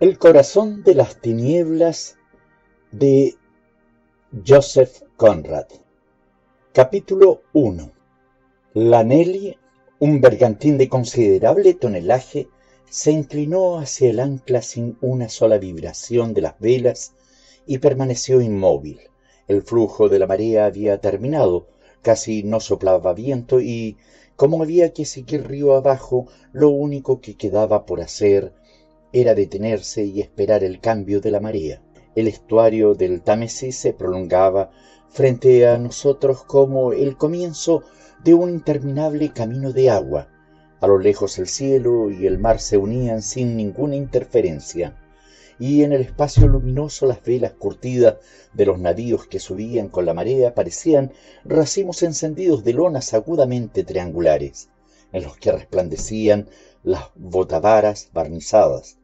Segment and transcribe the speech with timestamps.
[0.00, 2.16] El corazón de las tinieblas
[2.90, 3.34] de
[4.46, 5.66] Joseph Conrad.
[6.72, 7.92] Capítulo 1.
[8.72, 9.58] La Nelly,
[9.98, 12.48] un bergantín de considerable tonelaje,
[12.88, 17.12] se inclinó hacia el ancla sin una sola vibración de las velas
[17.66, 19.00] y permaneció inmóvil.
[19.48, 21.66] El flujo de la marea había terminado,
[22.00, 23.98] casi no soplaba viento y,
[24.34, 28.54] como había que seguir río abajo, lo único que quedaba por hacer
[29.12, 31.82] era detenerse y esperar el cambio de la marea.
[32.14, 34.70] El estuario del Támesis se prolongaba
[35.08, 37.82] frente a nosotros como el comienzo
[38.22, 40.28] de un interminable camino de agua.
[40.80, 44.96] A lo lejos el cielo y el mar se unían sin ninguna interferencia,
[45.58, 48.16] y en el espacio luminoso las velas curtidas
[48.54, 51.12] de los navíos que subían con la marea parecían
[51.44, 54.70] racimos encendidos de lonas agudamente triangulares,
[55.12, 56.48] en los que resplandecían
[56.82, 58.99] las botavaras barnizadas.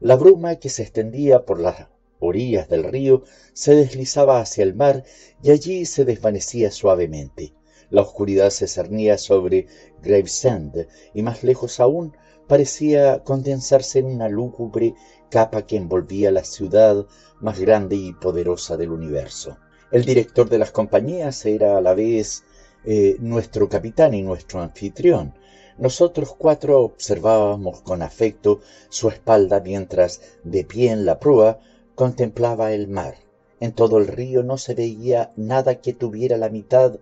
[0.00, 1.88] La bruma que se extendía por las
[2.20, 5.02] orillas del río se deslizaba hacia el mar
[5.42, 7.52] y allí se desvanecía suavemente.
[7.90, 9.66] La oscuridad se cernía sobre
[10.00, 14.94] Gravesend y más lejos aún parecía condensarse en una lúgubre
[15.30, 17.06] capa que envolvía la ciudad
[17.40, 19.58] más grande y poderosa del universo.
[19.90, 22.44] El director de las compañías era a la vez
[22.84, 25.34] eh, nuestro capitán y nuestro anfitrión,
[25.78, 31.60] nosotros cuatro observábamos con afecto su espalda mientras, de pie en la proa,
[31.94, 33.16] contemplaba el mar.
[33.60, 36.98] En todo el río no se veía nada que tuviera la mitad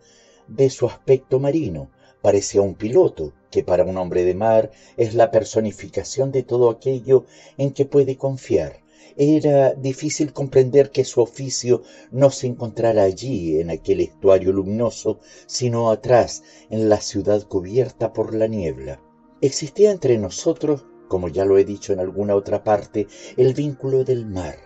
[0.47, 1.91] de su aspecto marino.
[2.23, 7.25] Parecía un piloto, que para un hombre de mar es la personificación de todo aquello
[7.57, 8.81] en que puede confiar.
[9.19, 15.91] Era difícil comprender que su oficio no se encontrara allí, en aquel estuario luminoso, sino
[15.91, 19.01] atrás, en la ciudad cubierta por la niebla.
[19.41, 23.07] Existía entre nosotros, como ya lo he dicho en alguna otra parte,
[23.39, 24.57] el vínculo del mar.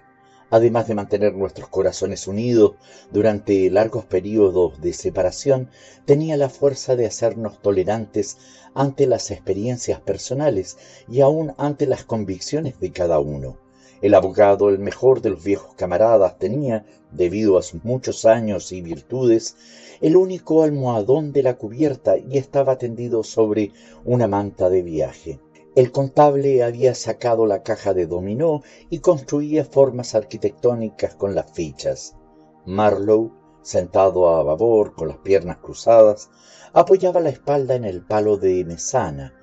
[0.50, 2.72] Además de mantener nuestros corazones unidos
[3.12, 5.70] durante largos periodos de separación,
[6.06, 8.36] tenía la fuerza de hacernos tolerantes
[8.75, 10.76] ante las experiencias personales
[11.08, 13.69] y aun ante las convicciones de cada uno.
[14.03, 18.81] El abogado, el mejor de los viejos camaradas, tenía, debido a sus muchos años y
[18.81, 19.56] virtudes,
[20.00, 23.72] el único almohadón de la cubierta y estaba tendido sobre
[24.05, 25.41] una manta de viaje.
[25.77, 32.17] El contable había sacado la caja de dominó y construía formas arquitectónicas con las fichas.
[32.65, 33.31] Marlowe,
[33.62, 36.31] sentado a babor con las piernas cruzadas,
[36.72, 39.34] apoyaba la espalda en el palo de mesana.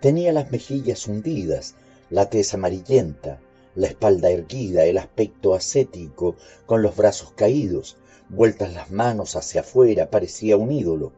[0.00, 1.76] Tenía las mejillas hundidas,
[2.10, 3.40] la tez amarillenta,
[3.76, 7.98] la espalda erguida, el aspecto ascético, con los brazos caídos,
[8.28, 11.12] vueltas las manos hacia afuera, parecía un ídolo.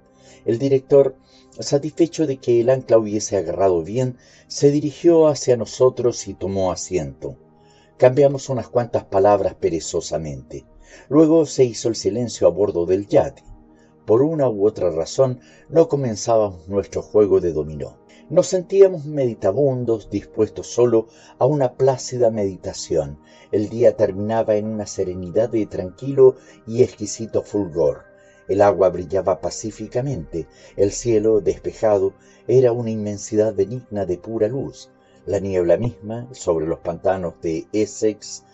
[0.44, 1.16] El director,
[1.58, 4.18] satisfecho de que el ancla hubiese agarrado bien,
[4.48, 7.36] se dirigió hacia nosotros y tomó asiento.
[7.96, 10.66] Cambiamos unas cuantas palabras perezosamente.
[11.08, 13.44] Luego se hizo el silencio a bordo del yate.
[14.04, 17.98] Por una u otra razón no comenzábamos nuestro juego de dominó.
[18.30, 21.08] Nos sentíamos meditabundos, dispuestos solo
[21.38, 23.18] a una plácida meditación.
[23.52, 26.36] El día terminaba en una serenidad de tranquilo
[26.66, 28.04] y exquisito fulgor.
[28.46, 30.46] El agua brillaba pacíficamente,
[30.76, 32.12] el cielo, despejado,
[32.46, 34.90] era una inmensidad benigna de pura luz.
[35.24, 38.44] La niebla misma, sobre los pantanos de Essex,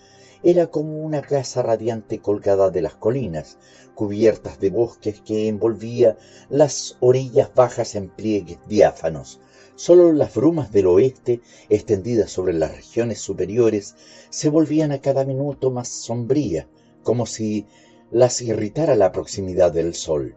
[0.45, 3.59] era como una casa radiante colgada de las colinas,
[3.97, 6.17] cubiertas de bosques que envolvía
[6.49, 9.41] las orillas bajas en pliegues diáfanos,
[9.77, 13.97] Solo las brumas del oeste, extendidas sobre las regiones superiores,
[14.31, 16.67] se volvían a cada minuto más sombrías,
[17.03, 17.67] como si
[18.13, 20.37] las irritara la proximidad del sol.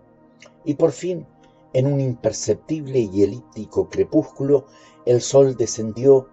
[0.66, 1.28] Y por fin,
[1.74, 4.66] en un imperceptible y elíptico crepúsculo,
[5.06, 6.30] el sol descendió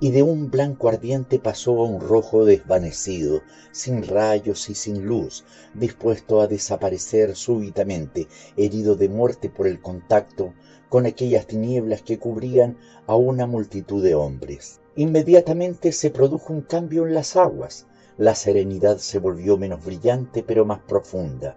[0.00, 5.44] y de un blanco ardiente pasó a un rojo desvanecido, sin rayos y sin luz,
[5.74, 10.52] dispuesto a desaparecer súbitamente, herido de muerte por el contacto
[10.90, 14.80] con aquellas tinieblas que cubrían a una multitud de hombres.
[14.96, 17.86] Inmediatamente se produjo un cambio en las aguas.
[18.18, 21.56] La serenidad se volvió menos brillante pero más profunda.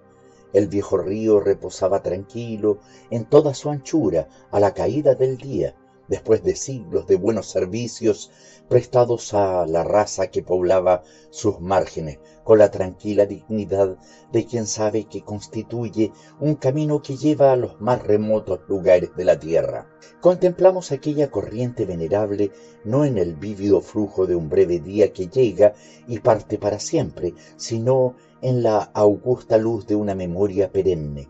[0.53, 2.77] El viejo río reposaba tranquilo
[3.09, 5.73] en toda su anchura a la caída del día,
[6.07, 8.31] después de siglos de buenos servicios
[8.69, 13.97] prestados a la raza que poblaba sus márgenes, con la tranquila dignidad
[14.31, 19.25] de quien sabe que constituye un camino que lleva a los más remotos lugares de
[19.25, 19.87] la tierra.
[20.21, 22.51] Contemplamos aquella corriente venerable
[22.85, 25.73] no en el vívido flujo de un breve día que llega
[26.07, 31.29] y parte para siempre, sino en la augusta luz de una memoria perenne.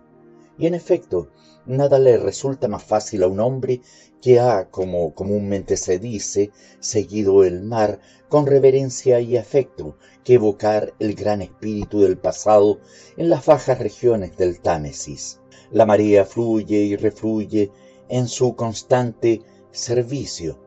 [0.57, 1.29] Y en efecto,
[1.65, 3.81] nada le resulta más fácil a un hombre
[4.23, 7.99] que ha, como comúnmente se dice, seguido el mar
[8.29, 12.79] con reverencia y afecto, que evocar el gran espíritu del pasado
[13.17, 15.41] en las bajas regiones del Támesis.
[15.71, 17.69] La marea fluye y refluye
[18.07, 19.41] en su constante
[19.71, 20.57] servicio,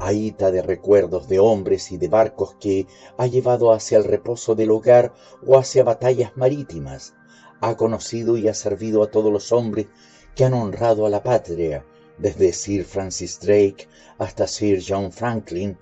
[0.00, 4.72] ahita de recuerdos de hombres y de barcos que ha llevado hacia el reposo del
[4.72, 5.14] hogar
[5.46, 7.14] o hacia batallas marítimas,
[7.60, 9.86] ha conocido y ha servido a todos los hombres
[10.34, 11.84] que han honrado a la patria,
[12.18, 13.86] desde Sir Francis Drake
[14.18, 15.76] hasta Sir John Franklin,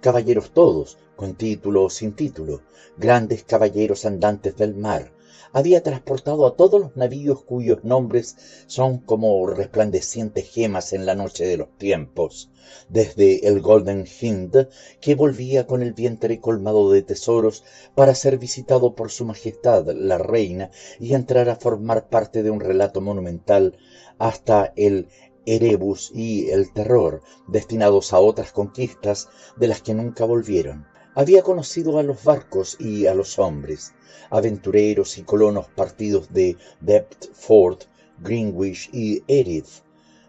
[0.00, 2.62] caballeros todos, con título o sin título,
[2.96, 5.12] grandes caballeros andantes del mar,
[5.54, 8.36] había transportado a todos los navíos cuyos nombres
[8.66, 12.50] son como resplandecientes gemas en la noche de los tiempos,
[12.88, 14.68] desde el Golden Hind,
[15.00, 17.62] que volvía con el vientre colmado de tesoros
[17.94, 22.58] para ser visitado por su Majestad la Reina y entrar a formar parte de un
[22.58, 23.78] relato monumental,
[24.18, 25.08] hasta el
[25.46, 30.86] Erebus y el Terror, destinados a otras conquistas de las que nunca volvieron.
[31.14, 33.92] Había conocido a los barcos y a los hombres,
[34.30, 37.78] aventureros y colonos partidos de Deptford,
[38.18, 39.84] Greenwich y Erith,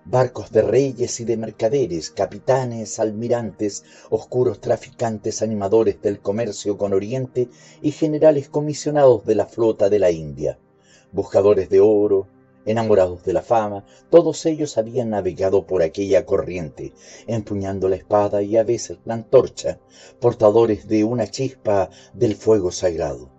[0.06, 7.50] barcos de reyes y de mercaderes, capitanes, almirantes, oscuros traficantes animadores del comercio con Oriente
[7.82, 10.60] y generales comisionados de la flota de la India,
[11.12, 12.28] buscadores de oro,
[12.66, 16.94] enamorados de la fama, todos ellos habían navegado por aquella corriente,
[17.28, 19.80] empuñando la espada y a veces la antorcha,
[20.20, 23.36] portadores de una chispa del fuego sagrado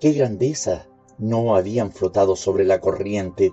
[0.00, 0.88] qué grandeza
[1.18, 3.52] no habían flotado sobre la corriente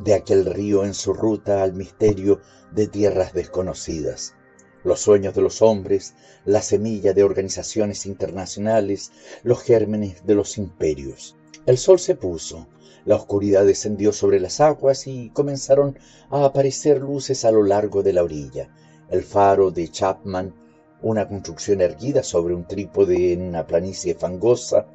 [0.00, 2.40] de aquel río en su ruta al misterio
[2.72, 4.34] de tierras desconocidas.
[4.82, 6.14] Los sueños de los hombres,
[6.44, 9.12] la semilla de organizaciones internacionales,
[9.44, 11.36] los gérmenes de los imperios.
[11.66, 12.66] El sol se puso,
[13.10, 15.98] la oscuridad descendió sobre las aguas y comenzaron
[16.30, 18.68] a aparecer luces a lo largo de la orilla.
[19.08, 20.54] El faro de Chapman,
[21.02, 24.86] una construcción erguida sobre un trípode en una planicie fangosa,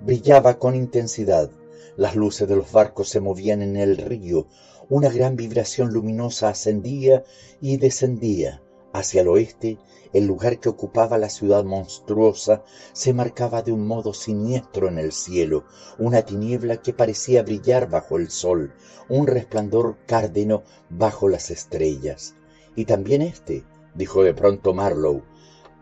[0.00, 1.48] brillaba con intensidad.
[1.96, 4.48] Las luces de los barcos se movían en el río.
[4.88, 7.22] Una gran vibración luminosa ascendía
[7.60, 8.60] y descendía.
[8.92, 9.78] Hacia el oeste,
[10.12, 15.12] el lugar que ocupaba la ciudad monstruosa se marcaba de un modo siniestro en el
[15.12, 15.64] cielo,
[15.98, 18.72] una tiniebla que parecía brillar bajo el sol,
[19.08, 22.34] un resplandor cárdeno bajo las estrellas.
[22.74, 23.64] Y también este,
[23.94, 25.22] dijo de pronto Marlowe,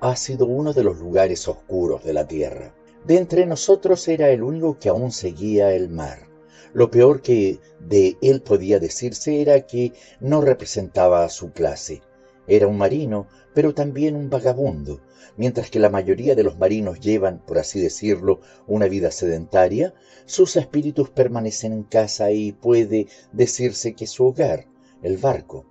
[0.01, 2.75] ha sido uno de los lugares oscuros de la tierra.
[3.05, 6.29] De entre nosotros era el único que aún seguía el mar.
[6.73, 12.03] Lo peor que de él podía decirse era que no representaba a su clase.
[12.47, 13.27] Era un marino,
[13.58, 15.00] pero también un vagabundo.
[15.37, 18.38] Mientras que la mayoría de los marinos llevan, por así decirlo,
[18.69, 19.94] una vida sedentaria,
[20.26, 24.69] sus espíritus permanecen en casa y puede decirse que su hogar,
[25.02, 25.66] el barco,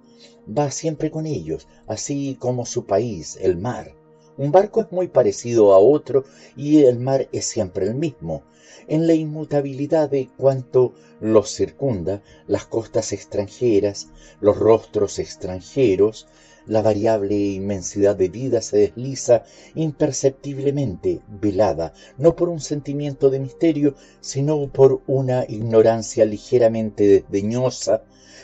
[0.46, 3.96] va siempre con ellos, así como su país, el mar.
[4.38, 6.26] Un barco es muy parecido a otro
[6.58, 8.44] y el mar es siempre el mismo.
[8.90, 14.10] En la inmutabilidad de cuanto los circunda, las costas extranjeras,
[14.42, 16.28] los rostros extranjeros,
[16.68, 19.44] la variable inmensidad de vida se desliza
[19.76, 28.04] imperceptiblemente, velada, no por un sentimiento de misterio, sino por una ignorancia ligeramente desdeñosa,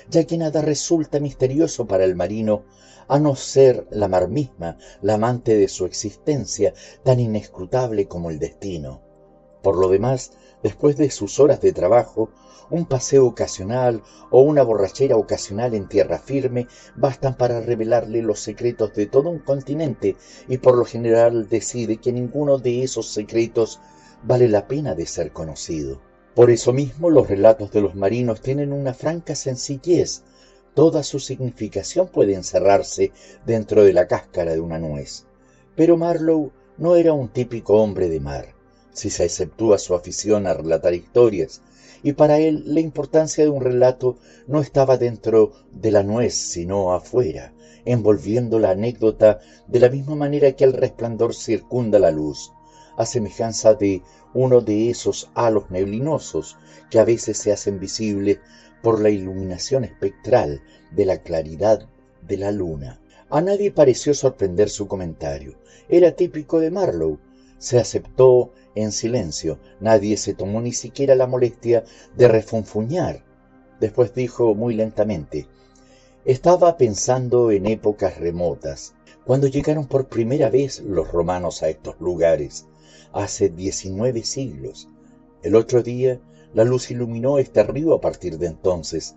[0.09, 2.63] ya que nada resulta misterioso para el marino
[3.07, 8.39] a no ser la mar misma, la amante de su existencia, tan inescrutable como el
[8.39, 9.01] destino.
[9.61, 10.31] Por lo demás,
[10.63, 12.29] después de sus horas de trabajo,
[12.69, 14.01] un paseo ocasional
[14.31, 19.39] o una borrachera ocasional en tierra firme bastan para revelarle los secretos de todo un
[19.39, 20.15] continente
[20.47, 23.79] y por lo general decide que ninguno de esos secretos
[24.23, 26.01] vale la pena de ser conocido.
[26.33, 30.23] Por eso mismo los relatos de los marinos tienen una franca sencillez,
[30.73, 33.11] Toda su significación puede encerrarse
[33.45, 35.25] dentro de la cáscara de una nuez.
[35.75, 38.55] Pero Marlowe no era un típico hombre de mar,
[38.93, 41.61] si se exceptúa su afición a relatar historias,
[42.03, 46.93] y para él la importancia de un relato no estaba dentro de la nuez, sino
[46.93, 47.53] afuera,
[47.85, 52.51] envolviendo la anécdota de la misma manera que el resplandor circunda la luz,
[52.97, 54.01] a semejanza de
[54.33, 56.57] uno de esos halos neblinosos
[56.89, 58.39] que a veces se hacen visibles
[58.81, 61.87] por la iluminación espectral de la claridad
[62.21, 62.99] de la luna.
[63.29, 65.55] A nadie pareció sorprender su comentario.
[65.89, 67.19] Era típico de Marlowe.
[67.57, 69.59] Se aceptó en silencio.
[69.79, 71.83] Nadie se tomó ni siquiera la molestia
[72.15, 73.23] de refunfuñar.
[73.79, 75.47] Después dijo muy lentamente,
[76.25, 78.93] estaba pensando en épocas remotas,
[79.25, 82.65] cuando llegaron por primera vez los romanos a estos lugares,
[83.11, 84.87] hace diecinueve siglos.
[85.41, 86.19] El otro día
[86.53, 89.15] La luz iluminó este río a partir de entonces.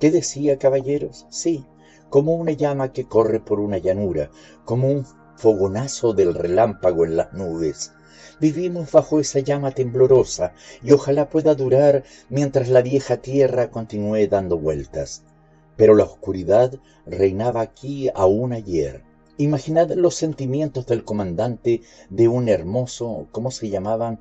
[0.00, 1.26] ¿Qué decía, caballeros?
[1.28, 1.66] Sí,
[2.08, 4.30] como una llama que corre por una llanura,
[4.64, 5.04] como un
[5.36, 7.92] fogonazo del relámpago en las nubes.
[8.40, 10.52] Vivimos bajo esa llama temblorosa
[10.82, 15.22] y ojalá pueda durar mientras la vieja tierra continúe dando vueltas.
[15.76, 16.72] Pero la oscuridad
[17.04, 19.02] reinaba aquí aún ayer.
[19.38, 24.20] Imaginad los sentimientos del comandante de un hermoso, ¿cómo se llamaban?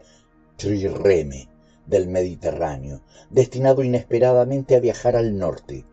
[0.57, 1.49] Trireme
[1.85, 5.85] del Mediterráneo, destinado inesperadamente a viajar al norte.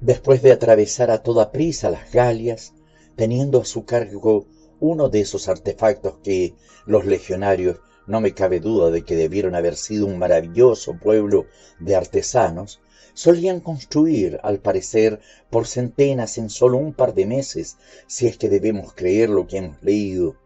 [0.00, 2.74] Después de atravesar a toda prisa las Galias,
[3.16, 4.46] teniendo a su cargo
[4.80, 6.54] uno de esos artefactos que
[6.86, 11.46] los legionarios no me cabe duda de que debieron haber sido un maravilloso pueblo
[11.80, 12.80] de artesanos,
[13.14, 18.48] solían construir, al parecer, por centenas en solo un par de meses, si es que
[18.48, 20.36] debemos creer lo que hemos leído.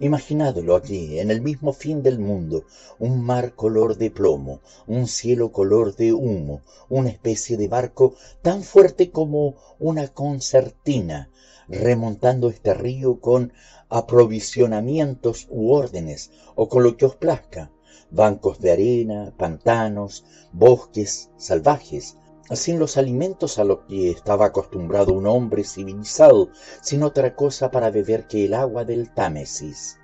[0.00, 2.64] Imaginadlo aquí, en el mismo fin del mundo,
[2.98, 8.64] un mar color de plomo, un cielo color de humo, una especie de barco tan
[8.64, 11.30] fuerte como una concertina,
[11.72, 13.52] remontando este río con
[13.88, 17.72] aprovisionamientos u órdenes, o con lo que os plazca,
[18.10, 22.18] bancos de arena, pantanos, bosques salvajes,
[22.50, 26.50] sin los alimentos a los que estaba acostumbrado un hombre civilizado,
[26.82, 29.98] sin otra cosa para beber que el agua del Támesis.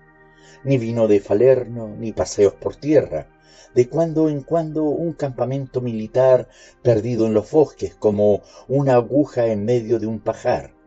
[0.65, 3.29] Ni vino de Falerno, ni paseos por tierra,
[3.75, 6.49] de cuando en cuando un campamento militar
[6.83, 10.78] perdido en los bosques como una aguja en medio de un pajar,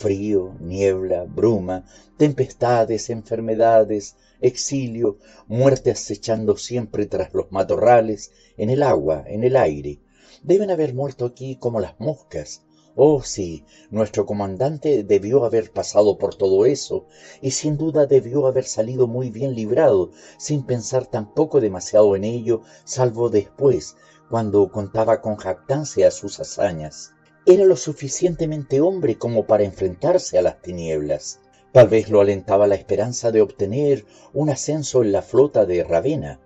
[0.00, 1.84] frío, niebla, bruma,
[2.16, 10.00] tempestades, enfermedades, exilio, muerte acechando siempre tras los matorrales, en el agua, en el aire.
[10.42, 12.62] Deben haber muerto aquí como las moscas.
[12.96, 17.04] Oh, sí, nuestro comandante debió haber pasado por todo eso,
[17.42, 22.62] y sin duda debió haber salido muy bien librado, sin pensar tampoco demasiado en ello,
[22.84, 23.96] salvo después,
[24.30, 27.12] cuando contaba con jactancia sus hazañas
[27.46, 31.40] era lo suficientemente hombre como para enfrentarse a las tinieblas.
[31.72, 34.04] Tal vez lo alentaba la esperanza de obtener
[34.34, 36.38] un ascenso en la flota de Ravenna,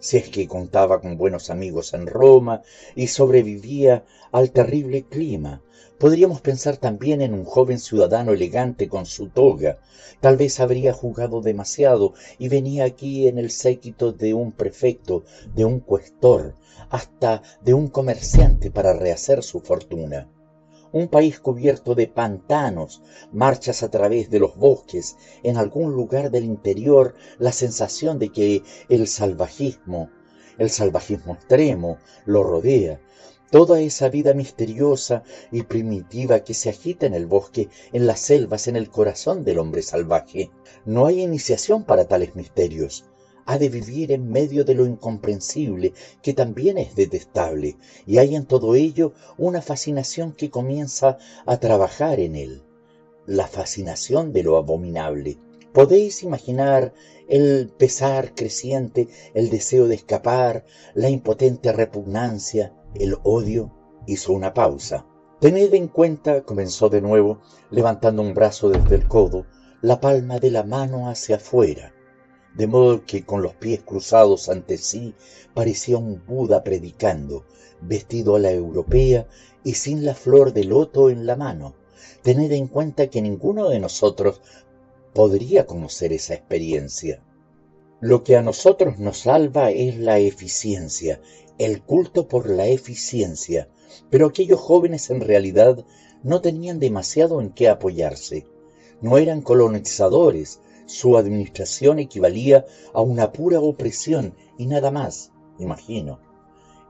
[0.00, 2.62] si es que contaba con buenos amigos en Roma
[2.96, 5.62] y sobrevivía al terrible clima.
[5.98, 9.78] Podríamos pensar también en un joven ciudadano elegante con su toga.
[10.18, 15.22] Tal vez habría jugado demasiado y venía aquí en el séquito de un prefecto,
[15.54, 16.54] de un cuestor,
[16.88, 20.28] hasta de un comerciante para rehacer su fortuna
[20.92, 26.44] un país cubierto de pantanos, marchas a través de los bosques, en algún lugar del
[26.44, 30.10] interior la sensación de que el salvajismo,
[30.58, 33.00] el salvajismo extremo, lo rodea,
[33.50, 38.68] toda esa vida misteriosa y primitiva que se agita en el bosque, en las selvas,
[38.68, 40.50] en el corazón del hombre salvaje.
[40.84, 43.09] No hay iniciación para tales misterios
[43.50, 45.92] ha de vivir en medio de lo incomprensible,
[46.22, 47.76] que también es detestable,
[48.06, 52.62] y hay en todo ello una fascinación que comienza a trabajar en él,
[53.26, 55.36] la fascinación de lo abominable.
[55.72, 56.94] Podéis imaginar
[57.28, 60.64] el pesar creciente, el deseo de escapar,
[60.94, 63.72] la impotente repugnancia, el odio.
[64.06, 65.06] Hizo una pausa.
[65.40, 67.40] Tened en cuenta, comenzó de nuevo,
[67.72, 69.44] levantando un brazo desde el codo,
[69.82, 71.94] la palma de la mano hacia afuera
[72.54, 75.14] de modo que con los pies cruzados ante sí
[75.54, 77.44] parecía un Buda predicando,
[77.80, 79.26] vestido a la europea
[79.64, 81.74] y sin la flor de loto en la mano.
[82.22, 84.40] Tened en cuenta que ninguno de nosotros
[85.14, 87.22] podría conocer esa experiencia.
[88.00, 91.20] Lo que a nosotros nos salva es la eficiencia,
[91.58, 93.68] el culto por la eficiencia,
[94.08, 95.84] pero aquellos jóvenes en realidad
[96.22, 98.46] no tenían demasiado en qué apoyarse.
[99.00, 100.60] No eran colonizadores,
[100.90, 106.18] su administración equivalía a una pura opresión y nada más, imagino.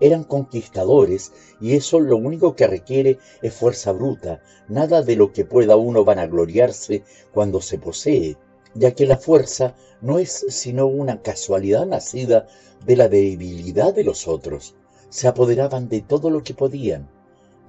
[0.00, 5.44] Eran conquistadores y eso lo único que requiere es fuerza bruta, nada de lo que
[5.44, 7.04] pueda uno vanagloriarse
[7.34, 8.38] cuando se posee,
[8.74, 12.46] ya que la fuerza no es sino una casualidad nacida
[12.86, 14.74] de la debilidad de los otros.
[15.10, 17.10] Se apoderaban de todo lo que podían,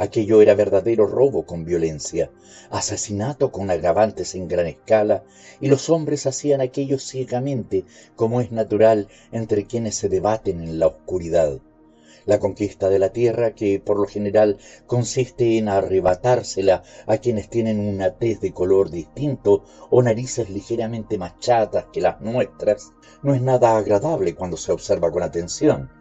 [0.02, 2.32] Aquello era verdadero robo con violencia,
[2.72, 5.24] asesinato con agravantes en gran escala,
[5.60, 10.88] y los hombres hacían aquello ciegamente, como es natural entre quienes se debaten en la
[10.88, 11.60] oscuridad.
[12.26, 17.80] La conquista de la tierra, que por lo general consiste en arrebatársela a quienes tienen
[17.80, 22.92] una tez de color distinto o narices ligeramente más chatas que las nuestras,
[23.22, 25.92] no es nada agradable cuando se observa con atención.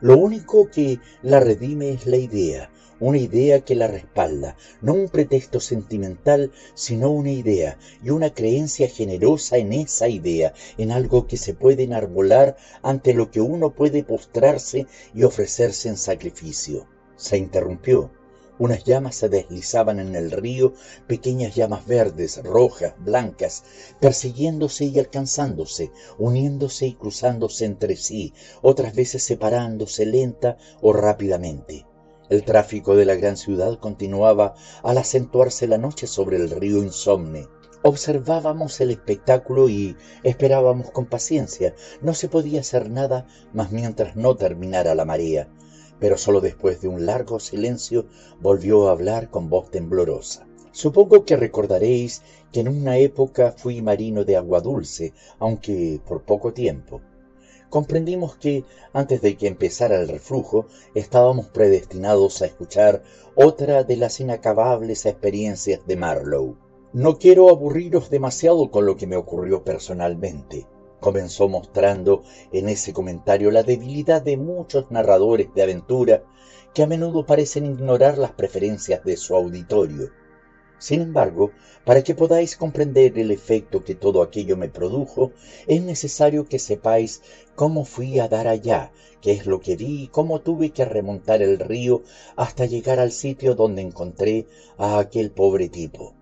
[0.00, 5.08] Lo único que la redime es la idea, una idea que la respalda, no un
[5.08, 11.38] pretexto sentimental, sino una idea y una creencia generosa en esa idea, en algo que
[11.38, 16.86] se puede enarbolar ante lo que uno puede postrarse y ofrecerse en sacrificio.
[17.16, 18.10] Se interrumpió.
[18.58, 20.74] Unas llamas se deslizaban en el río,
[21.06, 23.64] pequeñas llamas verdes, rojas, blancas,
[24.00, 31.86] persiguiéndose y alcanzándose, uniéndose y cruzándose entre sí, otras veces separándose lenta o rápidamente.
[32.30, 37.48] El tráfico de la gran ciudad continuaba al acentuarse la noche sobre el río insomne.
[37.82, 41.74] Observábamos el espectáculo y esperábamos con paciencia.
[42.00, 45.48] No se podía hacer nada más mientras no terminara la marea.
[45.98, 48.06] Pero solo después de un largo silencio
[48.40, 50.46] volvió a hablar con voz temblorosa.
[50.70, 52.22] Supongo que recordaréis
[52.52, 57.00] que en una época fui marino de agua dulce, aunque por poco tiempo
[57.70, 63.02] comprendimos que, antes de que empezara el reflujo, estábamos predestinados a escuchar
[63.34, 66.56] otra de las inacabables experiencias de Marlowe.
[66.92, 70.66] No quiero aburriros demasiado con lo que me ocurrió personalmente.
[71.00, 76.24] Comenzó mostrando en ese comentario la debilidad de muchos narradores de aventura
[76.74, 80.10] que a menudo parecen ignorar las preferencias de su auditorio
[80.80, 81.52] sin embargo,
[81.84, 85.32] para que podáis comprender el efecto que todo aquello me produjo,
[85.66, 87.22] es necesario que sepáis
[87.54, 91.42] cómo fui a dar allá, qué es lo que vi y cómo tuve que remontar
[91.42, 92.02] el río
[92.34, 94.46] hasta llegar al sitio donde encontré
[94.78, 96.14] a aquel pobre tipo.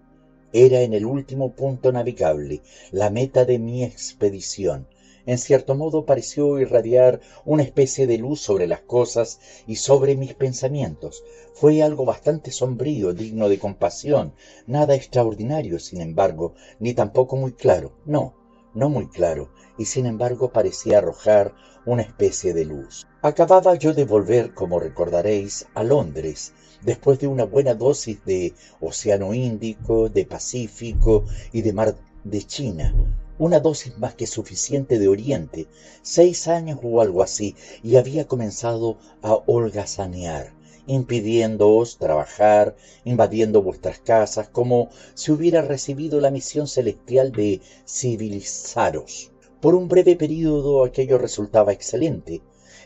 [0.53, 4.89] Era en el último punto navegable, la meta de mi expedición,
[5.29, 10.33] en cierto modo pareció irradiar una especie de luz sobre las cosas y sobre mis
[10.33, 11.23] pensamientos.
[11.53, 14.33] Fue algo bastante sombrío, digno de compasión,
[14.67, 18.37] nada extraordinario, sin embargo, ni tampoco muy claro, no,
[18.73, 21.55] no muy claro, y sin embargo parecía arrojar
[21.85, 23.07] una especie de luz.
[23.21, 29.35] Acababa yo de volver, como recordaréis, a Londres, después de una buena dosis de Océano
[29.35, 32.95] Índico, de Pacífico y de Mar de China,
[33.39, 35.69] una dosis más que suficiente de Oriente,
[36.03, 40.53] seis años o algo así, y había comenzado a holgazanear,
[40.87, 49.33] impidiéndoos trabajar, invadiendo vuestras casas, como si hubiera recibido la misión celestial de civilizaros.
[49.61, 52.43] Por un breve período aquello resultaba excelente,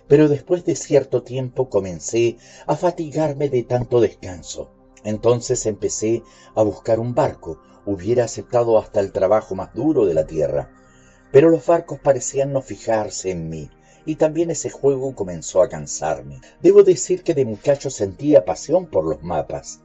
[0.09, 4.71] pero después de cierto tiempo comencé a fatigarme de tanto descanso.
[5.05, 6.23] Entonces empecé
[6.55, 10.71] a buscar un barco, hubiera aceptado hasta el trabajo más duro de la tierra.
[11.31, 13.71] Pero los barcos parecían no fijarse en mí,
[14.05, 16.41] y también ese juego comenzó a cansarme.
[16.61, 19.81] Debo decir que de muchacho sentía pasión por los mapas.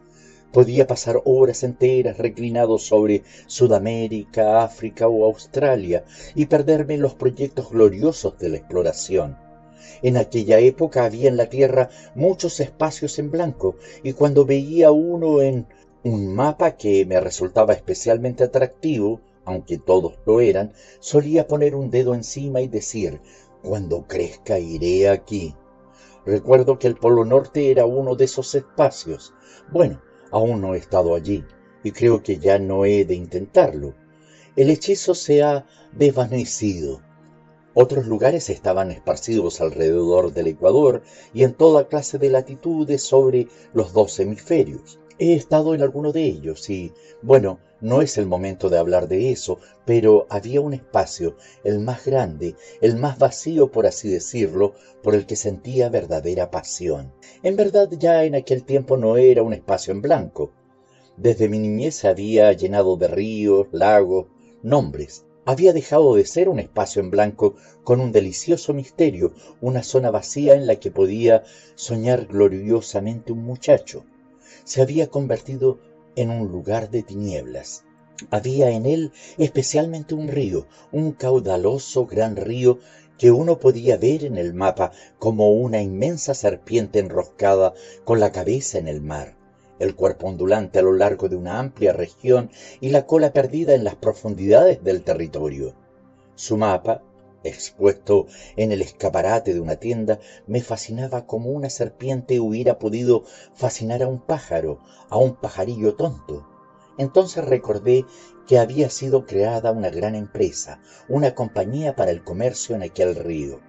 [0.52, 6.06] Podía pasar horas enteras reclinado sobre Sudamérica, África o Australia
[6.36, 9.38] y perderme en los proyectos gloriosos de la exploración.
[10.02, 15.42] En aquella época había en la Tierra muchos espacios en blanco y cuando veía uno
[15.42, 15.68] en
[16.04, 22.14] un mapa que me resultaba especialmente atractivo, aunque todos lo eran, solía poner un dedo
[22.14, 23.22] encima y decir,
[23.62, 25.56] cuando crezca iré aquí.
[26.26, 29.34] Recuerdo que el Polo Norte era uno de esos espacios.
[29.72, 31.44] Bueno, aún no he estado allí,
[31.84, 33.94] y creo que ya no he de intentarlo.
[34.56, 37.02] El hechizo se ha desvanecido.
[37.74, 43.94] Otros lugares estaban esparcidos alrededor del Ecuador y en toda clase de latitudes sobre los
[43.94, 45.00] dos hemisferios.
[45.20, 49.32] He estado en alguno de ellos y, bueno, no es el momento de hablar de
[49.32, 55.16] eso, pero había un espacio, el más grande, el más vacío, por así decirlo, por
[55.16, 57.12] el que sentía verdadera pasión.
[57.42, 60.52] En verdad ya en aquel tiempo no era un espacio en blanco.
[61.18, 64.28] Desde mi niñez había llenado de ríos, lagos,
[64.62, 65.26] nombres.
[65.46, 70.54] Había dejado de ser un espacio en blanco con un delicioso misterio, una zona vacía
[70.54, 74.04] en la que podía soñar gloriosamente un muchacho
[74.68, 75.80] se había convertido
[76.18, 77.86] en un lugar de tinieblas.
[78.32, 82.80] Había en él especialmente un río, un caudaloso gran río
[83.18, 88.78] que uno podía ver en el mapa como una inmensa serpiente enroscada con la cabeza
[88.78, 89.38] en el mar,
[89.80, 92.52] el cuerpo ondulante a lo largo de una amplia región
[92.82, 95.76] y la cola perdida en las profundidades del territorio.
[96.36, 97.04] Su mapa,
[97.48, 104.04] expuesto en el escaparate de una tienda, me fascinaba como una serpiente hubiera podido fascinar
[104.04, 104.80] a un pájaro,
[105.10, 106.48] a un pajarillo tonto.
[106.98, 108.06] Entonces recordé
[108.48, 110.80] que había sido creada una gran empresa,
[111.10, 113.60] una compañía para el comercio en aquel río.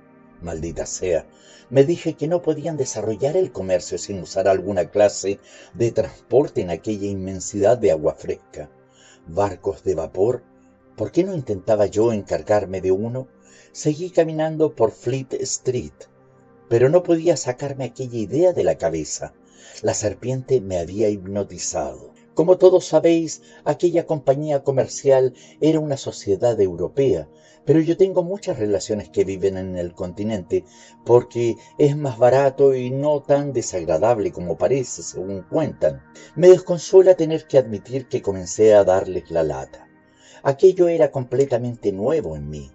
[0.41, 1.27] Maldita sea,
[1.69, 5.41] me dije que no podían desarrollar el comercio sin usar alguna clase
[5.75, 8.71] de transporte en aquella inmensidad de agua fresca.
[9.27, 10.43] Barcos de vapor,
[10.97, 13.29] ¿por qué no intentaba yo encargarme de uno?
[13.73, 15.93] Seguí caminando por Fleet Street,
[16.69, 19.35] pero no podía sacarme aquella idea de la cabeza.
[19.83, 22.13] La serpiente me había hipnotizado.
[22.35, 27.29] Como todos sabéis, aquella compañía comercial era una sociedad europea,
[27.65, 30.65] pero yo tengo muchas relaciones que viven en el continente
[31.05, 36.03] porque es más barato y no tan desagradable como parece, según cuentan.
[36.35, 39.89] Me desconsuela tener que admitir que comencé a darles la lata.
[40.43, 42.71] Aquello era completamente nuevo en mí.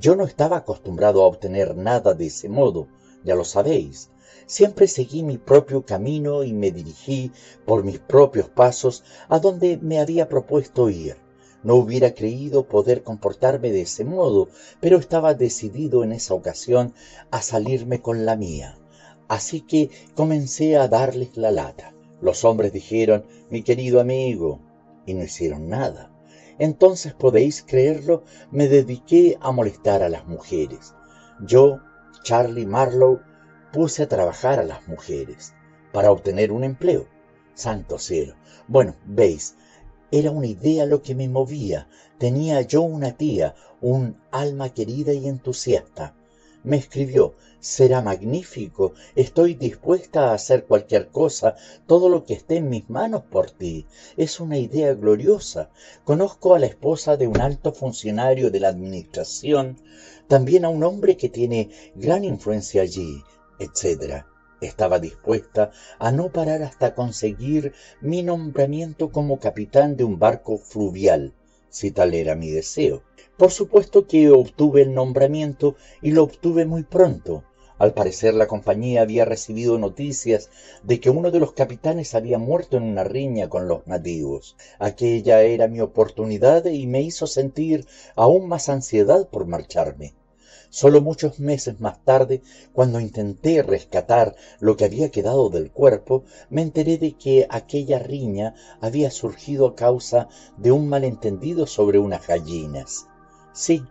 [0.00, 2.86] Yo no estaba acostumbrado a obtener nada de ese modo,
[3.24, 4.10] ya lo sabéis.
[4.46, 7.32] Siempre seguí mi propio camino y me dirigí
[7.66, 11.16] por mis propios pasos a donde me había propuesto ir.
[11.64, 14.48] No hubiera creído poder comportarme de ese modo,
[14.80, 16.94] pero estaba decidido en esa ocasión
[17.32, 18.78] a salirme con la mía.
[19.26, 21.92] Así que comencé a darles la lata.
[22.20, 24.60] Los hombres dijeron, mi querido amigo,
[25.06, 26.07] y no hicieron nada.
[26.58, 30.94] Entonces, podéis creerlo, me dediqué a molestar a las mujeres.
[31.40, 31.80] Yo,
[32.22, 33.20] Charlie Marlowe,
[33.72, 35.54] puse a trabajar a las mujeres
[35.92, 37.06] para obtener un empleo.
[37.54, 38.34] Santo cielo.
[38.66, 39.56] Bueno, veis,
[40.10, 41.88] era una idea lo que me movía.
[42.18, 46.14] Tenía yo una tía, un alma querida y entusiasta.
[46.64, 51.54] Me escribió, será magnífico, estoy dispuesta a hacer cualquier cosa,
[51.86, 53.86] todo lo que esté en mis manos por ti.
[54.16, 55.70] Es una idea gloriosa.
[56.04, 59.80] Conozco a la esposa de un alto funcionario de la administración,
[60.26, 63.22] también a un hombre que tiene gran influencia allí,
[63.60, 64.24] etc.
[64.60, 71.34] Estaba dispuesta a no parar hasta conseguir mi nombramiento como capitán de un barco fluvial,
[71.70, 73.07] si tal era mi deseo.
[73.38, 77.44] Por supuesto que obtuve el nombramiento y lo obtuve muy pronto.
[77.78, 80.50] Al parecer la compañía había recibido noticias
[80.82, 84.56] de que uno de los capitanes había muerto en una riña con los nativos.
[84.80, 90.16] Aquella era mi oportunidad y me hizo sentir aún más ansiedad por marcharme.
[90.68, 96.62] Solo muchos meses más tarde, cuando intenté rescatar lo que había quedado del cuerpo, me
[96.62, 103.06] enteré de que aquella riña había surgido a causa de un malentendido sobre unas gallinas.
[103.60, 103.82] Sí,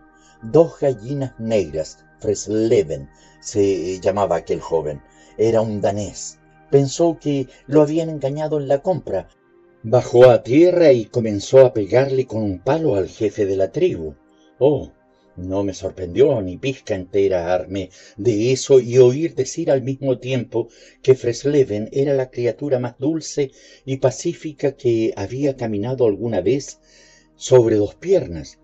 [0.42, 3.10] dos gallinas negras, Fresleben
[3.42, 5.02] se llamaba aquel joven.
[5.36, 6.38] Era un danés.
[6.70, 9.28] Pensó que lo habían engañado en la compra.
[9.82, 14.14] Bajó a tierra y comenzó a pegarle con un palo al jefe de la tribu.
[14.58, 14.90] Oh,
[15.36, 20.68] no me sorprendió ni pizca enterarme de eso y oír decir al mismo tiempo
[21.02, 23.50] que Fresleven era la criatura más dulce
[23.84, 26.78] y pacífica que había caminado alguna vez
[27.36, 28.58] sobre dos piernas.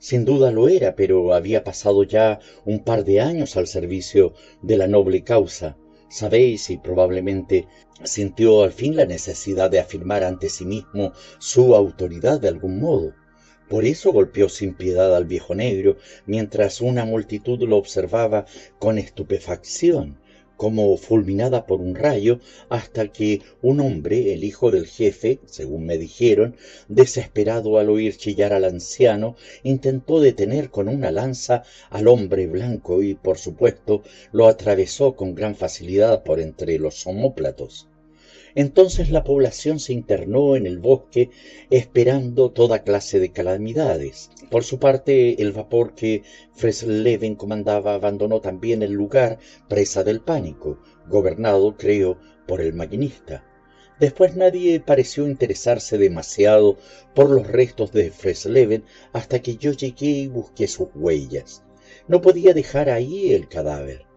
[0.00, 4.32] Sin duda lo era, pero había pasado ya un par de años al servicio
[4.62, 5.76] de la noble causa.
[6.08, 7.68] Sabéis, y probablemente
[8.02, 13.12] sintió al fin la necesidad de afirmar ante sí mismo su autoridad de algún modo.
[13.68, 18.46] Por eso golpeó sin piedad al viejo negro, mientras una multitud lo observaba
[18.78, 20.18] con estupefacción,
[20.60, 25.96] como fulminada por un rayo, hasta que un hombre, el hijo del jefe, según me
[25.96, 26.54] dijeron,
[26.86, 33.14] desesperado al oír chillar al anciano, intentó detener con una lanza al hombre blanco y,
[33.14, 37.88] por supuesto, lo atravesó con gran facilidad por entre los omóplatos.
[38.54, 41.30] Entonces la población se internó en el bosque
[41.70, 44.28] esperando toda clase de calamidades.
[44.50, 50.82] Por su parte, el vapor que Fresleben comandaba abandonó también el lugar presa del pánico,
[51.06, 53.44] gobernado, creo, por el maquinista.
[54.00, 56.78] Después nadie pareció interesarse demasiado
[57.14, 58.82] por los restos de Fresleben
[59.12, 61.62] hasta que yo llegué y busqué sus huellas.
[62.08, 64.09] No podía dejar ahí el cadáver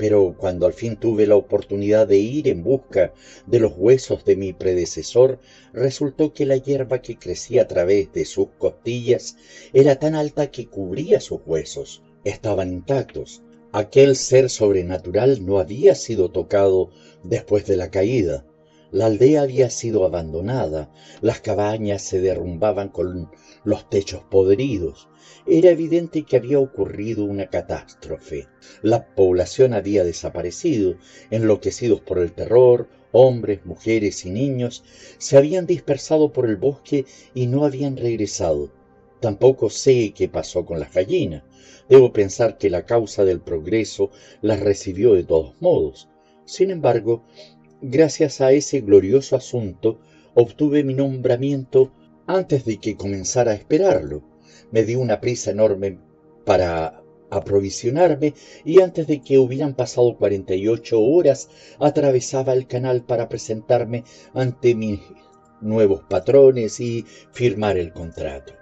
[0.00, 3.12] pero cuando al fin tuve la oportunidad de ir en busca
[3.46, 5.40] de los huesos de mi predecesor,
[5.74, 9.36] resultó que la hierba que crecía a través de sus costillas
[9.74, 12.02] era tan alta que cubría sus huesos.
[12.24, 13.42] Estaban intactos.
[13.72, 18.46] Aquel ser sobrenatural no había sido tocado después de la caída.
[18.90, 23.30] La aldea había sido abandonada, las cabañas se derrumbaban con
[23.64, 25.09] los techos podridos,
[25.46, 28.48] era evidente que había ocurrido una catástrofe.
[28.82, 30.96] La población había desaparecido,
[31.30, 34.84] enloquecidos por el terror, hombres, mujeres y niños
[35.18, 38.70] se habían dispersado por el bosque y no habían regresado.
[39.20, 41.42] Tampoco sé qué pasó con las gallinas.
[41.88, 44.10] Debo pensar que la causa del progreso
[44.42, 46.08] las recibió de todos modos.
[46.44, 47.24] Sin embargo,
[47.82, 50.00] gracias a ese glorioso asunto,
[50.34, 51.92] obtuve mi nombramiento
[52.26, 54.29] antes de que comenzara a esperarlo
[54.70, 55.98] me di una prisa enorme
[56.44, 64.04] para aprovisionarme y antes de que hubieran pasado 48 horas atravesaba el canal para presentarme
[64.34, 65.00] ante mis
[65.60, 68.54] nuevos patrones y firmar el contrato.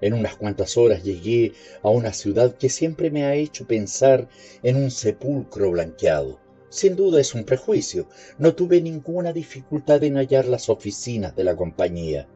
[0.00, 4.28] En unas cuantas horas llegué a una ciudad que siempre me ha hecho pensar
[4.62, 6.40] en un sepulcro blanqueado.
[6.68, 8.08] Sin duda es un prejuicio.
[8.38, 12.26] No tuve ninguna dificultad en hallar las oficinas de la compañía.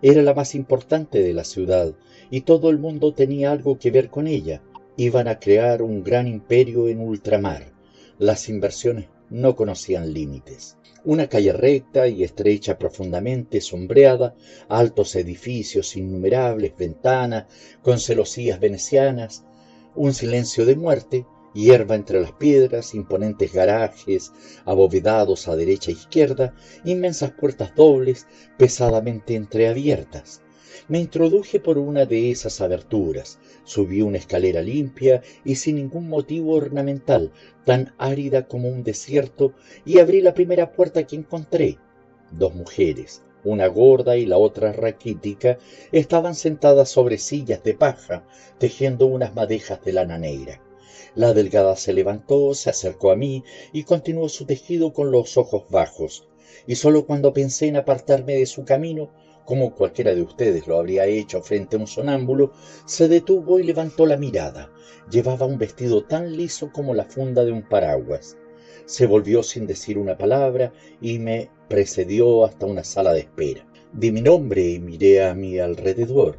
[0.00, 1.92] Era la más importante de la ciudad
[2.30, 4.62] y todo el mundo tenía algo que ver con ella.
[4.96, 7.72] Iban a crear un gran imperio en ultramar.
[8.18, 10.76] Las inversiones no conocían límites.
[11.04, 14.34] Una calle recta y estrecha profundamente sombreada,
[14.68, 17.46] altos edificios, innumerables ventanas,
[17.82, 19.44] con celosías venecianas,
[19.94, 24.32] un silencio de muerte, hierba entre las piedras, imponentes garajes
[24.64, 30.42] abovedados a derecha e izquierda, inmensas puertas dobles, pesadamente entreabiertas.
[30.88, 36.54] Me introduje por una de esas aberturas, subí una escalera limpia y sin ningún motivo
[36.54, 37.32] ornamental,
[37.64, 39.52] tan árida como un desierto,
[39.84, 41.78] y abrí la primera puerta que encontré.
[42.30, 45.58] Dos mujeres, una gorda y la otra raquítica,
[45.92, 48.24] estaban sentadas sobre sillas de paja,
[48.58, 50.62] tejiendo unas madejas de lana negra.
[51.14, 55.64] La delgada se levantó, se acercó a mí y continuó su tejido con los ojos
[55.70, 56.28] bajos,
[56.66, 59.10] y sólo cuando pensé en apartarme de su camino
[59.48, 62.52] como cualquiera de ustedes lo habría hecho frente a un sonámbulo,
[62.84, 64.70] se detuvo y levantó la mirada.
[65.10, 68.36] Llevaba un vestido tan liso como la funda de un paraguas.
[68.84, 73.66] Se volvió sin decir una palabra y me precedió hasta una sala de espera.
[73.90, 76.36] Di mi nombre y miré a mi alrededor.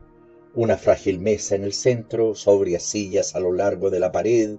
[0.53, 4.57] Una frágil mesa en el centro, sobrias sillas a lo largo de la pared,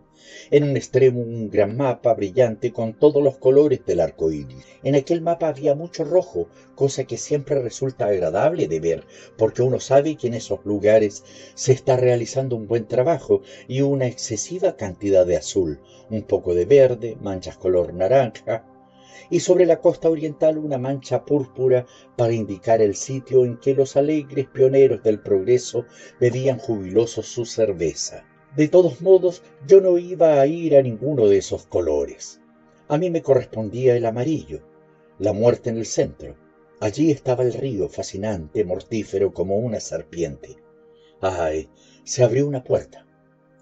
[0.51, 4.65] en un extremo un gran mapa brillante con todos los colores del arco iris.
[4.83, 9.05] En aquel mapa había mucho rojo, cosa que siempre resulta agradable de ver,
[9.37, 14.07] porque uno sabe que en esos lugares se está realizando un buen trabajo y una
[14.07, 15.81] excesiva cantidad de azul,
[16.11, 18.65] un poco de verde, manchas color naranja,
[19.31, 23.97] y sobre la costa oriental una mancha púrpura para indicar el sitio en que los
[23.97, 25.85] alegres pioneros del progreso
[26.19, 28.25] bebían jubilosos su cerveza.
[28.57, 32.41] De todos modos, yo no iba a ir a ninguno de esos colores.
[32.89, 34.61] A mí me correspondía el amarillo,
[35.21, 36.35] la muerte en el centro.
[36.81, 40.57] Allí estaba el río, fascinante, mortífero como una serpiente.
[41.21, 41.69] ¡Ay!
[42.03, 43.07] Se abrió una puerta.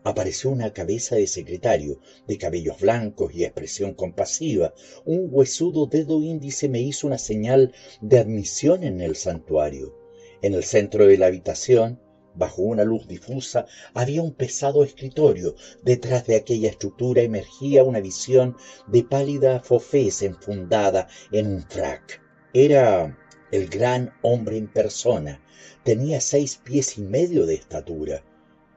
[0.04, 4.72] Apareció una cabeza de secretario, de cabellos blancos y expresión compasiva.
[5.04, 9.94] Un huesudo dedo índice me hizo una señal de admisión en el santuario.
[10.40, 12.00] En el centro de la habitación,
[12.34, 15.54] Bajo una luz difusa había un pesado escritorio.
[15.82, 22.22] Detrás de aquella estructura emergía una visión de pálida fofés enfundada en un frac.
[22.52, 23.18] Era
[23.50, 25.42] el gran hombre en persona.
[25.84, 28.22] Tenía seis pies y medio de estatura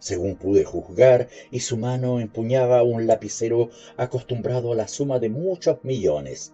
[0.02, 5.84] según pude juzgar, y su mano empuñaba un lapicero acostumbrado a la suma de muchos
[5.84, 6.54] millones.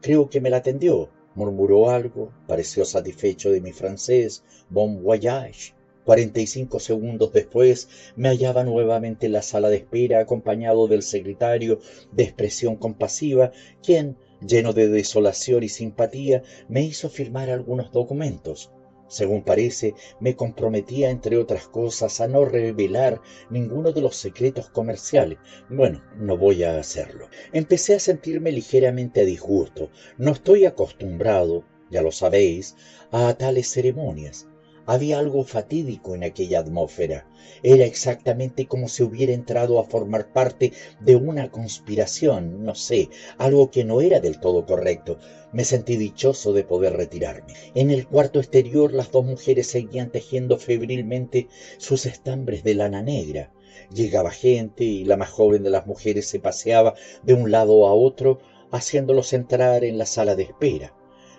[0.00, 5.74] Creo que me la tendió, murmuró algo, pareció satisfecho de mi francés, bon voyage,
[6.06, 11.02] Cuarenta y cinco segundos después me hallaba nuevamente en la sala de espera acompañado del
[11.02, 11.80] secretario
[12.12, 13.50] de expresión compasiva,
[13.82, 18.70] quien, lleno de desolación y simpatía, me hizo firmar algunos documentos.
[19.08, 25.38] Según parece, me comprometía, entre otras cosas, a no revelar ninguno de los secretos comerciales.
[25.68, 27.28] Bueno, no voy a hacerlo.
[27.52, 29.90] Empecé a sentirme ligeramente a disgusto.
[30.18, 32.76] No estoy acostumbrado, ya lo sabéis,
[33.10, 34.46] a tales ceremonias.
[34.86, 37.26] Había algo fatídico en aquella atmósfera.
[37.62, 43.70] Era exactamente como si hubiera entrado a formar parte de una conspiración, no sé, algo
[43.70, 45.18] que no era del todo correcto.
[45.52, 47.52] Me sentí dichoso de poder retirarme.
[47.74, 53.52] En el cuarto exterior las dos mujeres seguían tejiendo febrilmente sus estambres de lana negra.
[53.92, 57.94] Llegaba gente y la más joven de las mujeres se paseaba de un lado a
[57.94, 58.38] otro,
[58.70, 60.94] haciéndolos entrar en la sala de espera.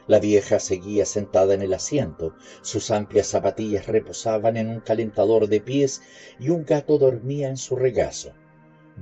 [0.08, 5.60] La vieja seguía sentada en el asiento, sus amplias zapatillas reposaban en un calentador de
[5.60, 6.02] pies
[6.40, 8.32] y un gato dormía en su regazo.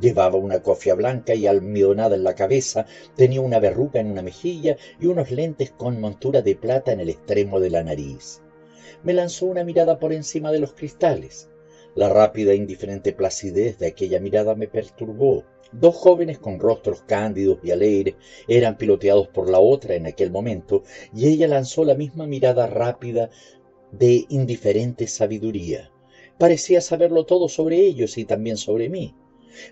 [0.02, 4.78] Llevaba una cofia blanca y almidonada en la cabeza, tenía una verruga en una mejilla
[5.00, 8.42] y unos lentes con montura de plata en el extremo de la nariz.
[9.04, 11.50] Me lanzó una mirada por encima de los cristales.
[11.94, 15.46] La rápida e indiferente placidez de aquella mirada me perturbó.
[15.80, 18.16] Dos jóvenes con rostros cándidos y alegres
[18.48, 20.84] eran piloteados por la otra en aquel momento,
[21.14, 23.30] y ella lanzó la misma mirada rápida
[23.92, 25.92] de indiferente sabiduría.
[26.38, 29.16] Parecía saberlo todo sobre ellos y también sobre mí.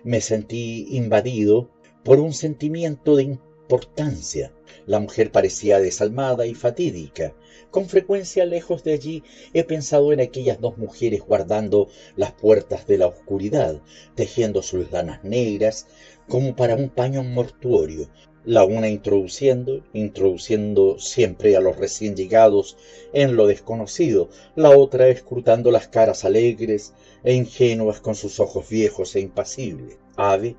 [0.02, 1.70] Me sentí invadido
[2.02, 4.52] por un sentimiento de importancia.
[4.86, 7.34] La mujer parecía desalmada y fatídica.
[7.74, 12.98] Con frecuencia lejos de allí he pensado en aquellas dos mujeres guardando las puertas de
[12.98, 13.82] la oscuridad,
[14.14, 15.88] tejiendo sus lanas negras
[16.28, 18.08] como para un paño mortuorio,
[18.44, 22.76] la una introduciendo, introduciendo siempre a los recién llegados
[23.12, 29.16] en lo desconocido, la otra escrutando las caras alegres e ingenuas con sus ojos viejos
[29.16, 29.98] e impasibles.
[30.14, 30.54] Ave,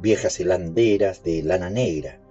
[0.00, 2.22] viejas hilanderas de lana negra,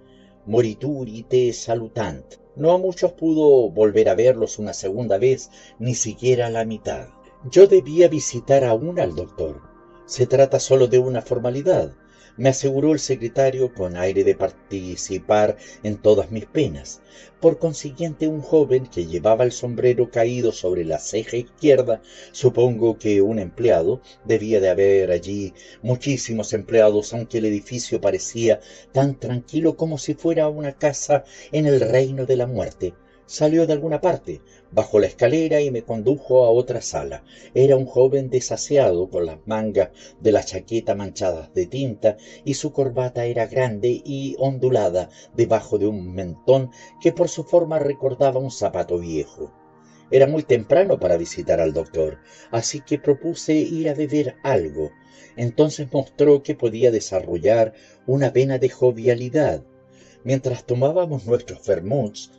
[0.44, 2.42] morituri te salutant.
[2.56, 7.08] No a muchos pudo volver a verlos una segunda vez, ni siquiera a la mitad.
[7.50, 9.60] Yo debía visitar aún al doctor.
[10.06, 11.92] Se trata solo de una formalidad,
[12.36, 17.00] me aseguró el secretario con aire de participar en todas mis penas.
[17.40, 23.22] Por consiguiente, un joven que llevaba el sombrero caído sobre la ceja izquierda, supongo que
[23.22, 28.60] un empleado, debía de haber allí muchísimos empleados, aunque el edificio parecía
[28.92, 32.94] tan tranquilo como si fuera una casa en el reino de la muerte
[33.26, 34.42] salió de alguna parte,
[34.74, 37.22] bajó la escalera y me condujo a otra sala.
[37.54, 42.72] Era un joven desasiado, con las mangas de la chaqueta manchadas de tinta, y su
[42.72, 48.50] corbata era grande y ondulada debajo de un mentón que por su forma recordaba un
[48.50, 49.52] zapato viejo.
[50.10, 52.18] Era muy temprano para visitar al doctor,
[52.50, 54.90] así que propuse ir a beber algo.
[55.36, 57.72] Entonces mostró que podía desarrollar
[58.06, 59.64] una vena de jovialidad.
[60.24, 62.30] Mientras tomábamos nuestros vermuts,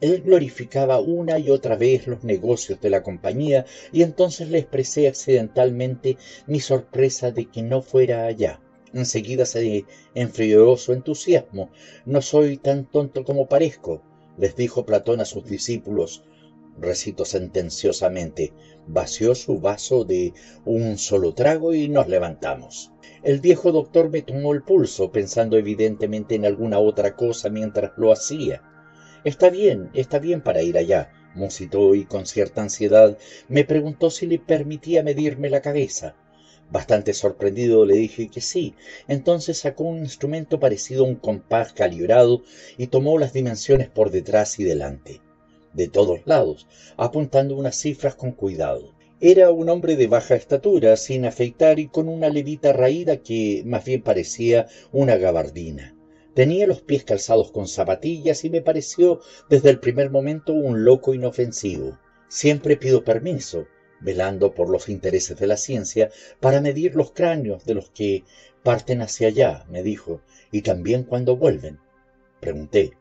[0.00, 5.08] él glorificaba una y otra vez los negocios de la compañía y entonces le expresé
[5.08, 8.60] accidentalmente mi sorpresa de que no fuera allá.
[8.92, 9.84] Enseguida se
[10.14, 11.70] enfrió su entusiasmo.
[12.06, 14.02] No soy tan tonto como parezco,
[14.36, 16.24] les dijo Platón a sus discípulos.
[16.78, 18.52] Recito sentenciosamente.
[18.86, 20.32] Vació su vaso de
[20.64, 22.90] un solo trago y nos levantamos.
[23.22, 28.12] El viejo doctor me tomó el pulso, pensando evidentemente en alguna otra cosa mientras lo
[28.12, 28.62] hacía.
[29.22, 34.26] Está bien, está bien para ir allá, musitó y con cierta ansiedad me preguntó si
[34.26, 36.16] le permitía medirme la cabeza.
[36.70, 38.74] Bastante sorprendido le dije que sí.
[39.08, 42.42] Entonces sacó un instrumento parecido a un compás calibrado
[42.78, 45.20] y tomó las dimensiones por detrás y delante,
[45.74, 48.94] de todos lados, apuntando unas cifras con cuidado.
[49.20, 53.84] Era un hombre de baja estatura, sin afeitar y con una levita raída que más
[53.84, 55.94] bien parecía una gabardina.
[56.34, 61.12] Tenía los pies calzados con zapatillas y me pareció desde el primer momento un loco
[61.12, 61.98] inofensivo.
[62.28, 63.66] Siempre pido permiso,
[64.00, 68.22] velando por los intereses de la ciencia, para medir los cráneos de los que
[68.62, 70.20] parten hacia allá, me dijo,
[70.52, 71.80] y también cuando vuelven.
[72.38, 72.92] Pregunté.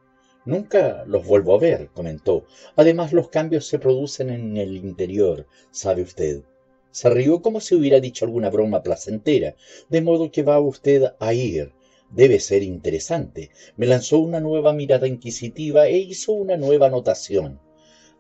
[0.46, 2.46] Nunca los vuelvo a ver, comentó.
[2.76, 6.42] Además, los cambios se producen en el interior, sabe usted.
[6.90, 9.56] Se rió como si hubiera dicho alguna broma placentera,
[9.90, 11.74] de modo que va usted a ir
[12.12, 13.52] Debe ser interesante.
[13.78, 17.60] Me lanzó una nueva mirada inquisitiva e hizo una nueva anotación.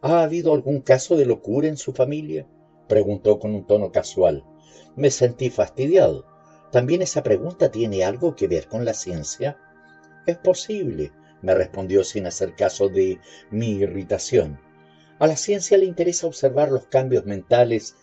[0.01, 2.47] ¿Ha habido algún caso de locura en su familia?
[2.87, 4.43] preguntó con un tono casual.
[4.95, 6.25] Me sentí fastidiado.
[6.71, 9.57] ¿También esa pregunta tiene algo que ver con la ciencia?
[10.27, 14.59] Es posible, me respondió sin hacer caso de mi irritación.
[15.17, 17.95] A la ciencia le interesa observar los cambios mentales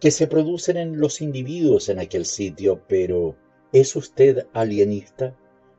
[0.00, 3.36] que se producen en los individuos en aquel sitio, pero
[3.72, 5.36] ¿Es usted alienista?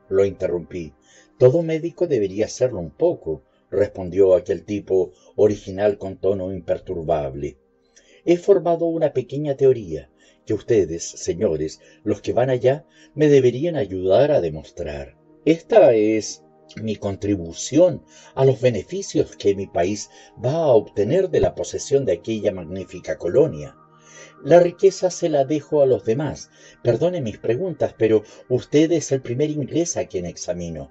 [0.08, 0.94] Lo interrumpí.
[1.38, 7.58] Todo médico debería serlo un poco, respondió aquel tipo original con tono imperturbable.
[8.24, 10.08] He formado una pequeña teoría
[10.46, 15.16] que ustedes, señores, los que van allá, me deberían ayudar a demostrar.
[15.44, 16.44] Esta es
[16.80, 18.04] mi contribución
[18.36, 20.10] a los beneficios que mi país
[20.42, 23.76] va a obtener de la posesión de aquella magnífica colonia.
[24.42, 26.48] La riqueza se la dejo a los demás.
[26.82, 30.90] Perdone mis preguntas, pero usted es el primer inglés a quien examino.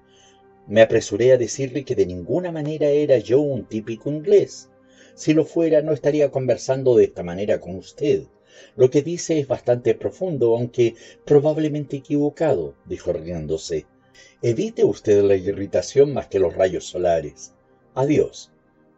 [0.67, 4.69] Me apresuré a decirle que de ninguna manera era yo un típico inglés.
[5.15, 8.27] Si lo fuera, no estaría conversando de esta manera con usted.
[8.75, 10.93] Lo que dice es bastante profundo, aunque
[11.25, 13.87] probablemente equivocado, dijo riéndose.
[14.43, 17.53] Evite usted la irritación más que los rayos solares.
[17.95, 18.51] Adiós.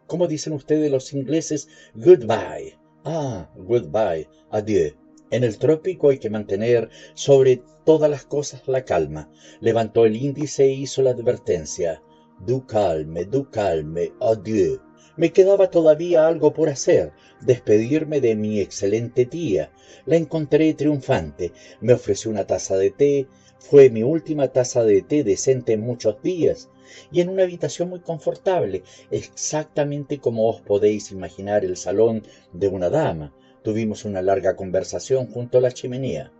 [0.06, 1.68] ¿Cómo dicen ustedes los ingleses?
[1.94, 2.81] Goodbye.
[3.04, 4.92] Ah, goodbye, adieu.
[5.32, 9.28] En el trópico hay que mantener sobre todas las cosas la calma.
[9.60, 12.00] Levantó el índice e hizo la advertencia.
[12.46, 14.80] Du calme, du calme, adieu.
[15.16, 19.72] Me quedaba todavía algo por hacer, despedirme de mi excelente tía.
[20.06, 21.52] La encontré triunfante.
[21.80, 23.26] Me ofreció una taza de té.
[23.58, 26.68] Fue mi última taza de té decente en muchos días
[27.10, 32.90] y en una habitación muy confortable, exactamente como os podéis imaginar el salón de una
[32.90, 33.32] dama.
[33.62, 36.32] Tuvimos una larga conversación junto a la chimenea.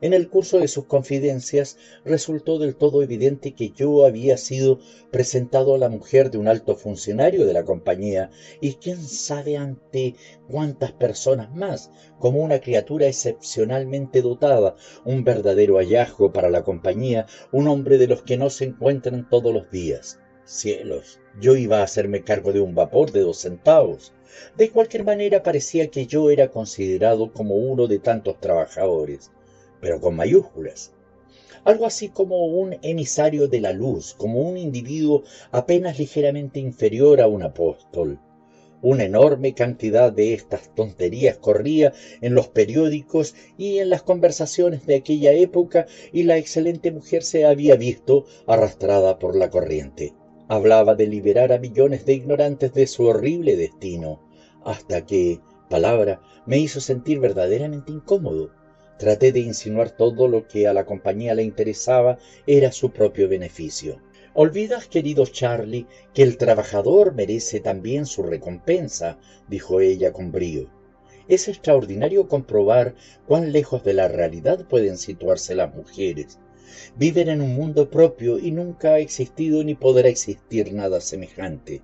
[0.00, 4.78] En el curso de sus confidencias resultó del todo evidente que yo había sido
[5.10, 10.14] presentado a la mujer de un alto funcionario de la compañía y quién sabe ante
[10.48, 17.66] cuántas personas más, como una criatura excepcionalmente dotada, un verdadero hallazgo para la compañía, un
[17.66, 20.20] hombre de los que no se encuentran todos los días.
[20.44, 24.12] Cielos, yo iba a hacerme cargo de un vapor de dos centavos.
[24.56, 29.32] De cualquier manera parecía que yo era considerado como uno de tantos trabajadores
[29.80, 30.92] pero con mayúsculas.
[31.64, 37.26] algo así como un emisario de la luz, como un individuo apenas ligeramente inferior a
[37.26, 38.18] un apóstol.
[38.80, 44.94] Una enorme cantidad de estas tonterías corría en los periódicos y en las conversaciones de
[44.94, 50.14] aquella época y la excelente mujer se había visto arrastrada por la corriente.
[50.46, 54.22] Hablaba de liberar a millones de ignorantes de su horrible destino,
[54.64, 58.50] hasta que, palabra, me hizo sentir verdaderamente incómodo.
[58.98, 64.02] Traté de insinuar todo lo que a la compañía le interesaba era su propio beneficio.
[64.34, 69.18] Olvidas, querido Charlie, que el trabajador merece también su recompensa,
[69.48, 70.68] dijo ella con brío.
[71.28, 72.94] Es extraordinario comprobar
[73.26, 76.38] cuán lejos de la realidad pueden situarse las mujeres.
[76.96, 81.82] Viven en un mundo propio y nunca ha existido ni podrá existir nada semejante.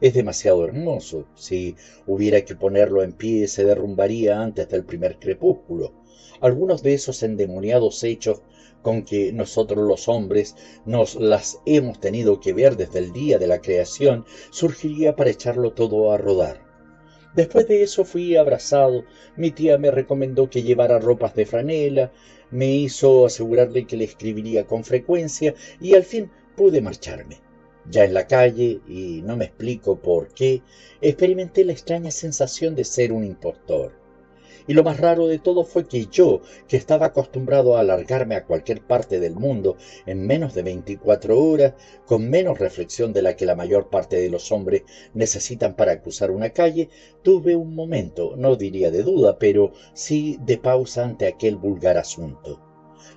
[0.00, 1.26] Es demasiado hermoso.
[1.34, 5.92] Si hubiera que ponerlo en pie, se derrumbaría antes del primer crepúsculo.
[6.40, 8.42] Algunos de esos endemoniados hechos
[8.82, 13.48] con que nosotros los hombres nos las hemos tenido que ver desde el día de
[13.48, 16.64] la creación, surgiría para echarlo todo a rodar.
[17.34, 19.04] Después de eso fui abrazado,
[19.36, 22.12] mi tía me recomendó que llevara ropas de franela,
[22.50, 27.38] me hizo asegurarle que le escribiría con frecuencia y al fin pude marcharme.
[27.90, 30.62] Ya en la calle, y no me explico por qué,
[31.00, 34.05] experimenté la extraña sensación de ser un impostor.
[34.66, 38.44] Y lo más raro de todo fue que yo, que estaba acostumbrado a alargarme a
[38.44, 41.74] cualquier parte del mundo en menos de 24 horas,
[42.06, 44.82] con menos reflexión de la que la mayor parte de los hombres
[45.14, 46.88] necesitan para cruzar una calle,
[47.22, 52.60] tuve un momento, no diría de duda, pero sí de pausa ante aquel vulgar asunto.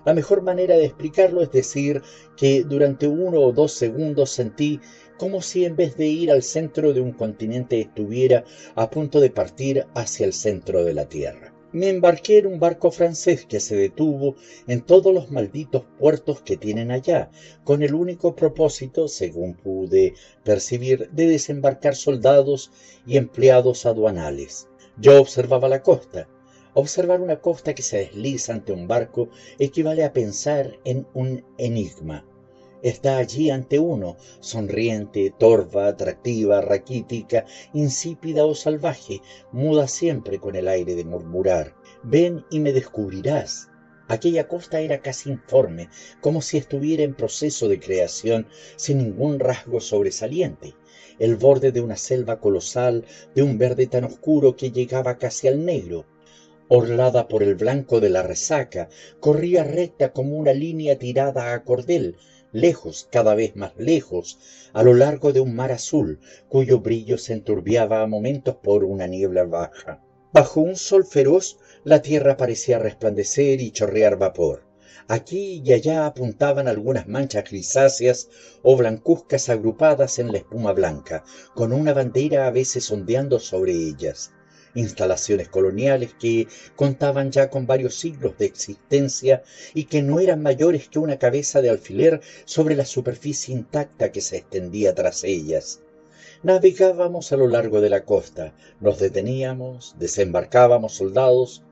[0.06, 2.02] La mejor manera de explicarlo es decir
[2.38, 4.80] que durante uno o dos segundos sentí
[5.20, 9.30] como si en vez de ir al centro de un continente estuviera a punto de
[9.30, 11.54] partir hacia el centro de la Tierra.
[11.74, 16.58] Me embarqué en un barco francés que se detuvo en todos los malditos puertos que
[16.58, 17.30] tienen allá,
[17.66, 20.14] con el único propósito, según pude
[20.44, 22.72] percibir, de desembarcar soldados
[23.06, 24.68] y empleados aduanales.
[24.98, 26.28] Yo observaba la costa.
[26.74, 32.26] Observar una costa que se desliza ante un barco equivale a pensar en un enigma
[32.82, 39.22] está allí ante uno, sonriente, torva, atractiva, raquítica, insípida o salvaje,
[39.52, 41.76] muda siempre con el aire de murmurar.
[42.04, 43.70] Ven y me descubrirás.
[44.08, 45.88] Aquella costa era casi informe,
[46.20, 50.74] como si estuviera en proceso de creación, sin ningún rasgo sobresaliente.
[51.20, 53.06] El borde de una selva colosal,
[53.36, 56.06] de un verde tan oscuro que llegaba casi al negro,
[56.70, 62.16] orlada por el blanco de la resaca, corría recta como una línea tirada a cordel,
[62.52, 64.40] lejos, cada vez más lejos,
[64.74, 69.08] a lo largo de un mar azul, cuyo brillo se enturbiaba a momentos por una
[69.08, 70.04] niebla baja.
[70.32, 74.64] Bajo un sol feroz, la tierra parecía resplandecer y chorrear vapor.
[75.08, 78.30] Aquí y allá apuntaban algunas manchas grisáceas
[78.62, 81.24] o blancuzcas agrupadas en la espuma blanca,
[81.56, 84.32] con una bandera a veces ondeando sobre ellas
[84.76, 89.44] instalaciones coloniales que contaban ya con varios siglos de existencia
[89.74, 94.22] y que no eran mayores que una cabeza de alfiler sobre la superficie intacta que
[94.22, 95.82] se extendía tras ellas.
[96.42, 101.64] Navegábamos a lo largo de la costa, nos deteníamos, desembarcábamos soldados,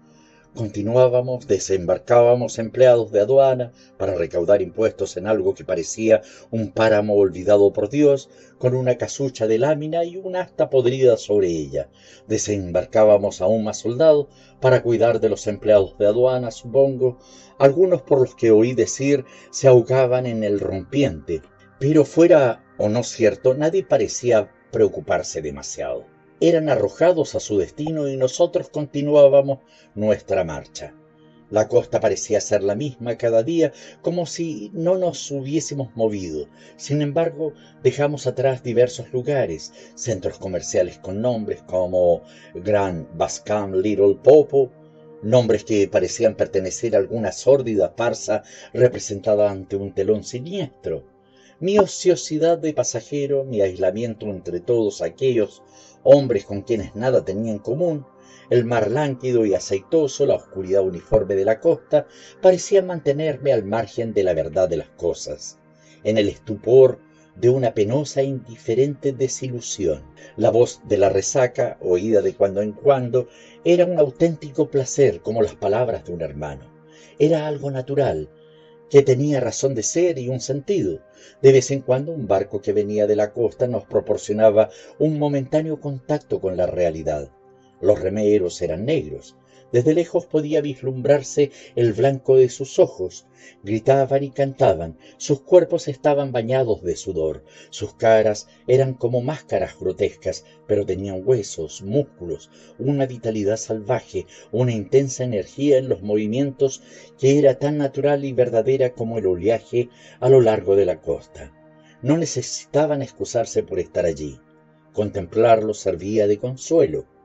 [0.55, 7.71] Continuábamos, desembarcábamos empleados de aduana para recaudar impuestos en algo que parecía un páramo olvidado
[7.73, 11.89] por Dios, con una casucha de lámina y una asta podrida sobre ella.
[12.27, 14.27] Desembarcábamos aún más soldados
[14.59, 17.19] para cuidar de los empleados de aduana, supongo.
[17.59, 21.43] Algunos por los que oí decir se ahogaban en el rompiente.
[21.79, 28.17] Pero fuera o no cierto, nadie parecía preocuparse demasiado eran arrojados a su destino y
[28.17, 29.59] nosotros continuábamos
[29.95, 30.93] nuestra marcha.
[31.49, 33.71] La costa parecía ser la misma cada día,
[34.01, 36.47] como si no nos hubiésemos movido.
[36.75, 42.21] Sin embargo, dejamos atrás diversos lugares, centros comerciales con nombres como
[42.53, 44.69] Grand Bascam Little Popo,
[45.21, 51.05] nombres que parecían pertenecer a alguna sórdida farsa representada ante un telón siniestro.
[51.59, 55.63] Mi ociosidad de pasajero, mi aislamiento entre todos aquellos
[56.09, 58.05] hombres con quienes nada tenía en común,
[58.49, 62.07] el mar lánguido y aceitoso, la oscuridad uniforme de la costa,
[62.41, 65.59] parecían mantenerme al margen de la verdad de las cosas,
[66.05, 66.99] en el estupor
[67.35, 70.01] de una penosa e indiferente desilusión.
[70.37, 73.27] La voz de la resaca, oída de cuando en cuando,
[73.65, 76.71] era un auténtico placer como las palabras de un hermano.
[77.19, 78.29] Era algo natural,
[78.89, 81.01] que tenía razón de ser y un sentido.
[81.41, 84.69] De vez en cuando un barco que venía de la costa nos proporcionaba
[84.99, 87.29] un momentáneo contacto con la realidad.
[87.81, 89.35] Los remeros eran negros,
[89.71, 93.27] Desde lejos podía vislumbrarse el blanco de sus ojos.
[93.63, 100.45] Gritaban y cantaban, sus cuerpos estaban bañados de sudor, sus caras eran como máscaras grotescas,
[100.67, 102.49] pero tenían huesos, músculos,
[102.79, 106.81] una vitalidad salvaje, una intensa energía en los movimientos
[107.19, 109.89] que era tan natural y verdadera como el oleaje
[110.19, 111.53] a lo largo de la costa.
[112.01, 114.39] No necesitaban excusarse por estar allí.
[114.93, 117.16] Contemplarlos servía de consuelo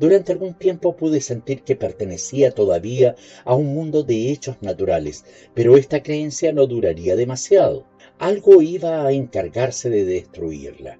[0.00, 5.76] durante algún tiempo pude sentir que pertenecía todavía a un mundo de hechos naturales, pero
[5.76, 7.86] esta creencia no duraría demasiado.
[8.18, 10.98] Algo iba a encargarse de destruirla.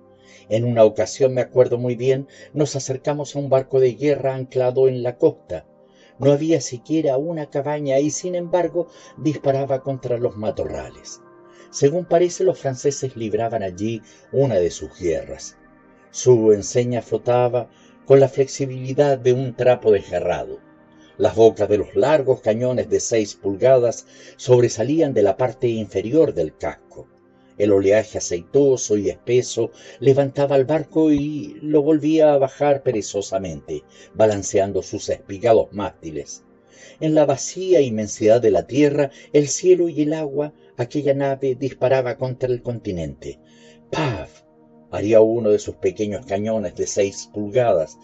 [0.51, 4.87] En una ocasión, me acuerdo muy bien, nos acercamos a un barco de guerra anclado
[4.87, 5.67] en la costa.
[6.19, 11.23] No había siquiera una cabaña y sin embargo disparaba contra los matorrales.
[11.71, 15.57] Según parece, los franceses libraban allí una de sus guerras.
[16.11, 17.71] Su enseña flotaba
[18.11, 20.59] con la flexibilidad de un trapo desgarrado.
[21.17, 24.05] Las bocas de los largos cañones de seis pulgadas
[24.37, 27.07] sobresalían de la parte inferior del casco.
[27.57, 34.83] El oleaje aceitoso y espeso levantaba el barco y lo volvía a bajar perezosamente, balanceando
[34.83, 36.43] sus espigados mástiles.
[36.99, 42.17] En la vacía inmensidad de la tierra, el cielo y el agua, aquella nave disparaba
[42.17, 43.39] contra el continente.
[43.93, 44.50] ¡Paf!
[44.91, 47.99] Haría uno de sus pequeños cañones de seis pulgadas,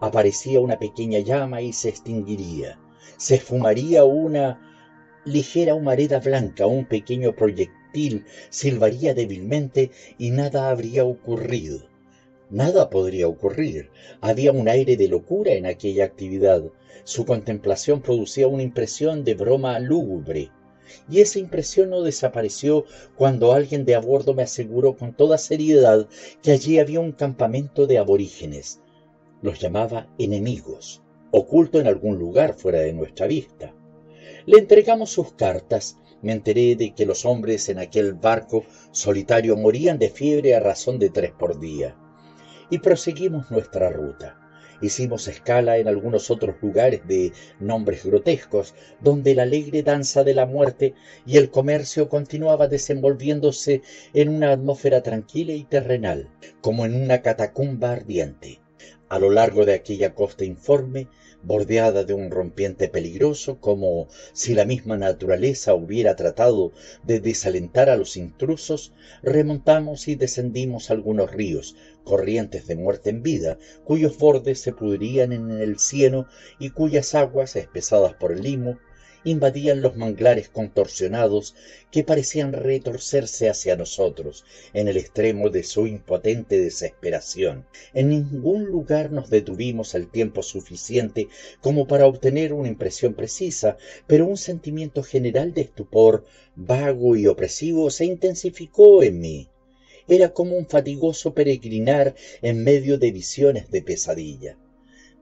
[0.00, 2.78] aparecía una pequeña llama y se extinguiría.
[3.16, 4.60] Se esfumaría una
[5.24, 11.80] ligera humareda blanca, un pequeño proyectil silbaría débilmente y nada habría ocurrido.
[12.50, 13.90] Nada podría ocurrir.
[14.20, 16.62] Había un aire de locura en aquella actividad.
[17.04, 20.50] Su contemplación producía una impresión de broma lúgubre
[21.10, 22.84] y esa impresión no desapareció
[23.16, 26.08] cuando alguien de a bordo me aseguró con toda seriedad
[26.42, 28.80] que allí había un campamento de aborígenes.
[29.42, 33.74] Los llamaba enemigos, oculto en algún lugar fuera de nuestra vista.
[34.46, 35.98] Le entregamos sus cartas.
[36.20, 40.98] Me enteré de que los hombres en aquel barco solitario morían de fiebre a razón
[40.98, 41.96] de tres por día.
[42.70, 44.41] Y proseguimos nuestra ruta.
[44.82, 50.44] Hicimos escala en algunos otros lugares de nombres grotescos, donde la alegre danza de la
[50.44, 56.28] muerte y el comercio continuaba desenvolviéndose en una atmósfera tranquila y terrenal,
[56.60, 58.61] como en una catacumba ardiente.
[59.12, 61.06] A lo largo de aquella costa informe
[61.42, 67.98] bordeada de un rompiente peligroso, como si la misma naturaleza hubiera tratado de desalentar a
[67.98, 74.72] los intrusos, remontamos y descendimos algunos ríos, corrientes de muerte en vida, cuyos bordes se
[74.72, 76.26] pudrían en el cieno
[76.58, 78.78] y cuyas aguas, espesadas por el limo,
[79.24, 81.54] invadían los manglares contorsionados
[81.90, 87.66] que parecían retorcerse hacia nosotros en el extremo de su impotente desesperación.
[87.94, 91.28] En ningún lugar nos detuvimos el tiempo suficiente
[91.60, 96.24] como para obtener una impresión precisa, pero un sentimiento general de estupor,
[96.56, 99.48] vago y opresivo, se intensificó en mí.
[100.08, 104.58] Era como un fatigoso peregrinar en medio de visiones de pesadilla.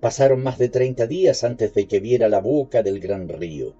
[0.01, 3.75] Pasaron más de treinta días antes de que viera la boca del gran río.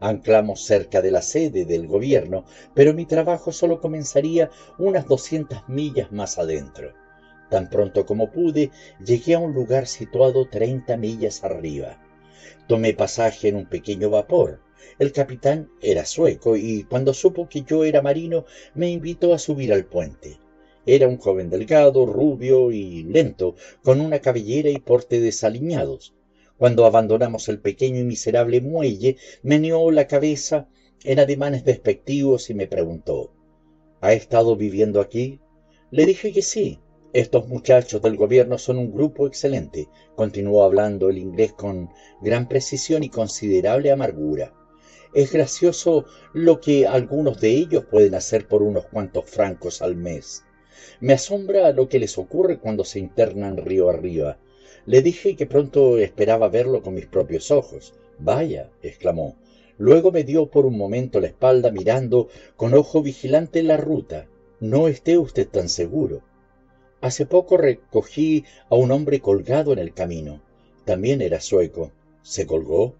[0.00, 6.10] Anclamos cerca de la sede del gobierno, pero mi trabajo solo comenzaría unas doscientas millas
[6.10, 6.94] más adentro.
[7.50, 8.70] Tan pronto como pude,
[9.04, 12.00] llegué a un lugar situado treinta millas arriba.
[12.66, 14.60] Tomé pasaje en un pequeño vapor.
[14.98, 19.72] El capitán era sueco y cuando supo que yo era marino me invitó a subir
[19.72, 20.38] al puente.
[20.86, 26.14] Era un joven delgado, rubio y lento, con una cabellera y porte desaliñados.
[26.60, 30.68] Cuando abandonamos el pequeño y miserable muelle, meneó la cabeza
[31.04, 33.32] en ademanes despectivos y me preguntó
[34.02, 35.40] ¿Ha estado viviendo aquí?
[35.90, 36.78] Le dije que sí.
[37.14, 41.88] Estos muchachos del gobierno son un grupo excelente, continuó hablando el inglés con
[42.20, 44.52] gran precisión y considerable amargura.
[45.14, 46.04] Es gracioso
[46.34, 50.44] lo que algunos de ellos pueden hacer por unos cuantos francos al mes.
[51.00, 54.38] Me asombra lo que les ocurre cuando se internan río arriba.
[54.86, 57.94] Le dije que pronto esperaba verlo con mis propios ojos.
[58.18, 59.36] Vaya, exclamó.
[59.78, 64.26] Luego me dio por un momento la espalda mirando con ojo vigilante la ruta.
[64.60, 66.22] No esté usted tan seguro.
[67.00, 70.42] Hace poco recogí a un hombre colgado en el camino.
[70.84, 71.92] También era sueco.
[72.22, 72.94] ¿Se colgó?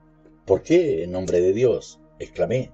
[0.47, 2.01] ¿Por qué, en nombre de Dios?
[2.19, 2.71] exclamé.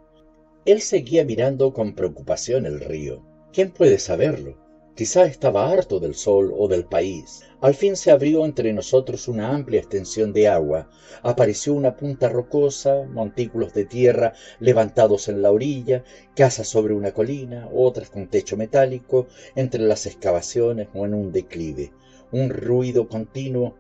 [0.65, 3.23] Él seguía mirando con preocupación el río.
[3.53, 4.57] ¿Quién puede saberlo?
[4.97, 7.43] Quizá estaba harto del sol o del país.
[7.61, 10.89] Al fin se abrió entre nosotros una amplia extensión de agua.
[11.23, 16.03] Apareció una punta rocosa, montículos de tierra levantados en la orilla,
[16.35, 21.93] casas sobre una colina, otras con techo metálico, entre las excavaciones o en un declive.
[22.33, 23.75] Un ruido continuo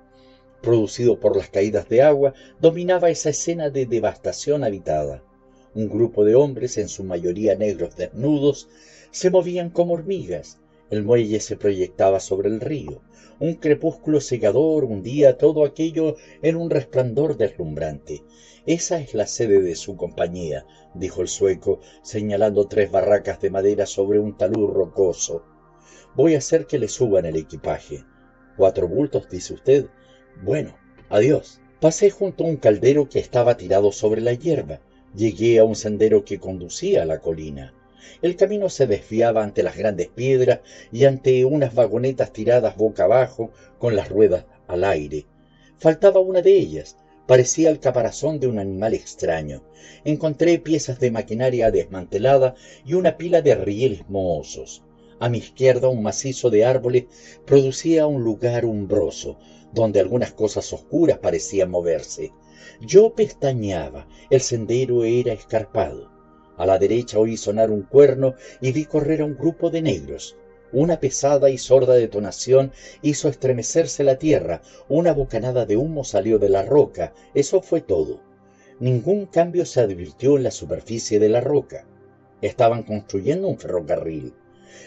[0.60, 5.22] producido por las caídas de agua, dominaba esa escena de devastación habitada.
[5.74, 8.68] Un grupo de hombres, en su mayoría negros desnudos,
[9.10, 10.58] se movían como hormigas.
[10.90, 13.02] El muelle se proyectaba sobre el río.
[13.40, 18.22] Un crepúsculo cegador hundía todo aquello en un resplandor deslumbrante.
[18.66, 20.64] Esa es la sede de su compañía,
[20.94, 25.44] dijo el sueco, señalando tres barracas de madera sobre un talud rocoso.
[26.14, 28.04] Voy a hacer que le suban el equipaje.
[28.56, 29.86] Cuatro bultos, dice usted.
[30.42, 30.76] Bueno,
[31.10, 31.60] adiós.
[31.80, 34.80] Pasé junto a un caldero que estaba tirado sobre la hierba.
[35.14, 37.74] Llegué a un sendero que conducía a la colina.
[38.22, 40.60] El camino se desviaba ante las grandes piedras
[40.92, 45.26] y ante unas vagonetas tiradas boca abajo con las ruedas al aire.
[45.78, 46.96] Faltaba una de ellas,
[47.26, 49.62] parecía el caparazón de un animal extraño.
[50.04, 52.54] Encontré piezas de maquinaria desmantelada
[52.84, 54.82] y una pila de rieles mohosos.
[55.18, 57.04] A mi izquierda un macizo de árboles
[57.44, 59.38] producía un lugar umbroso,
[59.72, 62.32] donde algunas cosas oscuras parecían moverse.
[62.80, 66.15] Yo pestañeaba, el sendero era escarpado.
[66.56, 70.36] A la derecha oí sonar un cuerno y vi correr a un grupo de negros.
[70.72, 76.48] Una pesada y sorda detonación hizo estremecerse la tierra, una bocanada de humo salió de
[76.48, 78.20] la roca, eso fue todo.
[78.80, 81.86] Ningún cambio se advirtió en la superficie de la roca.
[82.42, 84.34] Estaban construyendo un ferrocarril.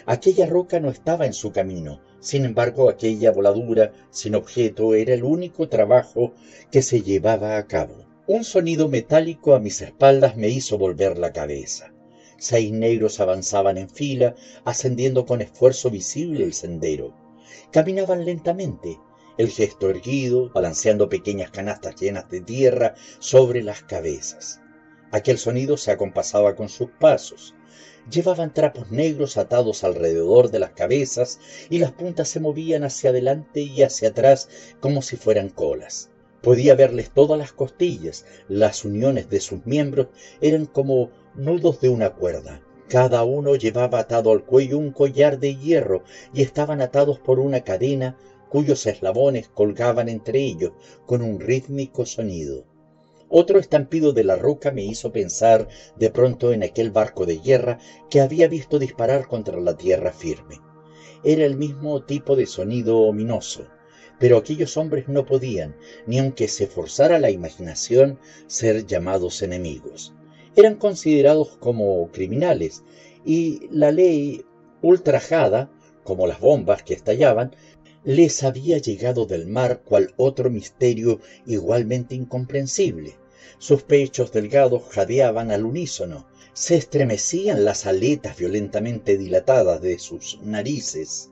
[0.06, 5.24] Aquella roca no estaba en su camino, sin embargo aquella voladura sin objeto era el
[5.24, 6.34] único trabajo
[6.70, 8.09] que se llevaba a cabo.
[8.32, 11.92] Un sonido metálico a mis espaldas me hizo volver la cabeza.
[12.38, 17.12] Seis negros avanzaban en fila, ascendiendo con esfuerzo visible el sendero.
[17.72, 19.00] Caminaban lentamente,
[19.36, 24.60] el gesto erguido, balanceando pequeñas canastas llenas de tierra sobre las cabezas.
[25.10, 27.56] Aquel sonido se acompasaba con sus pasos.
[28.12, 33.62] Llevaban trapos negros atados alrededor de las cabezas y las puntas se movían hacia adelante
[33.62, 36.09] y hacia atrás como si fueran colas.
[36.42, 40.08] Podía verles todas las costillas, las uniones de sus miembros
[40.40, 42.62] eran como nudos de una cuerda.
[42.88, 47.60] Cada uno llevaba atado al cuello un collar de hierro y estaban atados por una
[47.60, 48.16] cadena
[48.48, 50.72] cuyos eslabones colgaban entre ellos
[51.06, 52.64] con un rítmico sonido.
[53.28, 57.78] Otro estampido de la roca me hizo pensar de pronto en aquel barco de guerra
[58.08, 60.56] que había visto disparar contra la tierra firme.
[61.22, 63.68] Era el mismo tipo de sonido ominoso,
[64.20, 65.74] pero aquellos hombres no podían,
[66.06, 70.14] ni aunque se forzara la imaginación, ser llamados enemigos
[70.56, 72.82] eran considerados como criminales
[73.24, 74.44] y la ley
[74.82, 75.70] ultrajada,
[76.04, 77.54] como las bombas que estallaban,
[78.02, 83.16] les había llegado del mar cual otro misterio igualmente incomprensible.
[83.58, 91.29] Sus pechos delgados jadeaban al unísono, se estremecían las aletas violentamente dilatadas de sus narices.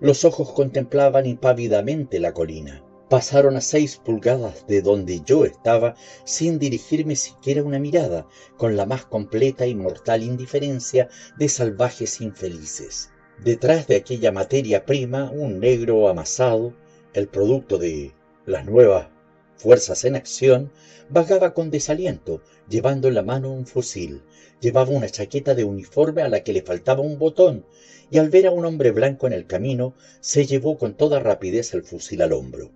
[0.00, 6.58] Los ojos contemplaban impávidamente la colina pasaron a seis pulgadas de donde yo estaba sin
[6.58, 8.26] dirigirme siquiera una mirada,
[8.56, 11.08] con la más completa y mortal indiferencia
[11.38, 13.10] de salvajes infelices.
[13.42, 16.74] Detrás de aquella materia prima, un negro amasado,
[17.14, 18.12] el producto de
[18.46, 19.08] las nuevas
[19.56, 20.70] fuerzas en acción,
[21.08, 24.22] vagaba con desaliento, llevando en la mano un fusil.
[24.60, 27.64] Llevaba una chaqueta de uniforme a la que le faltaba un botón,
[28.10, 31.74] y al ver a un hombre blanco en el camino, se llevó con toda rapidez
[31.74, 32.72] el fusil al hombro.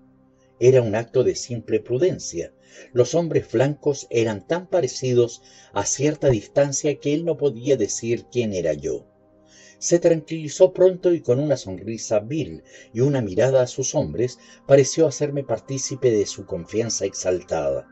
[0.60, 2.52] Era un acto de simple prudencia.
[2.92, 8.52] Los hombres blancos eran tan parecidos a cierta distancia que él no podía decir quién
[8.52, 9.06] era yo.
[9.78, 12.62] Se tranquilizó pronto y con una sonrisa vil
[12.92, 17.88] y una mirada a sus hombres pareció hacerme partícipe de su confianza exaltada.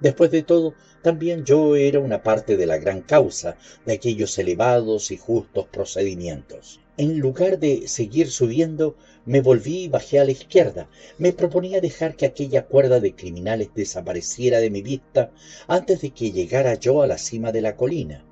[0.00, 5.10] Después de todo, también yo era una parte de la gran causa de aquellos elevados
[5.10, 6.80] y justos procedimientos.
[6.96, 10.88] En lugar de seguir subiendo, me volví y bajé a la izquierda.
[11.18, 15.32] Me proponía dejar que aquella cuerda de criminales desapareciera de mi vista
[15.66, 18.24] antes de que llegara yo a la cima de la colina.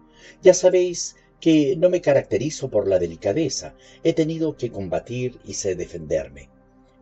[0.43, 3.75] Ya sabéis que no me caracterizo por la delicadeza.
[4.05, 6.51] He tenido que combatir y sé defenderme.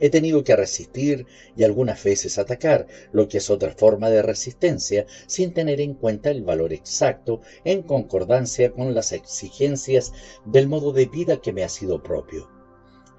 [0.01, 1.26] He tenido que resistir
[1.57, 6.30] y algunas veces atacar, lo que es otra forma de resistencia, sin tener en cuenta
[6.30, 10.12] el valor exacto en concordancia con las exigencias
[10.44, 12.60] del modo de vida que me ha sido propio.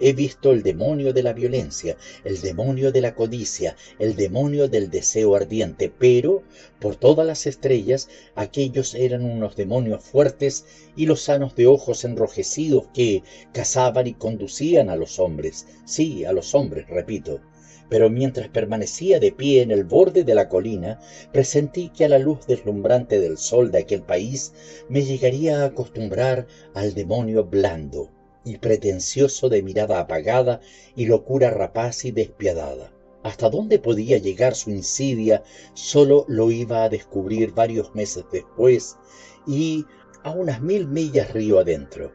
[0.03, 4.89] He visto el demonio de la violencia, el demonio de la codicia, el demonio del
[4.89, 6.41] deseo ardiente, pero
[6.79, 12.87] por todas las estrellas aquellos eran unos demonios fuertes y los sanos de ojos enrojecidos
[12.95, 13.21] que
[13.53, 17.39] cazaban y conducían a los hombres, sí, a los hombres, repito.
[17.87, 20.99] Pero mientras permanecía de pie en el borde de la colina,
[21.31, 24.51] presentí que a la luz deslumbrante del sol de aquel país
[24.89, 28.09] me llegaría a acostumbrar al demonio blando
[28.43, 30.61] y pretencioso de mirada apagada
[30.95, 32.91] y locura rapaz y despiadada.
[33.23, 38.97] Hasta dónde podía llegar su insidia solo lo iba a descubrir varios meses después
[39.45, 39.85] y
[40.23, 42.11] a unas mil millas río adentro.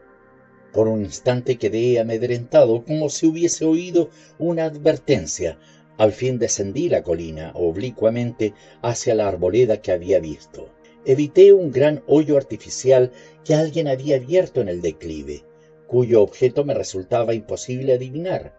[0.73, 5.57] Por un instante quedé amedrentado como si hubiese oído una advertencia.
[5.97, 10.69] Al fin descendí la colina oblicuamente hacia la arboleda que había visto.
[11.05, 13.11] Evité un gran hoyo artificial
[13.45, 15.43] que alguien había abierto en el declive,
[15.87, 18.53] cuyo objeto me resultaba imposible adivinar.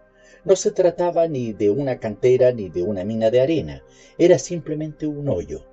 [0.45, 3.83] No se trataba ni de una cantera ni de una mina de arena,
[4.18, 5.64] era simplemente un hoyo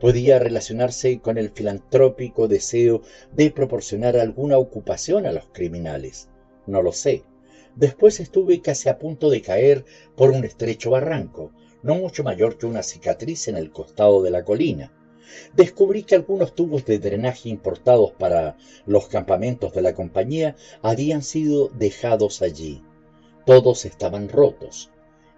[0.00, 6.28] podía relacionarse con el filantrópico deseo de proporcionar alguna ocupación a los criminales.
[6.66, 7.22] No lo sé.
[7.76, 9.84] Después estuve casi a punto de caer
[10.16, 14.44] por un estrecho barranco, no mucho mayor que una cicatriz en el costado de la
[14.44, 14.92] colina.
[15.54, 18.56] Descubrí que algunos tubos de drenaje importados para
[18.86, 22.82] los campamentos de la compañía habían sido dejados allí.
[23.46, 24.90] Todos estaban rotos.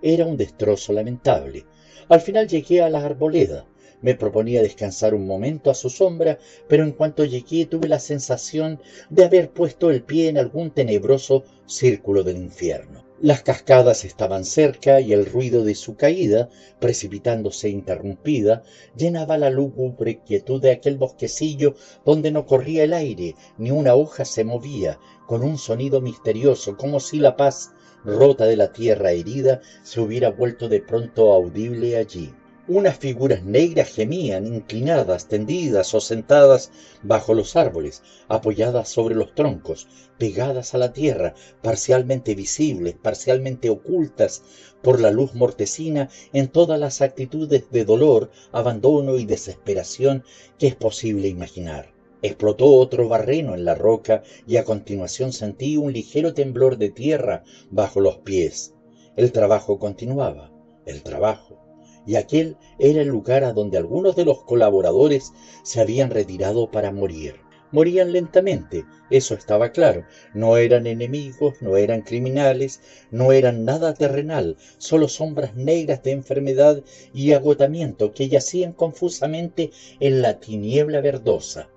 [0.03, 1.65] Era un destrozo lamentable.
[2.09, 3.67] Al final llegué a la arboleda.
[4.01, 6.39] Me proponía descansar un momento a su sombra,
[6.69, 8.81] pero en cuanto llegué tuve la sensación
[9.11, 13.12] de haber puesto el pie en algún tenebroso círculo del infierno.
[13.23, 16.49] Las cascadas estaban cerca y el ruido de su caída,
[16.81, 18.65] precipitándose interrumpida,
[18.97, 24.25] llenaba la lúgubre quietud de aquel bosquecillo donde no corría el aire, ni una hoja
[24.25, 24.99] se movía,
[25.29, 27.71] con un sonido misterioso, como si la paz
[28.05, 32.35] rota de la tierra herida se hubiera vuelto de pronto audible allí.
[32.69, 36.71] Unas figuras negras gemían, inclinadas, tendidas o sentadas
[37.03, 44.45] bajo los árboles, apoyadas sobre los troncos, pegadas a la tierra, parcialmente visibles, parcialmente ocultas
[44.81, 50.23] por la luz mortecina en todas las actitudes de dolor, abandono y desesperación
[50.57, 51.93] que es posible imaginar.
[52.23, 57.43] Explotó otro barreno en la roca y a continuación sentí un ligero temblor de tierra
[57.73, 58.73] bajo los pies.
[59.17, 60.53] El trabajo continuaba,
[60.87, 61.62] el trabajo
[62.07, 65.33] y aquel era el lugar a donde algunos de los colaboradores
[65.63, 67.37] se habían retirado para morir.
[67.73, 70.05] Morían lentamente, eso estaba claro.
[70.35, 72.81] No eran enemigos, no eran criminales,
[73.11, 76.83] no eran nada terrenal, solo sombras negras de enfermedad
[77.15, 81.71] y agotamiento que yacían confusamente en la tiniebla verdosa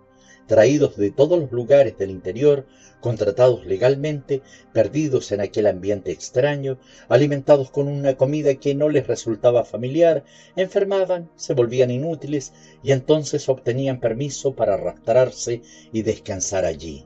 [0.47, 2.65] traídos de todos los lugares del interior,
[3.05, 4.41] contratados legalmente,
[4.73, 10.23] perdidos en aquel ambiente extraño, alimentados con una comida que no les resultaba familiar,
[10.55, 12.51] enfermaban, se volvían inútiles
[12.81, 15.61] y entonces obtenían permiso para arrastrarse
[15.93, 17.05] y descansar allí.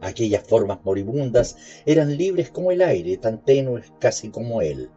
[0.00, 4.90] Aquellas formas moribundas eran libres como el aire, tan tenues casi como él.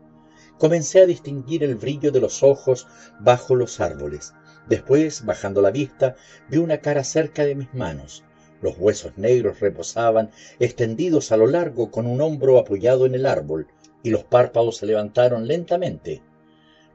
[0.57, 2.87] Comencé a distinguir el brillo de los ojos
[3.19, 4.33] bajo los árboles,
[4.69, 6.15] Después, bajando la vista,
[6.47, 8.23] vi una cara cerca de mis manos.
[8.61, 13.67] Los huesos negros reposaban extendidos a lo largo con un hombro apoyado en el árbol,
[14.03, 16.21] y los párpados se levantaron lentamente.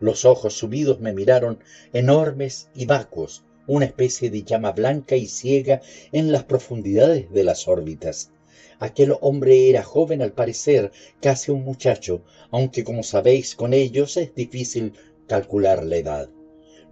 [0.00, 1.58] Los ojos subidos me miraron
[1.92, 5.80] enormes y vacuos, una especie de llama blanca y ciega
[6.12, 8.30] en las profundidades de las órbitas.
[8.78, 10.90] Aquel hombre era joven al parecer,
[11.20, 14.92] casi un muchacho, aunque como sabéis con ellos es difícil
[15.26, 16.28] calcular la edad.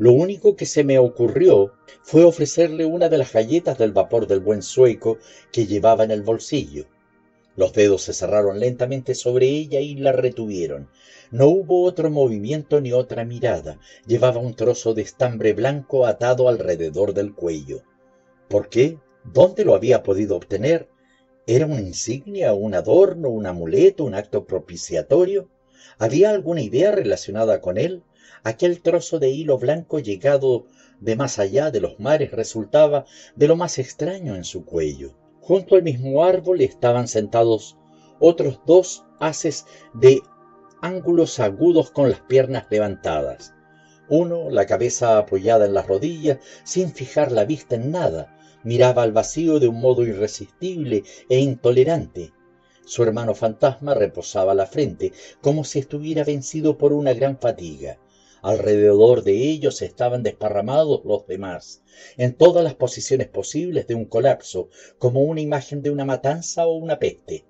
[0.03, 4.41] Lo único que se me ocurrió fue ofrecerle una de las galletas del vapor del
[4.41, 5.19] buen sueco
[5.53, 6.87] que llevaba en el bolsillo.
[7.55, 10.89] Los dedos se cerraron lentamente sobre ella y la retuvieron.
[11.31, 13.79] No hubo otro movimiento ni otra mirada.
[14.05, 17.85] Llevaba un trozo de estambre blanco atado alrededor del cuello.
[18.49, 18.99] ¿Por qué?
[19.23, 20.89] ¿Dónde lo había podido obtener?
[21.47, 25.49] ¿Era una insignia, un adorno, un amuleto, un acto propiciatorio?
[25.97, 28.03] ¿Había alguna idea relacionada con él?
[28.45, 30.67] Aquel trozo de hilo blanco llegado
[31.01, 33.05] de más allá de los mares resultaba
[33.37, 35.15] de lo más extraño en su cuello.
[35.41, 37.77] Junto al mismo árbol estaban sentados
[38.21, 40.23] otros dos haces de
[40.81, 43.55] ángulos agudos con las piernas levantadas.
[44.09, 49.13] Uno, la cabeza apoyada en las rodillas, sin fijar la vista en nada, miraba al
[49.13, 52.33] vacío de un modo irresistible e intolerante.
[52.85, 57.99] Su hermano fantasma reposaba la frente, como si estuviera vencido por una gran fatiga.
[58.43, 61.83] Alrededor de ellos estaban desparramados los demás,
[62.17, 64.69] en todas las posiciones posibles de un colapso,
[64.99, 67.45] como una imagen de una matanza o una peste.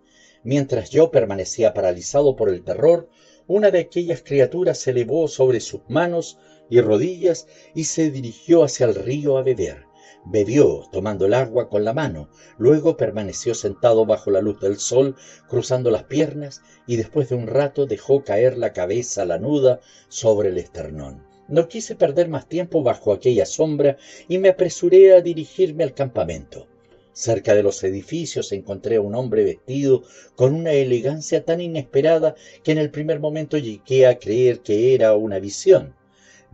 [0.45, 3.09] Mientras yo permanecía paralizado por el terror,
[3.47, 6.37] una de aquellas criaturas se elevó sobre sus manos
[6.69, 9.87] y rodillas y se dirigió hacia el río a beber.
[10.25, 15.17] Bebió, tomando el agua con la mano, luego permaneció sentado bajo la luz del sol,
[15.49, 20.59] cruzando las piernas, y después de un rato dejó caer la cabeza lanuda sobre el
[20.59, 21.25] esternón.
[21.49, 23.97] No quise perder más tiempo bajo aquella sombra
[24.29, 26.69] y me apresuré a dirigirme al campamento.
[27.13, 30.03] Cerca de los edificios encontré a un hombre vestido
[30.37, 35.15] con una elegancia tan inesperada que en el primer momento llegué a creer que era
[35.15, 35.95] una visión.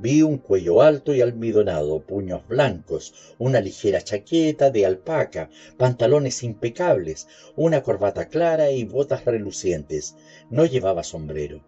[0.00, 7.26] Vi un cuello alto y almidonado, puños blancos, una ligera chaqueta de alpaca, pantalones impecables,
[7.56, 10.14] una corbata clara y botas relucientes.
[10.50, 11.64] No llevaba sombrero.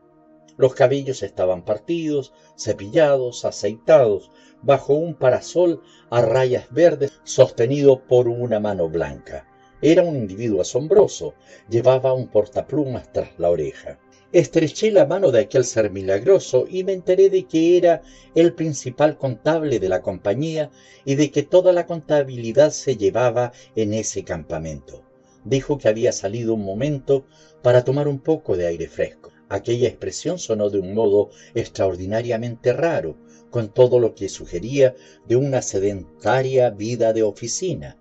[0.56, 4.30] Los cabellos estaban partidos, cepillados, aceitados,
[4.62, 9.48] bajo un parasol a rayas verdes sostenido por una mano blanca.
[9.82, 11.34] Era un individuo asombroso.
[11.68, 13.98] Llevaba un portaplumas tras la oreja.
[14.32, 18.02] Estreché la mano de aquel ser milagroso y me enteré de que era
[18.36, 20.70] el principal contable de la compañía
[21.04, 25.02] y de que toda la contabilidad se llevaba en ese campamento.
[25.44, 27.26] Dijo que había salido un momento
[27.60, 29.32] para tomar un poco de aire fresco.
[29.48, 33.16] Aquella expresión sonó de un modo extraordinariamente raro,
[33.50, 34.94] con todo lo que sugería
[35.26, 37.99] de una sedentaria vida de oficina.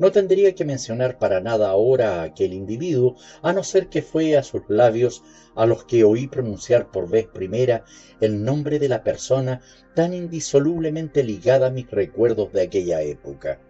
[0.00, 4.34] No tendría que mencionar para nada ahora a aquel individuo, a no ser que fue
[4.34, 5.22] a sus labios
[5.54, 7.84] a los que oí pronunciar por vez primera
[8.18, 9.60] el nombre de la persona
[9.94, 13.60] tan indisolublemente ligada a mis recuerdos de aquella época.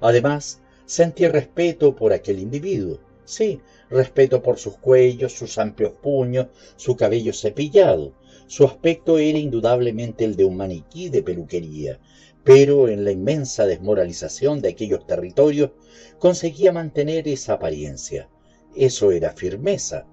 [0.00, 3.60] Además, sentí respeto por aquel individuo, sí,
[3.90, 8.12] respeto por sus cuellos, sus amplios puños, su cabello cepillado.
[8.48, 12.00] Su aspecto era indudablemente el de un maniquí de peluquería,
[12.44, 15.72] pero en la inmensa desmoralización de aquellos territorios
[16.18, 18.28] conseguía mantener esa apariencia.
[18.74, 20.06] Eso era firmeza.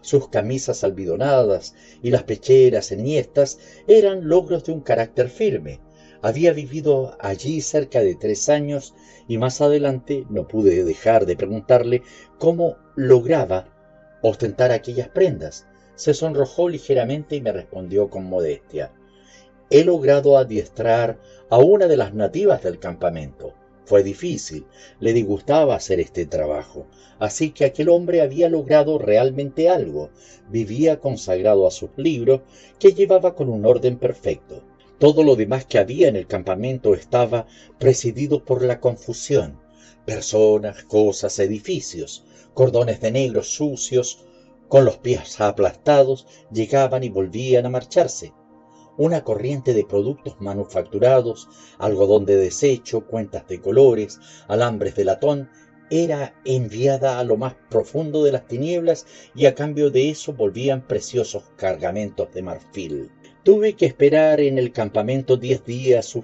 [0.00, 3.58] Sus camisas albidonadas y las pecheras enhiestas
[3.88, 5.80] eran logros de un carácter firme.
[6.22, 8.94] Había vivido allí cerca de tres años
[9.26, 12.02] y más adelante no pude dejar de preguntarle
[12.38, 13.68] cómo lograba
[14.22, 15.66] ostentar aquellas prendas.
[15.96, 18.92] Se sonrojó ligeramente y me respondió con modestia
[19.70, 21.18] he logrado adiestrar
[21.50, 23.54] a una de las nativas del campamento.
[23.86, 24.66] Fue difícil,
[25.00, 26.86] le disgustaba hacer este trabajo,
[27.18, 30.10] así que aquel hombre había logrado realmente algo,
[30.48, 32.40] vivía consagrado a sus libros,
[32.78, 34.62] que llevaba con un orden perfecto.
[34.98, 37.46] Todo lo demás que había en el campamento estaba
[37.78, 39.60] presidido por la confusión,
[40.06, 44.24] personas, cosas, edificios, cordones de negros sucios,
[44.68, 48.32] con los pies aplastados, llegaban y volvían a marcharse
[48.96, 55.48] una corriente de productos manufacturados, algodón de desecho, cuentas de colores, alambres de latón,
[55.90, 60.86] era enviada a lo más profundo de las tinieblas y a cambio de eso volvían
[60.86, 63.10] preciosos cargamentos de marfil.
[63.42, 66.18] Tuve que esperar en el campamento diez días,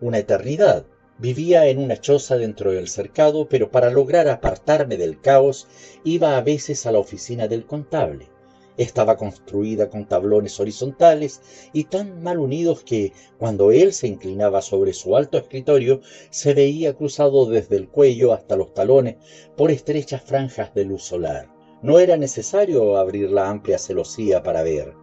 [0.00, 0.86] una eternidad.
[1.18, 5.68] Vivía en una choza dentro del cercado, pero para lograr apartarme del caos
[6.02, 8.31] iba a veces a la oficina del contable.
[8.78, 14.94] Estaba construida con tablones horizontales y tan mal unidos que, cuando él se inclinaba sobre
[14.94, 16.00] su alto escritorio,
[16.30, 19.16] se veía cruzado desde el cuello hasta los talones
[19.56, 21.48] por estrechas franjas de luz solar.
[21.82, 24.94] No era necesario abrir la amplia celosía para ver.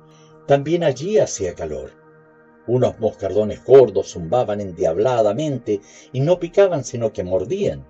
[0.48, 1.92] También allí hacía calor.
[2.66, 7.86] Unos moscardones gordos zumbaban endiabladamente y no picaban sino que mordían.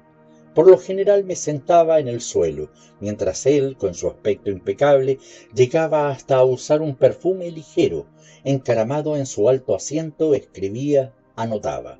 [0.59, 5.17] Por lo general me sentaba en el suelo, mientras él, con su aspecto impecable,
[5.55, 8.07] llegaba hasta a usar un perfume ligero.
[8.43, 11.97] Encaramado en su alto asiento, escribía, anotaba.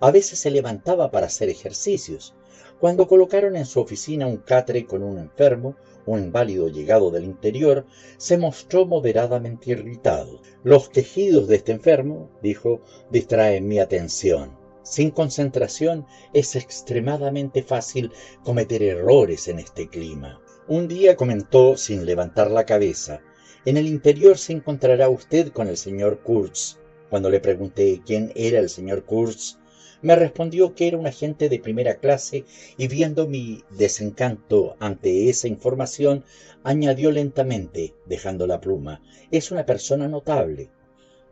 [0.00, 2.34] A veces se levantaba para hacer ejercicios.
[2.80, 7.86] Cuando colocaron en su oficina un catre con un enfermo, un inválido llegado del interior,
[8.16, 10.40] se mostró moderadamente irritado.
[10.64, 12.80] Los quejidos de este enfermo, dijo,
[13.12, 14.60] distraen mi atención.
[14.82, 18.10] Sin concentración es extremadamente fácil
[18.44, 20.40] cometer errores en este clima.
[20.68, 23.20] Un día comentó sin levantar la cabeza,
[23.64, 26.78] en el interior se encontrará usted con el señor Kurtz.
[27.10, 29.58] Cuando le pregunté quién era el señor Kurtz,
[30.00, 32.44] me respondió que era un agente de primera clase
[32.76, 36.24] y viendo mi desencanto ante esa información,
[36.64, 40.70] añadió lentamente, dejando la pluma, es una persona notable.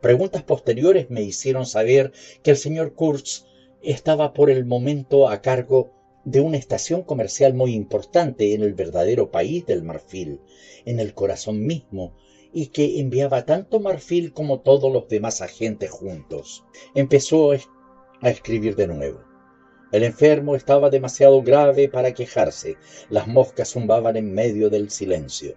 [0.00, 3.44] Preguntas posteriores me hicieron saber que el señor Kurtz
[3.82, 5.90] estaba por el momento a cargo
[6.24, 10.40] de una estación comercial muy importante en el verdadero país del marfil,
[10.86, 12.14] en el corazón mismo,
[12.52, 16.64] y que enviaba tanto marfil como todos los demás agentes juntos.
[16.94, 19.20] Empezó a escribir de nuevo.
[19.92, 22.76] El enfermo estaba demasiado grave para quejarse.
[23.08, 25.56] Las moscas zumbaban en medio del silencio.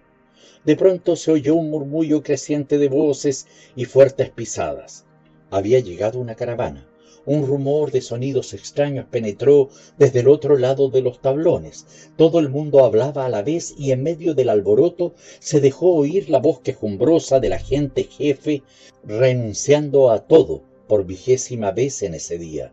[0.64, 3.46] De pronto se oyó un murmullo creciente de voces
[3.76, 5.04] y fuertes pisadas.
[5.50, 6.88] Había llegado una caravana.
[7.26, 12.10] Un rumor de sonidos extraños penetró desde el otro lado de los tablones.
[12.16, 16.28] Todo el mundo hablaba a la vez y en medio del alboroto se dejó oír
[16.28, 18.62] la voz quejumbrosa del agente jefe
[19.04, 22.72] renunciando a todo por vigésima vez en ese día.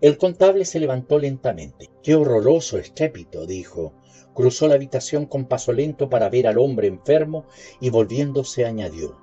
[0.00, 1.88] El contable se levantó lentamente.
[2.02, 3.92] Qué horroroso estrépito, dijo.
[4.34, 7.46] Cruzó la habitación con paso lento para ver al hombre enfermo
[7.80, 9.16] y volviéndose añadió.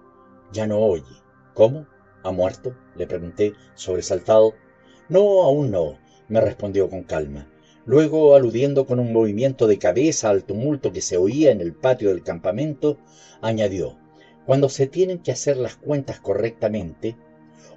[0.53, 1.03] Ya no oye.
[1.53, 1.85] ¿Cómo?
[2.23, 2.75] ¿Ha muerto?
[2.95, 4.53] le pregunté, sobresaltado.
[5.09, 5.97] No, aún no,
[6.29, 7.51] me respondió con calma.
[7.85, 12.09] Luego, aludiendo con un movimiento de cabeza al tumulto que se oía en el patio
[12.09, 12.97] del campamento,
[13.41, 13.97] añadió
[14.45, 17.17] Cuando se tienen que hacer las cuentas correctamente,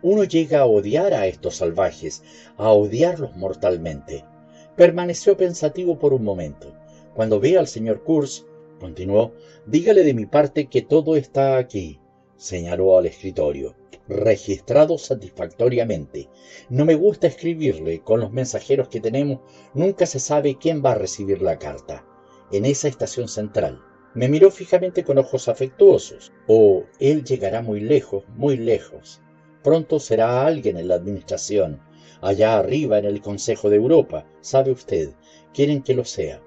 [0.02, 2.22] uno llega a odiar a estos salvajes,
[2.58, 4.24] a odiarlos mortalmente.
[4.76, 6.74] Permaneció pensativo por un momento.
[7.14, 8.44] Cuando vea al señor Kurz,
[8.80, 9.34] continuó,
[9.66, 12.00] dígale de mi parte que todo está aquí,
[12.36, 13.76] señaló al escritorio,
[14.08, 16.28] registrado satisfactoriamente.
[16.70, 19.40] No me gusta escribirle, con los mensajeros que tenemos,
[19.74, 22.04] nunca se sabe quién va a recibir la carta.
[22.50, 23.80] En esa estación central.
[24.14, 26.32] Me miró fijamente con ojos afectuosos.
[26.48, 29.22] Oh, él llegará muy lejos, muy lejos.
[29.62, 31.80] Pronto será alguien en la administración,
[32.20, 35.10] allá arriba en el Consejo de Europa, sabe usted,
[35.52, 36.43] quieren que lo sea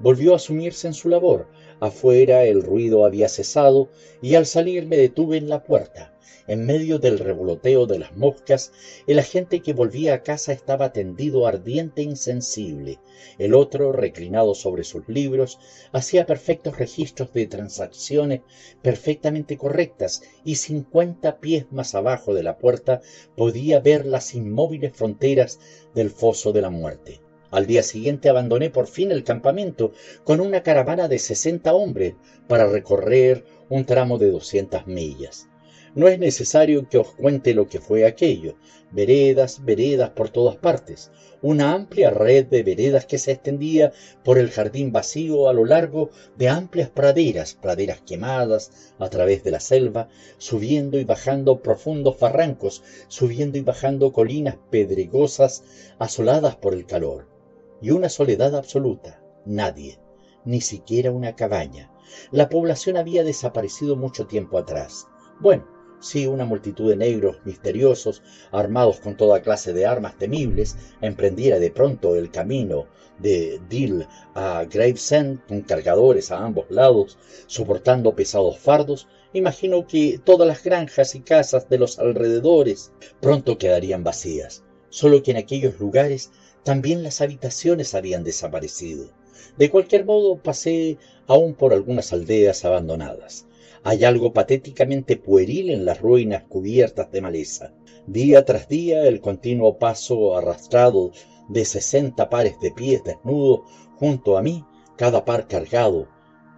[0.00, 1.48] volvió a sumirse en su labor.
[1.80, 3.88] Afuera el ruido había cesado
[4.20, 6.14] y al salir me detuve en la puerta.
[6.48, 8.72] En medio del revoloteo de las moscas,
[9.06, 12.98] el agente que volvía a casa estaba tendido ardiente e insensible.
[13.36, 15.58] El otro, reclinado sobre sus libros,
[15.92, 18.40] hacía perfectos registros de transacciones
[18.80, 23.02] perfectamente correctas y cincuenta pies más abajo de la puerta
[23.36, 25.60] podía ver las inmóviles fronteras
[25.94, 27.20] del foso de la muerte.
[27.50, 29.92] Al día siguiente abandoné por fin el campamento
[30.22, 32.14] con una caravana de sesenta hombres
[32.46, 35.48] para recorrer un tramo de doscientas millas.
[35.94, 38.56] No es necesario que os cuente lo que fue aquello.
[38.90, 41.10] Veredas, veredas por todas partes.
[41.40, 43.92] Una amplia red de veredas que se extendía
[44.22, 49.52] por el jardín vacío a lo largo de amplias praderas, praderas quemadas a través de
[49.52, 55.64] la selva, subiendo y bajando profundos barrancos, subiendo y bajando colinas pedregosas
[55.98, 57.37] asoladas por el calor
[57.80, 59.22] y una soledad absoluta.
[59.44, 59.98] Nadie,
[60.44, 61.90] ni siquiera una cabaña.
[62.30, 65.06] La población había desaparecido mucho tiempo atrás.
[65.40, 65.66] Bueno,
[66.00, 71.70] sí, una multitud de negros misteriosos, armados con toda clase de armas temibles, emprendiera de
[71.70, 72.86] pronto el camino
[73.18, 80.46] de Dill a Gravesend con cargadores a ambos lados, soportando pesados fardos, imagino que todas
[80.48, 84.64] las granjas y casas de los alrededores pronto quedarían vacías.
[84.90, 86.30] Solo que en aquellos lugares
[86.64, 89.10] también las habitaciones habían desaparecido.
[89.56, 93.46] De cualquier modo, pasé aún por algunas aldeas abandonadas.
[93.84, 97.72] Hay algo patéticamente pueril en las ruinas cubiertas de maleza.
[98.06, 101.12] Día tras día, el continuo paso arrastrado
[101.48, 103.60] de sesenta pares de pies desnudos
[103.96, 104.64] junto a mí,
[104.96, 106.08] cada par cargado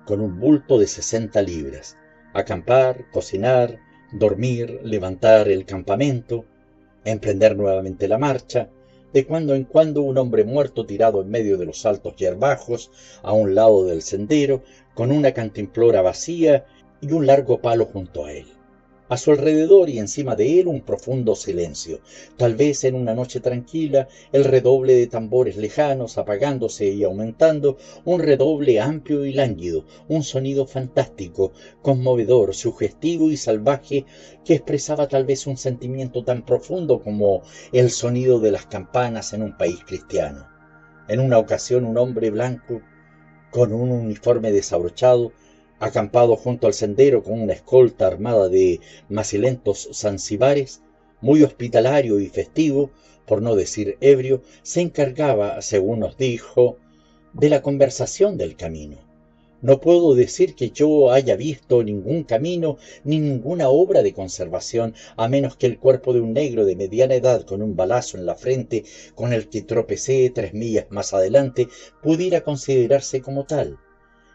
[0.06, 1.96] con un bulto de sesenta libras.
[2.34, 3.78] Acampar, cocinar,
[4.12, 6.44] dormir, levantar el campamento,
[7.04, 8.70] emprender nuevamente la marcha,
[9.12, 12.90] de cuando en cuando un hombre muerto tirado en medio de los altos yerbajos,
[13.22, 14.62] a un lado del sendero,
[14.94, 16.66] con una cantimplora vacía
[17.00, 18.46] y un largo palo junto a él.
[19.10, 21.98] A su alrededor y encima de él un profundo silencio.
[22.36, 28.20] Tal vez en una noche tranquila, el redoble de tambores lejanos apagándose y aumentando, un
[28.20, 31.50] redoble amplio y lánguido, un sonido fantástico,
[31.82, 34.04] conmovedor, sugestivo y salvaje,
[34.44, 37.42] que expresaba tal vez un sentimiento tan profundo como
[37.72, 40.46] el sonido de las campanas en un país cristiano.
[41.08, 42.80] En una ocasión un hombre blanco,
[43.50, 45.32] con un uniforme desabrochado,
[45.80, 50.82] acampado junto al sendero con una escolta armada de macilentos zanzibares,
[51.20, 52.90] muy hospitalario y festivo,
[53.26, 56.76] por no decir ebrio, se encargaba, según nos dijo,
[57.32, 58.98] de la conversación del camino.
[59.62, 65.28] No puedo decir que yo haya visto ningún camino ni ninguna obra de conservación, a
[65.28, 68.36] menos que el cuerpo de un negro de mediana edad con un balazo en la
[68.36, 71.68] frente, con el que tropecé tres millas más adelante,
[72.02, 73.78] pudiera considerarse como tal.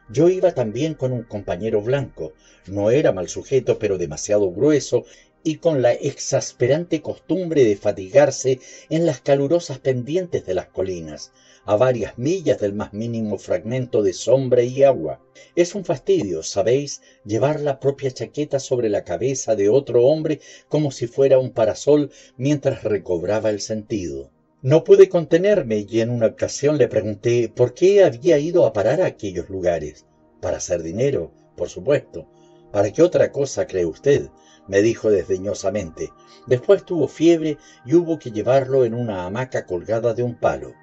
[0.07, 2.33] Yo iba también con un compañero blanco,
[2.67, 5.03] no era mal sujeto, pero demasiado grueso,
[5.43, 11.31] y con la exasperante costumbre de fatigarse en las calurosas pendientes de las colinas,
[11.65, 15.21] a varias millas del más mínimo fragmento de sombra y agua.
[15.55, 20.91] Es un fastidio, sabéis, llevar la propia chaqueta sobre la cabeza de otro hombre como
[20.91, 24.31] si fuera un parasol mientras recobraba el sentido.
[24.65, 28.99] No pude contenerme y en una ocasión le pregunté por qué había ido a parar
[28.99, 30.07] a aquellos lugares.
[30.41, 32.27] Para hacer dinero, por supuesto.
[32.71, 34.31] ¿Para qué otra cosa cree usted?
[34.67, 36.11] me dijo desdeñosamente.
[36.47, 40.73] Después tuvo fiebre y hubo que llevarlo en una hamaca colgada de un palo.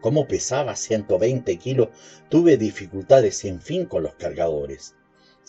[0.00, 1.88] Como pesaba ciento veinte kilos,
[2.30, 4.94] tuve dificultades sin fin con los cargadores.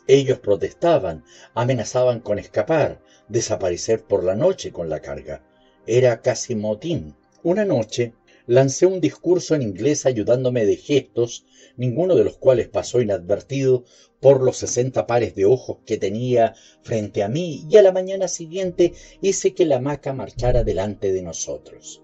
[0.07, 5.41] Ellos protestaban, amenazaban con escapar, desaparecer por la noche con la carga.
[5.87, 8.13] Era casi motín Una noche
[8.45, 11.43] lancé un discurso en inglés ayudándome de gestos,
[11.75, 13.83] ninguno de los cuales pasó inadvertido
[14.19, 18.27] por los sesenta pares de ojos que tenía frente a mí, y a la mañana
[18.27, 22.03] siguiente hice que la hamaca marchara delante de nosotros.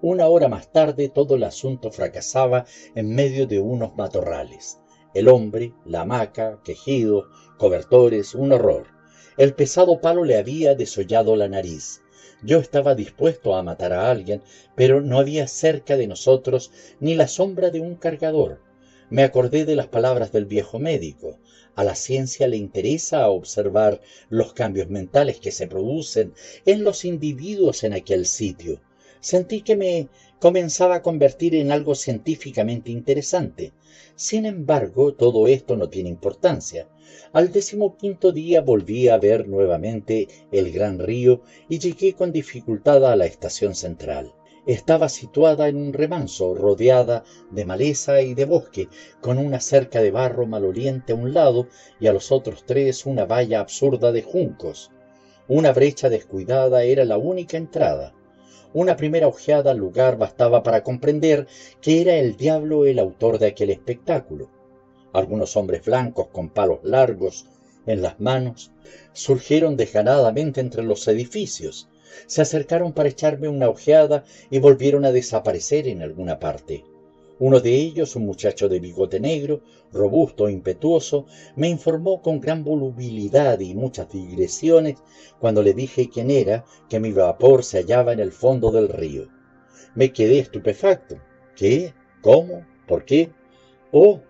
[0.00, 2.64] Una hora más tarde todo el asunto fracasaba
[2.94, 4.78] en medio de unos matorrales.
[5.12, 7.24] El hombre, la hamaca, quejidos,
[7.58, 8.86] cobertores, un horror.
[9.36, 12.00] El pesado palo le había desollado la nariz.
[12.42, 14.42] Yo estaba dispuesto a matar a alguien,
[14.76, 16.70] pero no había cerca de nosotros
[17.00, 18.60] ni la sombra de un cargador.
[19.10, 21.40] Me acordé de las palabras del viejo médico.
[21.74, 26.32] A la ciencia le interesa observar los cambios mentales que se producen
[26.64, 28.80] en los individuos en aquel sitio.
[29.20, 30.08] Sentí que me
[30.38, 33.72] comenzaba a convertir en algo científicamente interesante.
[34.14, 36.88] Sin embargo, todo esto no tiene importancia.
[37.32, 43.16] Al decimoquinto día volví a ver nuevamente el gran río y llegué con dificultad a
[43.16, 44.32] la estación central.
[44.66, 48.88] Estaba situada en un remanso, rodeada de maleza y de bosque,
[49.20, 51.68] con una cerca de barro maloliente a un lado
[51.98, 54.90] y a los otros tres una valla absurda de juncos.
[55.48, 58.12] Una brecha descuidada era la única entrada.
[58.74, 61.46] Una primera ojeada al lugar bastaba para comprender
[61.80, 64.50] que era el diablo el autor de aquel espectáculo.
[65.12, 67.46] Algunos hombres blancos con palos largos
[67.86, 68.70] en las manos
[69.12, 71.88] surgieron desganadamente entre los edificios,
[72.26, 76.84] se acercaron para echarme una ojeada y volvieron a desaparecer en alguna parte.
[77.40, 79.62] Uno de ellos, un muchacho de bigote negro,
[79.92, 84.96] robusto e impetuoso, me informó con gran volubilidad y muchas digresiones
[85.38, 89.28] cuando le dije quién era que mi vapor se hallaba en el fondo del río.
[89.94, 91.16] Me quedé estupefacto.
[91.54, 91.94] ¿Qué?
[92.22, 92.66] ¿Cómo?
[92.88, 93.30] ¿Por qué?
[93.92, 94.20] Oh,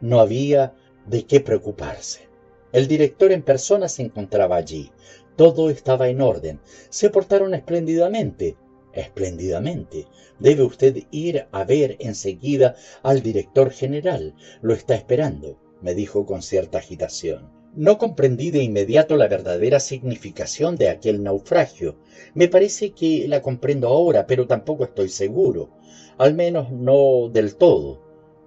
[0.00, 0.74] no había
[1.06, 2.28] de qué preocuparse.
[2.72, 4.90] El director en persona se encontraba allí.
[5.36, 6.60] Todo estaba en orden.
[6.90, 8.56] Se portaron espléndidamente.
[8.92, 10.06] Espléndidamente.
[10.38, 14.34] Debe usted ir a ver enseguida al director general.
[14.60, 17.50] Lo está esperando, me dijo con cierta agitación.
[17.74, 21.96] No comprendí de inmediato la verdadera significación de aquel naufragio.
[22.34, 25.70] Me parece que la comprendo ahora, pero tampoco estoy seguro.
[26.18, 28.02] Al menos no del todo.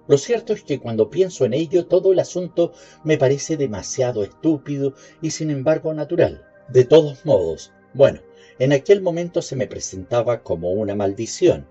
[0.06, 2.72] Lo cierto es que cuando pienso en ello todo el asunto
[3.02, 6.44] me parece demasiado estúpido y sin embargo natural.
[6.68, 8.20] De todos modos, bueno,
[8.58, 11.66] en aquel momento se me presentaba como una maldición.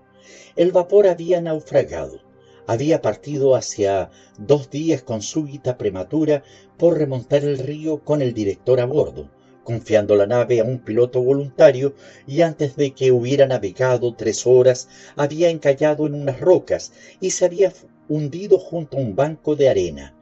[0.54, 2.20] El vapor había naufragado.
[2.68, 6.42] Había partido hacia dos días con súbita prematura
[6.76, 9.30] por remontar el río con el director a bordo,
[9.62, 11.94] confiando la nave a un piloto voluntario
[12.26, 17.44] y antes de que hubiera navegado tres horas había encallado en unas rocas y se
[17.44, 17.72] había
[18.08, 20.14] hundido junto a un banco de arena.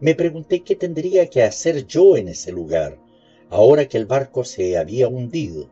[0.00, 2.98] Me pregunté qué tendría que hacer yo en ese lugar,
[3.50, 5.68] ahora que el barco se había hundido.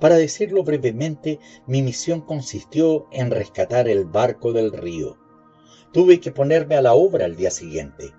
[0.00, 5.16] Para decirlo brevemente, mi misión consistió en rescatar el barco del río.
[5.92, 8.12] Tuve que ponerme a la obra al día siguiente.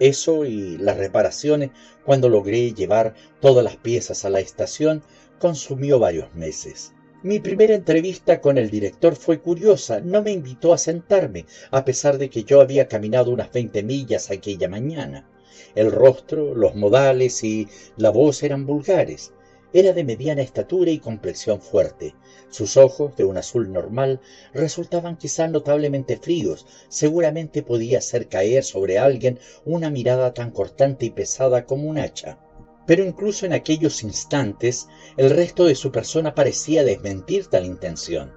[0.00, 1.70] Eso y las reparaciones,
[2.04, 5.04] cuando logré llevar todas las piezas a la estación,
[5.38, 6.92] consumió varios meses.
[7.22, 10.00] Mi primera entrevista con el director fue curiosa.
[10.00, 14.32] No me invitó a sentarme, a pesar de que yo había caminado unas veinte millas
[14.32, 15.30] aquella mañana.
[15.76, 19.32] El rostro, los modales y la voz eran vulgares.
[19.74, 22.14] Era de mediana estatura y complexión fuerte.
[22.50, 24.20] Sus ojos, de un azul normal,
[24.52, 26.66] resultaban quizá notablemente fríos.
[26.88, 32.38] Seguramente podía hacer caer sobre alguien una mirada tan cortante y pesada como un hacha.
[32.86, 38.32] Pero incluso en aquellos instantes el resto de su persona parecía desmentir tal intención.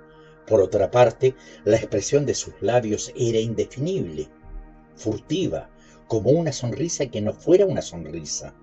[0.47, 4.29] Por otra parte, la expresión de sus labios era indefinible,
[4.95, 5.69] furtiva,
[6.07, 8.55] como una sonrisa que no fuera una sonrisa.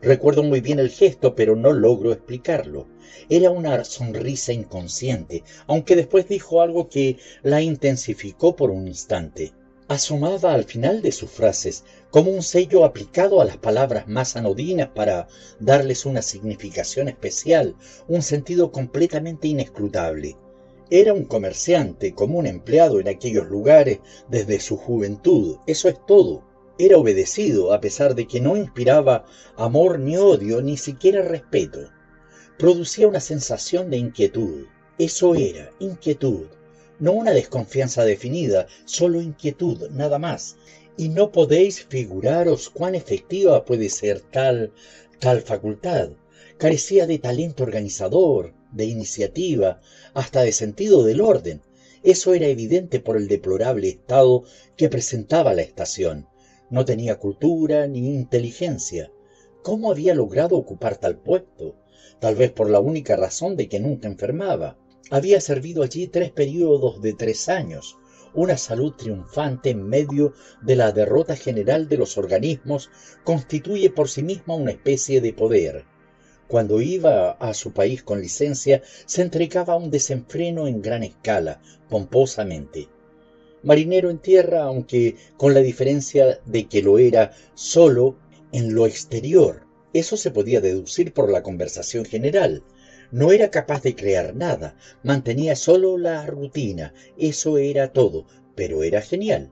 [0.00, 2.86] Recuerdo muy bien el gesto, pero no logro explicarlo.
[3.28, 9.52] Era una sonrisa inconsciente, aunque después dijo algo que la intensificó por un instante
[9.92, 14.88] asomaba al final de sus frases como un sello aplicado a las palabras más anodinas
[14.88, 15.28] para
[15.60, 17.76] darles una significación especial,
[18.08, 20.36] un sentido completamente inescrutable.
[20.90, 26.42] Era un comerciante, como un empleado en aquellos lugares desde su juventud, eso es todo.
[26.78, 29.24] Era obedecido a pesar de que no inspiraba
[29.56, 31.90] amor ni odio, ni siquiera respeto.
[32.58, 34.66] Producía una sensación de inquietud.
[34.98, 36.46] Eso era, inquietud
[37.02, 40.54] no una desconfianza definida, solo inquietud, nada más.
[40.96, 44.72] Y no podéis figuraros cuán efectiva puede ser tal,
[45.18, 46.10] tal facultad.
[46.58, 49.80] Carecía de talento organizador, de iniciativa,
[50.14, 51.60] hasta de sentido del orden.
[52.04, 54.44] Eso era evidente por el deplorable estado
[54.76, 56.28] que presentaba la estación.
[56.72, 59.12] No tenía cultura ni inteligencia.
[59.62, 61.76] ¿Cómo había logrado ocupar tal puesto?
[62.18, 64.78] Tal vez por la única razón de que nunca enfermaba
[65.10, 67.98] Había servido allí tres periodos de tres años,
[68.32, 70.32] una salud triunfante en medio
[70.62, 72.90] de la derrota general de los organismos
[73.22, 75.84] constituye por sí misma una especie de poder.
[76.48, 81.60] Cuando iba a su país con licencia, se entregaba a un desenfreno en gran escala,
[81.90, 82.88] pomposamente.
[83.62, 88.16] Marinero en tierra, aunque con la diferencia de que lo era solo
[88.52, 89.66] en lo exterior.
[89.92, 92.64] Eso se podía deducir por la conversación general.
[93.10, 99.02] No era capaz de crear nada, mantenía solo la rutina, eso era todo, pero era
[99.02, 99.50] genial.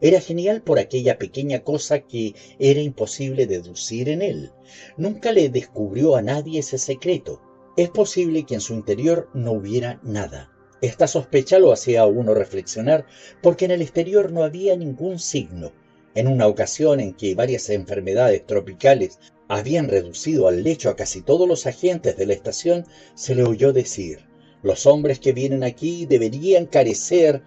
[0.00, 4.52] Era genial por aquella pequeña cosa que era imposible deducir en él.
[4.96, 7.40] Nunca le descubrió a nadie ese secreto.
[7.76, 10.52] Es posible que en su interior no hubiera nada.
[10.80, 13.04] Esta sospecha lo hacía a uno reflexionar
[13.42, 15.72] porque en el exterior no había ningún signo.
[16.14, 19.18] En una ocasión en que varias enfermedades tropicales
[19.48, 23.72] habían reducido al lecho a casi todos los agentes de la estación, se le oyó
[23.72, 24.20] decir,
[24.62, 27.42] los hombres que vienen aquí deberían carecer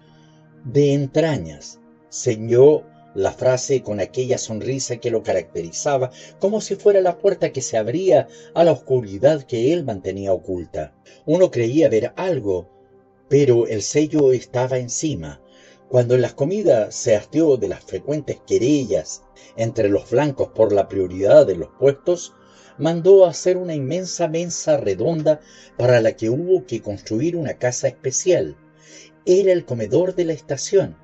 [0.64, 1.80] de entrañas.
[2.08, 2.84] Señó
[3.14, 7.76] la frase con aquella sonrisa que lo caracterizaba, como si fuera la puerta que se
[7.76, 10.94] abría a la oscuridad que él mantenía oculta.
[11.26, 12.68] Uno creía ver algo,
[13.32, 15.40] pero el sello estaba encima.
[15.88, 19.22] Cuando en las comidas se hastió de las frecuentes querellas
[19.56, 22.34] entre los blancos por la prioridad de los puestos,
[22.76, 25.40] mandó hacer una inmensa mesa redonda
[25.78, 28.54] para la que hubo que construir una casa especial.
[29.24, 30.98] Era el comedor de la estación.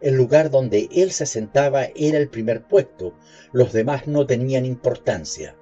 [0.00, 3.12] El lugar donde él se sentaba era el primer puesto,
[3.52, 5.54] los demás no tenían importancia.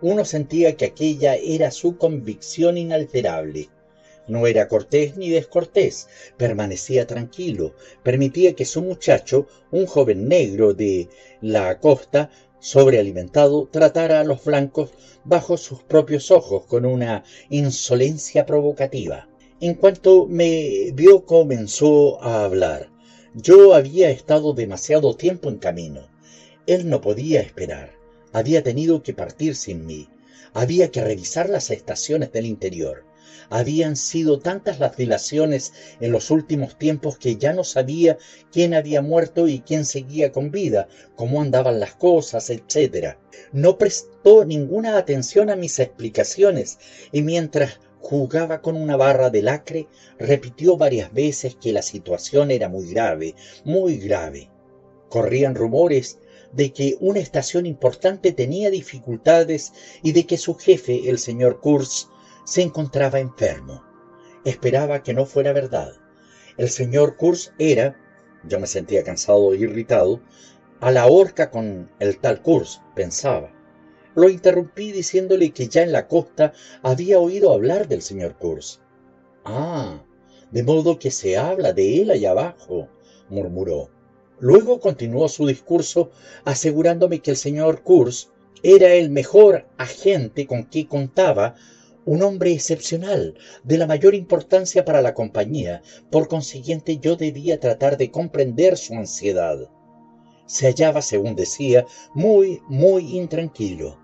[0.00, 3.68] Uno sentía que aquella era su convicción inalterable.
[4.30, 7.74] No era cortés ni descortés, permanecía tranquilo,
[8.04, 11.08] permitía que su muchacho, un joven negro de
[11.40, 12.30] la costa,
[12.60, 14.90] sobrealimentado, tratara a los blancos
[15.24, 19.28] bajo sus propios ojos con una insolencia provocativa.
[19.60, 22.88] En cuanto me vio comenzó a hablar.
[23.34, 26.06] Yo había estado demasiado tiempo en camino.
[26.68, 27.96] Él no podía esperar.
[28.32, 30.08] Había tenido que partir sin mí.
[30.54, 33.09] Había que revisar las estaciones del interior.
[33.50, 38.16] Habían sido tantas las dilaciones en los últimos tiempos que ya no sabía
[38.52, 43.16] quién había muerto y quién seguía con vida, cómo andaban las cosas, etc.
[43.52, 46.78] No prestó ninguna atención a mis explicaciones
[47.10, 52.68] y mientras jugaba con una barra de lacre, repitió varias veces que la situación era
[52.68, 54.48] muy grave, muy grave.
[55.08, 56.18] Corrían rumores
[56.52, 59.72] de que una estación importante tenía dificultades
[60.02, 62.08] y de que su jefe, el señor Kurz,
[62.44, 63.84] se encontraba enfermo.
[64.44, 65.92] Esperaba que no fuera verdad.
[66.56, 67.96] El señor Kurz era,
[68.44, 70.20] yo me sentía cansado e irritado,
[70.80, 73.52] a la horca con el tal Kurz, pensaba.
[74.14, 76.52] Lo interrumpí diciéndole que ya en la costa
[76.82, 78.80] había oído hablar del señor Kurz.
[79.44, 80.02] Ah,
[80.50, 82.88] de modo que se habla de él allá abajo,
[83.28, 83.90] murmuró.
[84.40, 86.10] Luego continuó su discurso
[86.44, 88.30] asegurándome que el señor Kurz
[88.62, 91.54] era el mejor agente con que contaba
[92.04, 97.96] un hombre excepcional, de la mayor importancia para la compañía, por consiguiente yo debía tratar
[97.96, 99.68] de comprender su ansiedad.
[100.46, 103.98] Se hallaba, según decía, muy, muy intranquilo.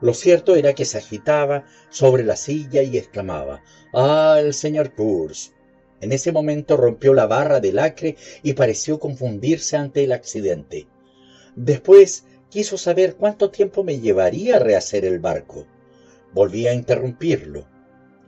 [0.00, 3.62] Lo cierto era que se agitaba sobre la silla y exclamaba,
[3.92, 5.52] ¡Ah, el señor Kurz!
[6.00, 10.88] En ese momento rompió la barra del acre y pareció confundirse ante el accidente.
[11.54, 15.66] Después quiso saber cuánto tiempo me llevaría a rehacer el barco.
[16.32, 17.66] Volví a interrumpirlo.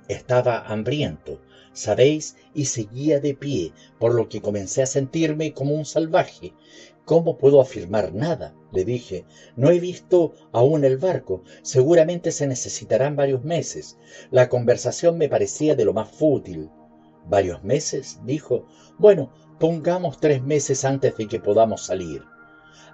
[0.08, 1.40] Estaba hambriento,
[1.72, 6.52] sabéis, y seguía de pie, por lo que comencé a sentirme como un salvaje.
[7.04, 8.54] ¿Cómo puedo afirmar nada?
[8.72, 9.24] le dije.
[9.56, 11.42] No he visto aún el barco.
[11.62, 13.98] Seguramente se necesitarán varios meses.
[14.30, 16.70] La conversación me parecía de lo más fútil.
[17.28, 18.20] ¿Varios meses?
[18.24, 18.66] dijo.
[18.98, 22.22] Bueno, pongamos tres meses antes de que podamos salir.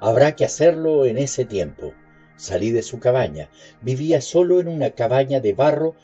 [0.01, 1.93] Habrá que hacerlo en ese tiempo.
[2.39, 3.51] Salí de su cabaña.
[3.82, 5.97] Vivía solo en una cabaña de barro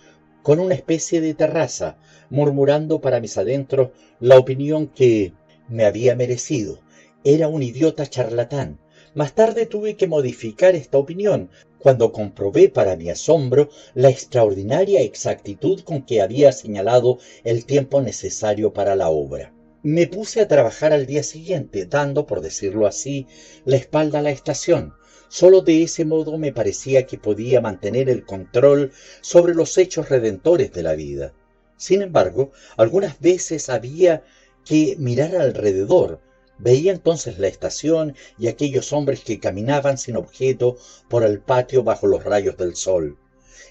[0.43, 1.97] con una especie de terraza,
[2.29, 5.33] murmurando para mis adentros la opinión que
[5.69, 6.81] me había merecido.
[7.23, 8.81] Era un idiota charlatán.
[9.15, 15.83] Más tarde tuve que modificar esta opinión, cuando comprobé para mi asombro la extraordinaria exactitud
[15.83, 19.55] con que había señalado el tiempo necesario para la obra.
[19.85, 23.29] Me puse a trabajar al día siguiente, dando, por decirlo así,
[23.65, 24.95] la espalda a la estación,
[25.35, 30.73] Solo de ese modo me parecía que podía mantener el control sobre los hechos redentores
[30.73, 31.33] de la vida.
[31.77, 34.23] Sin embargo, algunas veces había
[34.65, 36.21] que mirar alrededor.
[36.59, 40.77] Veía entonces la estación y aquellos hombres que caminaban sin objeto
[41.09, 43.19] por el patio bajo los rayos del sol.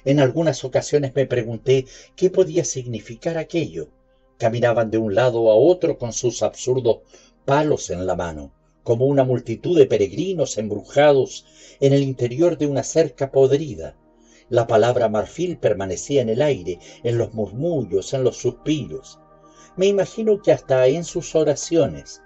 [0.03, 1.85] En algunas ocasiones me pregunté
[2.17, 3.87] qué podía significar aquello.
[4.37, 6.97] Caminaban de un lado a otro con sus absurdos
[7.45, 8.51] palos en la mano,
[8.83, 11.45] como una multitud de peregrinos embrujados
[11.79, 13.95] en el interior de una cerca podrida.
[14.49, 19.19] La palabra marfil permanecía en el aire, en los murmullos, en los suspiros.
[19.77, 22.21] Me imagino que hasta en sus oraciones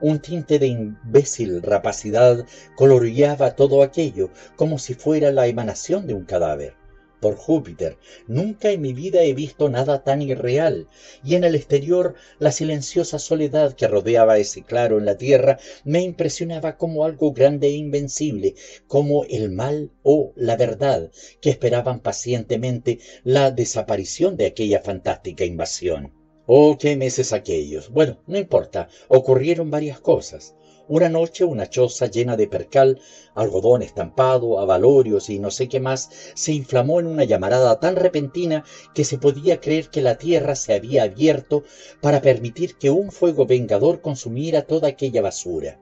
[0.00, 2.44] un tinte de imbécil rapacidad
[2.76, 6.81] coloreaba todo aquello como si fuera la emanación de un cadáver.
[7.22, 10.88] Por Júpiter, nunca en mi vida he visto nada tan irreal,
[11.22, 16.02] y en el exterior la silenciosa soledad que rodeaba ese claro en la tierra me
[16.02, 18.56] impresionaba como algo grande e invencible,
[18.88, 26.12] como el mal o la verdad, que esperaban pacientemente la desaparición de aquella fantástica invasión.
[26.46, 27.88] Oh, qué meses aquellos.
[27.88, 30.56] Bueno, no importa, ocurrieron varias cosas.
[30.94, 33.00] Una noche una choza llena de percal,
[33.34, 38.62] algodón estampado, avalorios y no sé qué más, se inflamó en una llamarada tan repentina
[38.94, 41.62] que se podía creer que la tierra se había abierto
[42.02, 45.80] para permitir que un fuego vengador consumiera toda aquella basura.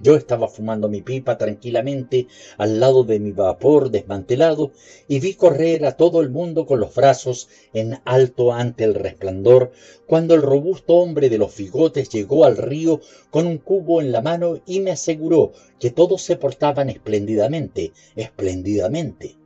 [0.00, 4.72] Yo estaba fumando mi pipa tranquilamente al lado de mi vapor desmantelado
[5.06, 9.70] y vi correr a todo el mundo con los brazos en alto ante el resplandor
[10.06, 13.00] cuando el robusto hombre de los bigotes llegó al río
[13.30, 19.36] con un cubo en la mano y me aseguró que todos se portaban espléndidamente, espléndidamente.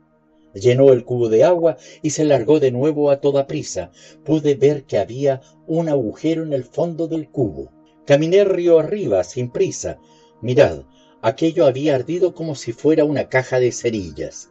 [0.53, 3.91] Llenó el cubo de agua y se largó de nuevo a toda prisa.
[4.23, 7.69] Pude ver que había un agujero en el fondo del cubo.
[8.05, 9.99] Caminé río arriba, sin prisa,
[10.41, 10.83] Mirad,
[11.21, 14.49] aquello había ardido como si fuera una caja de cerillas.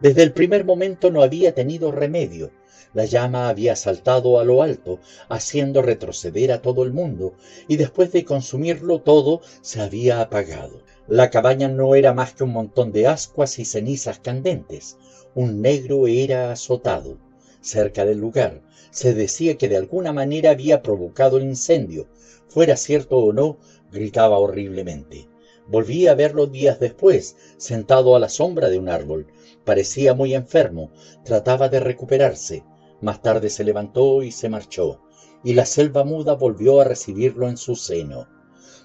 [0.00, 2.50] Desde el primer momento no había tenido remedio.
[2.94, 4.98] La llama había saltado a lo alto,
[5.28, 7.34] haciendo retroceder a todo el mundo,
[7.68, 10.82] y después de consumirlo todo se había apagado.
[11.06, 14.96] La cabaña no era más que un montón de ascuas y cenizas candentes.
[15.34, 17.18] Un negro era azotado.
[17.60, 22.08] Cerca del lugar se decía que de alguna manera había provocado el incendio.
[22.48, 23.58] Fuera cierto o no,
[23.92, 25.27] gritaba horriblemente.
[25.68, 29.26] Volví a verlo días después, sentado a la sombra de un árbol.
[29.64, 30.90] Parecía muy enfermo,
[31.24, 32.64] trataba de recuperarse.
[33.02, 35.00] Más tarde se levantó y se marchó,
[35.44, 38.26] y la selva muda volvió a recibirlo en su seno.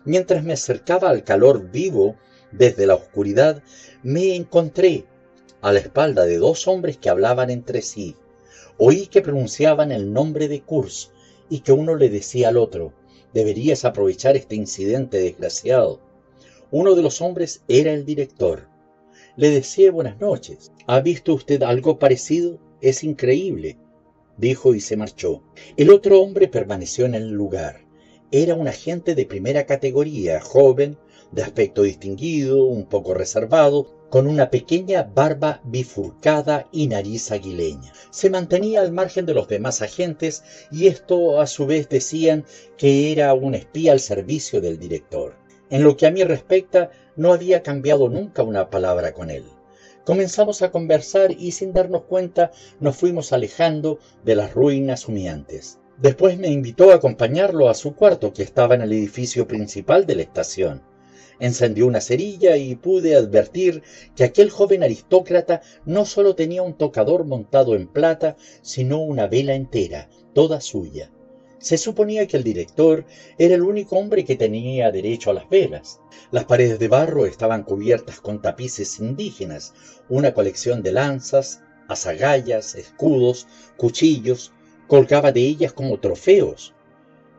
[0.03, 2.17] Mientras me acercaba al calor vivo
[2.51, 3.63] desde la oscuridad,
[4.03, 5.05] me encontré
[5.61, 8.17] a la espalda de dos hombres que hablaban entre sí.
[8.77, 11.11] Oí que pronunciaban el nombre de Kurz
[11.49, 12.93] y que uno le decía al otro,
[13.33, 15.99] Deberías aprovechar este incidente desgraciado.
[16.75, 18.67] Uno de los hombres era el director.
[19.35, 20.71] Le decía buenas noches.
[20.87, 22.57] ¿Ha visto usted algo parecido?
[22.81, 23.77] Es increíble,
[24.37, 25.43] dijo y se marchó.
[25.77, 27.85] El otro hombre permaneció en el lugar.
[28.31, 30.97] Era un agente de primera categoría, joven,
[31.31, 37.93] de aspecto distinguido, un poco reservado, con una pequeña barba bifurcada y nariz aguileña.
[38.09, 42.45] Se mantenía al margen de los demás agentes y esto a su vez decían
[42.77, 45.42] que era un espía al servicio del director.
[45.69, 49.45] En lo que a mí respecta, no había cambiado nunca una palabra con él.
[50.05, 55.79] Comenzamos a conversar y sin darnos cuenta nos fuimos alejando de las ruinas humeantes.
[55.97, 60.15] Después me invitó a acompañarlo a su cuarto que estaba en el edificio principal de
[60.15, 60.81] la estación.
[61.39, 63.81] Encendió una cerilla y pude advertir
[64.15, 69.53] que aquel joven aristócrata no sólo tenía un tocador montado en plata, sino una vela
[69.53, 71.12] entera, toda suya.
[71.63, 73.05] Se suponía que el director
[73.37, 76.01] era el único hombre que tenía derecho a las velas.
[76.29, 79.71] Las paredes de barro estaban cubiertas con tapices indígenas,
[80.09, 84.51] una colección de lanzas, azagallas, escudos, cuchillos,
[84.87, 86.73] colgaba de ellas como trofeos.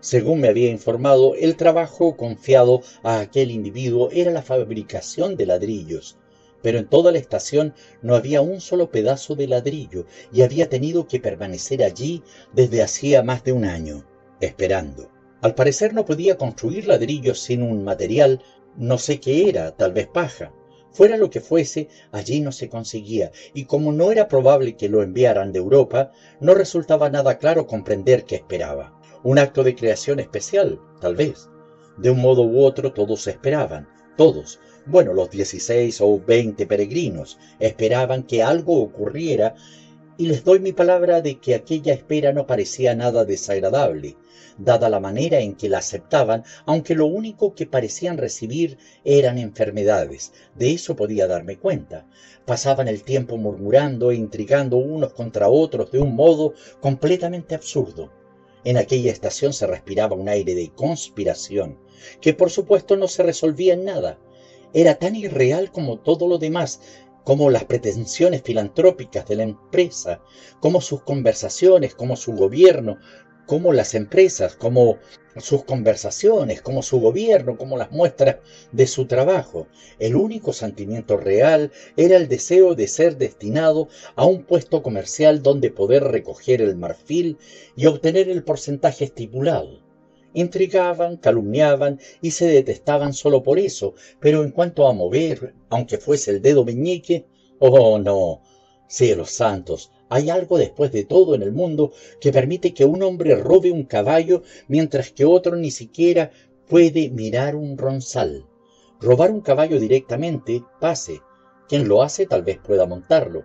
[0.00, 6.16] Según me había informado, el trabajo confiado a aquel individuo era la fabricación de ladrillos,
[6.62, 11.06] pero en toda la estación no había un solo pedazo de ladrillo y había tenido
[11.06, 12.22] que permanecer allí
[12.54, 14.06] desde hacía más de un año,
[14.40, 15.10] esperando.
[15.40, 18.42] Al parecer no podía construir ladrillos sin un material,
[18.76, 20.52] no sé qué era, tal vez paja.
[20.90, 25.02] Fuera lo que fuese, allí no se conseguía, y como no era probable que lo
[25.02, 28.98] enviaran de Europa, no resultaba nada claro comprender qué esperaba.
[29.22, 31.50] Un acto de creación especial, tal vez.
[31.96, 38.22] De un modo u otro todos esperaban, todos, bueno, los 16 o 20 peregrinos, esperaban
[38.22, 39.54] que algo ocurriera
[40.16, 44.16] y les doy mi palabra de que aquella espera no parecía nada desagradable,
[44.58, 50.32] dada la manera en que la aceptaban, aunque lo único que parecían recibir eran enfermedades.
[50.54, 52.06] De eso podía darme cuenta.
[52.44, 58.12] Pasaban el tiempo murmurando e intrigando unos contra otros de un modo completamente absurdo.
[58.64, 61.78] En aquella estación se respiraba un aire de conspiración,
[62.20, 64.18] que por supuesto no se resolvía en nada.
[64.72, 66.80] Era tan irreal como todo lo demás,
[67.24, 70.20] como las pretensiones filantrópicas de la empresa,
[70.60, 72.98] como sus conversaciones, como su gobierno,
[73.46, 74.98] como las empresas, como
[75.36, 78.36] sus conversaciones, como su gobierno, como las muestras
[78.72, 79.66] de su trabajo.
[79.98, 85.70] El único sentimiento real era el deseo de ser destinado a un puesto comercial donde
[85.70, 87.38] poder recoger el marfil
[87.76, 89.82] y obtener el porcentaje estipulado.
[90.32, 96.32] Intrigaban, calumniaban y se detestaban solo por eso, pero en cuanto a mover, aunque fuese
[96.32, 97.26] el dedo meñique,
[97.60, 98.42] oh no,
[98.88, 103.36] cielos santos, hay algo después de todo en el mundo que permite que un hombre
[103.36, 106.30] robe un caballo mientras que otro ni siquiera
[106.68, 108.46] puede mirar un ronzal.
[109.00, 111.20] Robar un caballo directamente, pase.
[111.68, 113.44] Quien lo hace tal vez pueda montarlo.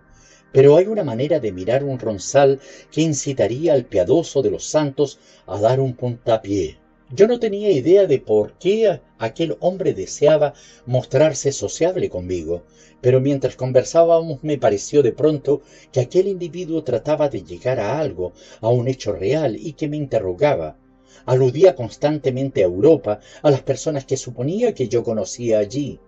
[0.52, 2.60] Pero hay una manera de mirar un ronzal
[2.90, 6.79] que incitaría al piadoso de los santos a dar un puntapié.
[7.12, 10.54] Yo no tenía idea de por qué aquel hombre deseaba
[10.86, 12.62] mostrarse sociable conmigo,
[13.00, 15.60] pero mientras conversábamos me pareció de pronto
[15.90, 19.96] que aquel individuo trataba de llegar a algo, a un hecho real, y que me
[19.96, 20.78] interrogaba.
[21.26, 25.98] Aludía constantemente a Europa, a las personas que suponía que yo conocía allí,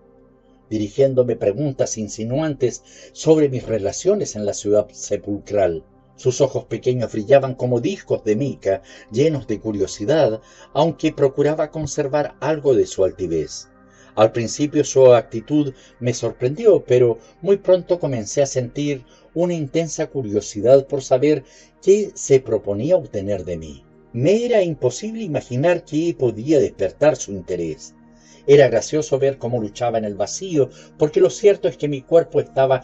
[0.69, 2.81] dirigiéndome preguntas insinuantes
[3.11, 5.83] sobre mis relaciones en la ciudad sepulcral.
[6.15, 8.81] Sus ojos pequeños brillaban como discos de mica,
[9.11, 10.41] llenos de curiosidad,
[10.73, 13.69] aunque procuraba conservar algo de su altivez.
[14.15, 19.03] Al principio su actitud me sorprendió, pero muy pronto comencé a sentir
[19.33, 21.43] una intensa curiosidad por saber
[21.81, 23.83] qué se proponía obtener de mí.
[24.13, 27.95] Me era imposible imaginar qué podía despertar su interés.
[28.45, 30.69] Era gracioso ver cómo luchaba en el vacío,
[30.99, 32.83] porque lo cierto es que mi cuerpo estaba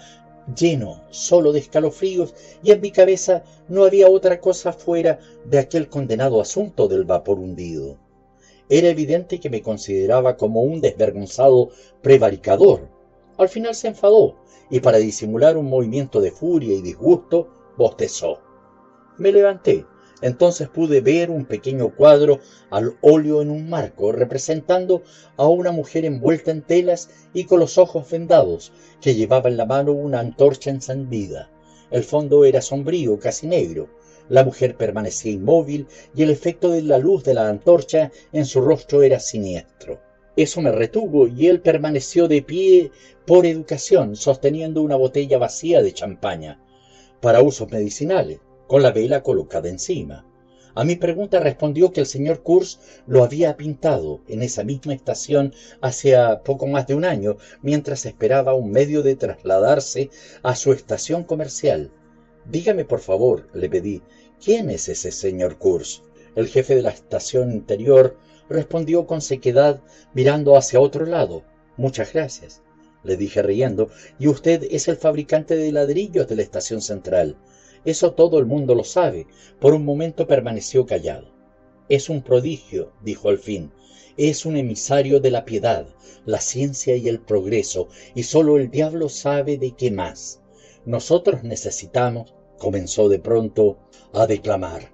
[0.55, 5.89] lleno solo de escalofríos y en mi cabeza no había otra cosa fuera de aquel
[5.89, 7.97] condenado asunto del vapor hundido.
[8.69, 11.69] Era evidente que me consideraba como un desvergonzado
[12.01, 12.87] prevaricador.
[13.37, 14.35] Al final se enfadó
[14.69, 18.39] y para disimular un movimiento de furia y disgusto bostezó.
[19.17, 19.85] Me levanté
[20.21, 22.39] entonces pude ver un pequeño cuadro
[22.69, 25.03] al óleo en un marco representando
[25.37, 28.71] a una mujer envuelta en telas y con los ojos vendados,
[29.01, 31.49] que llevaba en la mano una antorcha encendida.
[31.91, 33.89] El fondo era sombrío, casi negro.
[34.27, 38.61] La mujer permanecía inmóvil y el efecto de la luz de la antorcha en su
[38.61, 39.99] rostro era siniestro.
[40.35, 42.91] Eso me retuvo y él permaneció de pie
[43.25, 46.63] por educación, sosteniendo una botella vacía de champaña,
[47.21, 48.39] para usos medicinales
[48.69, 50.27] con la vela colocada encima.
[50.75, 52.77] A mi pregunta respondió que el señor Kurz
[53.07, 58.53] lo había pintado en esa misma estación hacía poco más de un año, mientras esperaba
[58.53, 60.11] un medio de trasladarse
[60.43, 61.91] a su estación comercial.
[62.45, 64.03] Dígame, por favor, le pedí,
[64.39, 66.03] ¿quién es ese señor Kurz?
[66.35, 68.17] El jefe de la estación interior
[68.49, 69.81] respondió con sequedad,
[70.13, 71.43] mirando hacia otro lado.
[71.75, 72.61] Muchas gracias,
[73.03, 73.89] le dije riendo,
[74.19, 77.35] y usted es el fabricante de ladrillos de la estación central.
[77.85, 79.27] Eso todo el mundo lo sabe.
[79.59, 81.27] Por un momento permaneció callado.
[81.87, 83.71] Es un prodigio, dijo al fin.
[84.17, 85.87] Es un emisario de la piedad,
[86.25, 90.41] la ciencia y el progreso, y sólo el diablo sabe de qué más.
[90.85, 93.77] Nosotros necesitamos, comenzó de pronto
[94.13, 94.91] a declamar,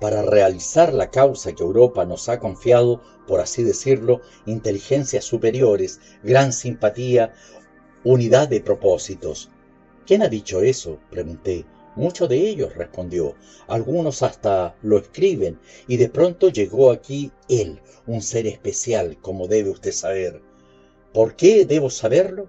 [0.00, 6.52] para realizar la causa que Europa nos ha confiado, por así decirlo, inteligencias superiores, gran
[6.52, 7.34] simpatía,
[8.04, 9.50] unidad de propósitos.
[10.06, 10.98] ¿Quién ha dicho eso?
[11.10, 11.66] pregunté.
[12.00, 13.34] Muchos de ellos, respondió.
[13.68, 15.58] Algunos hasta lo escriben.
[15.86, 20.40] Y de pronto llegó aquí él, un ser especial, como debe usted saber.
[21.12, 22.48] ¿Por qué debo saberlo?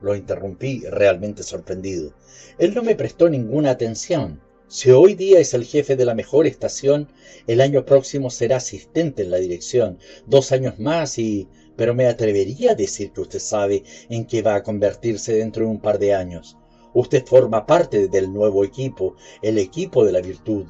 [0.00, 2.14] Lo interrumpí realmente sorprendido.
[2.58, 4.40] Él no me prestó ninguna atención.
[4.68, 7.08] Si hoy día es el jefe de la mejor estación,
[7.48, 9.98] el año próximo será asistente en la dirección.
[10.26, 11.48] Dos años más y...
[11.74, 15.70] Pero me atrevería a decir que usted sabe en qué va a convertirse dentro de
[15.72, 16.56] un par de años.
[16.94, 20.66] Usted forma parte del nuevo equipo, el equipo de la virtud.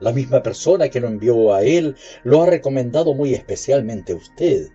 [0.00, 1.94] La misma persona que lo envió a él
[2.24, 4.68] lo ha recomendado muy especialmente a usted.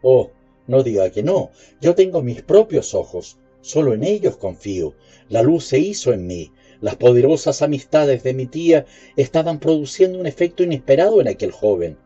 [0.00, 0.30] Oh,
[0.66, 1.50] no diga que no.
[1.80, 3.36] Yo tengo mis propios ojos.
[3.60, 4.94] Solo en ellos confío.
[5.28, 6.52] La luz se hizo en mí.
[6.80, 8.86] Las poderosas amistades de mi tía
[9.16, 11.98] estaban produciendo un efecto inesperado en aquel joven.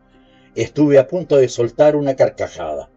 [0.55, 2.89] Estuve a punto de soltar una carcajada.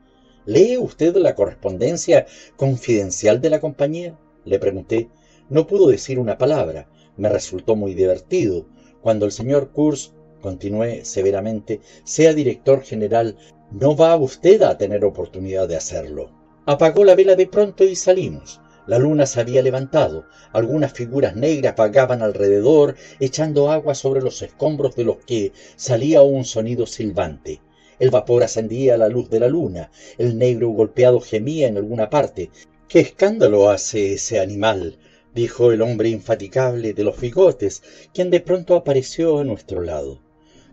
[0.47, 4.19] ¿Lee usted la correspondencia confidencial de la compañía?
[4.45, 5.09] Le pregunté.
[5.51, 6.89] No pudo decir una palabra.
[7.17, 8.67] Me resultó muy divertido.
[9.01, 10.13] Cuando el señor Kurz,
[10.43, 13.37] continué severamente, sea director general,
[13.71, 16.31] no va usted a tener oportunidad de hacerlo.
[16.67, 18.61] Apagó la vela de pronto y salimos.
[18.87, 24.97] La luna se había levantado, algunas figuras negras vagaban alrededor, echando agua sobre los escombros
[24.97, 27.61] de los que salía un sonido silbante.
[27.99, 32.09] El vapor ascendía a la luz de la luna, el negro golpeado gemía en alguna
[32.09, 32.51] parte.
[32.89, 34.99] ¿Qué escándalo hace ese animal?
[35.39, 40.21] Dijo el hombre infatigable de los bigotes, quien de pronto apareció a nuestro lado.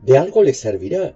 [0.02, 1.16] De algo le servirá.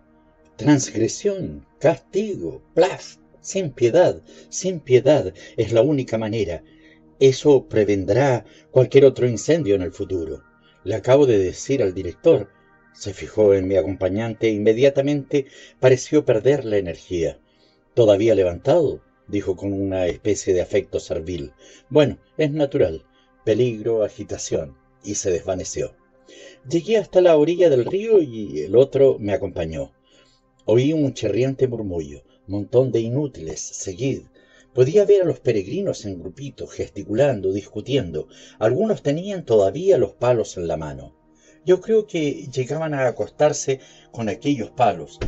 [0.56, 6.64] Transgresión, castigo, plaf, sin piedad, sin piedad es la única manera.
[7.20, 10.44] Eso prevendrá cualquier otro incendio en el futuro.
[10.84, 12.50] Le acabo de decir al director.
[12.94, 15.48] Se fijó en mi acompañante e inmediatamente
[15.80, 17.40] pareció perder la energía.
[17.96, 19.02] ¿Todavía levantado?
[19.28, 21.54] dijo con una especie de afecto servil.
[21.90, 23.06] Bueno, es natural.
[23.44, 24.78] Peligro, agitación.
[25.03, 25.95] Y se desvaneció.
[26.70, 29.94] Llegué hasta la orilla del río y el otro me acompañó.
[30.66, 32.24] Oí un chirriante murmullo.
[32.48, 33.60] Montón de inútiles.
[33.61, 34.24] Seguid.
[34.74, 38.28] Podía ver a los peregrinos en grupitos, gesticulando, discutiendo.
[38.60, 41.16] Algunos tenían todavía los palos en la mano.
[41.66, 43.80] Yo creo que llegaban a acostarse
[44.11, 45.20] con aquellos palos.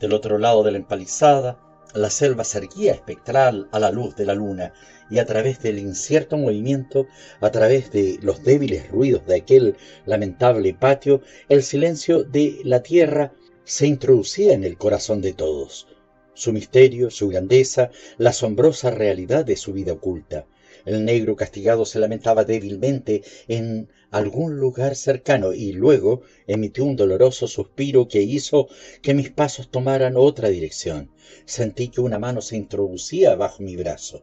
[0.00, 1.60] Del otro lado de la empalizada,
[1.94, 4.74] la selva se erguía espectral a la luz de la luna,
[5.10, 7.06] y a través del incierto movimiento,
[7.40, 9.76] a través de los débiles ruidos de aquel
[10.06, 13.32] lamentable patio, el silencio de la tierra
[13.64, 15.86] se introducía en el corazón de todos.
[16.34, 20.46] Su misterio, su grandeza, la asombrosa realidad de su vida oculta.
[20.86, 27.46] El negro castigado se lamentaba débilmente en algún lugar cercano y luego emitió un doloroso
[27.46, 28.68] suspiro que hizo
[29.02, 31.10] que mis pasos tomaran otra dirección.
[31.44, 34.22] Sentí que una mano se introducía bajo mi brazo.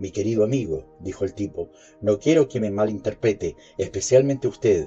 [0.00, 1.68] Mi querido amigo, dijo el tipo,
[2.00, 4.86] no quiero que me malinterprete, especialmente usted,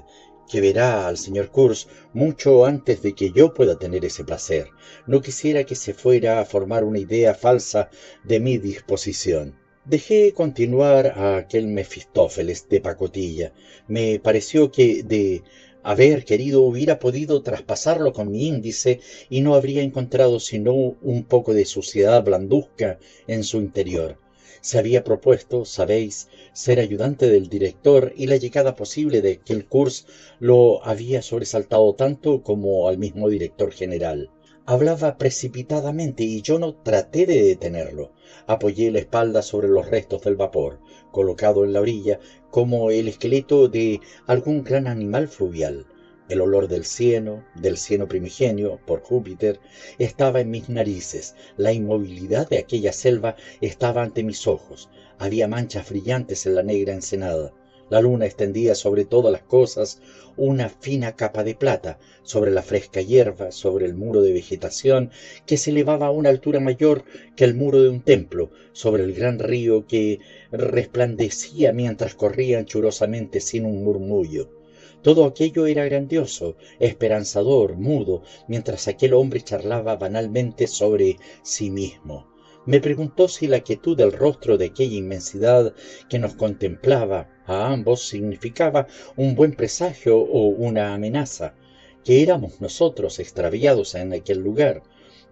[0.50, 4.70] que verá al señor Kurz mucho antes de que yo pueda tener ese placer.
[5.06, 7.90] No quisiera que se fuera a formar una idea falsa
[8.24, 9.56] de mi disposición.
[9.84, 13.52] Dejé continuar a aquel Mefistófeles de pacotilla.
[13.86, 15.44] Me pareció que de
[15.84, 18.98] haber querido hubiera podido traspasarlo con mi índice
[19.30, 24.23] y no habría encontrado sino un poco de suciedad blanduzca en su interior.
[24.64, 29.38] Se había propuesto, sabéis, ser ayudante del director y la llegada posible de
[29.68, 30.06] curso
[30.40, 34.30] lo había sobresaltado tanto como al mismo director general.
[34.64, 38.12] Hablaba precipitadamente y yo no traté de detenerlo.
[38.46, 40.80] Apoyé la espalda sobre los restos del vapor,
[41.12, 42.18] colocado en la orilla
[42.50, 45.84] como el esqueleto de algún gran animal fluvial.
[46.26, 49.60] El olor del cieno, del cieno primigenio, por Júpiter,
[49.98, 51.34] estaba en mis narices.
[51.58, 54.88] La inmovilidad de aquella selva estaba ante mis ojos.
[55.18, 57.52] Había manchas brillantes en la negra ensenada.
[57.90, 60.00] La luna extendía sobre todas las cosas
[60.38, 65.10] una fina capa de plata, sobre la fresca hierba, sobre el muro de vegetación
[65.44, 67.04] que se elevaba a una altura mayor
[67.36, 70.20] que el muro de un templo, sobre el gran río que
[70.50, 74.63] resplandecía mientras corría anchurosamente sin un murmullo.
[75.04, 82.26] Todo aquello era grandioso, esperanzador, mudo, mientras aquel hombre charlaba banalmente sobre sí mismo.
[82.64, 85.74] Me preguntó si la quietud del rostro de aquella inmensidad
[86.08, 91.54] que nos contemplaba a ambos significaba un buen presagio o una amenaza,
[92.02, 94.82] que éramos nosotros extraviados en aquel lugar.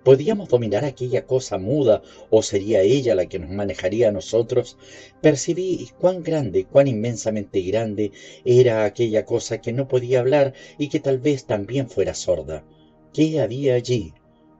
[0.05, 4.77] ¿Podíamos dominar aquella cosa muda o sería ella la que nos manejaría a nosotros?
[5.21, 8.11] Percibí cuán grande, cuán inmensamente grande
[8.45, 12.65] era aquella cosa que no podía hablar y que tal vez también fuera sorda.
[13.15, 14.13] ¿Qué había allí?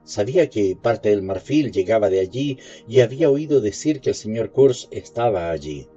[0.05, 2.57] Sabía que parte del marfil llegaba de allí
[2.87, 5.87] y había oído decir que el señor Kurz estaba allí.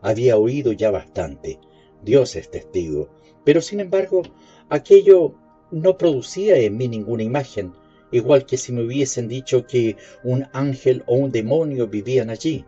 [0.00, 1.58] Había oído ya bastante.
[2.02, 3.10] Dios es testigo.
[3.44, 4.22] Pero sin embargo,
[4.70, 5.34] aquello
[5.70, 7.72] no producía en mí ninguna imagen,
[8.12, 12.64] igual que si me hubiesen dicho que un ángel o un demonio vivían allí.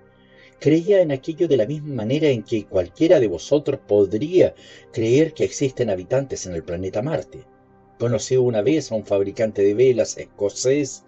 [0.61, 4.55] Creía en aquello de la misma manera en que cualquiera de vosotros podría
[4.93, 7.45] creer que existen habitantes en el planeta Marte.
[7.99, 11.05] Conocí una vez a un fabricante de velas escocés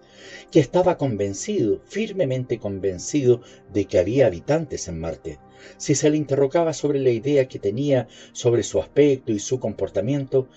[0.51, 3.41] que estaba convencido, firmemente convencido,
[3.73, 5.39] de que había habitantes en Marte.
[5.77, 10.47] Si se le interrogaba sobre la idea que tenía sobre su aspecto y su comportamiento,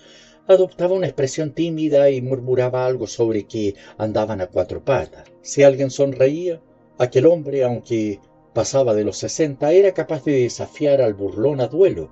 [0.47, 5.31] adoptaba una expresión tímida y murmuraba algo sobre que andaban a cuatro patas.
[5.41, 6.61] Si alguien sonreía,
[6.97, 8.19] aquel hombre, aunque
[8.53, 12.11] pasaba de los sesenta, era capaz de desafiar al burlón a duelo.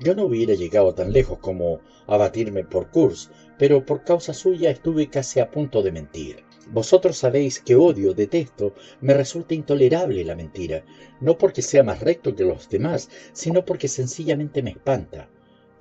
[0.00, 4.70] Yo no hubiera llegado tan lejos como a batirme por Kurz, pero por causa suya
[4.70, 6.44] estuve casi a punto de mentir.
[6.72, 10.84] Vosotros sabéis que odio, detesto, me resulta intolerable la mentira,
[11.20, 15.28] no porque sea más recto que los demás, sino porque sencillamente me espanta.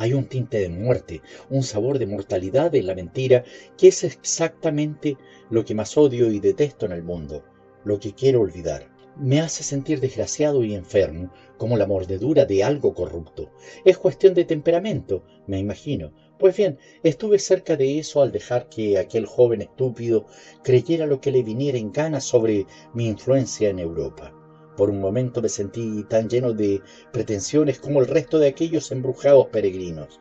[0.03, 3.45] Hay un tinte de muerte, un sabor de mortalidad en la mentira,
[3.77, 5.15] que es exactamente
[5.49, 7.45] lo que más odio y detesto en el mundo,
[7.85, 8.93] lo que quiero olvidar.
[9.15, 13.49] Me hace sentir desgraciado y enfermo, como la mordedura de algo corrupto.
[13.85, 18.97] Es cuestión de temperamento, me imagino, pues bien, estuve cerca de eso al dejar que
[18.97, 20.25] aquel joven estúpido
[20.65, 24.33] creyera lo que le viniera en gana sobre mi influencia en Europa.
[24.77, 26.81] Por un momento me sentí tan lleno de
[27.11, 30.19] pretensiones como el resto de aquellos embrujados peregrinos,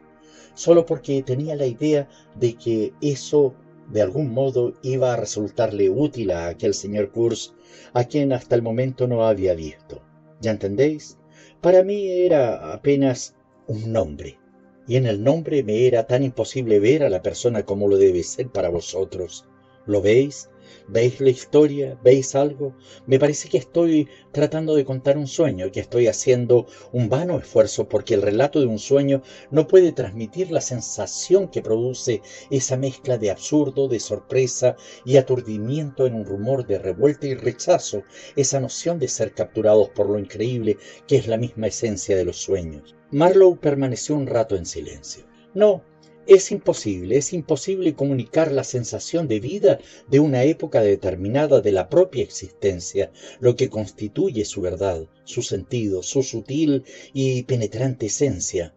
[0.55, 2.09] solo porque tenía la idea
[2.39, 3.55] de que eso
[3.91, 7.55] de algún modo iba a resultarle útil a aquel señor Kurz,
[7.93, 10.03] a quien hasta el momento no había visto.
[10.41, 11.19] ¿Ya entendéis?
[11.61, 13.35] Para mí era apenas
[13.67, 14.39] un nombre,
[14.87, 18.23] y en el nombre me era tan imposible ver a la persona como lo debe
[18.23, 19.47] ser para vosotros.
[19.87, 20.49] ¿Lo veis?
[20.89, 21.99] ¿Veis la historia?
[22.03, 22.77] ¿Veis algo?
[23.07, 27.89] Me parece que estoy tratando de contar un sueño, que estoy haciendo un vano esfuerzo
[27.89, 33.19] porque el relato de un sueño no puede transmitir la sensación que produce esa mezcla
[33.19, 38.03] de absurdo, de sorpresa y aturdimiento en un rumor de revuelta y rechazo,
[38.37, 40.77] esa noción de ser capturados por lo increíble
[41.07, 42.95] que es la misma esencia de los sueños.
[43.11, 45.25] Marlowe permaneció un rato en silencio.
[45.55, 45.85] No,
[46.27, 51.89] es imposible, es imposible comunicar la sensación de vida de una época determinada de la
[51.89, 58.75] propia existencia, lo que constituye su verdad, su sentido, su sutil y penetrante esencia.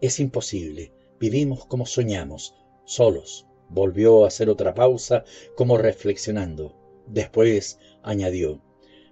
[0.00, 3.46] Es imposible, vivimos como soñamos, solos.
[3.70, 5.24] Volvió a hacer otra pausa,
[5.56, 6.74] como reflexionando.
[7.06, 8.62] Después añadió,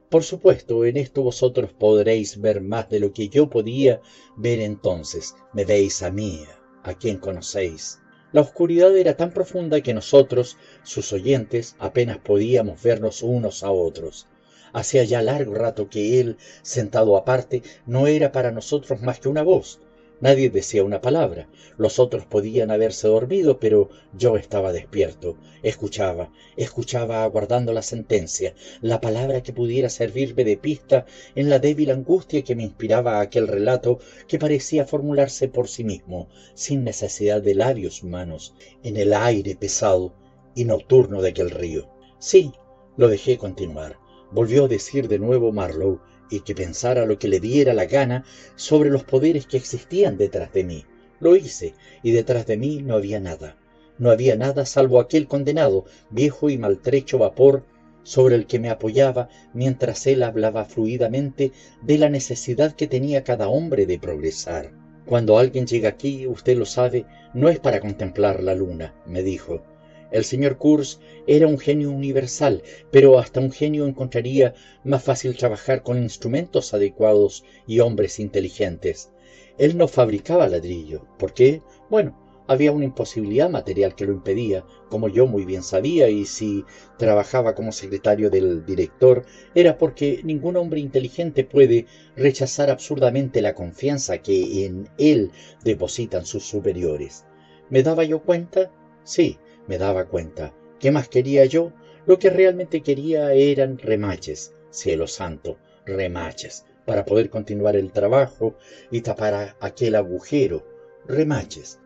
[0.09, 4.01] Por supuesto, en esto vosotros podréis ver más de lo que yo podía
[4.37, 5.35] ver entonces.
[5.53, 6.41] Me veis a mí,
[6.87, 8.01] a quien conocéis.
[8.33, 14.29] La oscuridad era tan profunda que nosotros, sus oyentes, apenas podíamos vernos unos a otros.
[14.73, 19.43] Hacía ya largo rato que él, sentado aparte, no era para nosotros más que una
[19.43, 19.81] voz,
[20.21, 21.47] Nadie decía una palabra.
[21.77, 25.37] Los otros podían haberse dormido, pero yo estaba despierto.
[25.63, 31.91] Escuchaba, escuchaba aguardando la sentencia, la palabra que pudiera servirme de pista en la débil
[31.91, 37.55] angustia que me inspiraba aquel relato que parecía formularse por sí mismo, sin necesidad de
[37.55, 40.15] labios humanos, en el aire pesado
[40.55, 41.91] y nocturno de aquel río.
[42.19, 42.53] Sí,
[42.97, 43.99] lo dejé continuar.
[44.33, 48.25] Volvió a decir de nuevo Marlowe y que pensara lo que le diera la gana
[48.55, 50.85] sobre los poderes que existían detrás de mí.
[51.21, 53.57] Lo hice, y detrás de mí no había nada.
[53.99, 57.65] No había nada salvo aquel condenado, viejo y maltrecho vapor
[58.03, 63.49] sobre el que me apoyaba mientras él hablaba fluidamente de la necesidad que tenía cada
[63.49, 64.73] hombre de progresar.
[65.07, 69.63] Cuando alguien llega aquí, usted lo sabe, no es para contemplar la luna, me dijo,
[70.11, 74.55] el señor Kurz era un genio universal, pero hasta un genio encontraría
[74.85, 79.11] más fácil trabajar con instrumentos adecuados y hombres inteligentes.
[79.59, 81.07] Él no fabricaba ladrillo.
[81.19, 81.63] ¿Por qué?
[81.89, 82.17] Bueno,
[82.49, 86.65] había una imposibilidad material que lo impedía, como yo muy bien sabía, y si
[86.97, 89.25] trabajaba como secretario del director
[89.55, 95.33] era porque ningún hombre inteligente puede rechazar absurdamente la confianza que en él
[95.65, 97.25] depositan sus superiores.
[97.69, 98.71] ¿Me daba yo cuenta?
[99.03, 100.53] Sí, me daba cuenta.
[100.79, 101.73] ¿Qué más quería yo?
[102.07, 108.55] Lo que realmente quería eran remaches, cielo santo, remaches, para poder continuar el trabajo
[108.91, 110.65] y tapar aquel agujero,
[111.07, 111.81] remaches.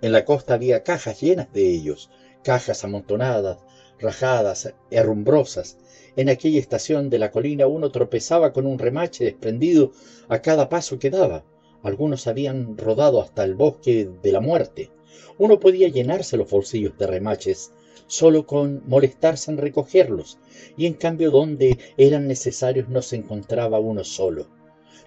[0.00, 2.10] En la costa había cajas llenas de ellos,
[2.42, 3.58] cajas amontonadas,
[3.98, 5.78] rajadas, herrumbrosas.
[6.16, 9.92] En aquella estación de la colina uno tropezaba con un remache desprendido
[10.28, 11.44] a cada paso que daba.
[11.82, 14.90] Algunos habían rodado hasta el bosque de la muerte.
[15.38, 17.72] Uno podía llenarse los bolsillos de remaches
[18.06, 20.38] solo con molestarse en recogerlos,
[20.76, 24.46] y en cambio donde eran necesarios no se encontraba uno solo.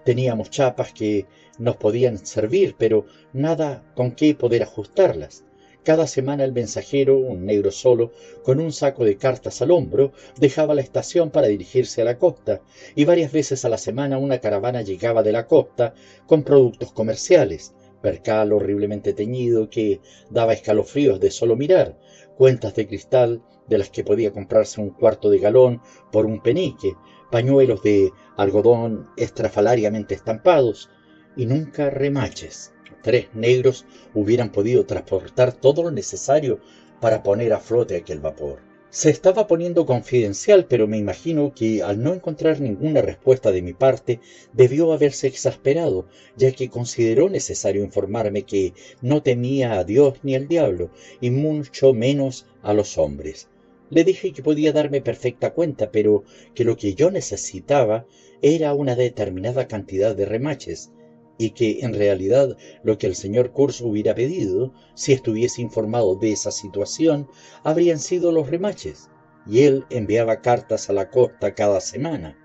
[0.04, 1.26] Teníamos chapas que
[1.60, 5.44] nos podían servir, pero nada con qué poder ajustarlas.
[5.84, 8.12] Cada semana el mensajero, un negro solo,
[8.44, 12.62] con un saco de cartas al hombro, dejaba la estación para dirigirse a la costa,
[12.96, 15.94] y varias veces a la semana una caravana llegaba de la costa
[16.26, 21.98] con productos comerciales, percal horriblemente teñido que daba escalofríos de solo mirar,
[22.36, 26.96] cuentas de cristal de las que podía comprarse un cuarto de galón por un penique,
[27.32, 30.90] pañuelos de algodón estrafalariamente estampados
[31.36, 32.74] y nunca remaches.
[33.04, 36.60] Tres negros hubieran podido transportar todo lo necesario
[37.00, 38.67] para poner a flote aquel vapor.
[38.98, 43.74] Se estaba poniendo confidencial, pero me imagino que al no encontrar ninguna respuesta de mi
[43.74, 44.20] parte,
[44.54, 50.48] debió haberse exasperado, ya que consideró necesario informarme que no temía a Dios ni al
[50.48, 50.90] diablo,
[51.22, 53.50] y mucho menos a los hombres.
[53.92, 56.24] Le dije que podía darme perfecta cuenta, pero
[56.56, 58.08] que lo que yo necesitaba
[58.42, 60.92] era una determinada cantidad de remaches,
[61.38, 66.32] y que en realidad lo que el señor Kurz hubiera pedido, si estuviese informado de
[66.32, 67.28] esa situación,
[67.64, 69.10] habrían sido los remaches,
[69.46, 72.38] y él enviaba cartas a la costa cada semana.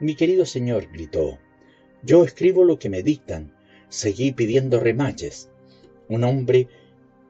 [0.00, 1.38] Mi querido señor, gritó,
[2.02, 3.54] yo escribo lo que me dictan,
[3.90, 5.50] seguí pidiendo remaches.
[6.08, 6.68] Un hombre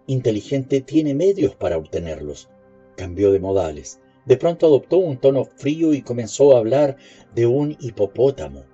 [0.06, 2.48] inteligente tiene medios para obtenerlos.
[2.96, 4.00] Cambió de modales.
[4.26, 6.96] De pronto adoptó un tono frío y comenzó a hablar
[7.34, 8.64] de un hipopótamo.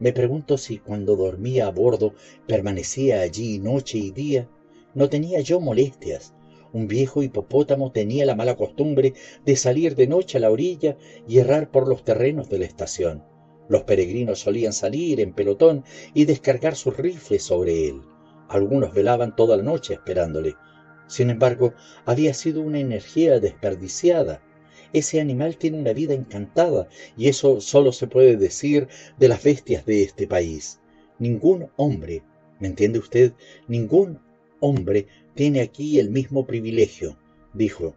[0.00, 2.14] Me pregunto si cuando dormía a bordo
[2.46, 4.48] permanecía allí noche y día.
[4.94, 6.34] No tenía yo molestias.
[6.72, 9.14] Un viejo hipopótamo tenía la mala costumbre
[9.44, 10.96] de salir de noche a la orilla
[11.26, 13.24] y errar por los terrenos de la estación.
[13.68, 15.84] Los peregrinos solían salir en pelotón
[16.14, 18.02] y descargar sus rifles sobre él.
[18.48, 20.54] Algunos velaban toda la noche esperándole.
[21.06, 24.42] Sin embargo, había sido una energía desperdiciada.
[24.92, 28.88] Ese animal tiene una vida encantada y eso solo se puede decir
[29.18, 30.80] de las bestias de este país.
[31.18, 32.22] Ningún hombre,
[32.58, 33.32] ¿me entiende usted?
[33.66, 34.20] Ningún
[34.60, 37.18] hombre tiene aquí el mismo privilegio,
[37.52, 37.94] dijo.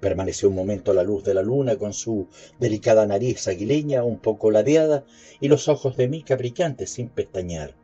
[0.00, 2.26] Permaneció un momento a la luz de la luna con su
[2.58, 5.06] delicada nariz aguileña un poco ladeada
[5.40, 7.76] y los ojos de mica brillantes sin pestañear.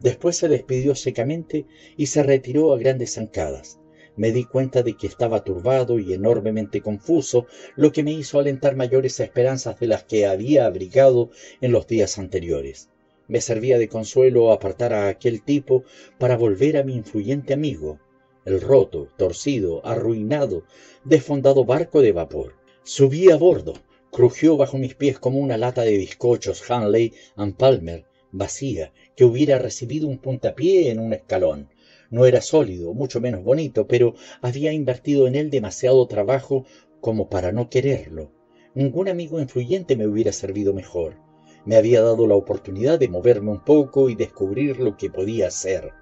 [0.00, 1.66] Después se despidió secamente
[1.98, 3.78] y se retiró a grandes zancadas.
[4.16, 8.74] Me di cuenta de que estaba turbado y enormemente confuso, lo que me hizo alentar
[8.74, 11.30] mayores esperanzas de las que había abrigado
[11.60, 12.88] en los días anteriores.
[13.28, 15.84] Me servía de consuelo apartar a aquel tipo
[16.18, 17.98] para volver a mi influyente amigo,
[18.46, 20.62] el roto, torcido, arruinado,
[21.04, 22.54] desfondado barco de vapor.
[22.84, 23.74] Subí a bordo,
[24.12, 29.58] crujió bajo mis pies como una lata de bizcochos Hanley and Palmer, vacía, que hubiera
[29.58, 31.68] recibido un puntapié en un escalón.
[32.10, 36.64] No era sólido, mucho menos bonito, pero había invertido en él demasiado trabajo
[37.00, 38.32] como para no quererlo.
[38.74, 41.16] Ningún amigo influyente me hubiera servido mejor.
[41.64, 45.92] Me había dado la oportunidad de moverme un poco y descubrir lo que podía hacer.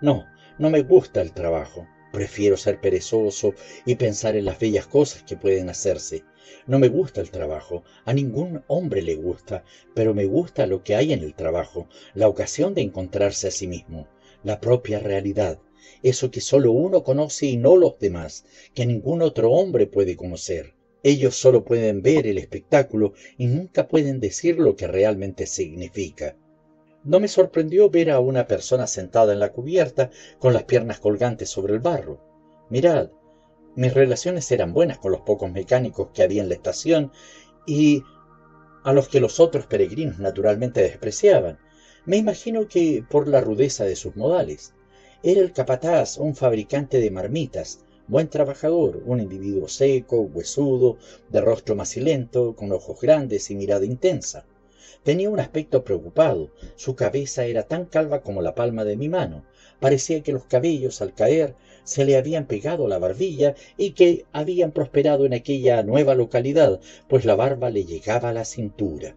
[0.00, 0.24] No,
[0.58, 1.86] no me gusta el trabajo.
[2.12, 3.54] Prefiero ser perezoso
[3.84, 6.24] y pensar en las bellas cosas que pueden hacerse.
[6.66, 9.64] No me gusta el trabajo, a ningún hombre le gusta,
[9.94, 13.66] pero me gusta lo que hay en el trabajo, la ocasión de encontrarse a sí
[13.66, 14.06] mismo,
[14.44, 15.58] la propia realidad,
[16.02, 18.44] eso que solo uno conoce y no los demás,
[18.74, 20.74] que ningún otro hombre puede conocer.
[21.02, 26.36] Ellos solo pueden ver el espectáculo y nunca pueden decir lo que realmente significa.
[27.04, 31.50] No me sorprendió ver a una persona sentada en la cubierta con las piernas colgantes
[31.50, 32.20] sobre el barro.
[32.70, 33.10] Mirad,
[33.76, 37.12] mis relaciones eran buenas con los pocos mecánicos que había en la estación
[37.66, 38.02] y
[38.84, 41.58] a los que los otros peregrinos naturalmente despreciaban.
[42.06, 44.74] Me imagino que por la rudeza de sus modales.
[45.22, 50.98] Era el capataz, un fabricante de marmitas, buen trabajador, un individuo seco, huesudo,
[51.30, 54.44] de rostro macilento, con ojos grandes y mirada intensa.
[55.02, 59.46] Tenía un aspecto preocupado, su cabeza era tan calva como la palma de mi mano,
[59.80, 61.54] parecía que los cabellos al caer
[61.84, 66.80] se le habían pegado a la barbilla y que habían prosperado en aquella nueva localidad,
[67.08, 69.16] pues la barba le llegaba a la cintura.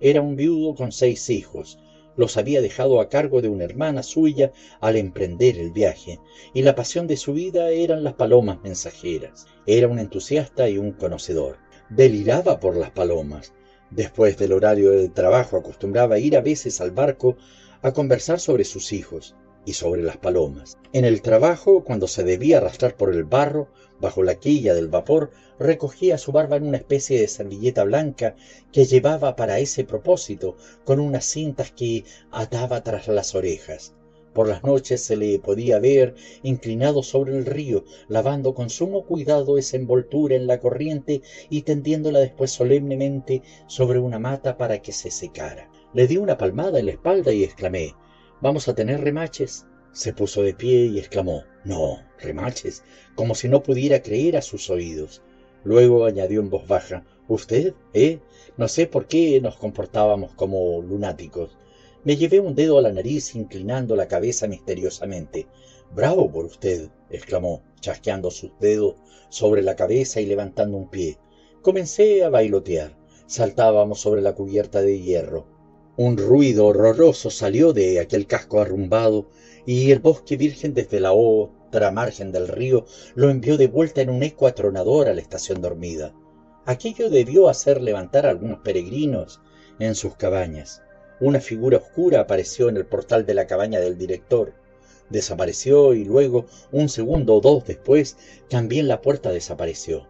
[0.00, 1.78] Era un viudo con seis hijos,
[2.16, 6.20] los había dejado a cargo de una hermana suya al emprender el viaje,
[6.52, 9.46] y la pasión de su vida eran las palomas mensajeras.
[9.66, 11.58] Era un entusiasta y un conocedor.
[11.90, 13.52] Deliraba por las palomas,
[13.94, 17.36] Después del horario del trabajo acostumbraba ir a veces al barco
[17.80, 20.78] a conversar sobre sus hijos y sobre las palomas.
[20.92, 23.68] En el trabajo, cuando se debía arrastrar por el barro,
[24.04, 28.36] bajo la quilla del vapor, recogía su barba en una especie de servilleta blanca
[28.70, 33.94] que llevaba para ese propósito, con unas cintas que ataba tras las orejas.
[34.34, 39.56] Por las noches se le podía ver inclinado sobre el río, lavando con sumo cuidado
[39.56, 45.10] esa envoltura en la corriente y tendiéndola después solemnemente sobre una mata para que se
[45.10, 45.70] secara.
[45.94, 47.94] Le di una palmada en la espalda y exclamé,
[48.42, 49.64] ¿Vamos a tener remaches?
[49.92, 52.82] Se puso de pie y exclamó, No, remaches,
[53.14, 55.22] como si no pudiera creer a sus oídos.
[55.64, 57.72] Luego añadió en voz baja, ¿Usted?
[57.94, 58.20] ¿Eh?
[58.58, 61.56] No sé por qué nos comportábamos como lunáticos.
[62.04, 65.46] Me llevé un dedo a la nariz inclinando la cabeza misteriosamente.
[65.94, 68.96] Bravo por usted, exclamó, chasqueando sus dedos
[69.30, 71.16] sobre la cabeza y levantando un pie.
[71.62, 72.94] Comencé a bailotear.
[73.26, 75.46] Saltábamos sobre la cubierta de hierro.
[75.96, 79.30] Un ruido horroroso salió de aquel casco arrumbado
[79.66, 82.84] y el bosque virgen desde la otra margen del río
[83.14, 86.14] lo envió de vuelta en un eco atronador a la estación dormida.
[86.66, 89.40] Aquello debió hacer levantar a algunos peregrinos
[89.78, 90.82] en sus cabañas.
[91.20, 94.54] Una figura oscura apareció en el portal de la cabaña del director.
[95.10, 98.16] Desapareció y luego, un segundo o dos después,
[98.48, 100.08] también la puerta desapareció.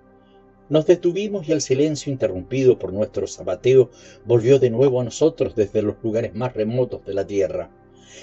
[0.68, 3.90] Nos detuvimos y el silencio interrumpido por nuestro zapateo
[4.24, 7.70] volvió de nuevo a nosotros desde los lugares más remotos de la tierra.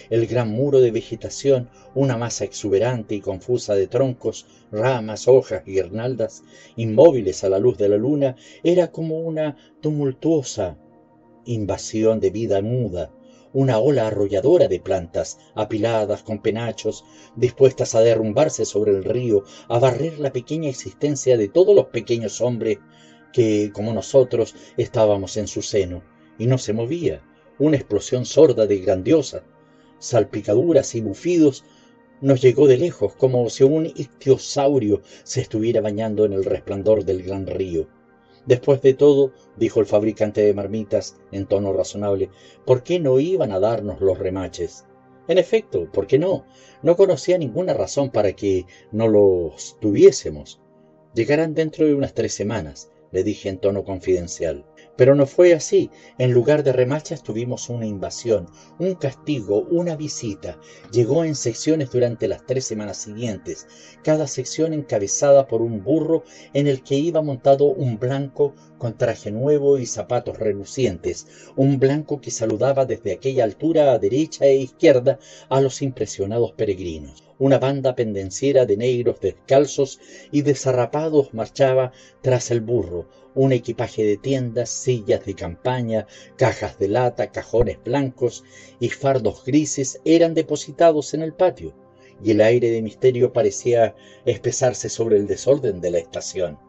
[0.09, 5.73] El gran muro de vegetación, una masa exuberante y confusa de troncos, ramas, hojas y
[5.73, 6.43] guirnaldas,
[6.76, 10.77] inmóviles a la luz de la luna, era como una tumultuosa
[11.45, 13.11] invasión de vida muda,
[13.53, 17.03] una ola arrolladora de plantas, apiladas con penachos,
[17.35, 22.39] dispuestas a derrumbarse sobre el río, a barrer la pequeña existencia de todos los pequeños
[22.39, 22.77] hombres
[23.34, 26.03] que, como nosotros, estábamos en su seno,
[26.38, 27.22] y no se movía,
[27.59, 29.43] una explosión sorda de grandiosa,
[30.02, 31.64] salpicaduras y bufidos
[32.19, 37.23] nos llegó de lejos, como si un ictiosaurio se estuviera bañando en el resplandor del
[37.23, 37.88] gran río.
[38.45, 42.30] Después de todo, dijo el fabricante de marmitas en tono razonable,
[42.65, 44.86] ¿por qué no iban a darnos los remaches?
[45.28, 46.45] En efecto, ¿por qué no?
[46.82, 50.60] No conocía ninguna razón para que no los tuviésemos.
[51.14, 54.65] Llegarán dentro de unas tres semanas, le dije en tono confidencial.
[54.97, 55.89] Pero no fue así.
[56.18, 58.47] En lugar de remachas tuvimos una invasión,
[58.77, 60.59] un castigo, una visita.
[60.91, 63.68] Llegó en secciones durante las tres semanas siguientes,
[64.03, 66.23] cada sección encabezada por un burro
[66.53, 72.19] en el que iba montado un blanco con traje nuevo y zapatos relucientes, un blanco
[72.19, 75.19] que saludaba desde aquella altura a derecha e izquierda
[75.49, 77.23] a los impresionados peregrinos.
[77.38, 79.99] Una banda pendenciera de negros descalzos
[80.31, 81.91] y desarrapados marchaba
[82.22, 88.44] tras el burro, un equipaje de tiendas, sillas de campaña, cajas de lata, cajones blancos
[88.80, 91.74] y fardos grises eran depositados en el patio,
[92.24, 93.95] y el aire de misterio parecía
[94.26, 96.60] espesarse sobre el desorden de la estación.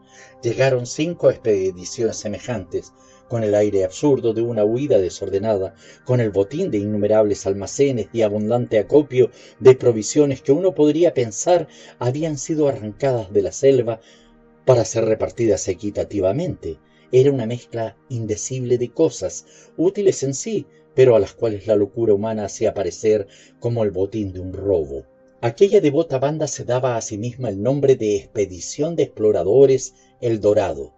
[0.41, 2.93] Llegaron cinco expediciones semejantes,
[3.27, 5.73] con el aire absurdo de una huida desordenada,
[6.05, 11.67] con el botín de innumerables almacenes y abundante acopio de provisiones que uno podría pensar
[11.99, 14.01] habían sido arrancadas de la selva
[14.65, 16.79] para ser repartidas equitativamente.
[17.11, 19.45] Era una mezcla indecible de cosas,
[19.77, 20.65] útiles en sí,
[20.95, 23.27] pero a las cuales la locura humana hacía parecer
[23.59, 25.05] como el botín de un robo.
[25.41, 30.39] Aquella devota banda se daba a sí misma el nombre de Expedición de Exploradores El
[30.39, 30.93] Dorado.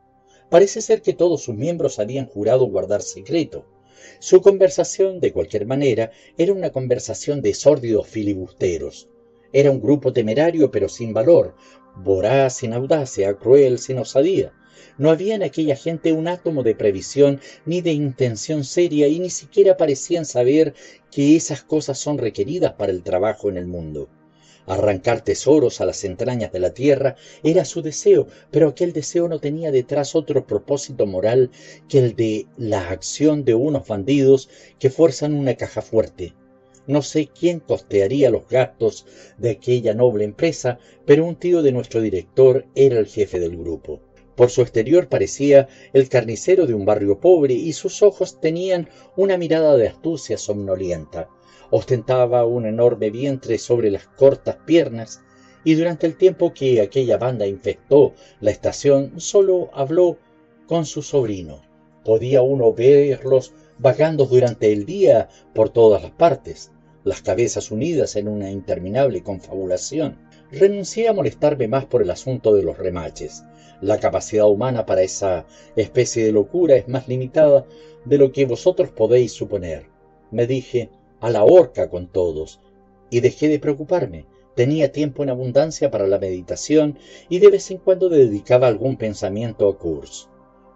[0.50, 3.66] Parece ser que todos sus miembros habían jurado guardar secreto.
[4.20, 9.10] Su conversación, de cualquier manera, era una conversación de sórdidos filibusteros.
[9.52, 11.56] Era un grupo temerario pero sin valor,
[11.98, 14.54] voraz sin audacia, cruel sin osadía.
[14.98, 19.30] No había en aquella gente un átomo de previsión ni de intención seria y ni
[19.30, 20.74] siquiera parecían saber
[21.12, 24.10] que esas cosas son requeridas para el trabajo en el mundo.
[24.68, 29.40] Arrancar tesoros a las entrañas de la tierra era su deseo, pero aquel deseo no
[29.40, 31.52] tenía detrás otro propósito moral
[31.88, 34.50] que el de la acción de unos bandidos
[34.80, 36.34] que fuerzan una caja fuerte.
[36.88, 39.08] No sé quién costearía los gastos
[39.40, 44.02] de aquella noble empresa, pero un tío de nuestro director era el jefe del grupo.
[44.36, 49.36] Por su exterior parecía el carnicero de un barrio pobre y sus ojos tenían una
[49.38, 51.28] mirada de astucia somnolienta.
[51.72, 55.22] Ostentaba un enorme vientre sobre las cortas piernas
[55.64, 60.20] y durante el tiempo que aquella banda infectó la estación solo habló
[60.68, 61.64] con su sobrino.
[62.04, 66.72] Podía uno verlos vagando durante el día por todas las partes
[67.06, 70.18] las cabezas unidas en una interminable confabulación.
[70.52, 73.44] Renuncié a molestarme más por el asunto de los remaches.
[73.80, 75.46] La capacidad humana para esa
[75.76, 77.66] especie de locura es más limitada
[78.06, 79.86] de lo que vosotros podéis suponer.
[80.32, 80.90] Me dije,
[81.22, 82.60] a la horca con todos,
[83.12, 84.26] y dejé de preocuparme.
[84.56, 86.98] Tenía tiempo en abundancia para la meditación
[87.30, 90.28] y de vez en cuando dedicaba algún pensamiento a Kurz.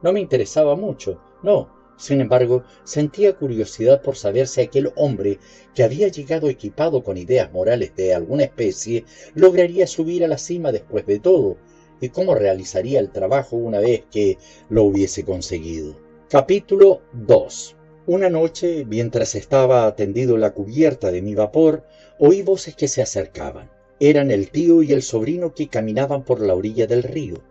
[0.04, 5.38] No me interesaba mucho, no, sin embargo, sentía curiosidad por saber si aquel hombre,
[5.76, 9.04] que había llegado equipado con ideas morales de alguna especie,
[9.36, 11.58] lograría subir a la cima después de todo,
[12.00, 14.38] y cómo realizaría el trabajo una vez que
[14.70, 16.00] lo hubiese conseguido.
[16.30, 17.76] Capítulo 2
[18.08, 21.84] Una noche, mientras estaba tendido en la cubierta de mi vapor,
[22.18, 23.70] oí voces que se acercaban.
[24.00, 27.44] Eran el tío y el sobrino que caminaban por la orilla del río.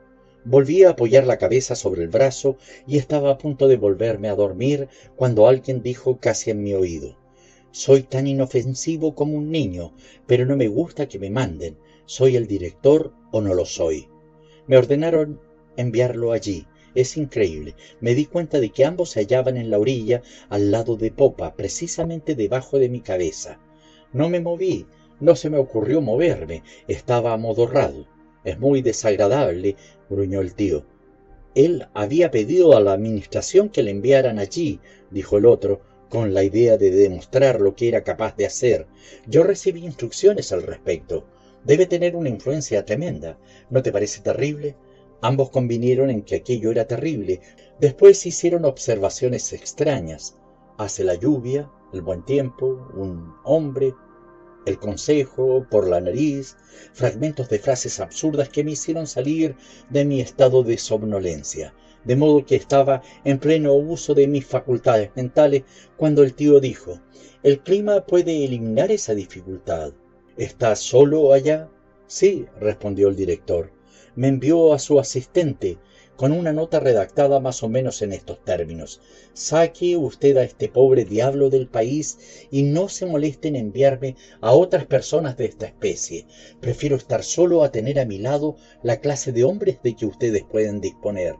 [0.44, 2.56] Volví a apoyar la cabeza sobre el brazo
[2.86, 7.16] y estaba a punto de volverme a dormir cuando alguien dijo casi en mi oído
[7.70, 9.94] Soy tan inofensivo como un niño,
[10.26, 11.76] pero no me gusta que me manden.
[12.06, 14.08] ¿Soy el director o no lo soy?
[14.66, 15.40] Me ordenaron
[15.76, 16.66] enviarlo allí.
[16.94, 17.74] Es increíble.
[18.00, 21.54] Me di cuenta de que ambos se hallaban en la orilla, al lado de popa,
[21.54, 23.60] precisamente debajo de mi cabeza.
[24.12, 24.86] No me moví,
[25.20, 28.06] no se me ocurrió moverme, estaba amodorrado.
[28.44, 29.76] Es muy desagradable,
[30.08, 30.84] gruñó el tío.
[31.54, 34.80] Él había pedido a la administración que le enviaran allí,
[35.10, 38.86] dijo el otro, con la idea de demostrar lo que era capaz de hacer.
[39.26, 41.26] Yo recibí instrucciones al respecto.
[41.64, 43.38] Debe tener una influencia tremenda.
[43.70, 44.76] ¿No te parece terrible?
[45.20, 47.40] Ambos convinieron en que aquello era terrible.
[47.80, 50.36] Después hicieron observaciones extrañas.
[50.78, 53.94] Hace la lluvia, el buen tiempo, un hombre,
[54.68, 56.56] el consejo, por la nariz,
[56.92, 59.56] fragmentos de frases absurdas que me hicieron salir
[59.90, 61.74] de mi estado de somnolencia,
[62.04, 65.64] de modo que estaba en pleno uso de mis facultades mentales
[65.96, 67.00] cuando el tío dijo,
[67.42, 69.92] el clima puede eliminar esa dificultad.
[70.36, 71.68] ¿Estás solo allá?
[72.06, 73.72] Sí, respondió el director.
[74.16, 75.78] Me envió a su asistente.
[76.18, 79.00] Con una nota redactada más o menos en estos términos.
[79.34, 84.50] Saque usted a este pobre diablo del país y no se moleste en enviarme a
[84.50, 86.26] otras personas de esta especie.
[86.60, 90.42] Prefiero estar solo a tener a mi lado la clase de hombres de que ustedes
[90.42, 91.36] pueden disponer.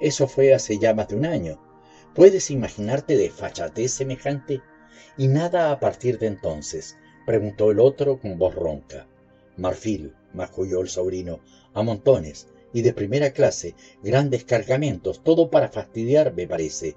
[0.00, 1.60] Eso fue hace ya más de un año.
[2.14, 4.62] ¿Puedes imaginarte de fachatez semejante?
[5.18, 6.96] Y nada a partir de entonces,
[7.26, 9.08] preguntó el otro con voz ronca.
[9.56, 11.40] Marfil, masculló el sobrino,
[11.72, 16.96] a montones, y de primera clase, grandes cargamentos, todo para fastidiar, me parece.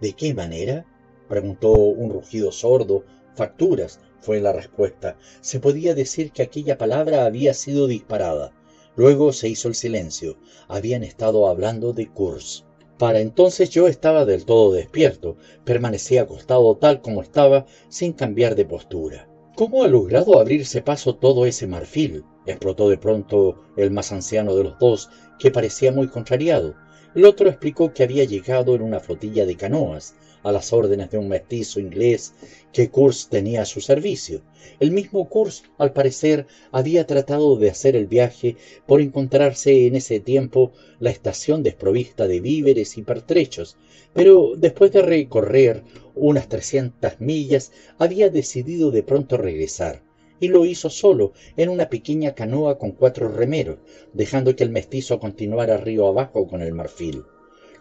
[0.00, 0.86] ¿De qué manera?
[1.28, 3.04] preguntó un rugido sordo.
[3.36, 5.16] Facturas, fue la respuesta.
[5.40, 8.52] Se podía decir que aquella palabra había sido disparada.
[8.96, 10.38] Luego se hizo el silencio.
[10.66, 12.64] Habían estado hablando de Kurz.
[12.98, 18.64] Para entonces yo estaba del todo despierto, permanecía acostado tal como estaba, sin cambiar de
[18.64, 19.28] postura.
[19.54, 22.24] ¿Cómo ha logrado abrirse paso todo ese marfil?
[22.52, 26.74] Explotó de pronto el más anciano de los dos, que parecía muy contrariado.
[27.14, 31.18] El otro explicó que había llegado en una flotilla de canoas, a las órdenes de
[31.18, 32.34] un mestizo inglés
[32.72, 34.42] que Kurz tenía a su servicio.
[34.80, 38.56] El mismo Kurz, al parecer, había tratado de hacer el viaje
[38.86, 43.76] por encontrarse en ese tiempo la estación desprovista de víveres y pertrechos,
[44.14, 45.84] pero después de recorrer
[46.14, 50.07] unas trescientas millas había decidido de pronto regresar
[50.40, 53.78] y lo hizo solo en una pequeña canoa con cuatro remeros,
[54.12, 57.24] dejando que el mestizo continuara río abajo con el marfil.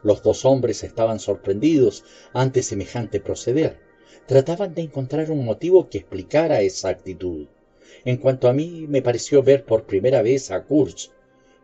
[0.04, 2.04] Los dos hombres estaban sorprendidos
[2.34, 3.80] ante semejante proceder.
[4.28, 7.48] Trataban de encontrar un motivo que explicara esa actitud.
[8.06, 11.12] En cuanto a mí, me pareció ver por primera vez a Kurz.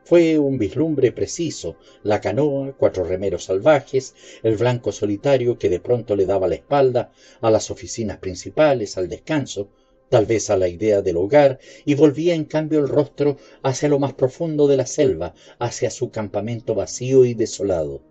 [0.06, 6.16] Fue un vislumbre preciso, la canoa, cuatro remeros salvajes, el blanco solitario que de pronto
[6.16, 9.70] le daba la espalda a las oficinas principales, al descanso,
[10.10, 14.00] tal vez a la idea del hogar, y volvía en cambio el rostro hacia lo
[14.00, 18.02] más profundo de la selva, hacia su campamento vacío y desolado.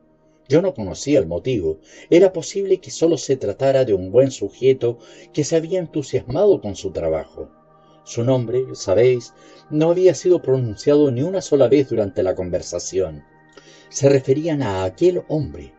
[0.48, 1.78] Yo no conocía el motivo.
[2.10, 4.98] Era posible que sólo se tratara de un buen sujeto
[5.32, 7.48] que se había entusiasmado con su trabajo.
[8.04, 9.32] Su nombre, sabéis,
[9.70, 13.24] no había sido pronunciado ni una sola vez durante la conversación.
[13.88, 15.72] Se referían a aquel hombre,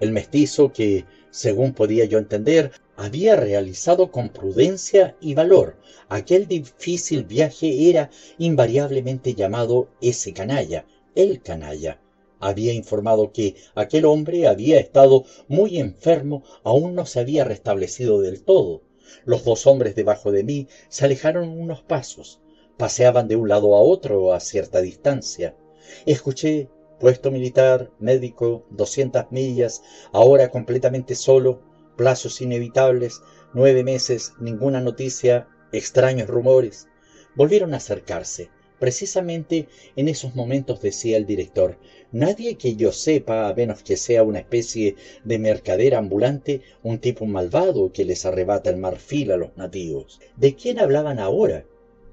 [0.00, 5.76] el mestizo que, según podía yo entender, había realizado con prudencia y valor
[6.08, 12.00] aquel difícil viaje era invariablemente llamado ese canalla, el canalla.
[12.38, 18.42] Había informado que aquel hombre había estado muy enfermo, aún no se había restablecido del
[18.42, 18.82] todo.
[19.24, 22.40] Los dos hombres debajo de mí se alejaron unos pasos,
[22.76, 25.56] paseaban de un lado a otro a cierta distancia.
[26.04, 26.68] Escuché
[27.00, 29.82] puesto militar, médico, doscientas millas,
[30.12, 31.62] ahora completamente solo,
[31.96, 33.22] plazos inevitables,
[33.54, 36.88] nueve meses, ninguna noticia, extraños rumores.
[37.34, 38.50] Volvieron a acercarse.
[38.78, 41.78] Precisamente en esos momentos decía el director,
[42.12, 47.24] nadie que yo sepa, a menos que sea una especie de mercader ambulante, un tipo
[47.24, 50.20] malvado que les arrebata el marfil a los nativos.
[50.36, 51.64] ¿De quién hablaban ahora?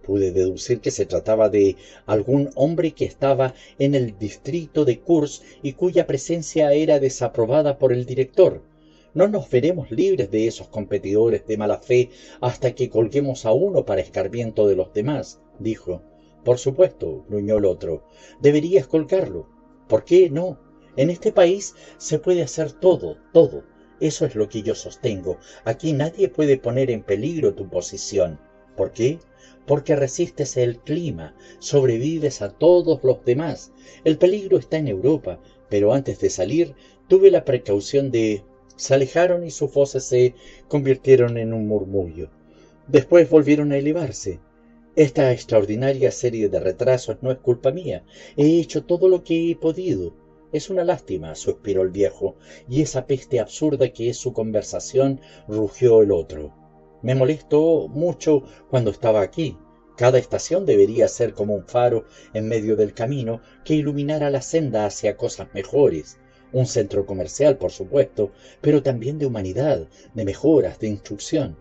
[0.03, 5.43] Pude deducir que se trataba de algún hombre que estaba en el distrito de Kurs
[5.61, 8.61] y cuya presencia era desaprobada por el director.
[9.15, 12.09] No nos veremos libres de esos competidores de mala fe
[12.41, 16.01] hasta que colguemos a uno para escarmiento de los demás, dijo.
[16.43, 18.07] Por supuesto, gruñó el otro.
[18.41, 19.47] Deberías colgarlo.
[19.87, 20.59] ¿Por qué no?
[20.97, 23.63] En este país se puede hacer todo, todo.
[23.99, 25.37] Eso es lo que yo sostengo.
[25.63, 28.39] Aquí nadie puede poner en peligro tu posición.
[28.75, 29.19] ¿Por qué?
[29.67, 33.71] Porque resistes el clima, sobrevives a todos los demás.
[34.03, 36.73] El peligro está en Europa, pero antes de salir
[37.07, 38.43] tuve la precaución de
[38.75, 40.35] se alejaron y sus voces se
[40.67, 42.29] convirtieron en un murmullo.
[42.87, 44.39] Después volvieron a elevarse.
[44.95, 48.03] Esta extraordinaria serie de retrasos no es culpa mía.
[48.37, 50.13] He hecho todo lo que he podido.
[50.51, 52.35] Es una lástima, suspiró el viejo,
[52.69, 56.53] y esa peste absurda que es su conversación, rugió el otro.
[57.01, 59.57] Me molestó mucho cuando estaba aquí.
[59.97, 64.85] Cada estación debería ser como un faro en medio del camino que iluminara la senda
[64.85, 66.17] hacia cosas mejores
[66.53, 68.31] un centro comercial, por supuesto,
[68.61, 71.57] pero también de humanidad, de mejoras, de instrucción.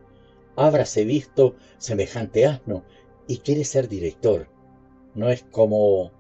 [0.54, 2.84] Hábrase visto semejante asno
[3.26, 4.48] y quiere ser director.
[5.14, 6.12] No es como...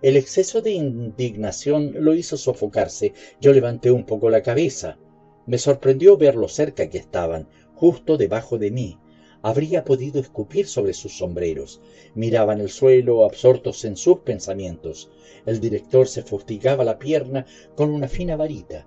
[0.00, 3.14] El exceso de indignación lo hizo sofocarse.
[3.40, 4.98] Yo levanté un poco la cabeza.
[5.46, 8.98] Me sorprendió ver lo cerca que estaban, justo debajo de mí,
[9.42, 11.80] habría podido escupir sobre sus sombreros.
[12.14, 15.10] Miraban el suelo, absortos en sus pensamientos.
[15.44, 17.44] El director se fustigaba la pierna
[17.76, 18.86] con una fina varita.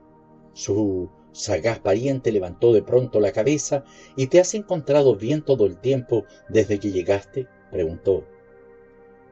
[0.53, 3.83] Su sagaz pariente levantó de pronto la cabeza
[4.15, 8.23] y te has encontrado bien todo el tiempo desde que llegaste, preguntó.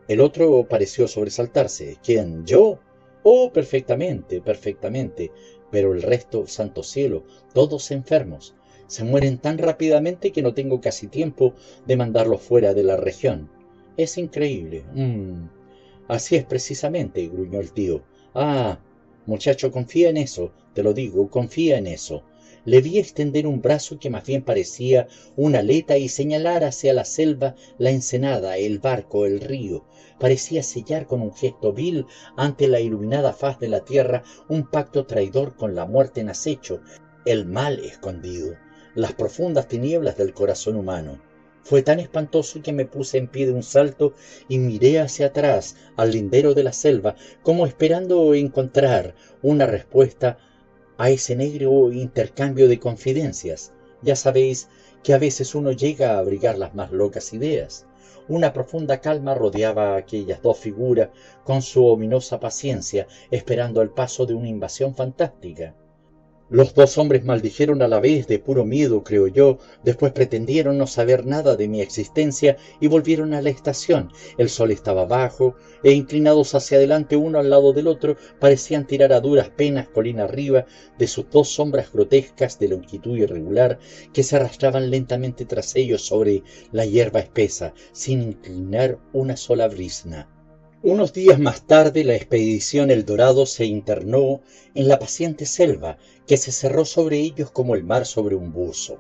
[0.10, 1.98] El otro pareció sobresaltarse.
[2.04, 2.46] ¿Quién?
[2.46, 2.80] ¿Yo?
[3.24, 5.32] Oh, perfectamente, perfectamente.
[5.72, 7.24] Pero el resto, santo cielo,
[7.54, 8.54] todos enfermos.
[8.94, 11.56] Se mueren tan rápidamente que no tengo casi tiempo
[11.88, 13.50] de mandarlos fuera de la región.
[13.98, 14.84] Es increíble.
[14.94, 15.48] Mm.
[16.08, 18.04] Así es precisamente, gruñó el tío.
[18.36, 18.78] Ah,
[19.26, 22.24] muchacho, confía en eso, te lo digo, confía en eso
[22.66, 27.04] le vi extender un brazo que más bien parecía una aleta y señalar hacia la
[27.04, 29.84] selva la ensenada, el barco, el río.
[30.20, 32.06] Parecía sellar con un gesto vil
[32.38, 36.80] ante la iluminada faz de la tierra un pacto traidor con la muerte en acecho,
[37.26, 38.56] el mal escondido,
[38.96, 41.20] las profundas tinieblas del corazón humano.
[41.64, 44.14] Fue tan espantoso que me puse en pie de un salto
[44.50, 50.38] y miré hacia atrás, al lindero de la selva, como esperando encontrar una respuesta
[50.98, 53.72] a ese negro intercambio de confidencias.
[54.02, 54.68] Ya sabéis
[55.04, 57.88] que a veces uno llega a abrigar las más locas ideas.
[58.28, 61.10] Una profunda calma rodeaba a aquellas dos figuras
[61.44, 65.76] con su ominosa paciencia, esperando el paso de una invasión fantástica.
[66.54, 70.86] Los dos hombres maldijeron a la vez de puro miedo, creo yo, después pretendieron no
[70.86, 74.12] saber nada de mi existencia y volvieron a la estación.
[74.38, 79.14] El sol estaba bajo, e inclinados hacia adelante uno al lado del otro, parecían tirar
[79.14, 80.68] a duras penas colina arriba
[81.00, 83.80] de sus dos sombras grotescas de longitud irregular
[84.14, 90.30] que se arrastraban lentamente tras ellos sobre la hierba espesa, sin inclinar una sola brisna.
[90.86, 94.42] Unos días más tarde la expedición El Dorado se internó
[94.76, 95.98] en la paciente selva
[96.28, 98.98] que se cerró sobre ellos como el mar sobre un buzo.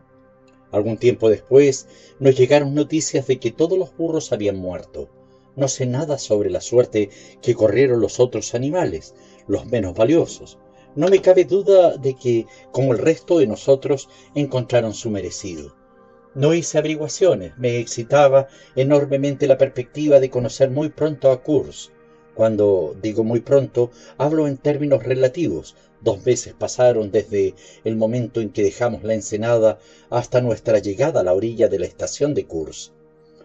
[0.72, 1.90] Algún tiempo después
[2.22, 5.10] nos llegaron noticias de que todos los burros habían muerto.
[5.58, 7.10] No sé nada sobre la suerte
[7.42, 9.14] que corrieron los otros animales,
[9.46, 10.60] los menos valiosos.
[10.96, 15.76] No me cabe duda de que, como el resto de nosotros, encontraron su merecido.
[16.36, 21.92] No hice averiguaciones, me excitaba enormemente la perspectiva de conocer muy pronto a Kurz.
[22.34, 25.76] Cuando digo muy pronto, hablo en términos relativos.
[26.02, 27.54] Dos meses pasaron desde
[27.84, 29.78] el momento en que dejamos la ensenada
[30.10, 32.94] hasta nuestra llegada a la orilla de la estación de Kurz.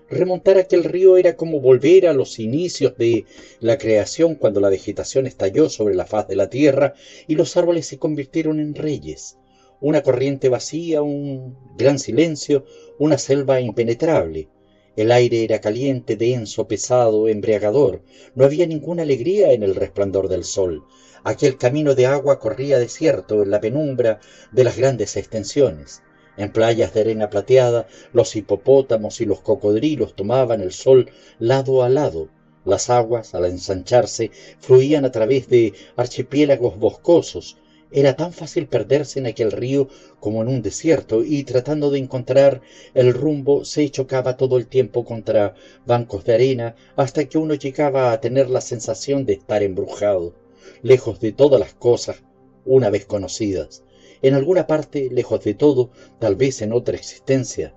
[0.08, 3.26] Remontar aquel río era como volver a los inicios de
[3.60, 6.94] la creación cuando la vegetación estalló sobre la faz de la tierra
[7.26, 9.36] y los árboles se convirtieron en reyes
[9.80, 12.64] una corriente vacía, un gran silencio,
[12.98, 14.48] una selva impenetrable.
[14.96, 18.02] El aire era caliente, denso, pesado, embriagador.
[18.34, 20.84] No había ninguna alegría en el resplandor del sol.
[21.22, 24.18] Aquel camino de agua corría desierto en la penumbra
[24.50, 26.02] de las grandes extensiones.
[26.36, 31.88] En playas de arena plateada, los hipopótamos y los cocodrilos tomaban el sol lado a
[31.88, 32.28] lado.
[32.64, 37.56] Las aguas, al ensancharse, fluían a través de archipiélagos boscosos,
[37.90, 39.88] era tan fácil perderse en aquel río
[40.20, 42.60] como en un desierto y tratando de encontrar
[42.94, 45.54] el rumbo se chocaba todo el tiempo contra
[45.86, 50.34] bancos de arena hasta que uno llegaba a tener la sensación de estar embrujado,
[50.82, 52.22] lejos de todas las cosas
[52.64, 53.84] una vez conocidas,
[54.20, 57.74] en alguna parte lejos de todo, tal vez en otra existencia.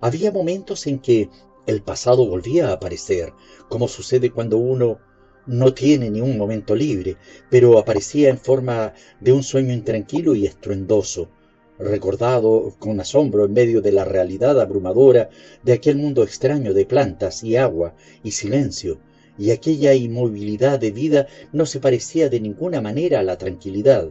[0.00, 1.28] Había momentos en que
[1.66, 3.32] el pasado volvía a aparecer,
[3.68, 4.98] como sucede cuando uno
[5.46, 7.16] no tiene ni un momento libre,
[7.50, 11.28] pero aparecía en forma de un sueño intranquilo y estruendoso,
[11.78, 15.30] recordado con asombro en medio de la realidad abrumadora
[15.62, 18.98] de aquel mundo extraño de plantas y agua y silencio,
[19.38, 24.10] y aquella inmovilidad de vida no se parecía de ninguna manera a la tranquilidad,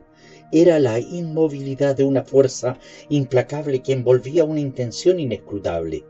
[0.52, 2.78] era la inmovilidad de una fuerza
[3.10, 6.06] implacable que envolvía una intención inescrutable,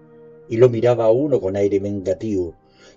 [0.49, 2.53] y lo miraba a uno con aire vengativo,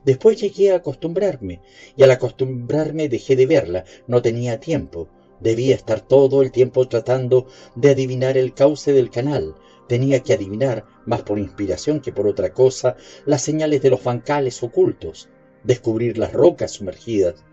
[0.08, 1.60] Después llegué a acostumbrarme,
[1.94, 5.10] y al acostumbrarme dejé de verla, no tenía tiempo.
[5.38, 9.54] Debía estar todo el tiempo tratando de adivinar el cauce del canal.
[9.86, 14.62] Tenía que adivinar, más por inspiración que por otra cosa, las señales de los bancales
[14.62, 15.28] ocultos,
[15.62, 17.44] descubrir las rocas sumergidas.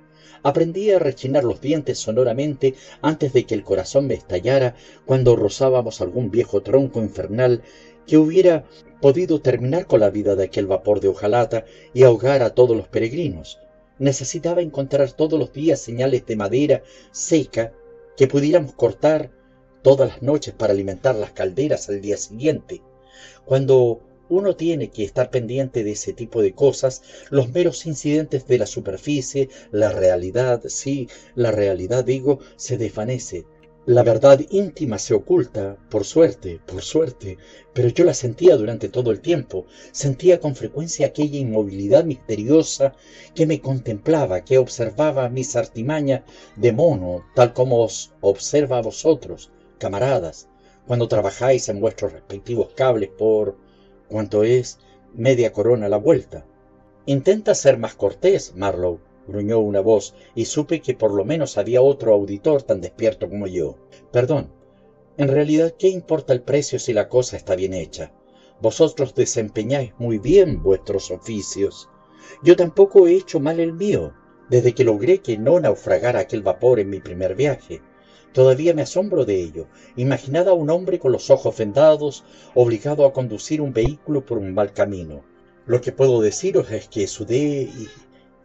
[0.42, 4.76] Aprendí a rechinar los dientes sonoramente antes de que el corazón me estallara
[5.06, 7.64] cuando rozábamos algún viejo tronco infernal
[8.08, 8.64] que hubiera
[9.06, 11.64] podido terminar con la vida de aquel vapor de hojalata
[11.94, 13.60] y ahogar a todos los peregrinos.
[14.00, 17.72] Necesitaba encontrar todos los días señales de madera seca
[18.18, 19.30] que pudiéramos cortar
[19.84, 22.82] todas las noches para alimentar las calderas al día siguiente.
[23.46, 28.58] Cuando uno tiene que estar pendiente de ese tipo de cosas, los meros incidentes de
[28.58, 33.46] la superficie, la realidad, sí, la realidad digo, se desvanece,
[33.86, 37.38] la verdad íntima se oculta, por suerte, por suerte,
[37.72, 42.96] pero yo la sentía durante todo el tiempo, sentía con frecuencia aquella inmovilidad misteriosa
[43.36, 46.24] que me contemplaba, que observaba mis artimañas
[46.56, 50.48] de mono, tal como os observa a vosotros, camaradas,
[50.88, 53.56] cuando trabajáis en vuestros respectivos cables por
[54.10, 54.80] cuanto es
[55.14, 56.44] media corona la vuelta.
[57.06, 61.82] Intenta ser más cortés, Marlowe, gruñó una voz, y supe que por lo menos había
[61.82, 63.78] otro auditor tan despierto como yo.
[64.12, 64.52] Perdón.
[65.18, 68.12] En realidad, ¿qué importa el precio si la cosa está bien hecha?
[68.62, 71.90] Vosotros desempeñáis muy bien vuestros oficios.
[72.44, 74.14] Yo tampoco he hecho mal el mío,
[74.50, 77.82] desde que logré que no naufragara aquel vapor en mi primer viaje.
[78.34, 79.68] Todavía me asombro de ello.
[79.96, 84.54] Imaginad a un hombre con los ojos vendados, obligado a conducir un vehículo por un
[84.54, 85.24] mal camino.
[85.66, 87.88] Lo que puedo deciros es que sudé y,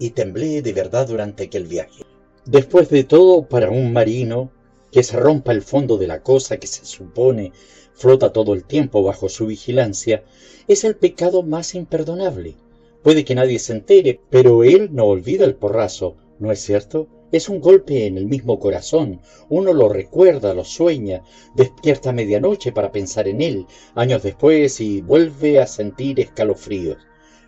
[0.00, 2.02] y temblé de verdad durante aquel viaje.
[2.46, 4.50] Después de todo, para un marino,
[4.90, 7.52] que se rompa el fondo de la cosa que se supone
[7.94, 10.24] flota todo el tiempo bajo su vigilancia,
[10.66, 12.56] es el pecado más imperdonable.
[13.02, 17.08] Puede que nadie se entere, pero él no olvida el porrazo, ¿no es cierto?
[17.30, 19.20] Es un golpe en el mismo corazón.
[19.50, 21.22] Uno lo recuerda, lo sueña,
[21.54, 26.96] despierta a medianoche para pensar en él, años después, y vuelve a sentir escalofríos.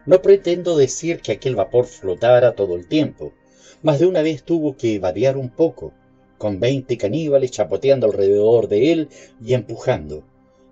[0.05, 3.33] No pretendo decir que aquel vapor flotara todo el tiempo.
[3.83, 5.93] Más de una vez tuvo que vadear un poco,
[6.39, 9.09] con veinte caníbales chapoteando alrededor de él
[9.41, 10.25] y empujando.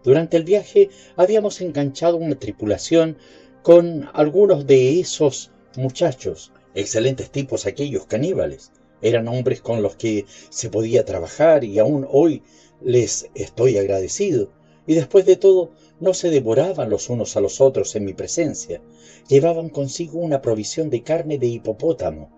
[0.03, 3.19] Durante el viaje habíamos enganchado una tripulación
[3.63, 8.73] con algunos de esos muchachos, excelentes tipos aquellos caníbales.
[9.01, 12.43] Eran hombres con los que se podía trabajar y aún hoy
[12.83, 14.51] les estoy agradecido.
[14.89, 15.71] Y después de todo,
[16.01, 18.81] no se devoraban los unos a los otros en mi presencia.
[19.29, 22.31] Llevaban consigo una provisión de carne de hipopótamo,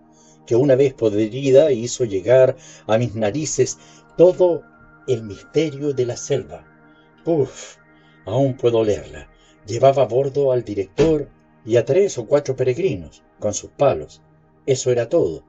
[0.45, 2.55] que una vez podrida hizo llegar
[2.87, 3.77] a mis narices
[4.17, 4.63] todo
[5.07, 6.65] el misterio de la selva.
[7.25, 7.77] Uf,
[8.25, 9.29] aún puedo leerla.
[9.65, 11.29] Llevaba a bordo al director
[11.65, 14.21] y a tres o cuatro peregrinos, con sus palos.
[14.65, 15.43] Eso era todo.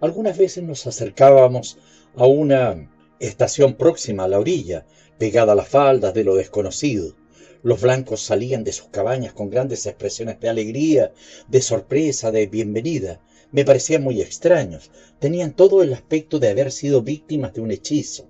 [0.00, 1.78] Algunas veces nos acercábamos
[2.16, 4.86] a una estación próxima a la orilla,
[5.18, 7.14] pegada a las faldas de lo desconocido.
[7.66, 11.12] Los blancos salían de sus cabañas con grandes expresiones de alegría,
[11.48, 13.20] de sorpresa, de bienvenida.
[13.50, 14.92] Me parecían muy extraños.
[15.18, 18.28] Tenían todo el aspecto de haber sido víctimas de un hechizo.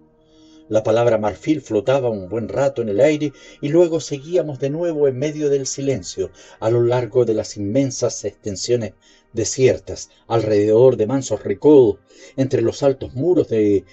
[0.70, 5.06] La palabra marfil flotaba un buen rato en el aire y luego seguíamos de nuevo
[5.06, 8.94] en medio del silencio, a lo largo de las inmensas extensiones
[9.34, 11.98] desiertas, alrededor de mansos recodos,
[12.38, 13.84] entre los altos muros de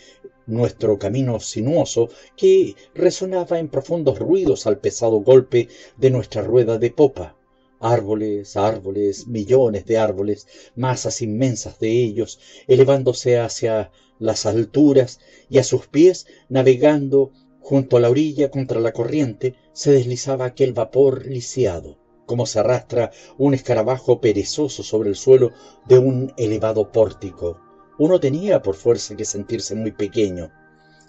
[0.46, 6.92] nuestro camino sinuoso, que resonaba en profundos ruidos al pesado golpe de nuestra rueda de
[6.92, 7.36] popa.
[7.80, 15.64] Árboles, árboles, millones de árboles, masas inmensas de ellos, elevándose hacia las alturas y a
[15.64, 21.98] sus pies, navegando junto a la orilla contra la corriente, se deslizaba aquel vapor lisiado,
[22.26, 25.52] como se arrastra un escarabajo perezoso sobre el suelo
[25.88, 27.60] de un elevado pórtico.
[27.98, 30.52] Uno tenía por fuerza que sentirse muy pequeño,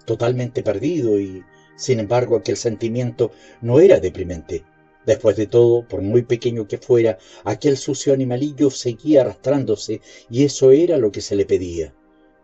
[0.05, 1.43] totalmente perdido y,
[1.77, 3.31] sin embargo, aquel sentimiento
[3.63, 4.65] no era deprimente.
[5.07, 10.01] Después de todo, por muy pequeño que fuera, aquel sucio animalillo seguía arrastrándose
[10.31, 11.95] y eso era lo que se le pedía.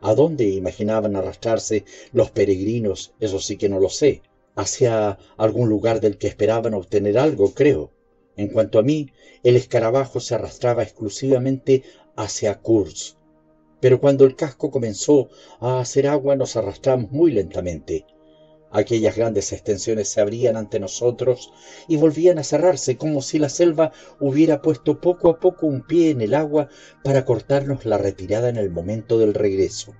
[0.02, 3.12] ¿A dónde imaginaban arrastrarse los peregrinos?
[3.20, 4.22] Eso sí que no lo sé.
[4.56, 7.92] Hacia algún lugar del que esperaban obtener algo, creo.
[8.36, 9.10] En cuanto a mí,
[9.42, 11.82] el escarabajo se arrastraba exclusivamente
[12.16, 12.60] hacia.
[13.80, 15.28] Pero cuando el casco comenzó
[15.60, 18.06] a hacer agua nos arrastramos muy lentamente.
[18.72, 21.52] Aquellas grandes extensiones se abrían ante nosotros
[21.88, 23.90] y volvían a cerrarse como si la selva
[24.20, 26.68] hubiera puesto poco a poco un pie en el agua
[27.02, 29.94] para cortarnos la retirada en el momento del regreso.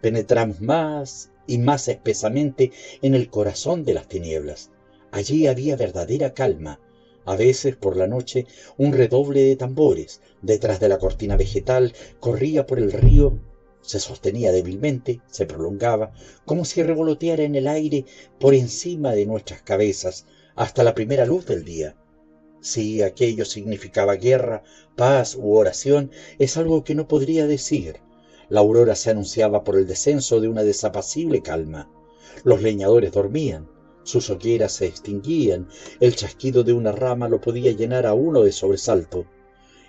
[0.00, 2.72] Penetramos más y más espesamente
[3.02, 4.70] en el corazón de las tinieblas.
[5.10, 6.80] Allí había verdadera calma.
[7.24, 12.66] A veces por la noche un redoble de tambores detrás de la cortina vegetal corría
[12.66, 13.40] por el río
[13.82, 16.12] se sostenía débilmente, se prolongaba,
[16.44, 18.04] como si revoloteara en el aire
[18.38, 21.96] por encima de nuestras cabezas hasta la primera luz del día.
[22.60, 24.62] Si aquello significaba guerra,
[24.96, 28.00] paz u oración, es algo que no podría decir.
[28.50, 31.90] La aurora se anunciaba por el descenso de una desapacible calma.
[32.44, 33.68] Los leñadores dormían,
[34.02, 35.68] sus hogueras se extinguían,
[36.00, 39.26] el chasquido de una rama lo podía llenar a uno de sobresalto.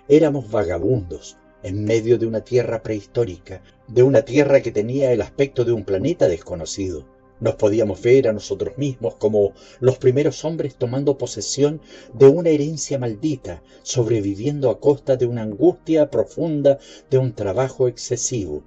[0.08, 5.64] Éramos vagabundos, en medio de una tierra prehistórica, de una tierra que tenía el aspecto
[5.64, 7.06] de un planeta desconocido.
[7.40, 11.80] Nos podíamos ver a nosotros mismos como los primeros hombres tomando posesión
[12.12, 16.78] de una herencia maldita, sobreviviendo a costa de una angustia profunda,
[17.10, 18.62] de un trabajo excesivo.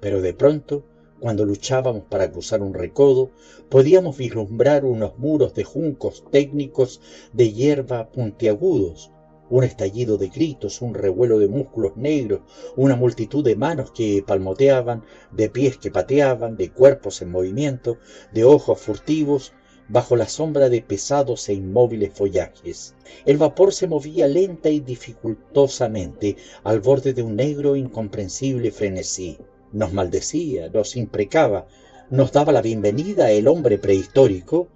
[0.00, 0.82] Pero de pronto,
[1.20, 3.30] cuando luchábamos para cruzar un recodo,
[3.68, 7.00] podíamos vislumbrar unos muros de juncos técnicos
[7.32, 9.10] de hierba puntiagudos,
[9.48, 12.40] un estallido de gritos, un revuelo de músculos negros,
[12.76, 17.98] una multitud de manos que palmoteaban, de pies que pateaban, de cuerpos en movimiento,
[18.32, 19.52] de ojos furtivos,
[19.88, 22.94] bajo la sombra de pesados e inmóviles follajes.
[23.24, 29.38] El vapor se movía lenta y dificultosamente al borde de un negro incomprensible frenesí.
[29.72, 31.66] Nos maldecía, nos imprecaba,
[32.08, 34.68] nos daba la bienvenida el hombre prehistórico.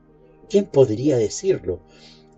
[0.48, 1.80] ¿Quién podría decirlo?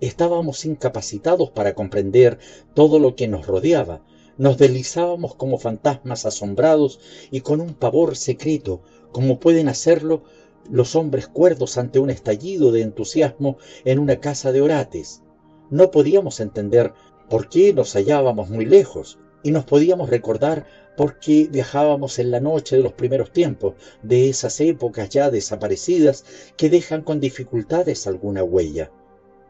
[0.00, 2.38] Estábamos incapacitados para comprender
[2.74, 4.04] todo lo que nos rodeaba.
[4.36, 7.00] Nos deslizábamos como fantasmas asombrados
[7.30, 10.24] y con un pavor secreto, como pueden hacerlo
[10.70, 15.22] los hombres cuerdos ante un estallido de entusiasmo en una casa de orates.
[15.70, 16.92] No podíamos entender
[17.30, 20.66] por qué nos hallábamos muy lejos y nos podíamos recordar
[20.96, 26.24] por qué viajábamos en la noche de los primeros tiempos, de esas épocas ya desaparecidas
[26.56, 28.90] que dejan con dificultades alguna huella,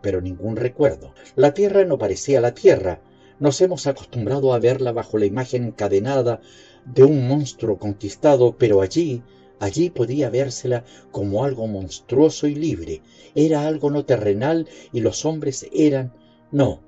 [0.01, 1.15] pero ningún recuerdo.
[1.37, 3.01] La tierra no parecía la tierra.
[3.39, 6.41] Nos hemos acostumbrado a verla bajo la imagen encadenada
[6.85, 9.23] de un monstruo conquistado, pero allí
[9.63, 10.83] Allí podía vérsela
[11.13, 13.01] como algo monstruoso y libre.
[13.37, 16.13] Era algo no terrenal y los hombres eran...
[16.51, 16.83] No,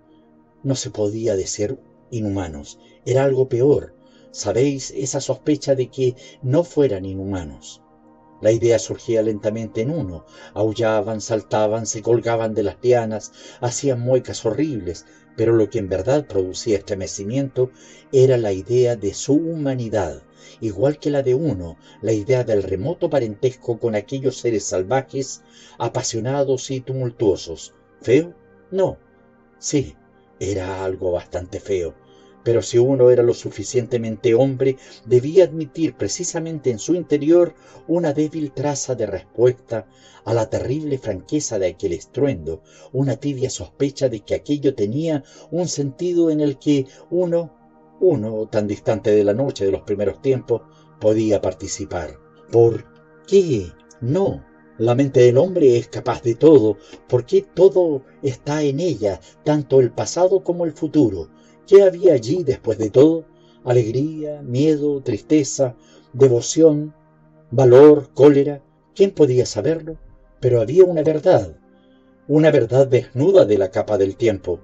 [0.65, 1.79] no se podía decir
[2.11, 2.81] inhumanos.
[3.07, 3.94] Era algo peor.
[4.35, 7.81] ¿Sabéis esa sospecha de que no fueran inhumanos?
[8.41, 10.25] La idea surgía lentamente en uno.
[10.55, 13.31] Aullaban, saltaban, se colgaban de las lianas,
[13.61, 15.07] hacían muecas horribles,
[15.37, 17.71] pero lo que en verdad producía estremecimiento
[18.11, 20.25] era la idea de su humanidad,
[20.61, 25.43] igual que la de uno, la idea del remoto parentesco con aquellos seres salvajes,
[25.79, 27.73] apasionados y tumultuosos.
[28.03, 28.35] ¿Feo?
[28.73, 28.99] No.
[29.59, 29.95] Sí,
[30.41, 31.95] era algo bastante feo.
[32.45, 34.77] Pero si uno era lo suficientemente hombre,
[35.07, 37.55] debía admitir precisamente en su interior
[37.89, 39.89] una débil traza de respuesta
[40.25, 42.63] a la terrible franqueza de aquel estruendo,
[42.93, 47.65] una tibia sospecha de que aquello tenía un sentido en el que uno
[48.01, 50.63] uno tan distante de la noche de los primeros tiempos,
[51.01, 52.19] podía participar.
[52.51, 52.85] ¿Por
[53.27, 53.73] qué?
[54.01, 54.45] No.
[54.77, 59.93] La mente del hombre es capaz de todo, porque todo está en ella, tanto el
[59.93, 61.29] pasado como el futuro.
[61.67, 63.25] ¿Qué había allí después de todo?
[63.65, 65.77] Alegría, miedo, tristeza,
[66.13, 66.95] devoción,
[67.51, 68.63] valor, cólera.
[68.95, 69.97] ¿Quién podía saberlo?
[70.41, 71.57] Pero había una verdad,
[72.29, 74.61] una verdad desnuda de la capa del tiempo,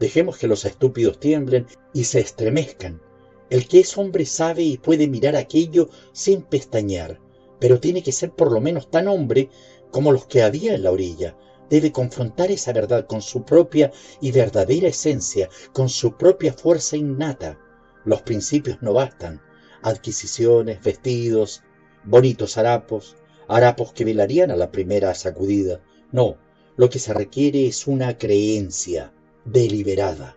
[0.00, 3.02] Dejemos que los estúpidos tiemblen y se estremezcan.
[3.50, 7.20] El que es hombre sabe y puede mirar aquello sin pestañear,
[7.58, 9.50] pero tiene que ser por lo menos tan hombre
[9.90, 11.36] como los que había en la orilla.
[11.70, 17.58] Debe confrontar esa verdad con su propia y verdadera esencia, con su propia fuerza innata.
[18.04, 19.40] Los principios no bastan.
[19.82, 21.62] Adquisiciones, vestidos,
[22.04, 23.16] bonitos harapos,
[23.46, 25.80] harapos que velarían a la primera sacudida.
[26.10, 26.38] No,
[26.76, 29.12] lo que se requiere es una creencia,
[29.44, 30.36] deliberada.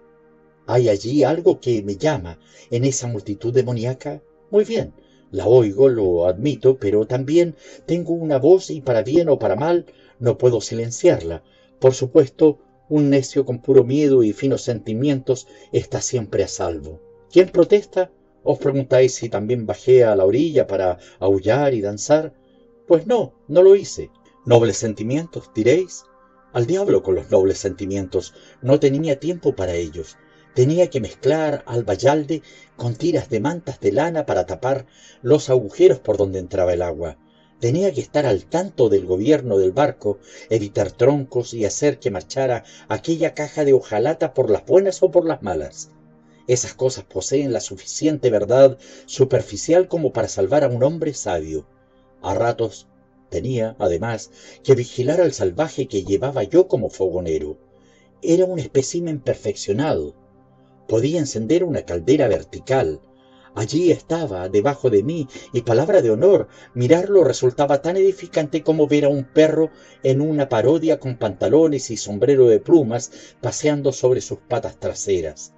[0.68, 2.39] ¿Hay allí algo que me llama
[2.69, 4.22] en esa multitud demoníaca?
[4.51, 4.93] Muy bien,
[5.31, 7.55] la oigo, lo admito, pero también
[7.88, 9.85] tengo una voz y para bien o para mal
[10.23, 11.43] no puedo silenciarla.
[11.79, 17.01] Por supuesto, un necio con puro miedo y finos sentimientos está siempre a salvo.
[17.29, 18.09] ¿Quién protesta?
[18.41, 22.33] ¿Os preguntáis si también bajé a la orilla para aullar y danzar?
[22.87, 24.11] Pues no, no lo hice.
[24.45, 26.05] Nobles sentimientos, diréis.
[26.53, 30.15] Al diablo con los nobles sentimientos, no tenía tiempo para ellos.
[30.55, 32.43] Tenía que mezclar al bayalde
[32.77, 34.85] con tiras de mantas de lana para tapar
[35.21, 37.17] los agujeros por donde entraba el agua.
[37.64, 40.19] Tenía que estar al tanto del gobierno del barco,
[40.49, 45.26] evitar troncos y hacer que marchara aquella caja de hojalata por las buenas o por
[45.26, 45.90] las malas.
[46.45, 51.65] Esas cosas poseen la suficiente verdad superficial como para salvar a un hombre sabio.
[52.22, 52.90] A ratos
[53.30, 54.31] Tenía, además,
[54.61, 57.57] que vigilar al salvaje que llevaba yo como fogonero.
[58.22, 60.15] Era un espécimen perfeccionado.
[60.90, 62.99] Podía encender una caldera vertical.
[63.55, 69.05] Allí estaba, debajo de mí, y palabra de honor, mirarlo resultaba tan edificante como ver
[69.05, 69.69] a un perro
[70.01, 73.11] en una parodia con pantalones y sombrero de plumas
[73.41, 75.53] paseando sobre sus patas traseras.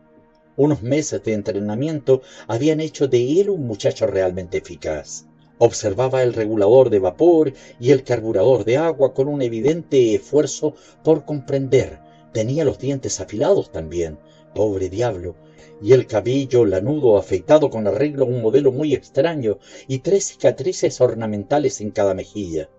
[0.58, 5.26] Unos meses de entrenamiento habían hecho de él un muchacho realmente eficaz.
[5.58, 11.24] Observaba el regulador de vapor y el carburador de agua con un evidente esfuerzo por
[11.24, 12.00] comprender.
[12.34, 14.20] Tenía los dientes afilados también,
[14.54, 15.36] pobre diablo,
[15.82, 21.02] y el cabello lanudo afeitado con arreglo a un modelo muy extraño y tres cicatrices
[21.02, 22.70] ornamentales en cada mejilla.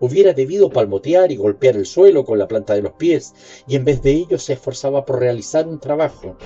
[0.00, 3.34] Hubiera debido palmotear y golpear el suelo con la planta de los pies,
[3.68, 6.36] y en vez de ello se esforzaba por realizar un trabajo,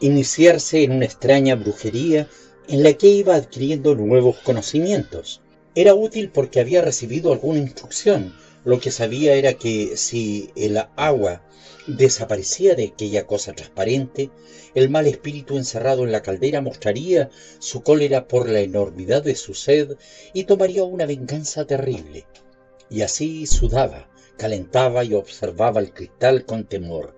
[0.00, 2.28] iniciarse en una extraña brujería
[2.68, 5.40] en la que iba adquiriendo nuevos conocimientos.
[5.74, 8.34] Era útil porque había recibido alguna instrucción.
[8.68, 11.42] Lo que sabía era que si el agua
[11.86, 14.28] desaparecía de aquella cosa transparente,
[14.74, 17.30] el mal espíritu encerrado en la caldera mostraría
[17.60, 19.96] su cólera por la enormidad de su sed
[20.34, 22.26] y tomaría una venganza terrible.
[22.90, 27.16] Y así sudaba, calentaba y observaba el cristal con temor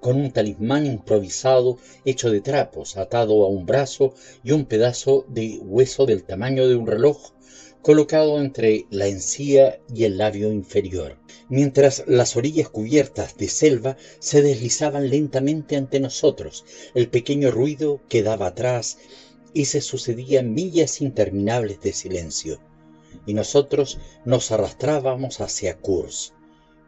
[0.00, 5.58] con un talismán improvisado hecho de trapos atado a un brazo y un pedazo de
[5.62, 7.32] hueso del tamaño de un reloj
[7.82, 14.42] colocado entre la encía y el labio inferior, mientras las orillas cubiertas de selva se
[14.42, 18.98] deslizaban lentamente ante nosotros, el pequeño ruido quedaba atrás
[19.54, 22.60] y se sucedían millas interminables de silencio,
[23.26, 26.34] y nosotros nos arrastrábamos hacia Kurs.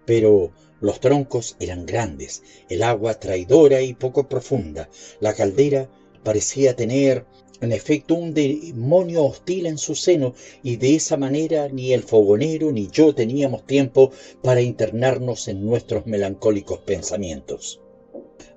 [0.05, 4.91] Pero los troncos eran grandes, el agua traidora y poco profunda,
[5.21, 5.89] la caldera
[6.23, 7.25] parecía tener
[7.63, 10.35] en efecto un demonio hostil en su seno
[10.65, 14.11] y de esa manera ni el fogonero ni yo teníamos tiempo
[14.43, 17.81] para internarnos en nuestros melancólicos pensamientos.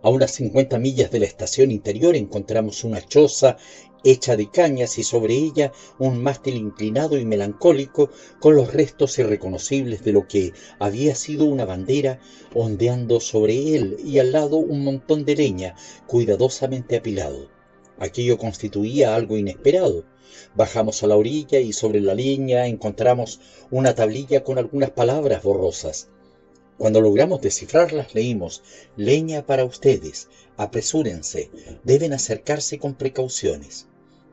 [0.01, 3.57] A unas cincuenta millas de la estación interior encontramos una choza
[4.03, 8.09] hecha de cañas y sobre ella un mástil inclinado y melancólico
[8.39, 12.19] con los restos irreconocibles de lo que había sido una bandera
[12.55, 15.75] ondeando sobre él y al lado un montón de leña
[16.07, 17.54] cuidadosamente apilado.
[17.99, 20.05] Aquello constituía algo inesperado.
[20.55, 23.39] Bajamos a la orilla y sobre la leña encontramos
[23.71, 26.09] una tablilla con algunas palabras borrosas.
[26.77, 28.61] Cuando logramos descifrarlas leímos,
[28.97, 30.27] leña para ustedes,
[30.57, 31.49] apresúrense,
[31.83, 33.87] deben acercarse con precauciones.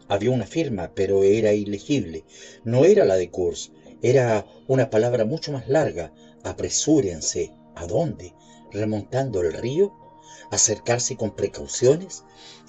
[0.09, 2.24] Había una firma, pero era ilegible.
[2.64, 3.70] No era la de Kurz,
[4.02, 6.12] era una palabra mucho más larga.
[6.43, 7.52] Apresúrense.
[7.76, 8.34] ¿A dónde?
[8.72, 9.94] ¿Remontando el río?
[10.51, 12.24] ¿Acercarse con precauciones?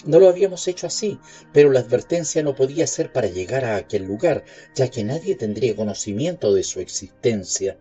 [0.06, 1.18] No lo habíamos hecho así,
[1.54, 4.44] pero la advertencia no podía ser para llegar a aquel lugar,
[4.76, 7.78] ya que nadie tendría conocimiento de su existencia.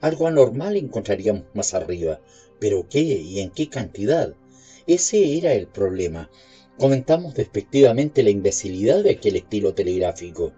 [0.00, 2.20] Algo anormal encontraríamos más arriba,
[2.58, 4.34] pero ¿qué y en qué cantidad?
[4.86, 6.30] Ese era el problema.
[6.78, 10.52] Comentamos despectivamente la imbecilidad de aquel estilo telegráfico.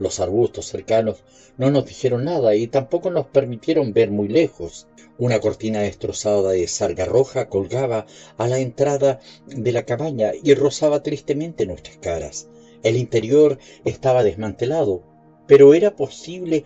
[0.00, 1.22] Los arbustos cercanos
[1.56, 4.88] no nos dijeron nada y tampoco nos permitieron ver muy lejos.
[5.22, 8.06] Una cortina destrozada de sarga roja colgaba
[8.38, 12.48] a la entrada de la cabaña y rozaba tristemente nuestras caras.
[12.82, 15.04] El interior estaba desmantelado,
[15.46, 16.64] pero era posible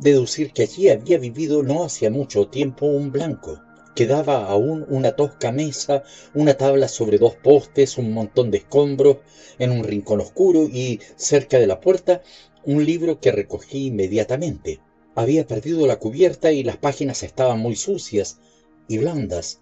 [0.00, 3.62] deducir que allí había vivido no hacía mucho tiempo un blanco.
[3.96, 6.02] Quedaba aún una tosca mesa,
[6.34, 9.16] una tabla sobre dos postes, un montón de escombros
[9.58, 12.20] en un rincón oscuro y, cerca de la puerta,
[12.66, 14.82] un libro que recogí inmediatamente.
[15.16, 18.38] Había perdido la cubierta y las páginas estaban muy sucias
[18.88, 19.60] y blandas,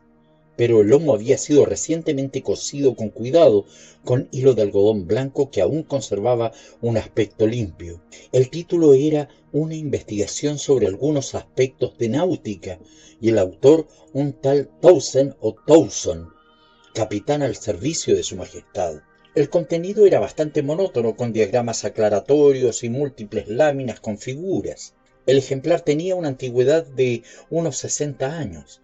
[0.56, 3.66] pero el lomo había sido recientemente cosido con cuidado
[4.04, 8.00] con hilo de algodón blanco que aún conservaba un aspecto limpio.
[8.32, 12.78] El título era Una investigación sobre algunos aspectos de náutica
[13.20, 16.28] y el autor un tal Towson o Towson,
[16.94, 19.02] capitán al servicio de su majestad.
[19.34, 24.94] El contenido era bastante monótono, con diagramas aclaratorios y múltiples láminas con figuras.
[25.24, 28.80] El ejemplar tenía una antigüedad de unos sesenta años.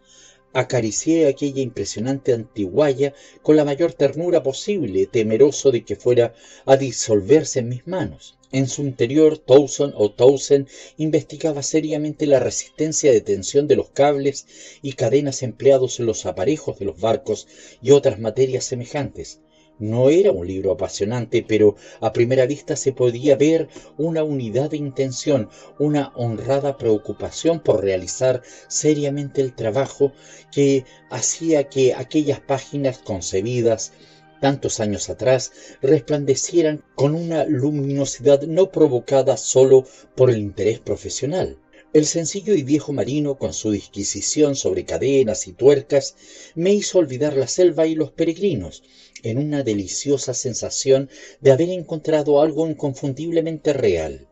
[0.52, 3.12] Acaricié aquella impresionante antiguaya
[3.42, 6.34] con la mayor ternura posible, temeroso de que fuera
[6.64, 8.38] a disolverse en mis manos.
[8.50, 14.46] En su interior, Towson o Towson investigaba seriamente la resistencia de tensión de los cables
[14.80, 17.46] y cadenas empleados en los aparejos de los barcos
[17.82, 19.40] y otras materias semejantes.
[19.78, 24.76] No era un libro apasionante, pero a primera vista se podía ver una unidad de
[24.76, 25.48] intención,
[25.78, 30.12] una honrada preocupación por realizar seriamente el trabajo
[30.50, 33.92] que hacía que aquellas páginas concebidas
[34.40, 35.52] tantos años atrás
[35.82, 39.84] resplandecieran con una luminosidad no provocada sólo
[40.14, 41.58] por el interés profesional.
[41.94, 46.16] El sencillo y viejo marino, con su disquisición sobre cadenas y tuercas,
[46.54, 48.82] me hizo olvidar la selva y los peregrinos,
[49.22, 51.08] en una deliciosa sensación
[51.40, 54.28] de haber encontrado algo inconfundiblemente real.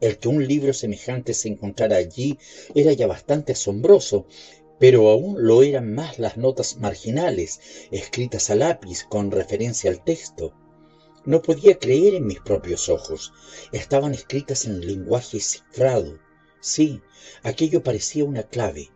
[0.00, 2.38] El que un libro semejante se encontrara allí
[2.74, 4.26] era ya bastante asombroso,
[4.78, 10.52] pero aún lo eran más las notas marginales, escritas a lápiz con referencia al texto.
[11.24, 13.32] No podía creer en mis propios ojos.
[13.72, 16.18] Estaban escritas en lenguaje cifrado,
[16.64, 17.02] Sí,
[17.42, 18.88] aquello parecía una clave.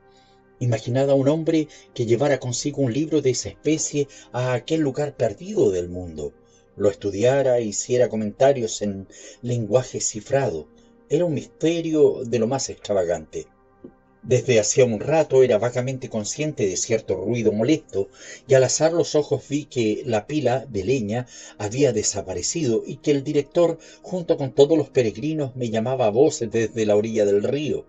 [0.60, 5.16] Imaginad a un hombre que llevara consigo un libro de esa especie a aquel lugar
[5.16, 6.32] perdido del mundo,
[6.78, 9.09] lo estudiara, hiciera comentarios en
[9.43, 10.68] lenguaje cifrado.
[11.09, 13.47] Era un misterio de lo más extravagante.
[14.22, 18.09] Desde hacía un rato era vagamente consciente de cierto ruido molesto,
[18.47, 21.26] y al azar los ojos vi que la pila de leña
[21.56, 26.51] había desaparecido y que el director, junto con todos los peregrinos, me llamaba a voces
[26.51, 27.86] desde la orilla del río.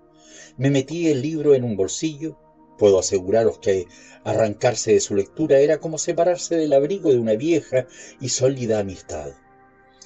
[0.57, 2.37] Me metí el libro en un bolsillo.
[2.79, 3.85] Puedo aseguraros que
[4.23, 7.85] arrancarse de su lectura era como separarse del abrigo de una vieja
[8.19, 9.33] y sólida amistad.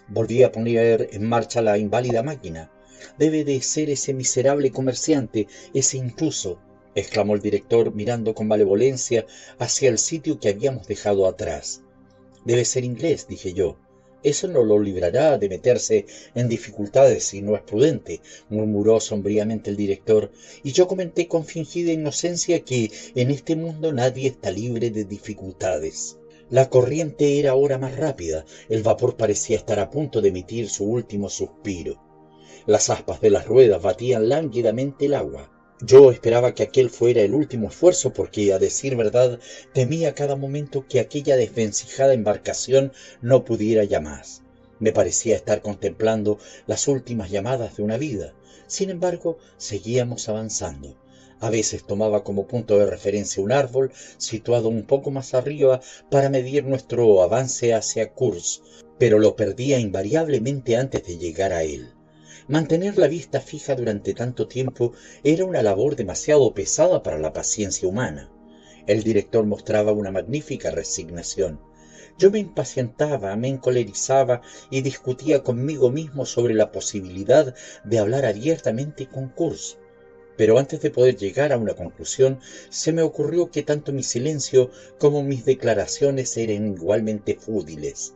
[0.10, 2.70] Volví a poner en marcha la inválida máquina
[3.18, 6.60] debe de ser ese miserable comerciante, ese intruso.
[6.96, 9.26] exclamó el director mirando con malevolencia
[9.58, 11.82] hacia el sitio que habíamos dejado atrás.
[12.46, 13.78] Debe ser inglés, dije yo.
[14.24, 19.76] Eso no lo librará de meterse en dificultades si no es prudente, murmuró sombríamente el
[19.76, 20.32] director,
[20.64, 26.18] y yo comenté con fingida inocencia que en este mundo nadie está libre de dificultades.
[26.50, 30.86] La corriente era ahora más rápida, el vapor parecía estar a punto de emitir su
[30.86, 32.02] último suspiro.
[32.66, 35.50] Las aspas de las ruedas batían lánguidamente el agua.
[35.86, 39.38] Yo esperaba que aquel fuera el último esfuerzo porque, a decir verdad,
[39.74, 44.44] temía cada momento que aquella desvencijada embarcación no pudiera ya más.
[44.80, 48.34] Me parecía estar contemplando las últimas llamadas de una vida.
[48.66, 50.96] Sin embargo, seguíamos avanzando.
[51.42, 56.30] A veces tomaba como punto de referencia un árbol situado un poco más arriba para
[56.30, 58.64] medir nuestro avance hacia Kursk,
[58.98, 61.92] pero lo perdía invariablemente antes de llegar a él.
[62.50, 64.92] Mantener la vista fija durante tanto tiempo
[65.24, 68.30] era una labor demasiado pesada para la paciencia humana.
[68.86, 71.62] El director mostraba una magnífica resignación.
[72.18, 77.56] Yo me impacientaba, me encolerizaba y discutía conmigo mismo sobre la posibilidad
[77.86, 79.78] de hablar abiertamente con Kurz.
[80.36, 84.70] Pero antes de poder llegar a una conclusión, se me ocurrió que tanto mi silencio
[85.00, 88.16] como mis declaraciones eran igualmente fútiles.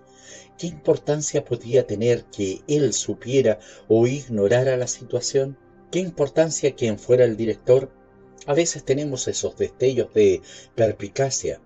[0.57, 5.55] ¿Qué importancia podía tener que él supiera o ignorara la situación?
[5.91, 7.91] ¿Qué importancia quien fuera el director?
[8.47, 10.41] A veces tenemos esos destellos de
[10.73, 11.61] perpicacia.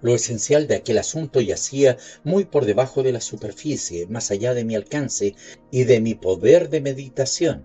[0.00, 4.64] Lo esencial de aquel asunto yacía muy por debajo de la superficie, más allá de
[4.64, 5.36] mi alcance
[5.70, 7.64] y de mi poder de meditación.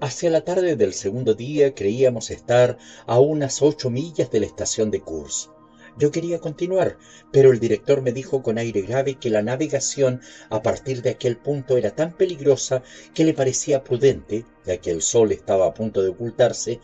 [0.00, 4.90] Hacia la tarde del segundo día creíamos estar a unas ocho millas de la estación
[4.90, 5.57] de Kursk.
[5.98, 6.96] Yo quería continuar,
[7.32, 11.36] pero el director me dijo con aire grave que la navegación a partir de aquel
[11.36, 12.84] punto era tan peligrosa
[13.14, 16.78] que le parecía prudente, ya que el sol estaba a punto de ocultarse,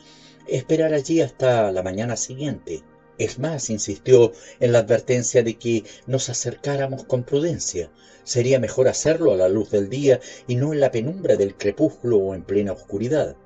[0.49, 2.83] esperar allí hasta la mañana siguiente.
[3.17, 7.93] Es más, insistió en la advertencia de que nos acercáramos con prudencia.
[8.25, 10.19] Sería mejor hacerlo a la luz del día
[10.49, 13.37] y no en la penumbra del crepúsculo o en plena oscuridad.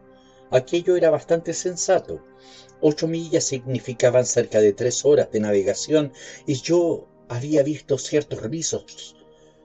[0.51, 2.25] Aquello era bastante sensato.
[2.81, 6.13] Ocho millas significaban cerca de tres horas de navegación
[6.47, 9.17] y yo había visto ciertos visos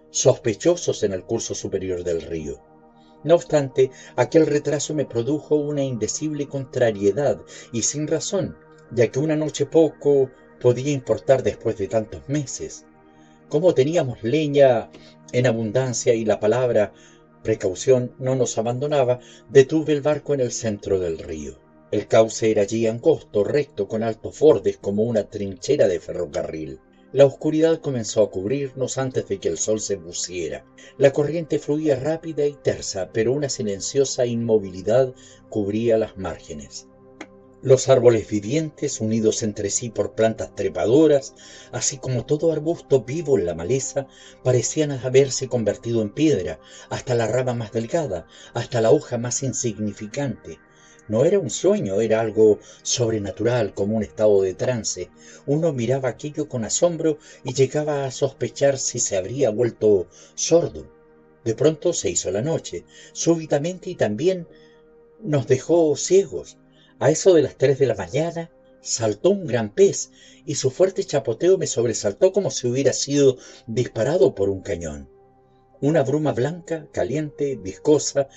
[0.10, 2.60] sospechosos en el curso superior del río.
[3.24, 7.40] No obstante, aquel retraso me produjo una indecible contrariedad
[7.72, 8.58] y sin razón,
[8.92, 10.30] ya que una noche poco
[10.60, 12.86] podía importar después de tantos meses.
[13.48, 14.90] Como teníamos leña
[15.32, 16.94] en abundancia y la palabra
[17.44, 19.20] precaución no nos abandonaba,
[19.50, 21.63] detuve el barco en el centro del río.
[21.94, 26.80] El cauce era allí angosto, recto, con altos bordes como una trinchera de ferrocarril.
[27.12, 30.66] La oscuridad comenzó a cubrirnos antes de que el sol se pusiera.
[30.98, 35.14] La corriente fluía rápida y tersa, pero una silenciosa inmovilidad
[35.50, 36.88] cubría las márgenes.
[37.62, 41.36] Los árboles vivientes, unidos entre sí por plantas trepadoras,
[41.72, 44.08] así como todo arbusto vivo en la maleza,
[44.44, 46.60] parecían haberse convertido en piedra,
[46.90, 48.26] hasta la rama más delgada,
[48.56, 50.58] hasta la hoja más insignificante.
[51.08, 55.10] No era un sueño, era algo sobrenatural, como un estado de trance.
[55.46, 60.90] Uno miraba aquello con asombro y llegaba a sospechar si se habría vuelto sordo.
[61.44, 64.48] De pronto se hizo la noche, súbitamente y también
[65.22, 66.58] nos dejó ciegos.
[67.00, 68.50] A eso de las tres de la mañana
[68.82, 70.12] saltó un gran pez
[70.46, 75.10] y su fuerte chapoteo me sobresaltó como si hubiera sido disparado por un cañón.
[75.82, 78.30] Una bruma blanca, caliente, viscosa,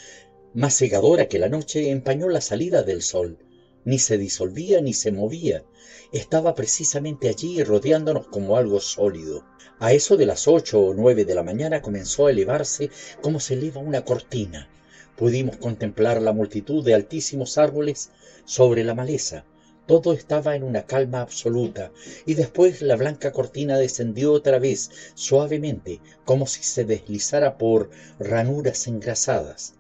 [0.57, 3.37] más cegadora que la noche, empañó la salida del sol.
[3.85, 5.65] Ni se disolvía ni se movía.
[6.12, 9.45] Estaba precisamente allí rodeándonos como algo sólido.
[9.81, 12.89] A eso de las ocho o nueve de la mañana comenzó a elevarse
[13.20, 14.70] como se eleva una cortina.
[15.15, 18.09] Pudimos contemplar la multitud de altísimos árboles
[18.47, 19.45] sobre la maleza.
[19.85, 21.93] Todo estaba en una calma absoluta,
[22.24, 28.87] y después la blanca cortina descendió otra vez suavemente, como si se deslizara por ranuras
[28.87, 29.76] engrasadas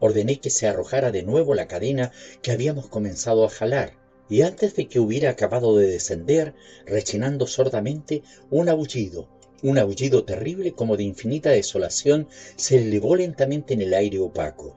[0.00, 2.12] ordené que se arrojara de nuevo la cadena
[2.42, 3.96] que habíamos comenzado a jalar,
[4.28, 6.54] y antes de que hubiera acabado de descender,
[6.86, 9.28] rechinando sordamente, un aullido,
[9.62, 14.76] un aullido terrible como de infinita desolación, se elevó lentamente en el aire opaco.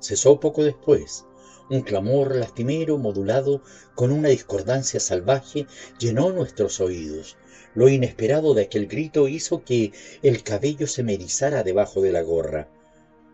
[0.00, 1.24] Cesó poco después.
[1.68, 3.62] Un clamor lastimero modulado
[3.94, 5.66] con una discordancia salvaje
[5.98, 7.36] llenó nuestros oídos.
[7.74, 9.92] Lo inesperado de aquel grito hizo que
[10.22, 12.68] el cabello se me erizara debajo de la gorra.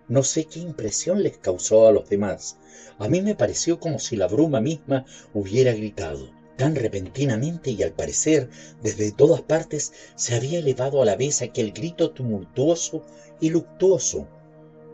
[0.09, 2.59] No sé qué impresión les causó a los demás.
[2.99, 5.05] A mí me pareció como si la bruma misma
[5.35, 6.31] hubiera gritado.
[6.57, 8.49] Tan repentinamente y al parecer
[8.83, 13.05] desde todas partes se había elevado a la vez aquel grito tumultuoso
[13.41, 14.29] y luctuoso.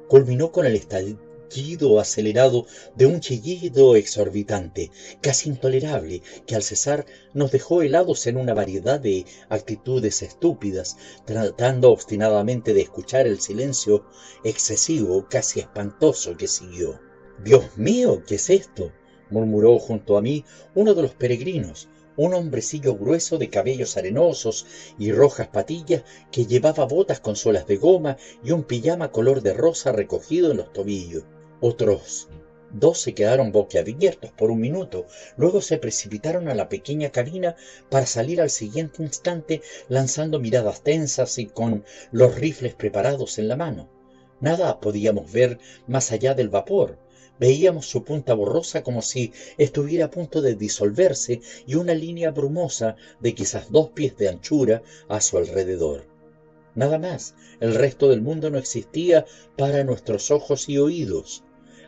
[0.09, 0.77] Culminó con el
[2.01, 2.67] acelerado
[2.97, 7.05] de un chillido exorbitante, casi intolerable, que al cesar
[7.35, 10.97] nos dejó helados en una variedad de actitudes estúpidas,
[11.27, 14.07] tratando obstinadamente de escuchar el silencio
[14.45, 17.01] excesivo, casi espantoso que siguió.
[17.45, 18.93] Dios mío, ¿qué es esto?
[19.31, 24.67] murmuró junto a mí uno de los peregrinos, un hombrecillo grueso de cabellos arenosos
[24.99, 29.55] y rojas patillas que llevaba botas con suelas de goma y un pijama color de
[29.55, 31.25] rosa recogido en los tobillos.
[31.65, 32.27] Otros
[32.73, 35.07] dos se quedaron boquiabiertos por un minuto,
[35.37, 37.55] luego se precipitaron a la pequeña cabina
[37.89, 43.55] para salir al siguiente instante lanzando miradas tensas y con los rifles preparados en la
[43.55, 43.89] mano.
[44.41, 46.99] Nada podíamos ver más allá del vapor,
[47.39, 52.97] Veíamos su punta borrosa como si estuviera a punto de disolverse y una línea brumosa
[53.21, 56.07] de quizás dos pies de anchura a su alrededor.
[56.75, 59.27] Nada más, el resto del mundo no existía
[59.57, 61.45] para nuestros ojos y oídos.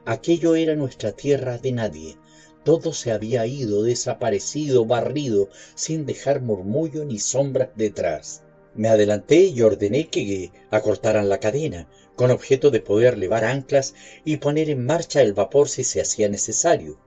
[0.06, 2.18] Aquello era nuestra tierra de nadie.
[2.62, 8.42] Todo se había ido, desaparecido, barrido, sin dejar murmullo ni sombras detrás.
[8.74, 13.94] Me adelanté y ordené que acortaran la cadena, con objeto de poder levar anclas
[14.24, 16.98] y poner en marcha el vapor si se hacía necesario.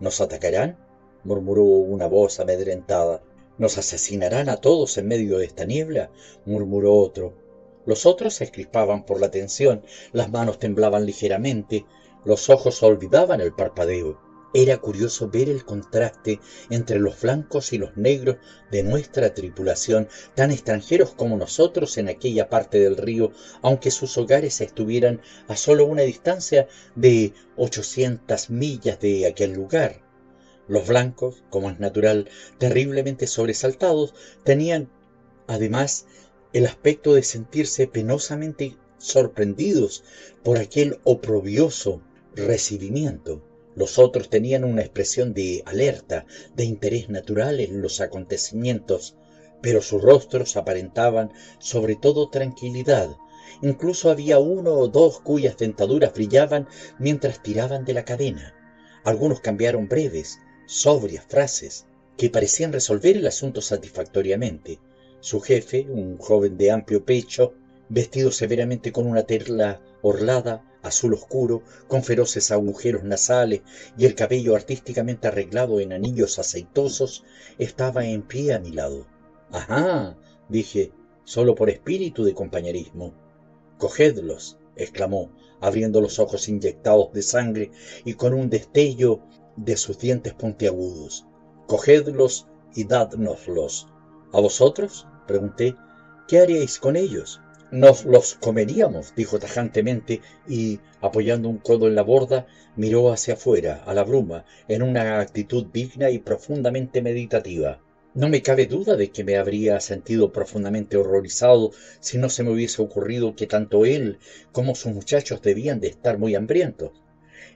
[0.00, 0.78] ¿Nos atacarán?
[1.24, 3.22] murmuró una voz amedrentada.
[3.58, 6.10] ¿Nos asesinarán a todos en medio de esta niebla?
[6.46, 7.34] murmuró otro.
[7.84, 11.84] Los otros se crispaban por la tensión, las manos temblaban ligeramente,
[12.28, 14.20] los ojos olvidaban el parpadeo.
[14.52, 18.36] Era curioso ver el contraste entre los blancos y los negros
[18.70, 23.32] de nuestra tripulación, tan extranjeros como nosotros en aquella parte del río,
[23.62, 30.02] aunque sus hogares estuvieran a solo una distancia de ochocientas millas de aquel lugar.
[30.66, 32.28] Los blancos, como es natural,
[32.58, 34.12] terriblemente sobresaltados,
[34.44, 34.90] tenían
[35.46, 36.04] además
[36.52, 40.04] el aspecto de sentirse penosamente sorprendidos
[40.42, 42.02] por aquel oprobioso
[42.46, 43.42] recibimiento.
[43.74, 49.16] Los otros tenían una expresión de alerta, de interés natural en los acontecimientos,
[49.60, 53.16] pero sus rostros aparentaban sobre todo tranquilidad.
[53.62, 58.54] Incluso había uno o dos cuyas dentaduras brillaban mientras tiraban de la cadena.
[59.04, 61.86] Algunos cambiaron breves, sobrias frases
[62.16, 64.80] que parecían resolver el asunto satisfactoriamente.
[65.20, 67.54] Su jefe, un joven de amplio pecho,
[67.88, 73.62] vestido severamente con una tela orlada, azul oscuro, con feroces agujeros nasales
[73.96, 77.24] y el cabello artísticamente arreglado en anillos aceitosos,
[77.58, 79.06] estaba en pie a mi lado.
[79.50, 80.16] Ajá,
[80.48, 80.92] dije,
[81.24, 83.14] solo por espíritu de compañerismo.
[83.78, 87.70] Cogedlos, exclamó, abriendo los ojos inyectados de sangre
[88.04, 89.20] y con un destello
[89.56, 91.26] de sus dientes puntiagudos.
[91.66, 93.88] Cogedlos y dádnoslos.
[94.32, 95.06] ¿A vosotros?
[95.26, 95.74] pregunté.
[96.26, 97.40] ¿Qué haríais con ellos?
[97.70, 103.82] Nos los comeríamos, dijo tajantemente y, apoyando un codo en la borda, miró hacia afuera,
[103.84, 107.78] a la bruma, en una actitud digna y profundamente meditativa.
[108.14, 112.52] No me cabe duda de que me habría sentido profundamente horrorizado si no se me
[112.52, 114.18] hubiese ocurrido que tanto él
[114.50, 116.92] como sus muchachos debían de estar muy hambrientos.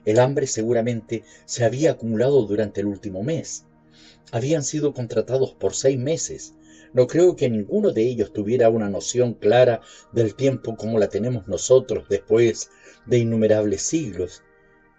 [0.05, 3.65] El hambre seguramente se había acumulado durante el último mes.
[4.31, 6.53] Habían sido contratados por seis meses,
[6.93, 9.81] no creo que ninguno de ellos tuviera una noción clara
[10.11, 12.69] del tiempo como la tenemos nosotros después
[13.05, 14.43] de innumerables siglos.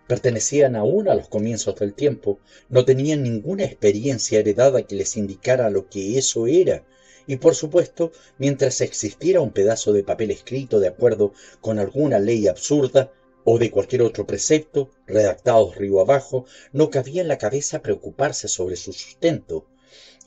[0.07, 5.71] Pertenecían aún a los comienzos del tiempo, no tenían ninguna experiencia heredada que les indicara
[5.71, 6.85] lo que eso era,
[7.27, 12.49] y por supuesto, mientras existiera un pedazo de papel escrito de acuerdo con alguna ley
[12.49, 13.13] absurda,
[13.45, 18.77] o de cualquier otro precepto, redactados río abajo, no cabía en la cabeza preocuparse sobre
[18.77, 19.67] su sustento.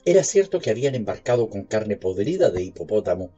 [0.08, 3.30] Era cierto que habían embarcado con carne podrida de hipopótamo,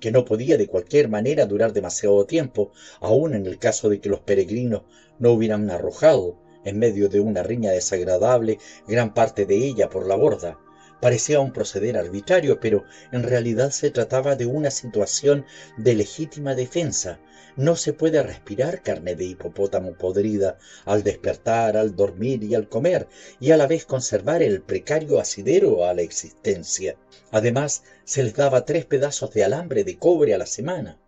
[0.00, 4.08] que no podía de cualquier manera durar demasiado tiempo, aun en el caso de que
[4.08, 4.82] los peregrinos
[5.20, 10.16] no hubieran arrojado, en medio de una riña desagradable, gran parte de ella por la
[10.16, 10.58] borda.
[11.00, 12.82] Parecía un proceder arbitrario, pero
[13.12, 15.44] en realidad se trataba de una situación
[15.76, 17.20] de legítima defensa.
[17.56, 23.08] No se puede respirar carne de hipopótamo podrida al despertar, al dormir y al comer,
[23.40, 26.96] y a la vez conservar el precario asidero a la existencia.
[27.30, 30.98] Además, se les daba tres pedazos de alambre de cobre a la semana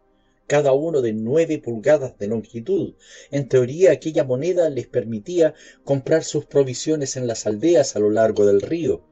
[0.49, 2.95] cada uno de nueve pulgadas de longitud.
[3.31, 5.55] En teoría aquella moneda les permitía
[5.85, 9.05] comprar sus provisiones en las aldeas a lo largo del río,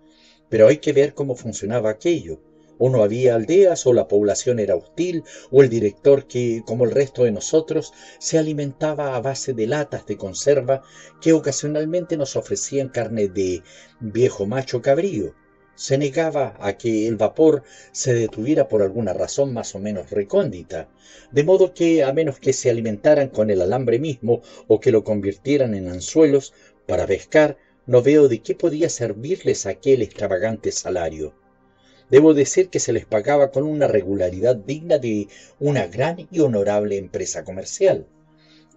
[0.49, 2.41] pero hay que ver cómo funcionaba aquello.
[2.79, 6.91] O no había aldeas, o la población era hostil, o el director que, como el
[6.91, 10.83] resto de nosotros, se alimentaba a base de latas de conserva
[11.21, 13.63] que ocasionalmente nos ofrecían carne de
[14.01, 15.35] viejo macho cabrío.
[15.77, 20.89] se negaba a que el vapor se detuviera por alguna razón más o menos recóndita,
[21.31, 25.05] de modo que a menos que se alimentaran con el alambre mismo o que lo
[25.05, 26.55] convirtieran en anzuelos
[26.87, 31.35] para pescar, no veo de qué podía servirles aquel extravagante salario.
[32.11, 35.29] Debo decir que se les pagaba con una regularidad digna de
[35.59, 38.07] una gran y honorable empresa comercial.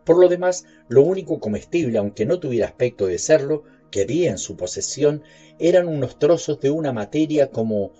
[0.03, 4.37] Por lo demás, lo único comestible, aunque no tuviera aspecto de serlo, que había en
[4.37, 5.23] su posesión
[5.59, 7.91] eran unos trozos de una materia como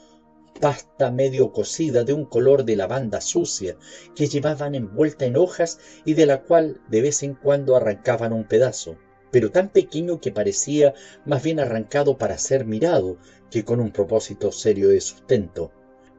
[0.60, 3.78] pasta medio cocida de un color de lavanda sucia
[4.16, 8.46] que llevaban envuelta en hojas y de la cual de vez en cuando arrancaban un
[8.46, 8.98] pedazo,
[9.32, 10.94] pero tan pequeño que parecía
[11.26, 13.18] más bien arrancado para ser mirado
[13.50, 15.72] que con un propósito serio de sustento.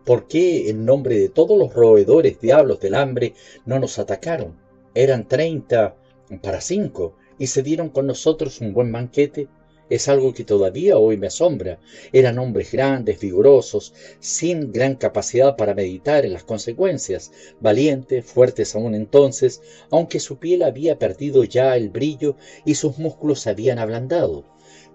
[0.05, 3.34] ¿Por qué en nombre de todos los roedores diablos del hambre
[3.66, 4.56] no nos atacaron?
[4.94, 5.97] Eran treinta
[6.42, 9.48] para cinco y se dieron con nosotros un buen banquete
[9.91, 11.81] es algo que todavía hoy me asombra.
[12.12, 18.94] Eran hombres grandes, vigorosos, sin gran capacidad para meditar en las consecuencias, valientes, fuertes aún
[18.94, 19.60] entonces,
[19.91, 24.47] aunque su piel había perdido ya el brillo y sus músculos se habían ablandado.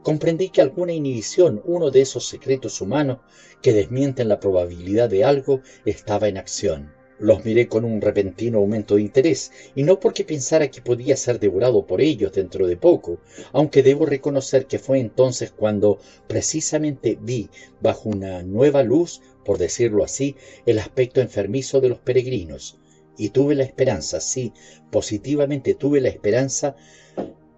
[0.01, 3.19] Comprendí que alguna inhibición, uno de esos secretos humanos
[3.61, 6.94] que desmienten la probabilidad de algo, estaba en acción.
[7.17, 11.39] Los miré con un repentino aumento de interés, y no porque pensara que podía ser
[11.39, 13.19] devorado por ellos dentro de poco,
[13.53, 20.03] aunque debo reconocer que fue entonces cuando precisamente vi, bajo una nueva luz, por decirlo
[20.03, 20.35] así,
[20.65, 22.77] el aspecto enfermizo de los peregrinos,
[23.17, 24.51] y tuve la esperanza, sí,
[24.91, 26.75] positivamente tuve la esperanza,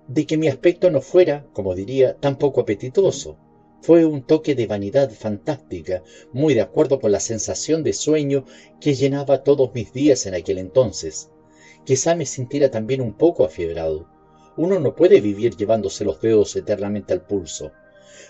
[0.08, 3.38] de que mi aspecto no fuera, como diría, tan poco apetitoso,
[3.82, 8.46] fue un toque de vanidad fantástica, muy de acuerdo con la sensación de sueño
[8.82, 11.30] que llenaba todos mis días en aquel entonces.
[11.86, 14.10] Quizá me sintiera también un poco afiebrado.
[14.58, 17.72] Uno no puede vivir llevándose los dedos eternamente al pulso.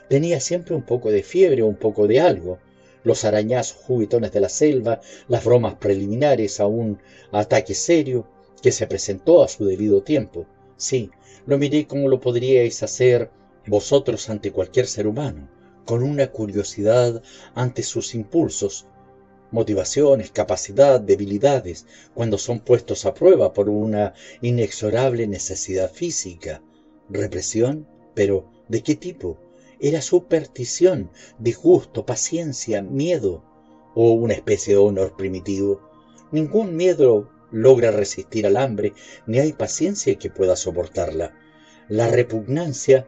[0.10, 2.60] Tenía siempre un poco de fiebre o un poco de algo.
[3.04, 7.00] Los arañazos juguetones de la selva, las bromas preliminares a un
[7.32, 8.28] ataque serio
[8.62, 10.46] que se presentó a su debido tiempo.
[10.76, 11.10] Sí,
[11.46, 13.32] lo miré como lo podríais hacer
[13.68, 15.50] vosotros ante cualquier ser humano,
[15.86, 17.22] con una curiosidad
[17.54, 18.88] ante sus impulsos,
[19.52, 26.62] motivaciones, capacidad, debilidades, cuando son puestos a prueba por una inexorable necesidad física.
[27.10, 29.40] Represión, pero ¿de qué tipo?
[29.80, 33.44] Era superstición, disgusto, paciencia, miedo,
[33.96, 35.82] o una especie de honor primitivo.
[36.32, 38.94] Ningún miedo logra resistir al hambre,
[39.26, 41.34] ni hay paciencia que pueda soportarla.
[41.88, 43.08] La repugnancia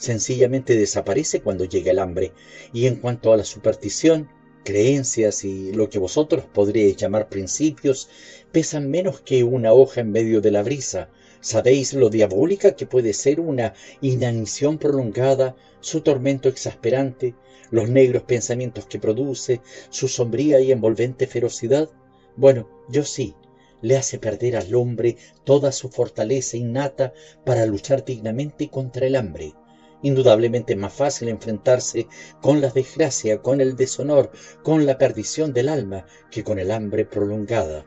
[0.00, 2.32] sencillamente desaparece cuando llega el hambre.
[2.72, 4.28] Y en cuanto a la superstición,
[4.64, 8.08] creencias y lo que vosotros podríais llamar principios,
[8.50, 11.10] pesan menos que una hoja en medio de la brisa.
[11.40, 17.34] Sabéis lo diabólica que puede ser una inanición prolongada, su tormento exasperante,
[17.70, 21.88] los negros pensamientos que produce, su sombría y envolvente ferocidad.
[22.36, 23.34] Bueno, yo sí,
[23.82, 27.12] le hace perder al hombre toda su fortaleza innata
[27.44, 29.54] para luchar dignamente contra el hambre.
[30.02, 32.06] Indudablemente más fácil enfrentarse
[32.40, 34.30] con la desgracia, con el deshonor,
[34.62, 37.84] con la perdición del alma, que con el hambre prolongada.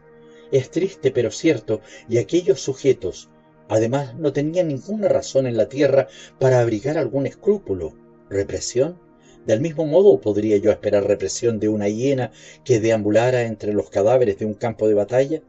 [0.51, 3.29] Es triste pero cierto, y aquellos sujetos,
[3.67, 6.07] además, no tenían ninguna razón en la tierra
[6.39, 7.95] para abrigar algún escrúpulo.
[8.29, 8.99] ¿Represión?
[9.47, 12.31] Del mismo modo podría yo esperar represión de una hiena
[12.63, 15.41] que deambulara entre los cadáveres de un campo de batalla.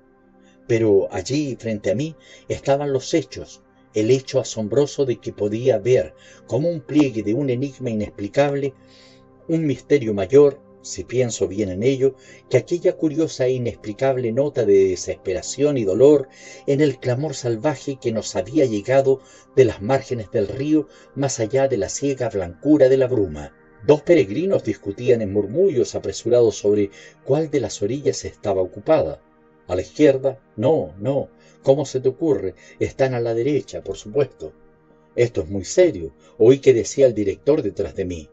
[0.67, 2.17] Pero allí, frente a mí,
[2.49, 3.63] estaban los hechos,
[3.95, 6.15] el hecho asombroso de que podía ver
[6.47, 8.75] como un pliegue de un enigma inexplicable,
[9.49, 12.15] un misterio mayor, si pienso bien en ello,
[12.51, 16.29] que aquella curiosa e inexplicable nota de desesperación y dolor
[16.67, 19.21] en el clamor salvaje que nos había llegado
[19.57, 23.55] de las márgenes del río más allá de la ciega blancura de la bruma.
[23.87, 26.91] Dos peregrinos discutían en murmullos apresurados sobre
[27.25, 29.21] cuál de las orillas estaba ocupada.
[29.67, 31.31] A la izquierda, no, no,
[31.65, 32.55] ¿Cómo se te ocurre?
[32.79, 34.53] Están a la derecha, por supuesto.
[35.17, 36.13] Esto es muy serio.
[36.37, 38.29] Oí que decía el director detrás de mí.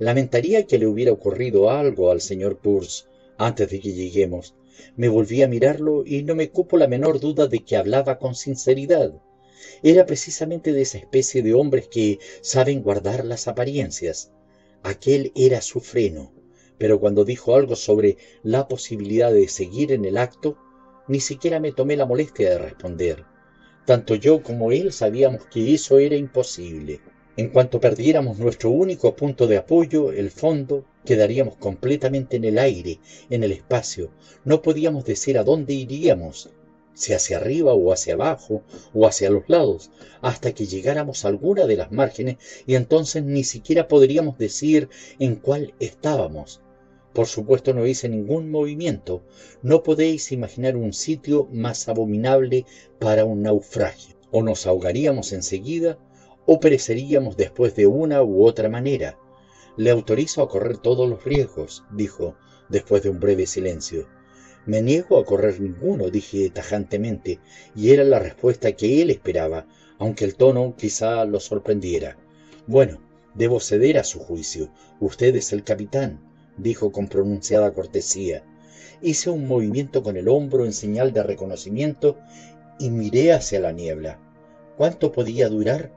[0.00, 3.04] Lamentaría que le hubiera ocurrido algo al señor Purse
[3.38, 4.56] antes de que lleguemos.
[4.96, 8.34] Me volví a mirarlo y no me cupo la menor duda de que hablaba con
[8.34, 9.14] sinceridad.
[9.84, 14.32] Era precisamente de esa especie de hombres que saben guardar las apariencias.
[14.82, 16.32] Aquel era su freno,
[16.78, 20.56] pero cuando dijo algo sobre la posibilidad de seguir en el acto,
[21.08, 23.24] ni siquiera me tomé la molestia de responder.
[23.84, 27.00] Tanto yo como él sabíamos que eso era imposible.
[27.36, 33.00] En cuanto perdiéramos nuestro único punto de apoyo, el fondo, quedaríamos completamente en el aire,
[33.30, 34.10] en el espacio.
[34.44, 36.50] No podíamos decir a dónde iríamos.
[36.94, 39.90] si hacia arriba o hacia abajo o hacia los lados,
[40.20, 45.36] hasta que llegáramos a alguna de las márgenes y entonces ni siquiera podríamos decir en
[45.36, 46.60] cuál estábamos.
[47.12, 49.22] Por supuesto no hice ningún movimiento.
[49.62, 52.64] No podéis imaginar un sitio más abominable
[52.98, 54.16] para un naufragio.
[54.30, 55.98] O nos ahogaríamos enseguida
[56.46, 59.18] o pereceríamos después de una u otra manera.
[59.76, 62.36] Le autorizo a correr todos los riesgos, dijo,
[62.68, 64.08] después de un breve silencio.
[64.64, 67.40] Me niego a correr ninguno, dije tajantemente,
[67.74, 69.66] y era la respuesta que él esperaba,
[69.98, 72.16] aunque el tono quizá lo sorprendiera.
[72.66, 73.00] Bueno,
[73.34, 74.70] debo ceder a su juicio.
[75.00, 78.44] Usted es el capitán, dijo con pronunciada cortesía.
[79.00, 82.18] Hice un movimiento con el hombro en señal de reconocimiento
[82.78, 84.18] y miré hacia la niebla.
[84.76, 85.92] ¿Cuánto podía durar?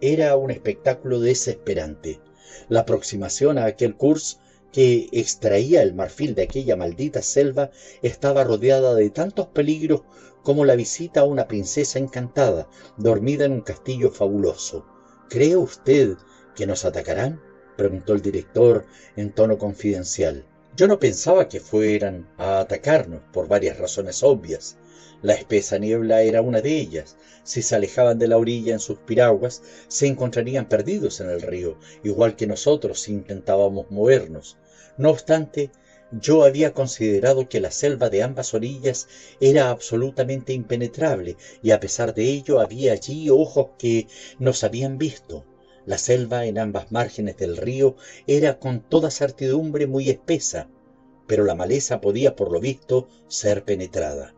[0.00, 2.20] Era un espectáculo desesperante.
[2.68, 4.38] La aproximación a aquel curso
[4.72, 7.70] que extraía el marfil de aquella maldita selva
[8.02, 10.02] estaba rodeada de tantos peligros
[10.42, 14.86] como la visita a una princesa encantada, dormida en un castillo fabuloso.
[15.28, 16.16] ¿Cree usted
[16.54, 17.40] que nos atacarán?
[17.76, 18.84] Preguntó el director
[19.16, 20.44] en tono confidencial.
[20.76, 24.76] Yo no pensaba que fueran a atacarnos por varias razones obvias.
[25.22, 27.16] La espesa niebla era una de ellas.
[27.44, 31.78] Si se alejaban de la orilla en sus piraguas, se encontrarían perdidos en el río,
[32.04, 34.58] igual que nosotros si intentábamos movernos.
[34.98, 35.70] No obstante,
[36.12, 39.08] yo había considerado que la selva de ambas orillas
[39.40, 44.06] era absolutamente impenetrable y a pesar de ello había allí ojos que
[44.38, 45.44] nos habían visto.
[45.86, 50.68] La selva en ambas márgenes del río era con toda certidumbre muy espesa,
[51.26, 54.34] pero la maleza podía por lo visto ser penetrada.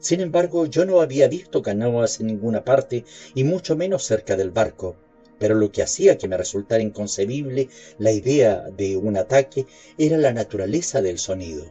[0.00, 3.04] Sin embargo, yo no había visto canoas en ninguna parte
[3.34, 4.96] y mucho menos cerca del barco
[5.40, 10.34] pero lo que hacía que me resultara inconcebible la idea de un ataque era la
[10.34, 11.64] naturaleza del sonido.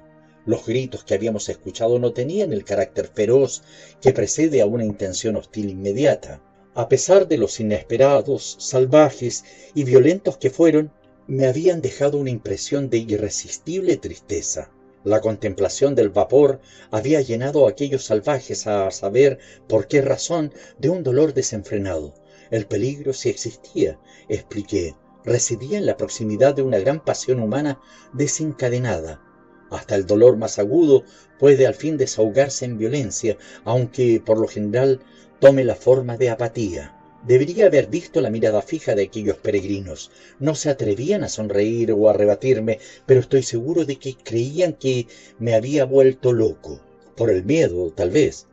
[0.46, 3.62] Los gritos que habíamos escuchado no tenían el carácter feroz
[4.02, 6.42] que precede a una intención hostil inmediata.
[6.76, 10.92] A pesar de los inesperados, salvajes y violentos que fueron,
[11.28, 14.72] me habían dejado una impresión de irresistible tristeza.
[15.04, 16.60] La contemplación del vapor
[16.92, 22.14] había llenado a aquellos salvajes a saber por qué razón de un dolor desenfrenado,
[22.52, 27.80] el peligro, si existía, expliqué, residía en la proximidad de una gran pasión humana
[28.14, 29.22] desencadenada.
[29.70, 31.04] Hasta el dolor más agudo
[31.38, 35.00] puede al fin desahogarse en violencia, aunque por lo general
[35.40, 36.96] tome la forma de apatía.
[37.26, 40.12] Debería haber visto la mirada fija de aquellos peregrinos.
[40.40, 45.08] No se atrevían a sonreír o a rebatirme, pero estoy seguro de que creían que
[45.38, 46.80] me había vuelto loco.
[47.16, 48.48] Por el miedo, tal vez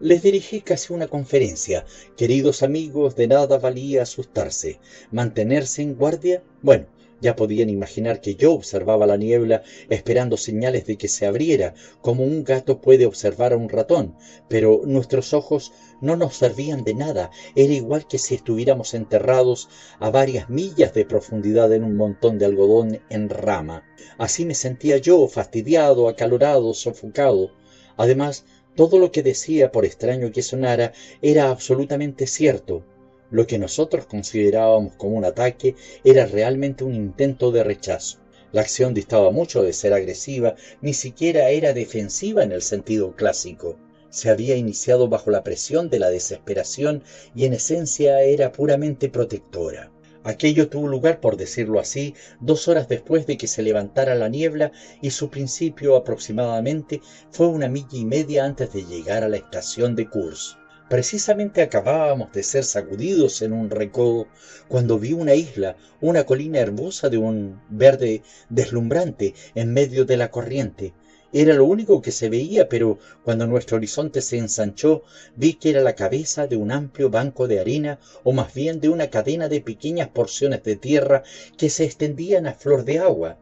[0.00, 1.84] les dirigí casi una conferencia.
[2.16, 4.80] Queridos amigos, de nada valía asustarse.
[5.12, 6.42] Mantenerse en guardia.
[6.62, 6.86] Bueno,
[7.20, 12.24] ya podían imaginar que yo observaba la niebla esperando señales de que se abriera, como
[12.24, 14.14] un gato puede observar a un ratón,
[14.48, 19.68] pero nuestros ojos no nos servían de nada, era igual que si estuviéramos enterrados
[19.98, 23.84] a varias millas de profundidad en un montón de algodón en rama.
[24.18, 27.50] Así me sentía yo, fastidiado, acalorado, sofocado.
[27.96, 28.44] Además,
[28.76, 32.84] todo lo que decía, por extraño que sonara, era absolutamente cierto.
[33.30, 38.18] Lo que nosotros considerábamos como un ataque era realmente un intento de rechazo.
[38.52, 43.78] La acción distaba mucho de ser agresiva, ni siquiera era defensiva en el sentido clásico.
[44.10, 49.92] Se había iniciado bajo la presión de la desesperación y en esencia era puramente protectora.
[50.24, 54.72] Aquello tuvo lugar, por decirlo así, dos horas después de que se levantara la niebla
[55.00, 57.00] y su principio aproximadamente
[57.30, 60.58] fue una milla y media antes de llegar a la estación de Kurs.
[60.90, 64.26] Precisamente acabábamos de ser sacudidos en un recodo
[64.68, 70.30] cuando vi una isla, una colina hermosa de un verde deslumbrante en medio de la
[70.30, 70.92] corriente,
[71.32, 75.04] era lo único que se veía, pero cuando nuestro horizonte se ensanchó,
[75.36, 78.88] vi que era la cabeza de un amplio banco de arena, o más bien de
[78.88, 81.22] una cadena de pequeñas porciones de tierra
[81.56, 83.38] que se extendían a flor de agua.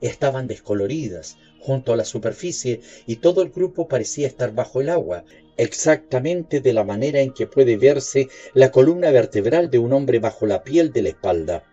[0.00, 5.24] Estaban descoloridas, junto a la superficie, y todo el grupo parecía estar bajo el agua,
[5.56, 10.46] exactamente de la manera en que puede verse la columna vertebral de un hombre bajo
[10.46, 11.64] la piel de la espalda.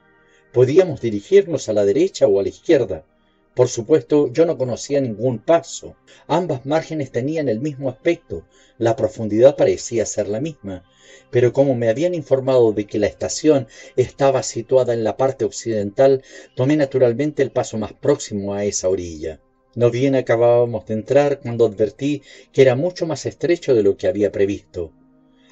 [0.54, 3.06] Podíamos dirigirnos a la derecha o a la izquierda.
[3.54, 5.96] Por supuesto, yo no conocía ningún paso.
[6.28, 8.46] Ambas márgenes tenían el mismo aspecto,
[8.78, 10.86] la profundidad parecía ser la misma,
[11.32, 13.68] pero como me habían informado de que la estación
[13.98, 16.24] estaba situada en la parte occidental,
[16.56, 19.42] tomé naturalmente el paso más próximo a esa orilla.
[19.76, 24.08] No bien acabábamos de entrar cuando advertí que era mucho más estrecho de lo que
[24.08, 24.92] había previsto.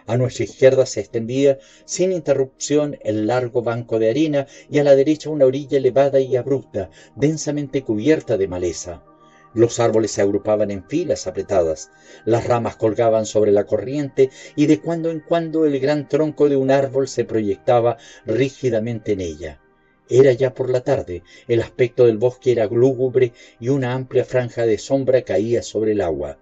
[0.08, 4.96] A nuestra izquierda se extendía sin interrupción el largo banco de arena y a la
[4.96, 9.04] derecha una orilla elevada y abrupta, densamente cubierta de maleza.
[9.54, 11.92] Los árboles se agrupaban en filas apretadas,
[12.26, 16.56] las ramas colgaban sobre la corriente y de cuando en cuando el gran tronco de
[16.56, 19.62] un árbol se proyectaba rígidamente en ella.
[20.10, 24.66] Era ya por la tarde, el aspecto del bosque era lúgubre y una amplia franja
[24.66, 26.40] de sombra caía sobre el agua.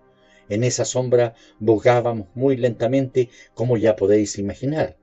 [0.50, 4.98] En esa sombra bogábamos muy lentamente, como ya podéis imaginar.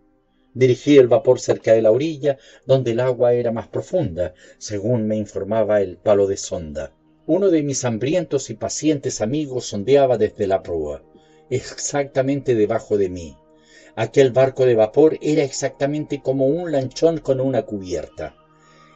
[0.54, 5.16] Dirigí el vapor cerca de la orilla, donde el agua era más profunda, según me
[5.16, 6.92] informaba el palo de sonda.
[7.26, 11.02] Uno de mis hambrientos y pacientes amigos sondeaba desde la proa,
[11.50, 13.36] exactamente debajo de mí.
[13.96, 18.36] Aquel barco de vapor era exactamente como un lanchón con una cubierta.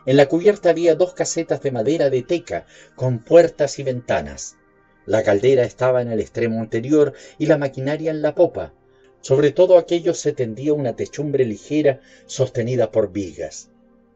[0.07, 4.57] En la cubierta había dos casetas de madera de teca, con puertas y ventanas.
[5.05, 8.73] La caldera estaba en el extremo anterior y la maquinaria en la popa.
[9.21, 13.71] Sobre todo aquello se tendía una techumbre ligera sostenida por vigas.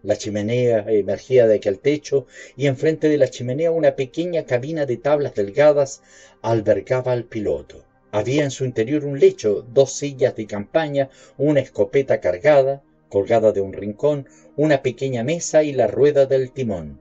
[0.04, 4.96] La chimenea emergía de aquel techo y enfrente de la chimenea una pequeña cabina de
[4.96, 6.02] tablas delgadas
[6.40, 7.84] albergaba al piloto.
[8.12, 13.60] Había en su interior un lecho, dos sillas de campaña, una escopeta cargada, colgada de
[13.60, 14.26] un rincón,
[14.62, 17.00] una pequeña mesa y la rueda del timón.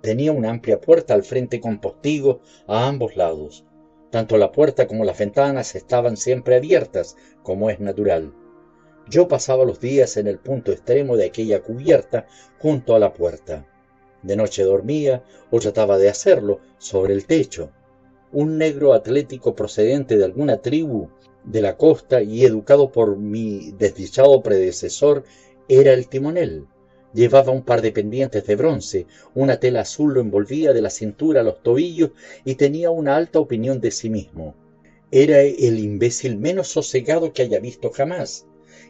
[0.00, 3.64] Tenía una amplia puerta al frente con postigo a ambos lados.
[4.10, 8.34] Tanto la puerta como las ventanas estaban siempre abiertas, como es natural.
[9.08, 12.26] Yo pasaba los días en el punto extremo de aquella cubierta
[12.58, 13.64] junto a la puerta.
[14.24, 17.70] De noche dormía, o trataba de hacerlo, sobre el techo.
[18.32, 21.10] Un negro atlético procedente de alguna tribu
[21.44, 25.22] de la costa y educado por mi desdichado predecesor
[25.68, 26.66] era el timonel.
[27.14, 31.40] Llevaba un par de pendientes de bronce, una tela azul lo envolvía de la cintura
[31.40, 32.10] a los tobillos
[32.44, 34.54] y tenía una alta opinión de sí mismo.
[35.10, 38.46] Era el imbécil menos sosegado que haya visto jamás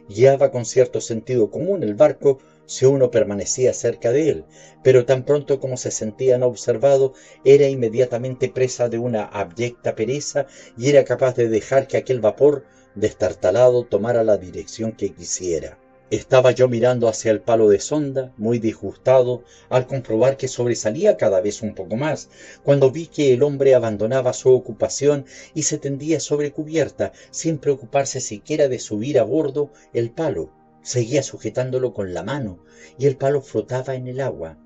[0.09, 4.45] guiaba con cierto sentido común el barco si uno permanecía cerca de él,
[4.83, 10.45] pero tan pronto como se sentía no observado, era inmediatamente presa de una abyecta pereza
[10.77, 12.65] y era capaz de dejar que aquel vapor
[12.95, 15.79] destartalado tomara la dirección que quisiera.
[16.11, 21.39] Estaba yo mirando hacia el palo de sonda, muy disgustado, al comprobar que sobresalía cada
[21.39, 22.29] vez un poco más,
[22.63, 28.21] cuando vi que el hombre abandonaba su ocupación y se tendía sobre cubierta, sin preocuparse
[28.21, 30.49] siquiera de subir a bordo el palo.
[30.81, 32.57] Seguía sujetándolo con la mano,
[32.97, 34.57] y el palo flotaba en el agua.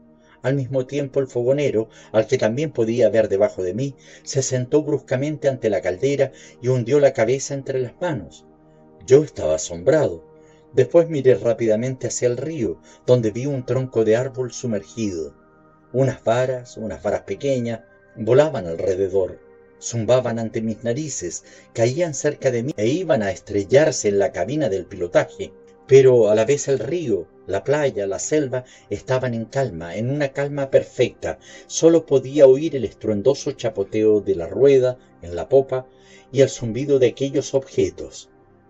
[0.44, 4.82] Al mismo tiempo el fogonero, al que también podía ver debajo de mí, se sentó
[4.82, 6.32] bruscamente ante la caldera
[6.62, 8.46] y hundió la cabeza entre las manos.
[9.06, 10.33] Yo estaba asombrado
[10.74, 15.36] Después miré rápidamente hacia el río, donde vi un tronco de árbol sumergido.
[15.92, 17.82] Unas varas, unas varas pequeñas,
[18.16, 19.40] volaban alrededor,
[19.80, 21.44] zumbaban ante mis narices,
[21.74, 25.54] caían cerca de mí e iban a estrellarse en la cabina del pilotaje.
[25.86, 30.30] Pero a la vez el río, la playa, la selva estaban en calma, en una
[30.30, 31.38] calma perfecta.
[31.68, 35.86] Solo podía oír el estruendoso chapoteo de la rueda en la popa
[36.32, 38.30] y el zumbido de aquellos objetos.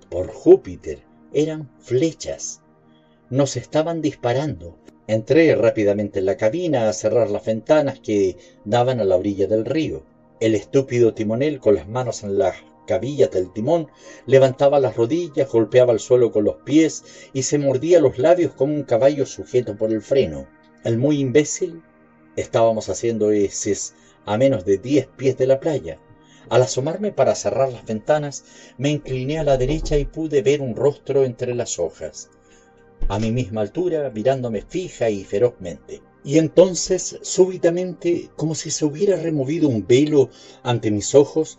[0.10, 1.04] Por Júpiter,
[1.34, 2.62] eran flechas.
[3.30, 4.78] Nos estaban disparando.
[5.08, 9.66] Entré rápidamente en la cabina a cerrar las ventanas que daban a la orilla del
[9.66, 10.04] río.
[10.40, 12.56] El estúpido timonel, con las manos en las
[12.88, 13.88] cabillas del timón,
[14.26, 17.04] levantaba las rodillas, golpeaba el suelo con los pies
[17.34, 20.48] y se mordía los labios como un caballo sujeto por el freno.
[20.84, 21.82] El muy imbécil
[22.36, 23.76] estábamos haciendo ese
[24.26, 26.00] a menos de diez pies de la playa.
[26.50, 28.44] Al asomarme para cerrar las ventanas,
[28.78, 32.30] me incliné a la derecha y pude ver un rostro entre las hojas,
[33.08, 36.02] a mi misma altura, mirándome fija y ferozmente.
[36.24, 40.30] Y entonces, súbitamente, como si se hubiera removido un velo
[40.64, 41.58] ante mis ojos,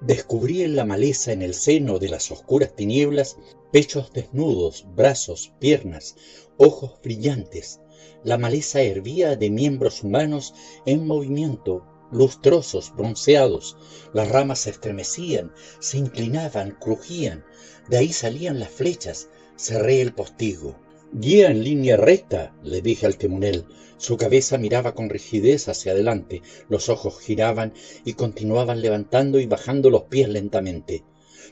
[0.00, 3.36] descubrí en la maleza, en el seno de las oscuras tinieblas,
[3.72, 6.16] pechos desnudos, brazos, piernas,
[6.56, 7.80] ojos brillantes.
[8.24, 10.54] La maleza hervía de miembros humanos
[10.86, 13.76] en movimiento, lustrosos, bronceados.
[14.12, 17.44] Las ramas se estremecían, se inclinaban, crujían.
[17.88, 19.28] De ahí salían las flechas.
[19.56, 20.76] Cerré el postigo.
[21.12, 23.66] Guía en línea recta, le dije al timonel.
[23.96, 27.74] Su cabeza miraba con rigidez hacia adelante, los ojos giraban
[28.04, 31.04] y continuaban levantando y bajando los pies lentamente.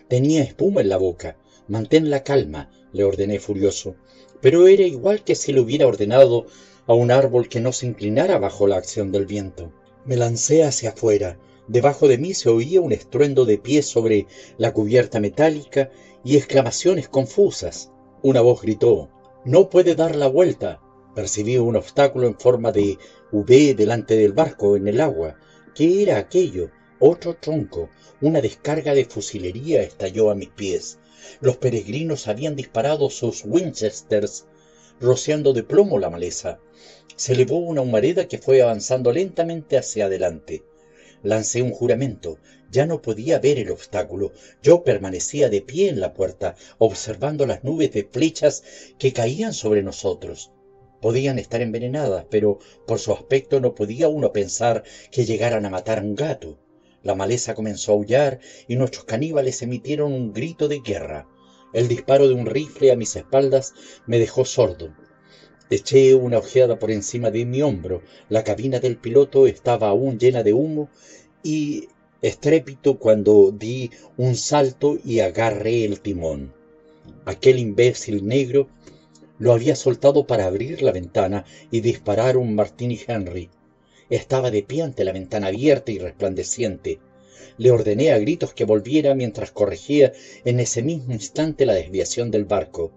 [0.09, 1.37] Tenía espuma en la boca.
[1.67, 3.97] Mantén la calma, le ordené furioso.
[4.41, 6.47] Pero era igual que si le hubiera ordenado
[6.87, 9.73] a un árbol que no se inclinara bajo la acción del viento.
[10.09, 11.39] Me lancé hacia afuera.
[11.67, 15.91] Debajo de mí se oía un estruendo de pies sobre la cubierta metálica
[16.25, 17.93] y exclamaciones confusas.
[18.23, 19.11] Una voz gritó,
[19.45, 20.81] No puede dar la vuelta.
[21.15, 22.97] Percibí un obstáculo en forma de
[23.33, 25.37] V delante del barco en el agua.
[25.75, 26.71] ¿Qué era aquello?
[27.01, 27.91] Otro tronco.
[28.23, 30.99] Una descarga de fusilería estalló a mis pies.
[31.43, 34.47] Los peregrinos habían disparado sus Winchesters,
[35.01, 36.61] rociando de plomo la maleza
[37.19, 40.63] se elevó una humareda que fue avanzando lentamente hacia adelante.
[41.25, 42.39] Lancé un juramento.
[42.71, 44.31] Ya no podía ver el obstáculo.
[44.63, 48.63] Yo permanecía de pie en la puerta, observando las nubes de flechas
[49.01, 50.53] que caían sobre nosotros.
[51.01, 55.99] Podían estar envenenadas, pero por su aspecto no podía uno pensar que llegaran a matar
[55.99, 56.61] a un gato.
[57.03, 58.39] La maleza comenzó a aullar
[58.69, 61.27] y nuestros caníbales emitieron un grito de guerra.
[61.73, 63.75] El disparo de un rifle a mis espaldas
[64.07, 64.95] me dejó sordo.
[65.71, 68.03] Eché una ojeada por encima de mi hombro.
[68.31, 70.89] La cabina del piloto estaba aún llena de humo
[71.43, 71.89] y
[72.23, 76.55] estrépito cuando di un salto y agarré el timón.
[77.27, 78.69] Aquel imbécil negro
[79.39, 83.51] lo había soltado para abrir la ventana y disparar un Martini Henry.
[84.09, 86.99] Estaba de pie ante la ventana abierta y resplandeciente.
[87.59, 90.13] Le ordené a gritos que volviera mientras corregía
[90.47, 92.91] en ese mismo instante la desviación del barco.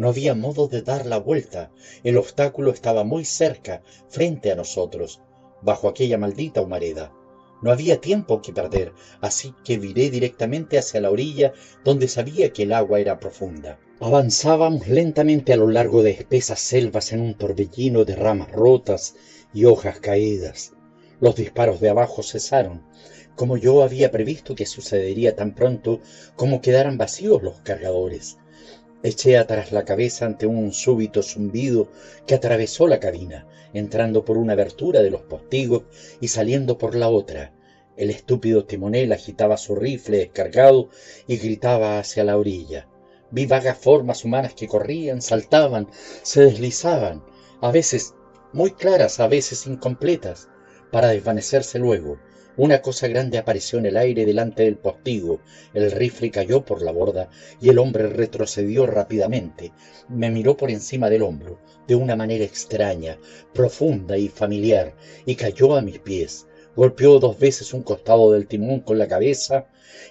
[0.00, 1.70] No había modo de dar la vuelta.
[2.04, 5.20] El obstáculo estaba muy cerca, frente a nosotros,
[5.60, 7.12] bajo aquella maldita humareda.
[7.60, 11.52] No había tiempo que perder, así que viré directamente hacia la orilla
[11.84, 13.78] donde sabía que el agua era profunda.
[14.00, 19.16] Avanzábamos lentamente a lo largo de espesas selvas en un torbellino de ramas rotas
[19.52, 20.72] y hojas caídas.
[21.20, 22.86] Los disparos de abajo cesaron,
[23.36, 26.00] como yo había previsto que sucedería tan pronto
[26.36, 28.38] como quedaran vacíos los cargadores.
[29.02, 31.88] Eché atrás la cabeza ante un súbito zumbido
[32.26, 35.84] que atravesó la cabina, entrando por una abertura de los postigos
[36.20, 37.54] y saliendo por la otra.
[37.96, 40.90] El estúpido timonel agitaba su rifle descargado
[41.26, 42.88] y gritaba hacia la orilla.
[43.30, 45.88] Vi vagas formas humanas que corrían, saltaban,
[46.22, 47.24] se deslizaban,
[47.62, 48.14] a veces
[48.52, 50.48] muy claras, a veces incompletas,
[50.90, 52.18] para desvanecerse luego.
[52.62, 55.40] Una cosa grande apareció en el aire delante del postigo,
[55.72, 59.72] el rifle cayó por la borda y el hombre retrocedió rápidamente.
[60.10, 61.58] Me miró por encima del hombro,
[61.88, 63.18] de una manera extraña,
[63.54, 66.46] profunda y familiar, y cayó a mis pies.
[66.76, 69.64] Golpeó dos veces un costado del timón con la cabeza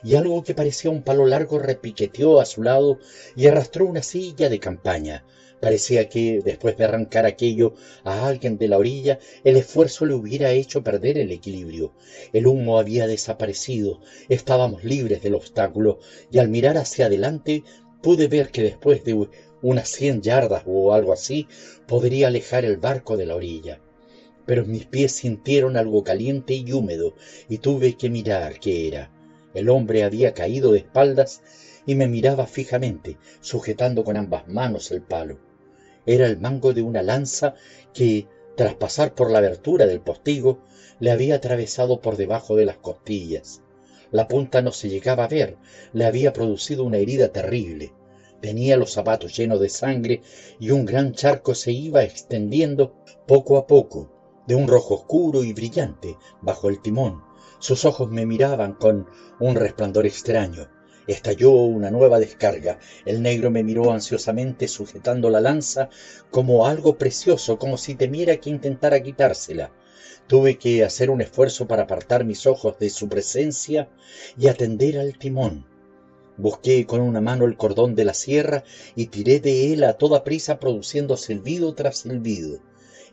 [0.04, 2.98] y algo que parecía un palo largo repiqueteó a su lado
[3.36, 5.24] y arrastró una silla de campaña.
[5.62, 7.74] Parecía que, después de arrancar aquello
[8.04, 11.94] a alguien de la orilla, el esfuerzo le hubiera hecho perder el equilibrio.
[12.32, 16.00] El humo había desaparecido, estábamos libres del obstáculo,
[16.32, 17.64] y al mirar hacia adelante
[18.02, 19.28] pude ver que después de
[19.62, 21.48] unas cien yardas o algo así,
[21.88, 23.82] podría alejar el barco de la orilla.
[24.46, 27.16] Pero mis pies sintieron algo caliente y húmedo,
[27.50, 29.12] y tuve que mirar qué era.
[29.54, 31.42] El hombre había caído de espaldas
[31.86, 35.49] y me miraba fijamente, sujetando con ambas manos el palo.
[36.10, 37.54] Era el mango de una lanza
[37.94, 40.58] que, tras pasar por la abertura del postigo,
[41.00, 43.62] le había atravesado por debajo de las costillas.
[44.10, 45.58] La punta no se llegaba a ver,
[45.94, 47.94] le había producido una herida terrible.
[48.42, 50.24] Tenía los zapatos llenos de sangre
[50.60, 52.96] y un gran charco se iba extendiendo
[53.28, 54.12] poco a poco,
[54.48, 57.22] de un rojo oscuro y brillante, bajo el timón,
[57.60, 59.08] sus ojos me miraban con
[59.40, 60.70] un resplandor extraño.
[61.10, 62.78] Estalló una nueva descarga.
[63.04, 65.90] El negro me miró ansiosamente sujetando la lanza
[66.30, 69.72] como algo precioso, como si temiera que intentara quitársela.
[70.28, 73.90] Tuve que hacer un esfuerzo para apartar mis ojos de su presencia
[74.38, 75.66] y atender al timón.
[76.38, 78.64] Busqué con una mano el cordón de la sierra
[78.96, 82.60] y tiré de él a toda prisa produciendo silbido tras silbido.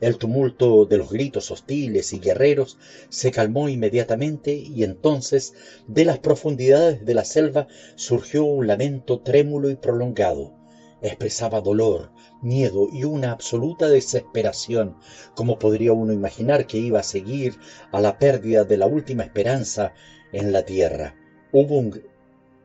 [0.01, 2.77] El tumulto de los gritos hostiles y guerreros
[3.09, 5.55] se calmó inmediatamente y entonces
[5.87, 10.53] de las profundidades de la selva surgió un lamento trémulo y prolongado.
[11.01, 12.11] Expresaba dolor,
[12.43, 14.97] miedo y una absoluta desesperación,
[15.35, 17.55] como podría uno imaginar que iba a seguir
[17.91, 19.95] a la pérdida de la última esperanza
[20.33, 21.15] en la tierra.
[21.53, 21.83] Hubo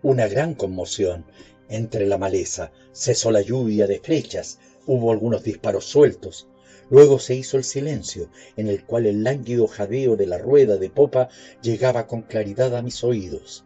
[0.01, 1.25] una gran conmoción
[1.69, 6.47] entre la maleza, cesó la lluvia de flechas, hubo algunos disparos sueltos,
[6.91, 10.89] Luego se hizo el silencio, en el cual el lánguido jadeo de la rueda de
[10.89, 11.29] popa
[11.61, 13.63] llegaba con claridad a mis oídos.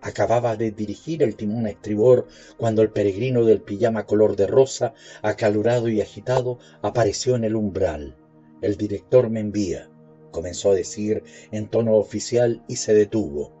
[0.00, 4.92] Acababa de dirigir el timón a estribor cuando el peregrino del pijama color de rosa,
[5.22, 8.16] acalorado y agitado, apareció en el umbral.
[8.60, 9.88] El director me envía,
[10.32, 11.22] comenzó a decir
[11.52, 13.52] en tono oficial y se detuvo.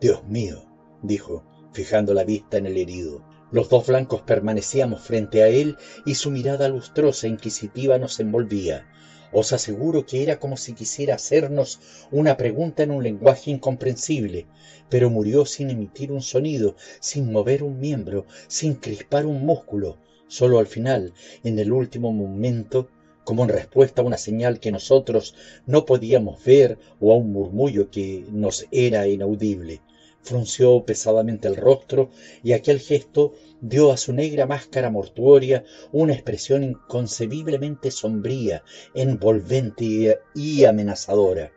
[0.00, 0.64] Dios mío,
[1.02, 3.24] dijo, fijando la vista en el herido.
[3.52, 8.86] Los dos blancos permanecíamos frente a él y su mirada lustrosa e inquisitiva nos envolvía.
[9.30, 11.78] Os aseguro que era como si quisiera hacernos
[12.10, 14.46] una pregunta en un lenguaje incomprensible,
[14.88, 19.98] pero murió sin emitir un sonido, sin mover un miembro, sin crispar un músculo.
[20.28, 21.12] Solo al final,
[21.44, 22.88] en el último momento,
[23.22, 25.34] como en respuesta a una señal que nosotros
[25.66, 29.82] no podíamos ver o a un murmullo que nos era inaudible
[30.22, 32.10] frunció pesadamente el rostro
[32.42, 38.62] y aquel gesto dio a su negra máscara mortuoria una expresión inconcebiblemente sombría,
[38.94, 41.52] envolvente y amenazadora.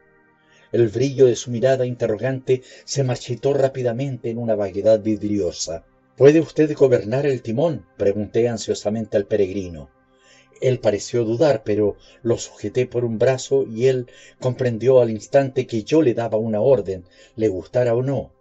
[0.71, 5.85] El brillo de su mirada interrogante se marchitó rápidamente en una vaguedad vidriosa.
[6.17, 7.85] ¿Puede usted gobernar el timón?
[7.97, 9.89] pregunté ansiosamente al peregrino.
[10.61, 14.07] Él pareció dudar, pero lo sujeté por un brazo y él
[14.39, 17.03] comprendió al instante que yo le daba una orden,
[17.35, 18.31] le gustara o no.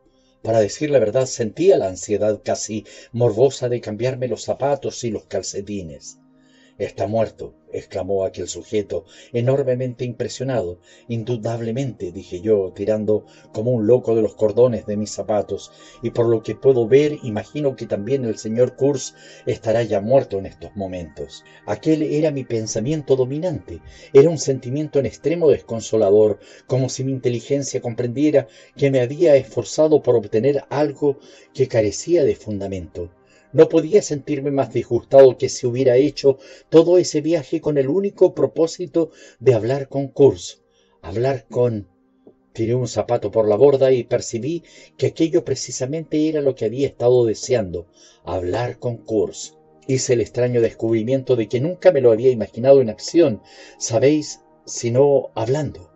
[0.44, 5.26] Para decir la verdad sentía la ansiedad casi morbosa de cambiarme los zapatos y los
[5.26, 6.20] calcetines.
[6.76, 10.80] Está muerto, exclamó aquel sujeto, enormemente impresionado.
[11.06, 15.70] Indudablemente, dije yo, tirando como un loco de los cordones de mis zapatos,
[16.02, 19.14] y por lo que puedo ver, imagino que también el señor Kurz
[19.46, 21.44] estará ya muerto en estos momentos.
[21.64, 23.80] Aquel era mi pensamiento dominante,
[24.12, 30.02] era un sentimiento en extremo desconsolador, como si mi inteligencia comprendiera que me había esforzado
[30.02, 31.18] por obtener algo
[31.52, 33.10] que carecía de fundamento.
[33.54, 36.38] No podía sentirme más disgustado que si hubiera hecho
[36.70, 40.62] todo ese viaje con el único propósito de hablar con Kurz,
[41.02, 41.88] hablar con...
[42.52, 44.64] Tiré un zapato por la borda y percibí
[44.96, 47.86] que aquello precisamente era lo que había estado deseando,
[48.24, 49.54] hablar con Kurz.
[49.86, 53.40] Hice el extraño descubrimiento de que nunca me lo había imaginado en acción,
[53.78, 55.93] sabéis, sino hablando.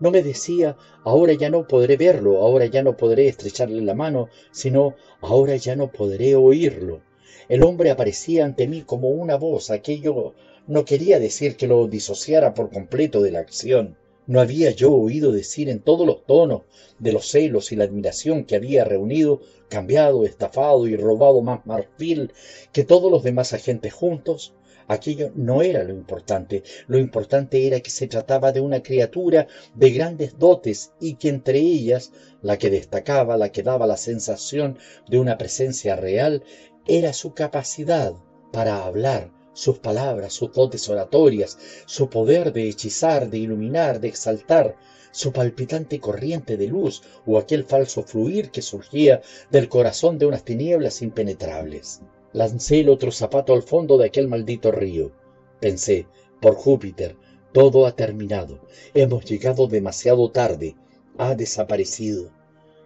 [0.00, 4.28] No me decía, ahora ya no podré verlo, ahora ya no podré estrecharle la mano,
[4.52, 7.02] sino, ahora ya no podré oírlo.
[7.48, 10.34] El hombre aparecía ante mí como una voz, aquello
[10.68, 13.96] no quería decir que lo disociara por completo de la acción.
[14.26, 16.62] No había yo oído decir en todos los tonos
[16.98, 22.32] de los celos y la admiración que había reunido, cambiado, estafado y robado más marfil
[22.70, 24.52] que todos los demás agentes juntos.
[24.88, 29.90] Aquello no era lo importante, lo importante era que se trataba de una criatura de
[29.90, 32.10] grandes dotes y que entre ellas,
[32.40, 36.42] la que destacaba, la que daba la sensación de una presencia real,
[36.86, 38.14] era su capacidad
[38.50, 44.76] para hablar, sus palabras, sus dotes oratorias, su poder de hechizar, de iluminar, de exaltar,
[45.10, 50.44] su palpitante corriente de luz o aquel falso fluir que surgía del corazón de unas
[50.44, 52.00] tinieblas impenetrables.
[52.38, 55.10] Lancé el otro zapato al fondo de aquel maldito río.
[55.58, 56.06] Pensé,
[56.40, 57.16] por Júpiter,
[57.52, 58.60] todo ha terminado.
[58.94, 60.76] Hemos llegado demasiado tarde.
[61.16, 62.30] Ha desaparecido.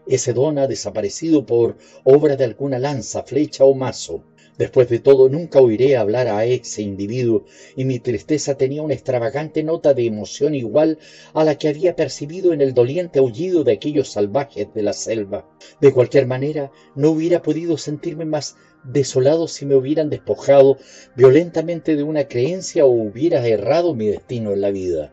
[0.06, 4.24] Ese don ha desaparecido por obra de alguna lanza, flecha o mazo.
[4.56, 7.44] Después de todo, nunca oiré hablar a ese individuo,
[7.76, 10.98] y mi tristeza tenía una extravagante nota de emoción igual
[11.34, 15.46] a la que había percibido en el doliente aullido de aquellos salvajes de la selva.
[15.80, 20.78] De cualquier manera, no hubiera podido sentirme más desolado si me hubieran despojado
[21.14, 25.12] violentamente de una creencia o hubiera errado mi destino en la vida.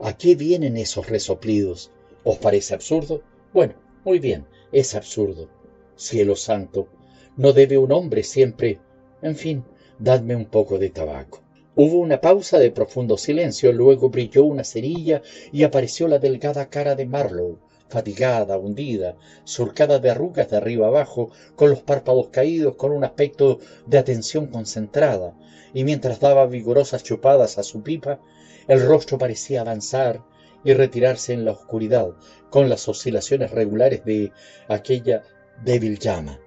[0.00, 1.90] ¿A qué vienen esos resoplidos?
[2.24, 3.22] ¿Os parece absurdo?
[3.52, 3.74] Bueno,
[4.04, 5.48] muy bien, es absurdo.
[5.96, 6.88] Cielo santo,
[7.36, 8.80] no debe un hombre siempre.
[9.22, 9.64] En fin,
[9.98, 11.42] dadme un poco de tabaco.
[11.76, 16.94] Hubo una pausa de profundo silencio, luego brilló una cerilla y apareció la delgada cara
[16.94, 17.58] de Marlowe,
[17.94, 19.14] fatigada, hundida,
[19.44, 24.48] surcada de arrugas de arriba abajo, con los párpados caídos, con un aspecto de atención
[24.48, 25.32] concentrada,
[25.72, 28.18] y mientras daba vigorosas chupadas a su pipa,
[28.66, 30.22] el rostro parecía avanzar
[30.64, 32.08] y retirarse en la oscuridad,
[32.50, 34.32] con las oscilaciones regulares de
[34.66, 35.22] aquella
[35.62, 36.40] débil llama.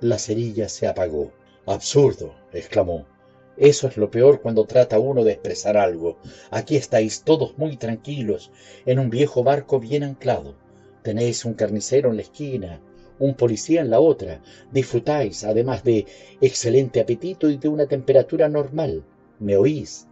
[0.00, 1.32] La cerilla se apagó.
[1.66, 3.04] Absurdo, exclamó.
[3.58, 6.16] Eso es lo peor cuando trata uno de expresar algo.
[6.50, 8.50] Aquí estáis todos muy tranquilos,
[8.86, 10.54] en un viejo barco bien anclado.
[11.08, 12.82] Tenéis un carnicero en la esquina,
[13.18, 14.42] un policía en la otra.
[14.70, 16.04] Disfrutáis, además de
[16.42, 19.06] excelente apetito y de una temperatura normal.
[19.38, 20.06] ¿Me oís?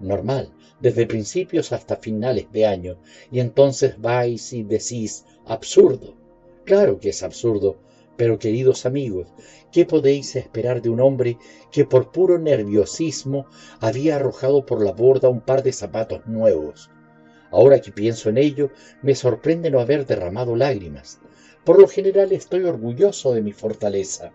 [0.00, 2.96] Normal, desde principios hasta finales de año.
[3.30, 6.16] Y entonces vais y decís, absurdo.
[6.64, 7.76] Claro que es absurdo,
[8.16, 9.28] pero queridos amigos,
[9.70, 11.36] ¿qué podéis esperar de un hombre
[11.70, 13.44] que por puro nerviosismo
[13.80, 16.88] había arrojado por la borda un par de zapatos nuevos?
[17.52, 18.70] Ahora que pienso en ello,
[19.02, 21.20] me sorprende no haber derramado lágrimas.
[21.64, 24.32] Por lo general estoy orgulloso de mi fortaleza,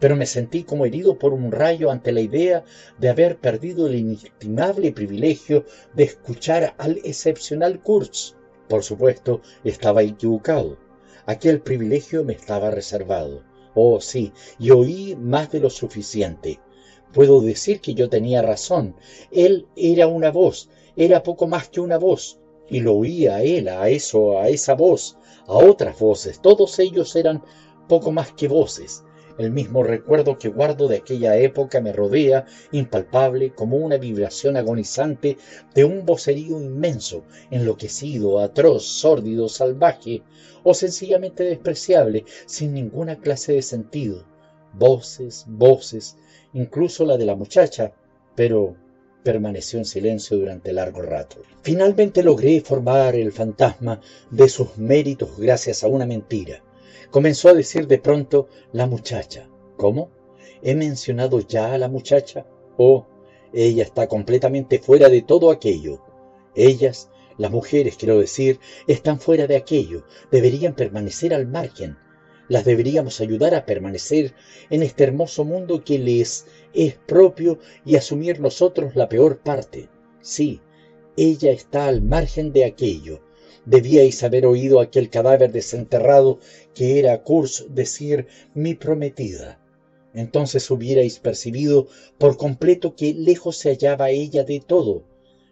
[0.00, 2.64] pero me sentí como herido por un rayo ante la idea
[2.98, 8.34] de haber perdido el inestimable privilegio de escuchar al excepcional Kurz.
[8.68, 10.78] Por supuesto, estaba equivocado.
[11.26, 13.44] Aquel privilegio me estaba reservado.
[13.74, 16.60] Oh, sí, y oí más de lo suficiente.
[17.12, 18.96] Puedo decir que yo tenía razón.
[19.30, 22.37] Él era una voz, era poco más que una voz,
[22.70, 25.16] y lo oía a él, a eso, a esa voz,
[25.46, 27.42] a otras voces, todos ellos eran
[27.88, 29.04] poco más que voces.
[29.38, 35.38] El mismo recuerdo que guardo de aquella época me rodea, impalpable, como una vibración agonizante
[35.74, 37.22] de un vocerío inmenso,
[37.52, 40.24] enloquecido, atroz, sórdido, salvaje,
[40.64, 44.24] o sencillamente despreciable, sin ninguna clase de sentido.
[44.72, 46.16] Voces, voces,
[46.52, 47.92] incluso la de la muchacha,
[48.34, 48.74] pero
[49.28, 51.42] permaneció en silencio durante largo rato.
[51.60, 54.00] Finalmente logré formar el fantasma
[54.30, 56.64] de sus méritos gracias a una mentira.
[57.10, 59.46] Comenzó a decir de pronto la muchacha.
[59.76, 60.10] ¿Cómo?
[60.62, 62.46] ¿He mencionado ya a la muchacha?
[62.78, 63.06] Oh,
[63.52, 66.00] ella está completamente fuera de todo aquello.
[66.54, 71.98] Ellas, las mujeres quiero decir, están fuera de aquello, deberían permanecer al margen.
[72.48, 74.32] Las deberíamos ayudar a permanecer
[74.70, 76.46] en este hermoso mundo que les
[76.86, 79.88] es propio y asumir nosotros la peor parte.
[80.20, 80.60] Sí,
[81.16, 83.20] ella está al margen de aquello.
[83.64, 86.38] Debíais haber oído aquel cadáver desenterrado
[86.74, 89.60] que era Kurz decir mi prometida.
[90.14, 95.04] Entonces hubierais percibido por completo que lejos se hallaba ella de todo,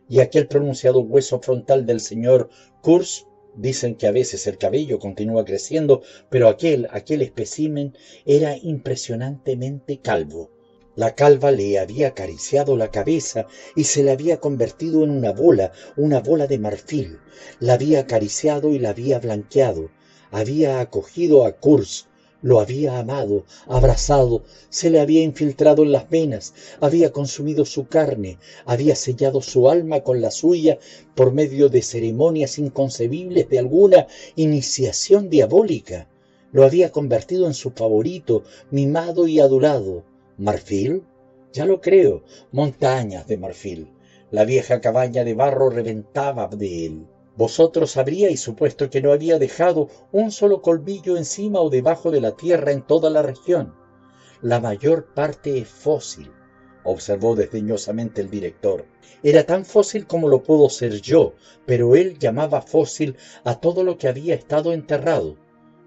[0.09, 2.49] y aquel pronunciado hueso frontal del señor
[2.83, 7.97] Kurz Dicen que a veces el cabello continúa creciendo, pero aquel, aquel espécimen
[8.27, 10.51] era impresionantemente calvo.
[10.97, 15.73] La calva le había acariciado la cabeza y se le había convertido en una bola,
[15.95, 17.19] una bola de marfil.
[17.61, 19.91] La había acariciado y la había blanqueado.
[20.31, 22.07] Había acogido a Kurz,
[22.41, 28.39] lo había amado, abrazado, se le había infiltrado en las venas, había consumido su carne,
[28.65, 30.79] había sellado su alma con la suya
[31.15, 36.09] por medio de ceremonias inconcebibles de alguna iniciación diabólica.
[36.53, 40.05] Lo había convertido en su favorito, mimado y adorado.
[40.39, 41.03] ¿Marfil?
[41.55, 43.91] Ya lo creo, montañas de marfil.
[44.31, 47.07] La vieja cabaña de barro reventaba de él.
[47.37, 52.33] Vosotros habríais supuesto que no había dejado un solo colmillo encima o debajo de la
[52.33, 53.75] tierra en toda la región.
[54.43, 56.31] La mayor parte es fósil,
[56.85, 58.85] observó desdeñosamente el director.
[59.23, 61.33] Era tan fósil como lo puedo ser yo,
[61.65, 65.39] pero él llamaba fósil a todo lo que había estado enterrado.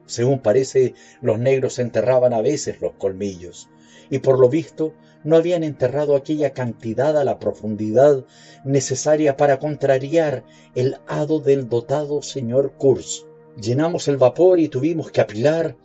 [0.07, 3.69] Según parece, los negros enterraban a veces los colmillos,
[4.09, 8.25] y por lo visto no habían enterrado aquella cantidad a la profundidad
[8.63, 10.43] necesaria para contrariar
[10.75, 13.25] el hado del dotado señor Kurz.
[13.61, 15.75] Llenamos el vapor y tuvimos que apilar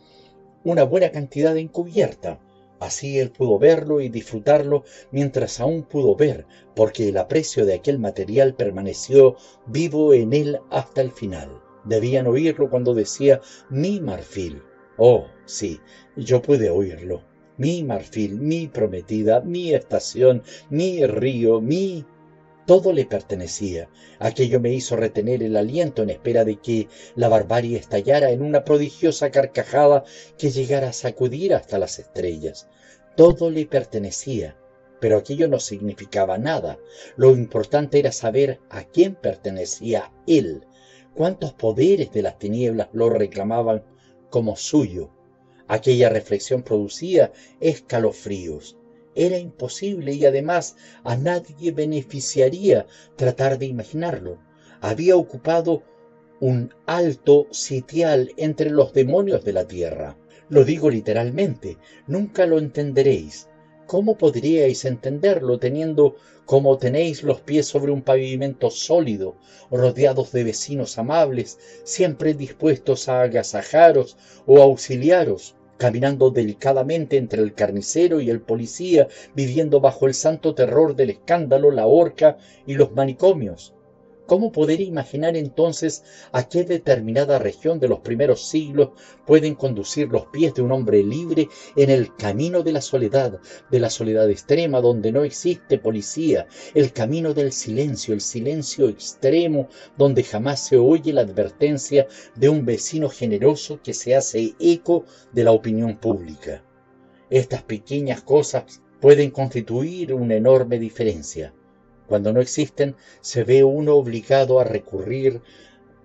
[0.63, 2.39] una buena cantidad encubierta.
[2.79, 6.45] Así él pudo verlo y disfrutarlo mientras aún pudo ver,
[6.75, 11.61] porque el aprecio de aquel material permaneció vivo en él hasta el final.
[11.83, 14.61] Debían oírlo cuando decía mi marfil.
[14.97, 15.79] Oh, sí,
[16.15, 17.21] yo pude oírlo
[17.57, 22.05] mi marfil, mi prometida, mi estación, mi río, mi...
[22.65, 23.89] Todo le pertenecía.
[24.17, 28.63] Aquello me hizo retener el aliento en espera de que la barbarie estallara en una
[28.63, 30.03] prodigiosa carcajada
[30.39, 32.67] que llegara a sacudir hasta las estrellas.
[33.15, 34.57] Todo le pertenecía,
[34.99, 36.79] pero aquello no significaba nada.
[37.17, 40.65] Lo importante era saber a quién pertenecía él,
[41.13, 43.83] cuántos poderes de las tinieblas lo reclamaban
[44.31, 45.11] como suyo,
[45.67, 48.77] Aquella reflexión producía escalofríos.
[49.15, 52.85] Era imposible y además a nadie beneficiaría
[53.15, 54.39] tratar de imaginarlo.
[54.81, 55.83] Había ocupado
[56.39, 60.17] un alto sitial entre los demonios de la tierra.
[60.49, 61.77] Lo digo literalmente,
[62.07, 63.49] nunca lo entenderéis.
[63.87, 66.15] ¿Cómo podríais entenderlo teniendo
[66.45, 69.35] como tenéis los pies sobre un pavimento sólido,
[69.69, 78.21] rodeados de vecinos amables, siempre dispuestos a agasajaros o auxiliaros, caminando delicadamente entre el carnicero
[78.21, 83.74] y el policía, viviendo bajo el santo terror del escándalo, la horca y los manicomios?
[84.27, 88.89] ¿Cómo poder imaginar entonces a qué determinada región de los primeros siglos
[89.27, 93.39] pueden conducir los pies de un hombre libre en el camino de la soledad,
[93.69, 99.67] de la soledad extrema donde no existe policía, el camino del silencio, el silencio extremo
[99.95, 105.43] donde jamás se oye la advertencia de un vecino generoso que se hace eco de
[105.43, 106.63] la opinión pública?
[107.29, 111.53] Estas pequeñas cosas pueden constituir una enorme diferencia.
[112.07, 115.41] Cuando no existen, se ve uno obligado a recurrir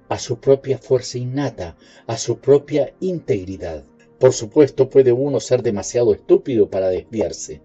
[0.09, 3.85] a su propia fuerza innata, a su propia integridad.
[4.19, 7.62] Por supuesto, puede uno ser demasiado estúpido para desviarse,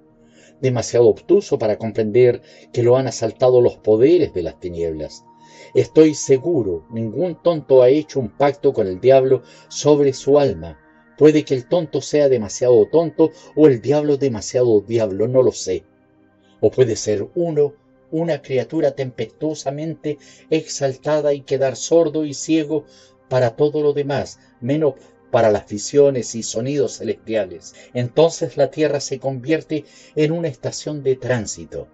[0.61, 2.41] demasiado obtuso para comprender
[2.71, 5.25] que lo han asaltado los poderes de las tinieblas.
[5.73, 10.79] Estoy seguro, ningún tonto ha hecho un pacto con el diablo sobre su alma.
[11.17, 15.83] Puede que el tonto sea demasiado tonto o el diablo demasiado diablo, no lo sé.
[16.61, 17.73] O puede ser uno
[18.15, 20.17] una criatura tempestuosamente
[20.49, 22.85] exaltada y quedar sordo y ciego
[23.29, 24.93] para todo lo demás, menos
[25.31, 27.75] para las visiones y sonidos celestiales.
[27.93, 29.83] Entonces la tierra se convierte
[30.15, 31.87] en una estación de tránsito.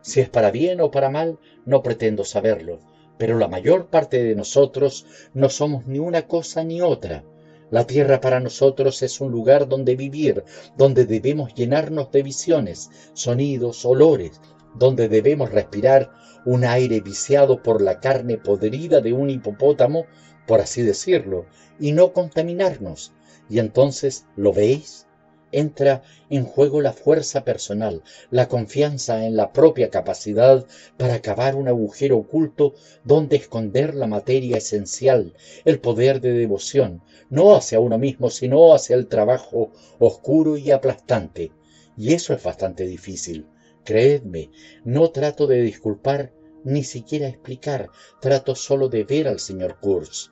[0.00, 2.80] Si es para bien o para mal, no pretendo saberlo,
[3.16, 7.22] pero la mayor parte de nosotros no somos ni una cosa ni otra.
[7.70, 10.42] La tierra para nosotros es un lugar donde vivir,
[10.76, 14.40] donde debemos llenarnos de visiones, sonidos, olores,
[14.74, 16.10] donde debemos respirar
[16.44, 20.06] un aire viciado por la carne podrida de un hipopótamo,
[20.46, 21.46] por así decirlo,
[21.78, 23.12] y no contaminarnos.
[23.48, 25.06] Y entonces, ¿lo veis?
[25.52, 30.64] entra en juego la fuerza personal, la confianza en la propia capacidad
[30.96, 32.74] para cavar un agujero oculto
[33.04, 35.34] donde esconder la materia esencial,
[35.64, 41.52] el poder de devoción, no hacia uno mismo, sino hacia el trabajo oscuro y aplastante.
[41.96, 43.46] Y eso es bastante difícil.
[43.84, 44.50] Creedme,
[44.84, 46.32] no trato de disculpar
[46.64, 50.30] ni siquiera explicar, trato solo de ver al señor Kurz.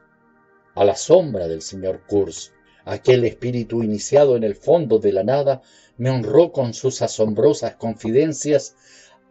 [0.74, 2.52] A la sombra del señor Kurz,
[2.84, 5.62] aquel espíritu iniciado en el fondo de la nada,
[5.96, 8.76] me honró con sus asombrosas confidencias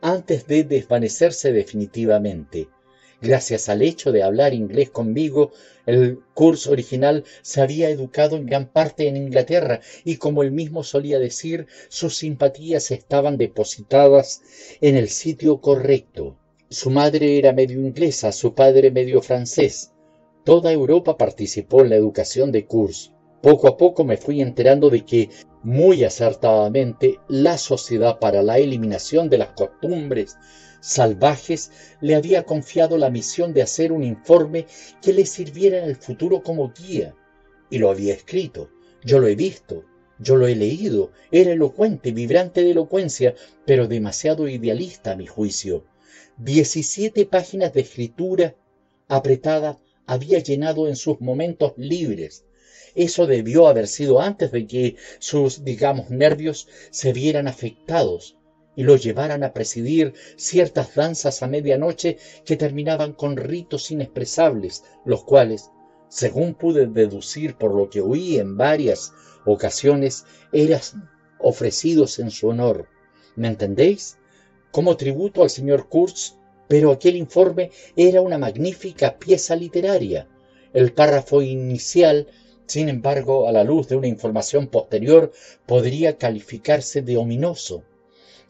[0.01, 2.69] antes de desvanecerse definitivamente.
[3.19, 5.51] Gracias al hecho de hablar inglés conmigo,
[5.87, 10.83] el curso original se había educado en gran parte en Inglaterra y como él mismo
[10.83, 14.41] solía decir, sus simpatías estaban depositadas
[14.81, 16.37] en el sitio correcto.
[16.69, 19.93] Su madre era medio inglesa, su padre medio francés.
[20.43, 23.13] Toda Europa participó en la educación de Kurz.
[23.41, 25.29] Poco a poco me fui enterando de que,
[25.63, 30.35] muy acertadamente, la Sociedad para la Eliminación de las Costumbres
[30.87, 34.65] salvajes le había confiado la misión de hacer un informe
[35.01, 37.13] que le sirviera en el futuro como guía.
[37.69, 38.69] Y lo había escrito.
[39.03, 39.83] Yo lo he visto.
[40.17, 41.11] Yo lo he leído.
[41.29, 43.35] Era elocuente, vibrante de elocuencia,
[43.65, 45.83] pero demasiado idealista a mi juicio.
[46.37, 48.55] Diecisiete páginas de escritura
[49.09, 52.45] apretada había llenado en sus momentos libres.
[52.95, 58.36] Eso debió haber sido antes de que sus, digamos, nervios se vieran afectados
[58.77, 65.23] y lo llevaran a presidir ciertas danzas a medianoche que terminaban con ritos inexpresables, los
[65.23, 65.71] cuales,
[66.09, 69.13] según pude deducir por lo que oí en varias
[69.45, 70.79] ocasiones, eran
[71.39, 72.87] ofrecidos en su honor.
[73.35, 74.19] ¿Me entendéis?
[74.71, 76.35] Como tributo al señor Kurz,
[76.67, 80.27] pero aquel informe era una magnífica pieza literaria.
[80.71, 82.27] El párrafo inicial,
[82.67, 85.31] sin embargo, a la luz de una información posterior,
[85.65, 87.83] podría calificarse de ominoso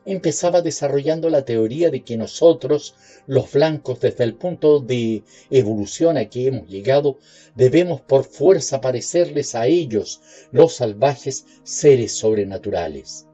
[0.08, 2.96] empezaba desarrollando la teoría de que nosotros,
[3.28, 7.20] los blancos, desde el punto de evolución a que hemos llegado,
[7.56, 10.22] debemos por fuerza parecerles a ellos,
[10.52, 13.28] los salvajes, seres sobrenaturales.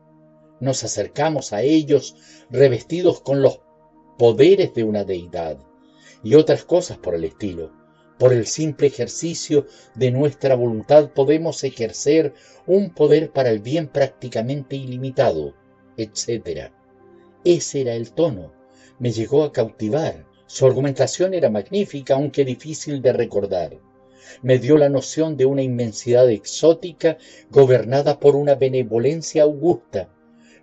[0.59, 2.15] Nos acercamos a ellos
[2.49, 3.59] revestidos con los
[4.17, 5.59] poderes de una deidad
[6.23, 7.71] y otras cosas por el estilo.
[8.17, 12.33] Por el simple ejercicio de nuestra voluntad podemos ejercer
[12.65, 15.53] un poder para el bien prácticamente ilimitado
[15.97, 16.71] etc.
[17.43, 18.53] Ese era el tono.
[18.99, 20.25] Me llegó a cautivar.
[20.45, 23.79] Su argumentación era magnífica, aunque difícil de recordar.
[24.41, 27.17] Me dio la noción de una inmensidad exótica
[27.49, 30.09] gobernada por una benevolencia augusta.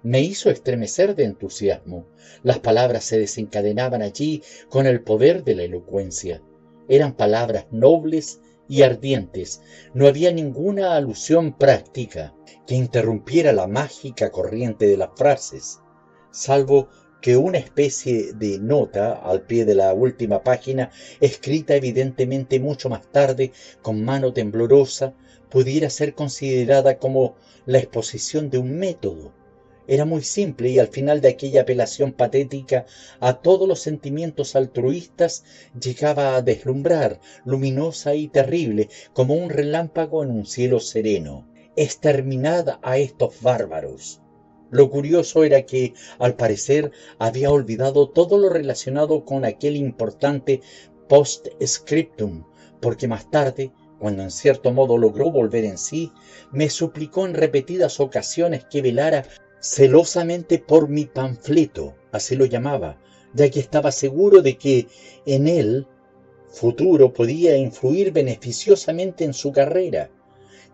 [0.03, 2.07] Me hizo estremecer de entusiasmo.
[2.43, 6.43] Las palabras se desencadenaban allí con el poder de la elocuencia.
[6.89, 9.61] Eran palabras nobles y ardientes.
[9.95, 12.35] No había ninguna alusión práctica
[12.69, 15.81] que interrumpiera la mágica corriente de las frases,
[16.31, 16.89] salvo
[17.21, 23.11] que una especie de nota al pie de la última página, escrita evidentemente mucho más
[23.11, 23.51] tarde
[23.83, 25.15] con mano temblorosa,
[25.51, 27.35] pudiera ser considerada como
[27.67, 29.35] la exposición de un método,
[29.91, 32.87] era muy simple y al final de aquella apelación patética
[33.19, 35.43] a todos los sentimientos altruistas
[35.81, 41.45] llegaba a deslumbrar, luminosa y terrible, como un relámpago en un cielo sereno.
[41.75, 44.21] Exterminad a estos bárbaros.
[44.71, 50.61] Lo curioso era que, al parecer, había olvidado todo lo relacionado con aquel importante
[51.09, 52.45] post-scriptum,
[52.81, 56.13] porque más tarde, cuando en cierto modo logró volver en sí,
[56.53, 59.25] me suplicó en repetidas ocasiones que velara
[59.61, 62.99] celosamente por mi panfleto, así lo llamaba,
[63.35, 64.87] ya que estaba seguro de que
[65.27, 65.87] en él
[66.49, 70.11] futuro podía influir beneficiosamente en su carrera.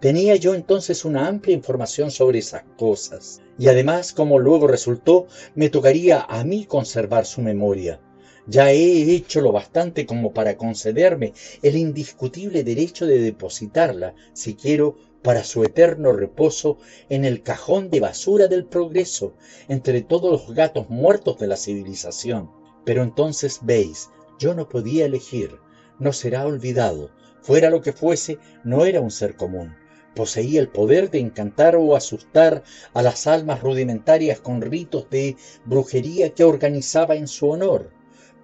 [0.01, 5.69] Tenía yo entonces una amplia información sobre esas cosas, y además, como luego resultó, me
[5.71, 8.01] tocaría a mí conservar su memoria.
[8.47, 11.33] Ya he hecho lo bastante como para concederme
[11.63, 14.97] el indiscutible derecho de depositarla, si quiero,
[15.27, 19.35] para su eterno reposo en el cajón de basura del progreso,
[19.67, 22.53] entre todos los gatos muertos de la civilización.
[22.85, 25.57] Pero entonces veis, yo no podía elegir,
[25.99, 27.11] no será olvidado,
[27.43, 29.75] fuera lo que fuese, no era un ser común.
[30.15, 32.63] Poseía el poder de encantar o asustar
[32.95, 37.91] a las almas rudimentarias con ritos de brujería que organizaba en su honor.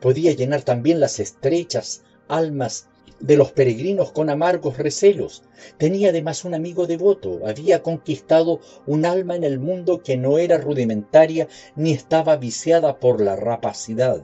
[0.01, 2.89] Podía llenar también las estrechas almas
[3.23, 5.45] de los peregrinos con amargos recelos.
[5.79, 10.59] Tenía además un amigo devoto, había conquistado un alma en el mundo que no era
[10.59, 14.23] rudimentaria ni estaba viciada por la rapacidad.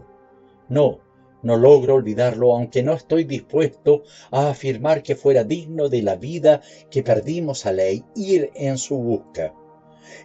[0.68, 0.99] No,
[1.43, 4.02] no logro olvidarlo, aunque no estoy dispuesto
[4.33, 6.60] a afirmar que fuera digno de la vida
[6.91, 7.81] que perdimos al
[8.17, 9.55] ir en su busca.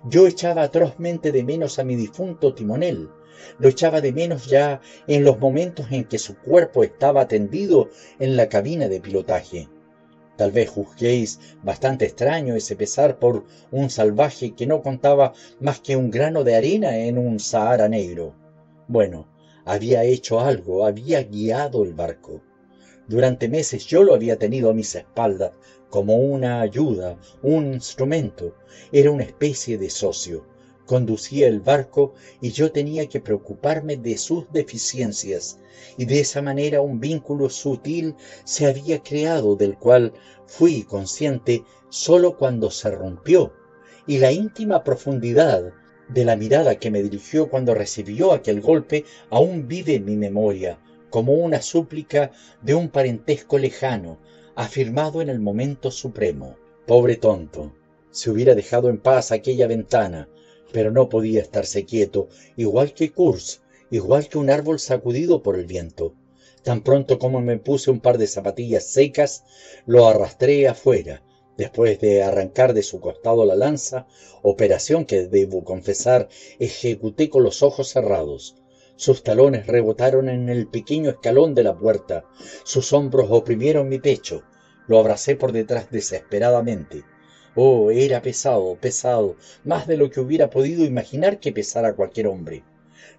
[0.06, 3.10] Yo echaba atrozmente de menos a mi difunto timonel,
[3.60, 7.90] lo echaba de menos ya en los momentos en que su cuerpo estaba tendido
[8.20, 9.70] en la cabina de pilotaje.
[10.36, 15.96] Tal vez juzguéis bastante extraño ese pesar por un salvaje que no contaba más que
[15.96, 18.34] un grano de arena en un Sahara negro.
[18.88, 19.28] Bueno,
[19.66, 22.42] había hecho algo, había guiado el barco.
[23.08, 25.52] Durante meses yo lo había tenido a mis espaldas
[25.90, 28.56] como una ayuda, un instrumento.
[28.92, 30.53] Era una especie de socio
[30.86, 35.60] conducía el barco y yo tenía que preocuparme de sus deficiencias,
[35.98, 40.14] y de esa manera un vínculo sutil se había creado del cual
[40.46, 43.54] fui consciente sólo cuando se rompió,
[44.08, 45.74] y la íntima profundidad
[46.10, 50.80] de la mirada que me dirigió cuando recibió aquel golpe aún vive en mi memoria,
[51.10, 52.32] como una súplica
[52.62, 54.20] de un parentesco lejano,
[54.56, 56.58] afirmado en el momento supremo.
[56.86, 57.72] Pobre tonto,
[58.12, 60.28] se hubiera dejado en paz aquella ventana,
[60.74, 62.28] pero no podía estarse quieto,
[62.58, 63.62] igual que Kurz,
[63.92, 66.16] igual que un árbol sacudido por el viento.
[66.64, 69.44] Tan pronto como me puse un par de zapatillas secas,
[69.86, 71.24] lo arrastré afuera,
[71.58, 74.08] después de arrancar de su costado la lanza,
[74.42, 76.28] operación que, debo confesar,
[76.60, 78.56] ejecuté con los ojos cerrados.
[78.96, 82.26] Sus talones rebotaron en el pequeño escalón de la puerta,
[82.64, 84.44] sus hombros oprimieron mi pecho,
[84.88, 87.04] lo abracé por detrás desesperadamente.
[87.56, 92.64] Oh, era pesado, pesado, más de lo que hubiera podido imaginar que pesara cualquier hombre.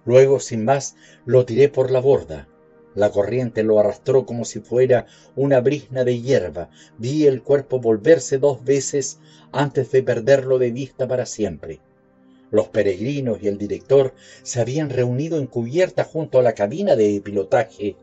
[0.03, 2.47] Luego, sin más, lo tiré por la borda.
[2.95, 5.05] La corriente lo arrastró como si fuera
[5.35, 6.69] una brisna de hierba.
[6.97, 9.19] Vi el cuerpo volverse dos veces
[9.51, 11.79] antes de perderlo de vista para siempre.
[12.51, 17.21] Los peregrinos y el director se habían reunido en cubierta junto a la cabina de
[17.23, 17.95] pilotaje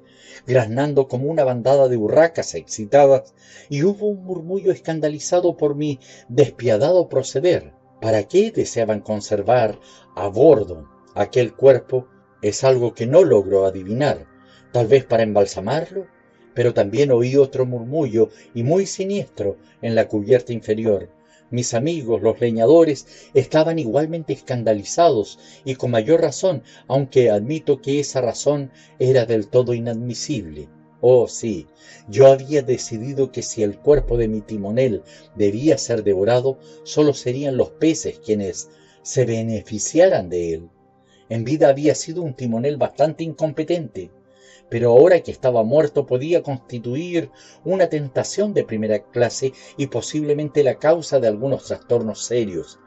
[0.46, 3.34] graznando como una bandada de urracas excitadas,
[3.68, 7.72] y hubo un murmullo escandalizado por mi despiadado proceder.
[8.00, 9.78] ¿Para qué deseaban conservar
[10.16, 12.08] a bordo aquel cuerpo?
[12.42, 14.26] Es algo que no logro adivinar.
[14.72, 16.06] Tal vez para embalsamarlo,
[16.54, 21.10] pero también oí otro murmullo y muy siniestro en la cubierta inferior
[21.52, 28.20] mis amigos, los leñadores, estaban igualmente escandalizados y con mayor razón, aunque admito que esa
[28.20, 30.68] razón era del todo inadmisible.
[31.00, 31.66] Oh, sí,
[32.08, 35.02] yo había decidido que si el cuerpo de mi timonel
[35.34, 38.70] debía ser devorado, solo serían los peces quienes
[39.02, 40.70] se beneficiaran de él.
[41.28, 44.10] En vida había sido un timonel bastante incompetente,
[44.72, 47.30] pero ahora que estaba muerto podía constituir
[47.62, 52.78] una tentación de primera clase y posiblemente la causa de algunos trastornos serios.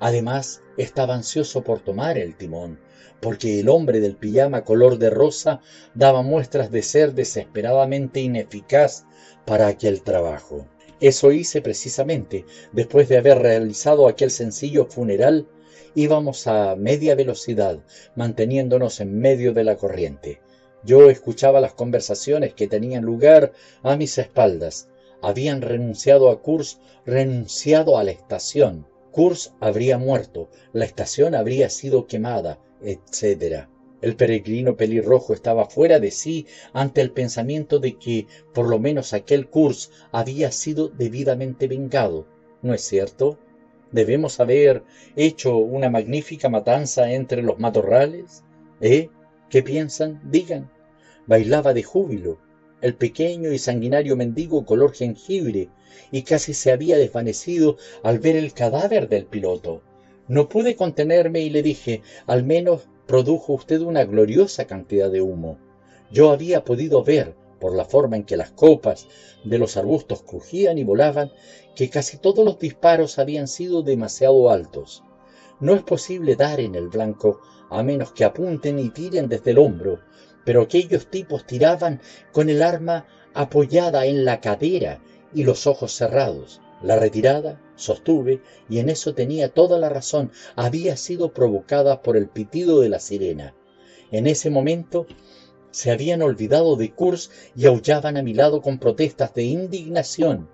[0.00, 2.80] Además, estaba ansioso por tomar el timón,
[3.20, 5.60] porque el hombre del pijama color de rosa
[5.92, 9.04] daba muestras de ser desesperadamente ineficaz
[9.44, 10.66] para aquel trabajo.
[10.98, 15.46] Eso hice precisamente después de haber realizado aquel sencillo funeral.
[15.94, 17.80] Íbamos a media velocidad,
[18.16, 20.40] manteniéndonos en medio de la corriente.
[20.84, 24.88] Yo escuchaba las conversaciones que tenían lugar a mis espaldas.
[25.22, 28.86] Habían renunciado a Kurz, renunciado a la estación.
[29.10, 33.66] Kurz habría muerto, la estación habría sido quemada, etc.
[34.02, 39.14] El peregrino pelirrojo estaba fuera de sí ante el pensamiento de que por lo menos
[39.14, 42.26] aquel Kurz había sido debidamente vengado.
[42.60, 43.38] ¿No es cierto?
[43.90, 44.82] ¿Debemos haber
[45.16, 48.42] hecho una magnífica matanza entre los matorrales?
[48.82, 49.08] ¿Eh?
[49.48, 50.20] ¿Qué piensan?
[50.30, 50.73] Digan
[51.26, 52.38] bailaba de júbilo,
[52.80, 55.68] el pequeño y sanguinario mendigo color jengibre,
[56.10, 59.82] y casi se había desvanecido al ver el cadáver del piloto.
[60.28, 65.58] No pude contenerme y le dije, al menos produjo usted una gloriosa cantidad de humo.
[66.10, 69.06] Yo había podido ver, por la forma en que las copas
[69.44, 71.30] de los arbustos crujían y volaban,
[71.74, 75.02] que casi todos los disparos habían sido demasiado altos.
[75.60, 79.58] No es posible dar en el blanco a menos que apunten y tiren desde el
[79.58, 80.00] hombro,
[80.44, 82.00] pero aquellos tipos tiraban
[82.32, 85.00] con el arma apoyada en la cadera
[85.34, 86.60] y los ojos cerrados.
[86.82, 92.28] La retirada, sostuve, y en eso tenía toda la razón, había sido provocada por el
[92.28, 93.54] pitido de la sirena.
[94.10, 95.06] En ese momento
[95.70, 100.48] se habían olvidado de Kurz y aullaban a mi lado con protestas de indignación.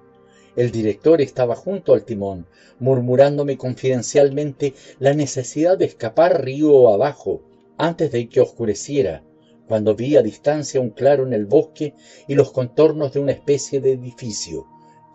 [0.56, 2.46] El director estaba junto al timón,
[2.78, 7.42] murmurándome confidencialmente la necesidad de escapar río abajo
[7.76, 9.22] antes de que oscureciera
[9.70, 11.94] cuando vi a distancia un claro en el bosque
[12.26, 14.66] y los contornos de una especie de edificio.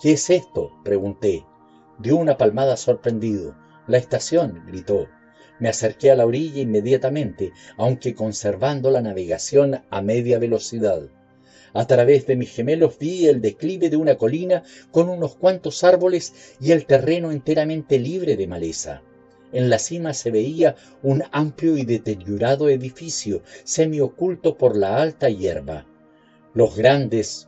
[0.01, 0.71] ¿Qué es esto?
[0.81, 1.43] pregunté.
[1.99, 3.53] Dio una palmada sorprendido.
[3.85, 5.09] La estación, gritó.
[5.59, 11.01] Me acerqué a la orilla inmediatamente, aunque conservando la navegación a media velocidad.
[11.73, 16.55] A través de mis gemelos vi el declive de una colina con unos cuantos árboles
[16.61, 19.01] y el terreno enteramente libre de maleza.
[19.55, 25.85] En la cima se veía un amplio y deteriorado edificio, semioculto por la alta hierba.
[26.53, 27.47] Los grandes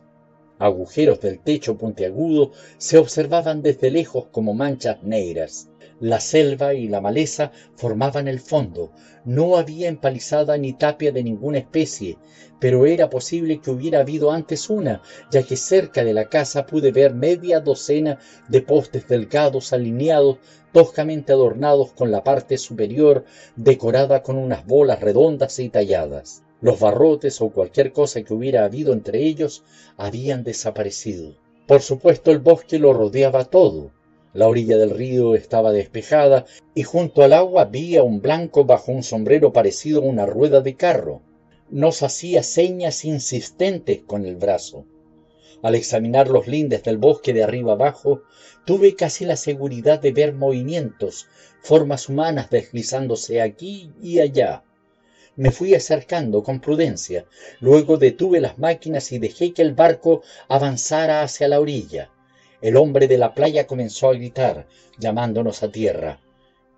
[0.58, 5.68] agujeros del techo puntiagudo se observaban desde lejos como manchas negras.
[6.00, 8.92] La selva y la maleza formaban el fondo.
[9.24, 12.18] No había empalizada ni tapia de ninguna especie,
[12.60, 15.02] pero era posible que hubiera habido antes una,
[15.32, 18.18] ya que cerca de la casa pude ver media docena
[18.48, 20.38] de postes delgados alineados,
[20.72, 23.24] toscamente adornados con la parte superior
[23.56, 26.44] decorada con unas bolas redondas y talladas.
[26.60, 29.64] Los barrotes o cualquier cosa que hubiera habido entre ellos
[29.96, 31.34] habían desaparecido.
[31.66, 33.92] Por supuesto el bosque lo rodeaba todo,
[34.34, 39.02] la orilla del río estaba despejada y junto al agua vi un blanco bajo un
[39.02, 41.22] sombrero parecido a una rueda de carro.
[41.70, 44.86] Nos hacía señas insistentes con el brazo.
[45.62, 48.22] Al examinar los lindes del bosque de arriba abajo,
[48.64, 51.26] tuve casi la seguridad de ver movimientos,
[51.62, 54.62] formas humanas deslizándose aquí y allá.
[55.34, 57.26] Me fui acercando con prudencia,
[57.60, 62.10] luego detuve las máquinas y dejé que el barco avanzara hacia la orilla.
[62.60, 64.66] El hombre de la playa comenzó a gritar,
[64.98, 66.20] llamándonos a tierra.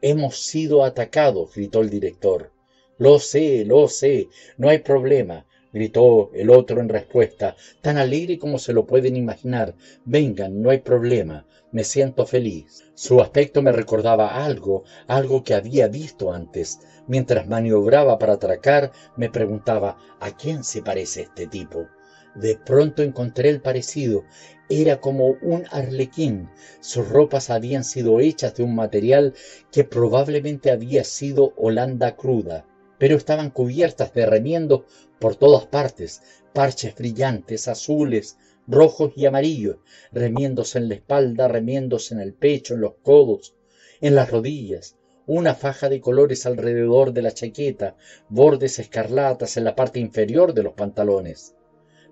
[0.02, 2.52] Hemos sido atacados, gritó el director.
[2.98, 4.28] Lo sé, lo sé,
[4.58, 9.74] no hay problema, gritó el otro en respuesta, tan alegre como se lo pueden imaginar.
[10.04, 12.84] Vengan, no hay problema, me siento feliz.
[12.94, 16.80] Su aspecto me recordaba algo, algo que había visto antes.
[17.06, 21.86] Mientras maniobraba para atracar, me preguntaba, ¿a quién se parece este tipo?
[22.34, 24.24] De pronto encontré el parecido.
[24.72, 26.48] Era como un arlequín.
[26.78, 29.34] Sus ropas habían sido hechas de un material
[29.72, 34.82] que probablemente había sido holanda cruda, pero estaban cubiertas de remiendos
[35.18, 39.78] por todas partes, parches brillantes, azules, rojos y amarillos,
[40.12, 43.56] remiendos en la espalda, remiendos en el pecho, en los codos,
[44.00, 47.96] en las rodillas, una faja de colores alrededor de la chaqueta,
[48.28, 51.56] bordes escarlatas en la parte inferior de los pantalones.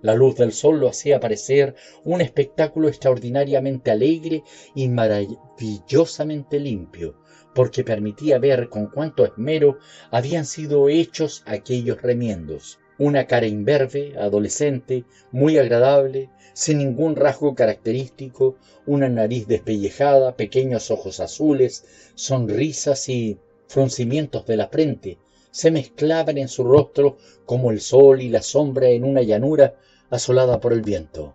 [0.01, 7.15] La luz del sol lo hacía parecer un espectáculo extraordinariamente alegre y maravillosamente limpio,
[7.53, 9.77] porque permitía ver con cuánto esmero
[10.09, 12.79] habían sido hechos aquellos remiendos.
[12.97, 18.55] Una cara imberbe, adolescente, muy agradable, sin ningún rasgo característico,
[18.85, 23.37] una nariz despellejada, pequeños ojos azules, sonrisas y
[23.67, 25.17] fruncimientos de la frente,
[25.51, 29.75] se mezclaban en su rostro como el sol y la sombra en una llanura
[30.09, 31.33] asolada por el viento.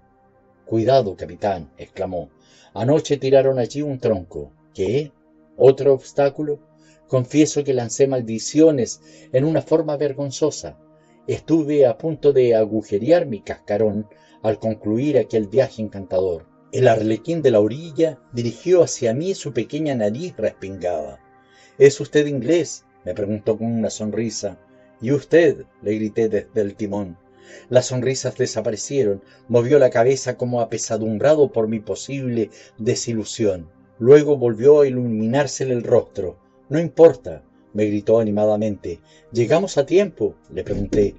[0.67, 2.31] Cuidado, capitán, exclamó.
[2.73, 4.53] Anoche tiraron allí un tronco.
[4.75, 5.13] ¿Qué?
[5.57, 6.59] ¿Otro obstáculo?
[7.07, 9.01] Confieso que lancé maldiciones
[9.33, 10.79] en una forma vergonzosa.
[11.27, 14.09] Estuve a punto de agujerear mi cascarón
[14.43, 16.47] al concluir aquel viaje encantador.
[16.73, 21.21] El arlequín de la orilla dirigió hacia mí su pequeña nariz respingada.
[21.79, 22.85] ¿Es usted inglés?
[23.05, 24.59] me preguntó con una sonrisa.
[25.01, 25.67] ¿Y usted?
[25.83, 27.17] le grité desde el timón.
[27.69, 33.71] Las sonrisas desaparecieron, movió la cabeza como apesadumbrado por mi posible desilusión.
[33.99, 36.39] Luego volvió a iluminársele el rostro.
[36.69, 39.01] No importa, me gritó animadamente.
[39.33, 40.37] ¿Llegamos a tiempo?
[40.51, 41.15] le pregunté.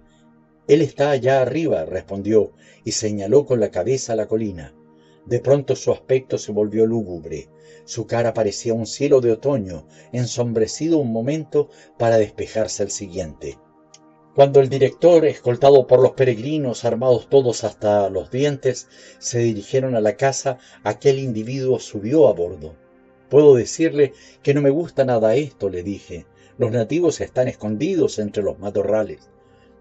[0.68, 4.74] Él está allá arriba, respondió, y señaló con la cabeza la colina.
[5.26, 7.50] De pronto su aspecto se volvió lúgubre.
[7.86, 13.58] Su cara parecía un cielo de otoño, ensombrecido un momento para despejarse al siguiente.
[14.36, 20.02] Cuando el director, escoltado por los peregrinos, armados todos hasta los dientes, se dirigieron a
[20.02, 22.76] la casa, aquel individuo subió a bordo.
[23.30, 24.12] Puedo decirle
[24.44, 26.26] que no me gusta nada esto, le dije.
[26.58, 29.30] Los nativos están escondidos entre los matorrales.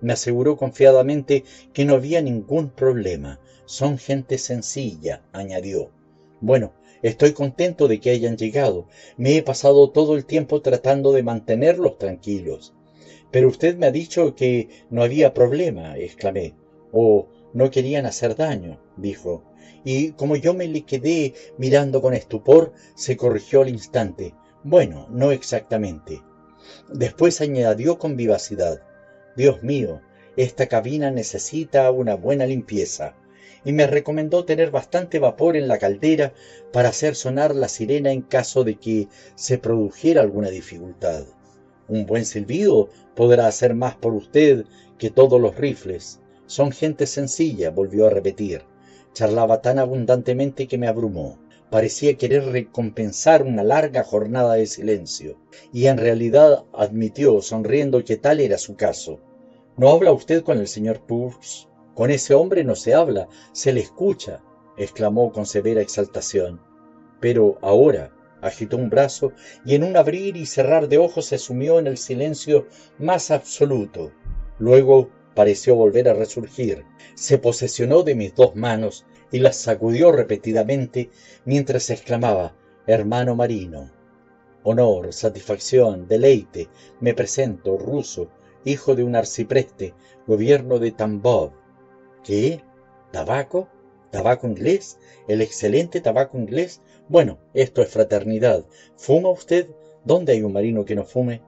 [0.00, 1.42] Me aseguró confiadamente
[1.73, 3.41] que no había ningún problema.
[3.65, 5.91] Son gente sencilla, añadió.
[6.41, 8.86] Bueno, estoy contento de que hayan llegado.
[9.16, 12.73] Me he pasado todo el tiempo tratando de mantenerlos tranquilos.
[13.35, 16.55] Pero usted me ha dicho que no había problema, exclamé.
[16.93, 19.43] O no querían hacer daño, dijo.
[19.85, 24.35] Y como yo me le quedé mirando con estupor, se corrigió al instante.
[24.63, 26.23] Bueno, no exactamente.
[26.93, 28.83] Después añadió con vivacidad.
[29.37, 30.01] Dios mío,
[30.37, 33.17] esta cabina necesita una buena limpieza.
[33.65, 36.35] Y me recomendó tener bastante vapor en la caldera
[36.73, 41.25] para hacer sonar la sirena en caso de que se produjera alguna dificultad.
[41.89, 44.65] Un buen silbido podrá hacer más por usted
[44.99, 46.21] que todos los rifles.
[46.47, 48.63] Son gente sencilla, volvió a repetir.
[49.13, 51.39] Charlaba tan abundantemente que me abrumó.
[51.71, 55.39] Parecía querer recompensar una larga jornada de silencio,
[55.73, 59.21] y en realidad admitió, sonriendo, que tal era su caso.
[59.77, 61.69] ¿No habla usted con el señor Purs?
[61.95, 64.41] Con ese hombre no se habla, se le escucha,
[64.77, 66.61] exclamó con severa exaltación.
[67.21, 68.14] Pero ahora,
[68.45, 69.33] agitó un brazo
[69.65, 72.67] y en un abrir y cerrar de ojos se sumió en el silencio
[72.99, 74.13] más absoluto.
[74.59, 81.11] Luego pareció volver a resurgir, se posesionó de mis dos manos y las sacudió repetidamente
[81.45, 82.55] mientras exclamaba
[82.87, 83.91] Hermano marino.
[84.63, 86.69] Honor, satisfacción, deleite,
[87.01, 88.29] me presento, ruso,
[88.65, 89.95] hijo de un arcipreste,
[90.27, 91.53] gobierno de Tambov.
[92.23, 92.63] ¿Qué?
[93.11, 93.69] ¿Tabaco?
[94.11, 94.99] ¿Tabaco inglés?
[95.29, 96.81] ¿El excelente tabaco inglés?
[97.08, 98.65] Bueno, esto es fraternidad.
[98.97, 99.68] ¿Fuma usted?
[100.05, 101.42] ¿Dónde hay un marino que no fume?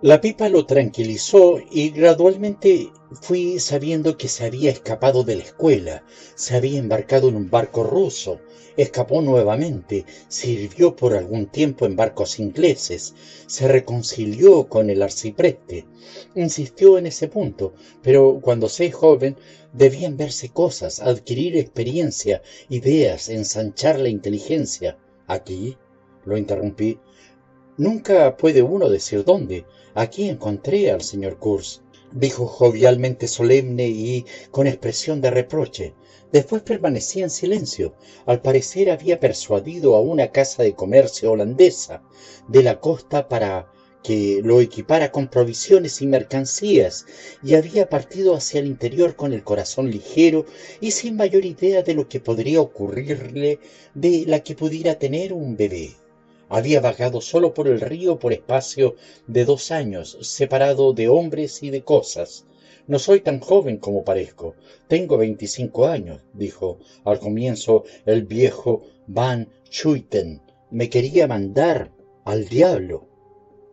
[0.00, 2.90] La pipa lo tranquilizó y gradualmente
[3.22, 7.84] fui sabiendo que se había escapado de la escuela, se había embarcado en un barco
[7.84, 8.40] ruso,
[8.76, 13.14] escapó nuevamente, sirvió por algún tiempo en barcos ingleses,
[13.46, 15.86] se reconcilió con el arcipreste,
[16.34, 19.36] insistió en ese punto, pero cuando sé joven
[19.74, 24.96] debían verse cosas, adquirir experiencia, ideas, ensanchar la inteligencia.
[25.26, 25.76] Aquí,
[26.24, 26.98] lo interrumpí,
[27.76, 29.66] nunca puede uno decir dónde.
[29.94, 35.94] Aquí encontré al señor Kurz, dijo jovialmente solemne y con expresión de reproche.
[36.32, 37.94] Después permanecía en silencio.
[38.26, 42.02] Al parecer había persuadido a una casa de comercio holandesa
[42.48, 43.72] de la costa para
[44.04, 47.06] que lo equipara con provisiones y mercancías,
[47.42, 50.46] y había partido hacia el interior con el corazón ligero
[50.80, 53.58] y sin mayor idea de lo que podría ocurrirle
[53.94, 55.96] de la que pudiera tener un bebé.
[56.48, 58.94] Había vagado solo por el río por espacio
[59.26, 62.44] de dos años, separado de hombres y de cosas,
[62.86, 64.54] no soy tan joven como parezco.
[64.88, 70.42] Tengo veinticinco años, dijo al comienzo el viejo Van Schuiten.
[70.70, 71.90] Me quería mandar
[72.26, 73.13] al diablo.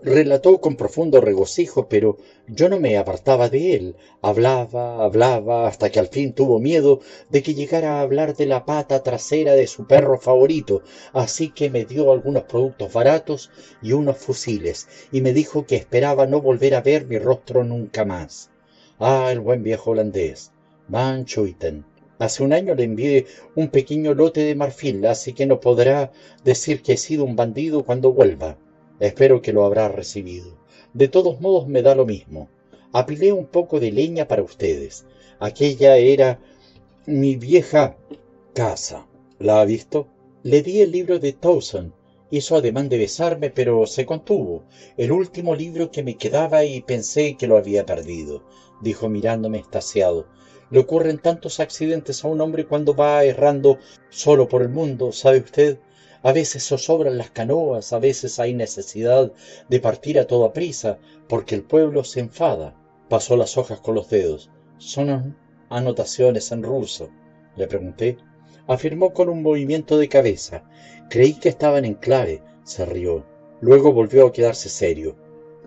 [0.03, 3.95] Relató con profundo regocijo, pero yo no me apartaba de él.
[4.23, 8.65] Hablaba, hablaba, hasta que al fin tuvo miedo de que llegara a hablar de la
[8.65, 10.81] pata trasera de su perro favorito,
[11.13, 13.51] así que me dio algunos productos baratos
[13.83, 18.03] y unos fusiles, y me dijo que esperaba no volver a ver mi rostro nunca
[18.03, 18.49] más.
[18.97, 20.51] Ah, el buen viejo holandés.
[20.87, 21.85] Van Schuiten.
[22.17, 26.11] Hace un año le envié un pequeño lote de marfil, así que no podrá
[26.43, 28.57] decir que he sido un bandido cuando vuelva.
[29.01, 30.57] Espero que lo habrá recibido.
[30.93, 32.47] De todos modos me da lo mismo.
[32.93, 35.05] Apilé un poco de leña para ustedes.
[35.39, 36.39] Aquella era
[37.05, 37.97] mi vieja
[38.53, 39.07] casa.
[39.39, 40.07] ¿La ha visto?
[40.43, 41.93] Le di el libro de Towson.
[42.29, 44.63] Hizo ademán de besarme, pero se contuvo.
[44.95, 48.43] El último libro que me quedaba y pensé que lo había perdido
[48.81, 50.25] dijo mirándome estasiado.
[50.69, 53.77] Le ocurren tantos accidentes a un hombre cuando va errando
[54.09, 55.77] solo por el mundo, ¿sabe usted?
[56.23, 59.31] A veces zozobran las canoas, a veces hay necesidad
[59.69, 62.75] de partir a toda prisa, porque el pueblo se enfada.
[63.09, 64.51] Pasó las hojas con los dedos.
[64.77, 65.35] Son
[65.69, 67.09] anotaciones en ruso.
[67.55, 68.17] Le pregunté.
[68.67, 70.63] Afirmó con un movimiento de cabeza.
[71.09, 72.43] Creí que estaban en clave.
[72.63, 73.25] Se rió.
[73.59, 75.15] Luego volvió a quedarse serio.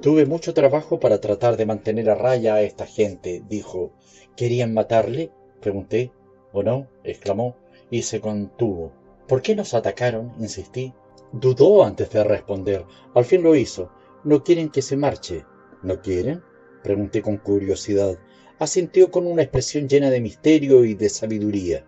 [0.00, 3.92] Tuve mucho trabajo para tratar de mantener a raya a esta gente, dijo.
[4.36, 5.32] ¿Querían matarle?
[5.60, 6.12] pregunté.
[6.52, 6.86] ¿O no?
[7.02, 7.56] exclamó,
[7.90, 8.92] y se contuvo.
[9.28, 10.32] ¿Por qué nos atacaron?
[10.38, 10.94] insistí.
[11.32, 12.84] Dudó antes de responder.
[13.14, 13.90] Al fin lo hizo.
[14.22, 15.44] No quieren que se marche.
[15.82, 16.42] ¿No quieren?
[16.82, 18.18] pregunté con curiosidad.
[18.58, 21.86] Asintió con una expresión llena de misterio y de sabiduría.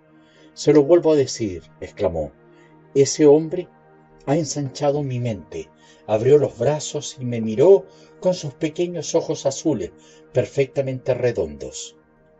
[0.55, 2.32] Se lo vuelvo a decir, exclamó.
[2.94, 3.68] Ese hombre
[4.26, 5.68] ha ensanchado mi mente
[6.06, 7.84] abrió los brazos y me miró
[8.20, 9.90] con sus pequeños ojos azules,
[10.32, 11.97] perfectamente redondos.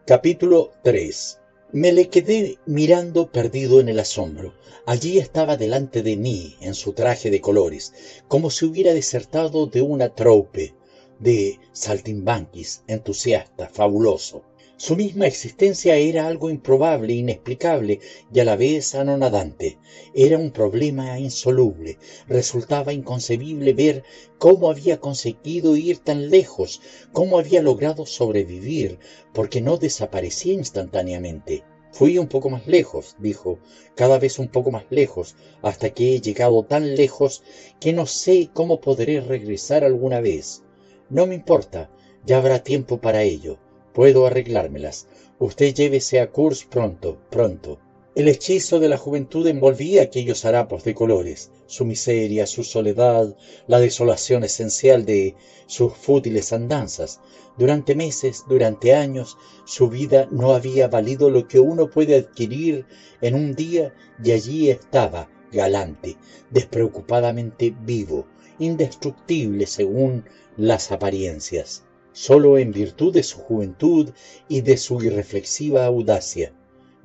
[0.07, 1.41] Capítulo 3
[1.73, 4.55] me le quedé mirando perdido en el asombro.
[4.87, 7.93] Allí estaba delante de mí, en su traje de colores,
[8.29, 10.75] como si hubiera desertado de una troupe
[11.19, 14.45] de saltimbanquis, entusiasta, fabuloso.
[14.79, 17.99] Su misma existencia era algo improbable, inexplicable
[18.31, 19.79] y a la vez anonadante.
[20.15, 21.97] Era un problema insoluble.
[22.29, 24.05] Resultaba inconcebible ver
[24.37, 26.83] cómo había conseguido ir tan lejos,
[27.13, 28.99] cómo había logrado sobrevivir,
[29.33, 31.65] porque no desaparecía instantáneamente.
[31.91, 33.59] Fui un poco más lejos, dijo,
[33.95, 37.43] cada vez un poco más lejos, hasta que he llegado tan lejos
[37.81, 40.65] que no sé cómo podré regresar alguna vez.
[41.09, 41.91] No me importa,
[42.27, 43.59] ya habrá tiempo para ello.
[43.97, 45.07] Puedo arreglármelas.
[45.39, 47.79] Usted llévese a Kurs pronto, pronto.
[48.15, 53.35] El hechizo de la juventud envolvía aquellos harapos de colores, su miseria, su soledad,
[53.67, 55.35] la desolación esencial de
[55.67, 57.21] sus fútiles andanzas.
[57.57, 62.85] Durante meses, durante años, su vida no había valido lo que uno puede adquirir
[63.23, 66.19] en un día y allí estaba, galante,
[66.51, 68.27] despreocupadamente vivo,
[68.59, 70.27] indestructible según
[70.59, 71.86] las apariencias,
[72.17, 74.11] solo en virtud de su juventud
[74.49, 76.53] y de su irreflexiva audacia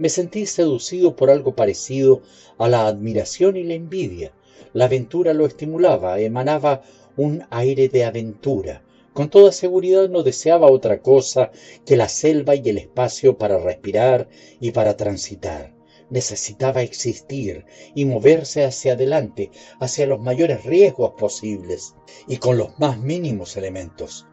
[0.02, 2.24] me sentí seducido por algo parecido
[2.58, 4.34] a la admiración y la envidia.
[4.74, 6.82] La aventura lo estimulaba, emanaba
[7.18, 8.84] un aire de aventura.
[9.14, 11.52] Con toda seguridad no deseaba otra cosa
[11.86, 14.28] que la selva y el espacio para respirar
[14.60, 15.72] y para transitar.
[16.10, 21.94] Necesitaba existir y moverse hacia adelante, hacia los mayores riesgos posibles
[22.28, 24.26] y con los más mínimos elementos.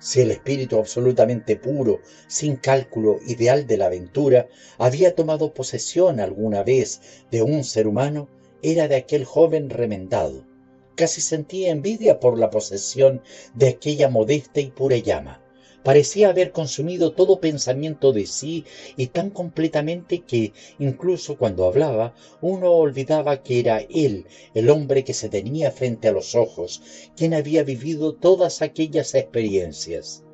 [0.00, 6.62] Si el espíritu absolutamente puro, sin cálculo, ideal de la aventura, había tomado posesión alguna
[6.62, 8.28] vez de un ser humano,
[8.62, 10.46] era de aquel joven remendado.
[10.94, 13.22] Casi sentía envidia por la posesión
[13.54, 15.42] de aquella modesta y pura llama
[15.82, 18.64] parecía haber consumido todo pensamiento de sí
[18.96, 25.14] y tan completamente que incluso cuando hablaba uno olvidaba que era él el hombre que
[25.14, 26.82] se tenía frente a los ojos,
[27.16, 30.24] quien había vivido todas aquellas experiencias.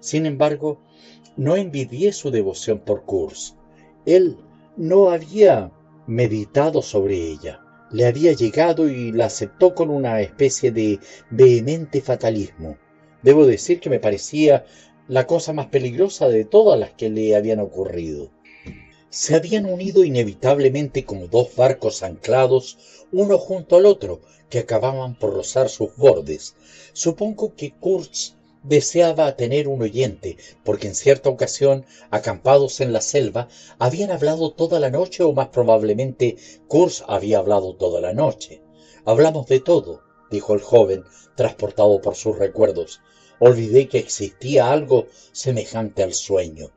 [0.00, 0.80] Sin embargo,
[1.36, 3.54] no envidié su devoción por Kurz.
[4.06, 4.36] Él
[4.76, 5.72] no había
[6.06, 7.60] meditado sobre ella.
[7.90, 10.98] Le había llegado y la aceptó con una especie de
[11.30, 12.76] vehemente fatalismo.
[13.22, 14.64] Debo decir que me parecía
[15.06, 18.30] la cosa más peligrosa de todas las que le habían ocurrido.
[19.10, 22.78] Se habían unido inevitablemente como dos barcos anclados
[23.12, 26.56] uno junto al otro que acababan por rozar sus bordes.
[26.94, 33.48] Supongo que Kurz deseaba tener un oyente, porque en cierta ocasión, acampados en la selva,
[33.78, 38.62] habían hablado toda la noche o más probablemente Kurz había hablado toda la noche.
[39.04, 41.04] Hablamos de todo, dijo el joven,
[41.36, 43.00] transportado por sus recuerdos.
[43.46, 46.70] Olvidé que existía algo semejante al sueño.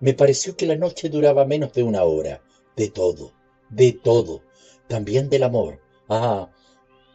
[0.00, 2.42] Me pareció que la noche duraba menos de una hora.
[2.76, 3.32] De todo,
[3.70, 4.42] de todo,
[4.86, 5.80] también del amor.
[6.10, 6.50] Ah,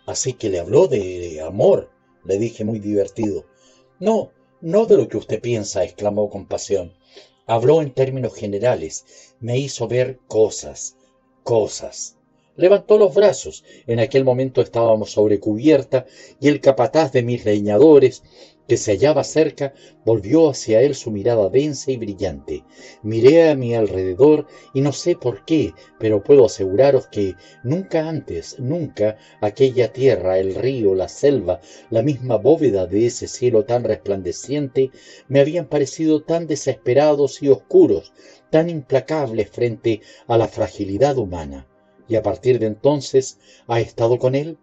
[0.07, 1.91] así que le habló de amor,
[2.23, 3.45] le dije muy divertido.
[3.99, 6.95] No, no de lo que usted piensa, exclamó con pasión.
[7.45, 9.05] Habló en términos generales,
[9.39, 10.97] me hizo ver cosas,
[11.43, 12.17] cosas.
[12.55, 13.65] Levantó los brazos.
[13.85, 16.07] En aquel momento estábamos sobre cubierta
[16.39, 18.23] y el capataz de mis leñadores
[18.67, 19.73] que se hallaba cerca,
[20.05, 22.63] volvió hacia él su mirada densa y brillante.
[23.03, 28.59] Miré a mi alrededor y no sé por qué, pero puedo aseguraros que nunca antes,
[28.59, 34.91] nunca aquella tierra, el río, la selva, la misma bóveda de ese cielo tan resplandeciente,
[35.27, 38.13] me habían parecido tan desesperados y oscuros,
[38.49, 41.67] tan implacables frente a la fragilidad humana.
[42.07, 44.57] ¿Y a partir de entonces ha estado con él?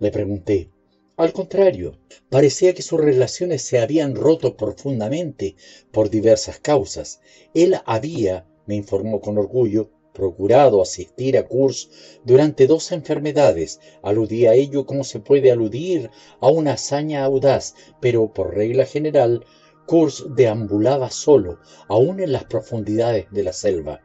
[0.00, 0.73] Le pregunté.
[1.16, 1.96] Al contrario,
[2.28, 5.54] parecía que sus relaciones se habían roto profundamente
[5.92, 7.20] por diversas causas.
[7.54, 11.88] Él había, me informó con orgullo, procurado asistir a Kurz
[12.24, 13.78] durante dos enfermedades.
[14.02, 16.10] Aludí a ello como se puede aludir
[16.40, 19.44] a una hazaña audaz, pero por regla general,
[19.86, 24.00] Kurz deambulaba solo, aún en las profundidades de la selva.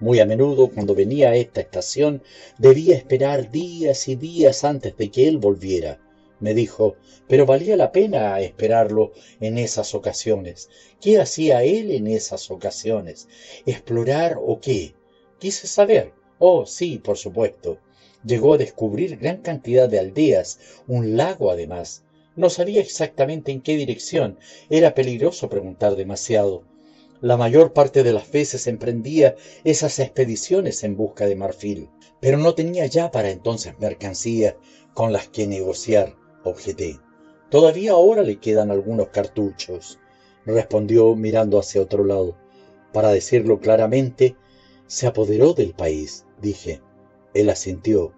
[0.00, 2.20] Muy a menudo, cuando venía a esta estación,
[2.58, 6.00] debía esperar días y días antes de que él volviera
[6.40, 10.68] me dijo, pero valía la pena esperarlo en esas ocasiones.
[11.00, 13.28] ¿Qué hacía él en esas ocasiones?
[13.66, 14.94] ¿Explorar o qué?
[15.38, 16.12] Quise saber.
[16.38, 17.78] Oh, sí, por supuesto.
[18.24, 22.04] Llegó a descubrir gran cantidad de aldeas, un lago además.
[22.36, 24.38] No sabía exactamente en qué dirección.
[24.70, 26.64] Era peligroso preguntar demasiado.
[27.20, 29.34] La mayor parte de las veces emprendía
[29.64, 31.88] esas expediciones en busca de marfil,
[32.20, 34.56] pero no tenía ya para entonces mercancía
[34.94, 36.14] con las que negociar
[37.50, 39.98] Todavía ahora le quedan algunos cartuchos,
[40.44, 42.36] respondió mirando hacia otro lado.
[42.92, 44.36] Para decirlo claramente,
[44.86, 46.80] se apoderó del país, dije.
[47.34, 48.12] Él asintió.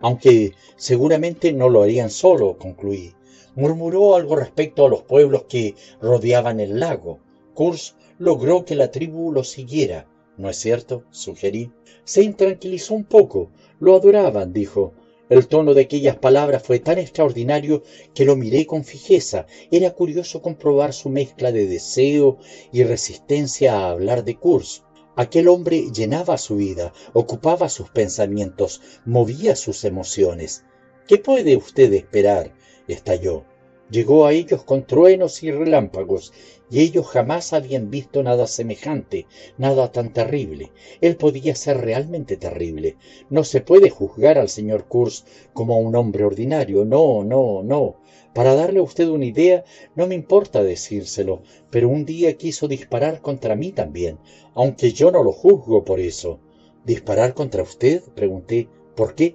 [0.00, 3.14] Aunque seguramente no lo harían solo, concluí.
[3.54, 7.18] Murmuró algo respecto a los pueblos que rodeaban el lago.
[7.54, 10.06] Kurz logró que la tribu lo siguiera.
[10.36, 11.04] ¿No es cierto?
[11.10, 11.70] sugerí.
[12.04, 13.50] Se intranquilizó un poco.
[13.78, 14.92] Lo adoraban, dijo.
[15.32, 17.82] El tono de aquellas palabras fue tan extraordinario
[18.14, 19.46] que lo miré con fijeza.
[19.70, 22.36] Era curioso comprobar su mezcla de deseo
[22.70, 24.82] y resistencia a hablar de Kurz.
[25.16, 30.66] Aquel hombre llenaba su vida, ocupaba sus pensamientos, movía sus emociones.
[31.08, 32.54] ¿Qué puede usted esperar?
[32.86, 33.46] estalló.
[33.90, 36.34] Llegó a ellos con truenos y relámpagos,
[36.72, 39.26] y ellos jamás habían visto nada semejante,
[39.58, 40.72] nada tan terrible.
[41.02, 42.96] Él podía ser realmente terrible.
[43.28, 46.86] No se puede juzgar al señor Kurz como a un hombre ordinario.
[46.86, 47.96] No, no, no.
[48.32, 49.64] Para darle a usted una idea,
[49.96, 54.18] no me importa decírselo, pero un día quiso disparar contra mí también,
[54.54, 56.40] aunque yo no lo juzgo por eso.
[56.86, 58.00] ¿Disparar contra usted?
[58.14, 58.66] pregunté.
[58.96, 59.34] ¿Por qué?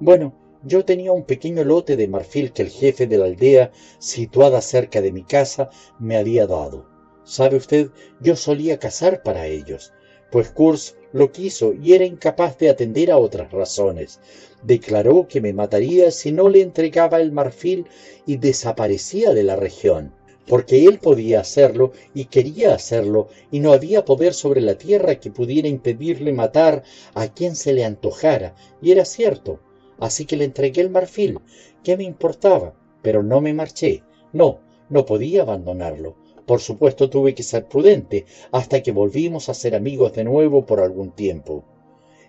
[0.00, 0.34] Bueno,
[0.64, 5.00] yo tenía un pequeño lote de marfil que el jefe de la aldea, situada cerca
[5.00, 6.86] de mi casa, me había dado.
[7.24, 7.90] ¿Sabe usted?
[8.20, 9.92] Yo solía cazar para ellos,
[10.30, 14.20] pues Kurz lo quiso y era incapaz de atender a otras razones.
[14.62, 17.86] Declaró que me mataría si no le entregaba el marfil
[18.26, 20.14] y desaparecía de la región,
[20.46, 25.30] porque él podía hacerlo y quería hacerlo, y no había poder sobre la tierra que
[25.30, 26.82] pudiera impedirle matar
[27.14, 29.60] a quien se le antojara, y era cierto
[30.02, 31.38] así que le entregué el marfil.
[31.84, 32.74] ¿Qué me importaba?
[33.02, 34.02] Pero no me marché.
[34.32, 34.58] No,
[34.88, 36.16] no podía abandonarlo.
[36.44, 40.80] Por supuesto tuve que ser prudente hasta que volvimos a ser amigos de nuevo por
[40.80, 41.64] algún tiempo.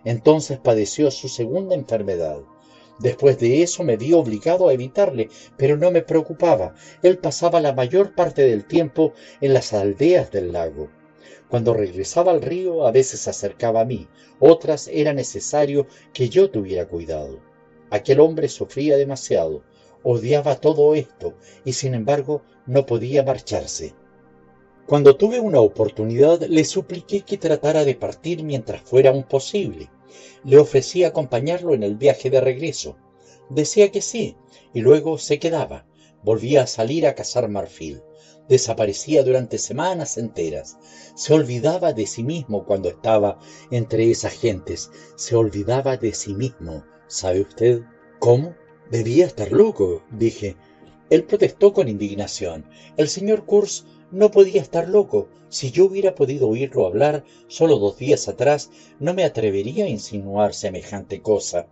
[0.05, 2.41] Entonces padeció su segunda enfermedad.
[2.99, 6.75] Después de eso me vi obligado a evitarle, pero no me preocupaba.
[7.01, 10.89] Él pasaba la mayor parte del tiempo en las aldeas del lago.
[11.49, 14.07] Cuando regresaba al río a veces se acercaba a mí,
[14.39, 17.52] otras era necesario que yo tuviera cuidado.
[17.93, 19.61] Aquel hombre sufría demasiado,
[20.01, 23.93] odiaba todo esto y sin embargo no podía marcharse.
[24.87, 29.91] Cuando tuve una oportunidad le supliqué que tratara de partir mientras fuera un posible.
[30.43, 32.97] Le ofrecí acompañarlo en el viaje de regreso.
[33.51, 34.37] Decía que sí,
[34.73, 35.85] y luego se quedaba.
[36.23, 38.01] Volvía a salir a cazar marfil.
[38.49, 40.79] Desaparecía durante semanas enteras.
[41.13, 43.37] Se olvidaba de sí mismo cuando estaba
[43.69, 44.89] entre esas gentes.
[45.15, 46.83] Se olvidaba de sí mismo.
[47.13, 47.83] ¿Sabe usted
[48.17, 48.55] cómo?
[48.89, 50.55] Debía estar loco, dije.
[51.11, 52.65] Él protestó con indignación.
[52.97, 55.27] El señor Kurz no podía estar loco.
[55.47, 60.55] Si yo hubiera podido oírlo hablar solo dos días atrás, no me atrevería a insinuar
[60.55, 61.67] semejante cosa.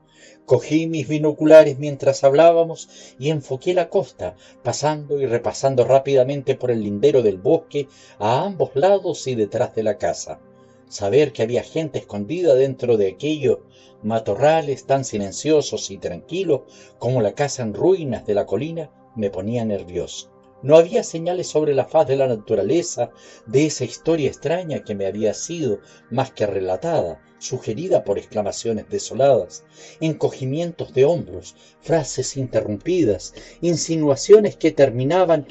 [0.46, 6.84] Cogí mis binoculares mientras hablábamos y enfoqué la costa, pasando y repasando rápidamente por el
[6.84, 7.88] lindero del bosque
[8.20, 10.40] a ambos lados y detrás de la casa.
[10.88, 13.64] Saber que había gente escondida dentro de aquello
[14.04, 16.62] matorrales tan silenciosos y tranquilos
[16.98, 20.32] como la casa en ruinas de la colina me ponía nervioso.
[20.64, 23.10] No había señales sobre la faz de la naturaleza
[23.48, 25.80] de esa historia extraña que me había sido
[26.12, 29.64] más que relatada, sugerida por exclamaciones desoladas,
[30.00, 35.48] encogimientos de hombros, frases interrumpidas, insinuaciones que terminaban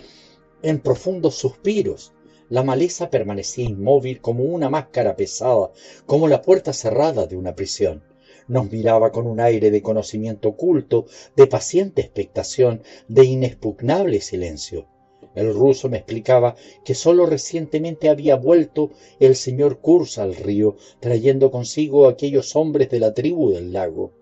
[0.63, 2.13] en profundos suspiros.
[2.49, 5.73] La maleza permanecía inmóvil como una máscara pesada,
[6.07, 8.05] como la puerta cerrada de una prisión
[8.51, 11.07] nos miraba con un aire de conocimiento oculto,
[11.37, 14.89] de paciente expectación, de inexpugnable silencio.
[15.37, 21.53] El ruso me explicaba que sólo recientemente había vuelto el señor Kurz al río, trayendo
[21.53, 24.13] consigo a aquellos hombres de la tribu del lago.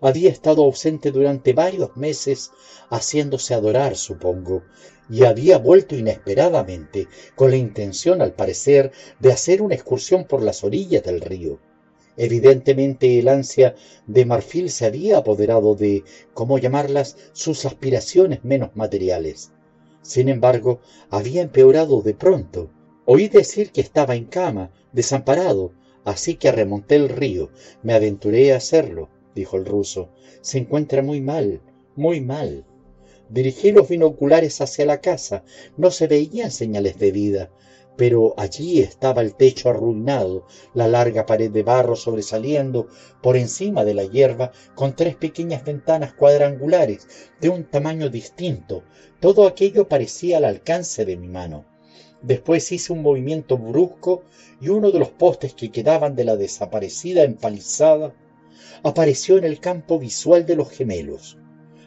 [0.00, 2.52] Había estado ausente durante varios meses,
[2.90, 4.62] haciéndose adorar, supongo,
[5.10, 10.62] y había vuelto inesperadamente, con la intención, al parecer, de hacer una excursión por las
[10.62, 11.58] orillas del río.
[12.16, 13.74] Evidentemente el ansia
[14.06, 19.50] de Marfil se había apoderado de, ¿cómo llamarlas?, sus aspiraciones menos materiales.
[20.02, 22.70] Sin embargo, había empeorado de pronto.
[23.04, 25.72] Oí decir que estaba en cama, desamparado,
[26.04, 27.50] así que remonté el río.
[27.82, 30.10] Me aventuré a hacerlo, dijo el ruso.
[30.40, 31.62] Se encuentra muy mal,
[31.96, 32.64] muy mal.
[33.28, 35.42] Dirigí los binoculares hacia la casa.
[35.76, 37.50] No se veían señales de vida
[37.96, 42.88] pero allí estaba el techo arruinado, la larga pared de barro sobresaliendo
[43.22, 47.06] por encima de la hierba, con tres pequeñas ventanas cuadrangulares
[47.40, 48.82] de un tamaño distinto.
[49.20, 51.64] Todo aquello parecía al alcance de mi mano.
[52.22, 54.24] Después hice un movimiento brusco
[54.60, 58.14] y uno de los postes que quedaban de la desaparecida empalizada
[58.82, 61.38] apareció en el campo visual de los gemelos.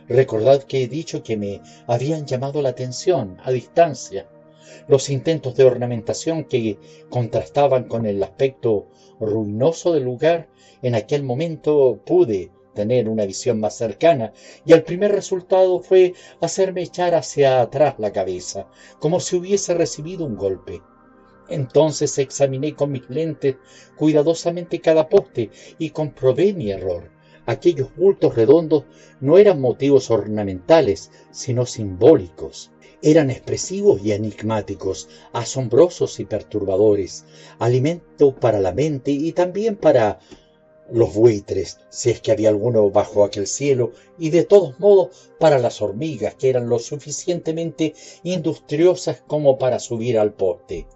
[0.07, 4.29] Recordad que he dicho que me habían llamado la atención a distancia
[4.87, 6.77] los intentos de ornamentación que
[7.09, 8.87] contrastaban con el aspecto
[9.19, 10.49] ruinoso del lugar,
[10.81, 14.33] en aquel momento pude tener una visión más cercana
[14.63, 18.67] y el primer resultado fue hacerme echar hacia atrás la cabeza,
[18.99, 20.81] como si hubiese recibido un golpe.
[21.49, 23.55] Entonces examiné con mis lentes
[23.95, 25.49] cuidadosamente cada poste
[25.79, 27.09] y comprobé mi error.
[27.47, 28.83] Aquellos bultos redondos
[29.21, 37.25] no eran motivos ornamentales, sino simbólicos eran expresivos y enigmáticos, asombrosos y perturbadores,
[37.59, 40.19] alimento para la mente y también para
[40.89, 45.59] los buitres, si es que había alguno bajo aquel cielo, y de todos modos para
[45.59, 47.93] las hormigas, que eran lo suficientemente
[48.23, 50.87] industriosas como para subir al poste.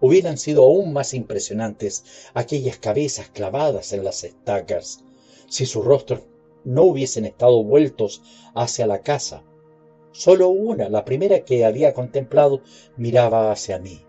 [0.00, 5.00] Hubieran sido aún más impresionantes aquellas cabezas clavadas en las estacas,
[5.48, 6.20] si sus rostros
[6.64, 8.22] no hubiesen estado vueltos
[8.54, 9.42] hacia la casa.
[10.12, 12.62] Solo una, la primera que había contemplado,
[12.96, 14.00] miraba hacia mí.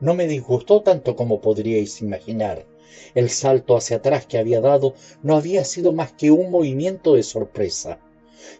[0.00, 2.66] No me disgustó tanto como podríais imaginar
[3.14, 7.22] el salto hacia atrás que había dado no había sido más que un movimiento de
[7.22, 7.98] sorpresa.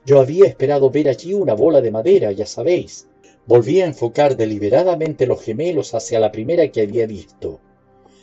[0.04, 3.06] Yo había esperado ver allí una bola de madera, ya sabéis.
[3.46, 7.60] Volví a enfocar deliberadamente los gemelos hacia la primera que había visto.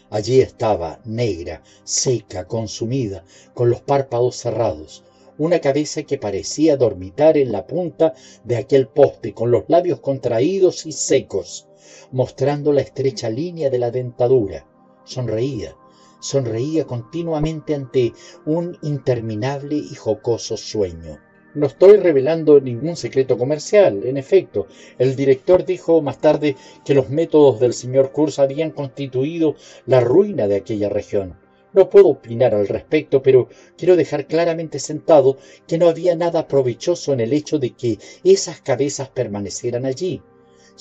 [0.09, 5.03] Allí estaba, negra, seca, consumida, con los párpados cerrados,
[5.37, 10.85] una cabeza que parecía dormitar en la punta de aquel poste, con los labios contraídos
[10.85, 11.67] y secos,
[12.11, 14.67] mostrando la estrecha línea de la dentadura.
[15.03, 15.75] Sonreía,
[16.19, 18.13] sonreía continuamente ante
[18.45, 21.19] un interminable y jocoso sueño.
[21.53, 24.05] No estoy revelando ningún secreto comercial.
[24.05, 29.55] En efecto, el director dijo más tarde que los métodos del señor Kurz habían constituido
[29.85, 31.40] la ruina de aquella región.
[31.73, 37.13] No puedo opinar al respecto, pero quiero dejar claramente sentado que no había nada provechoso
[37.13, 40.21] en el hecho de que esas cabezas permanecieran allí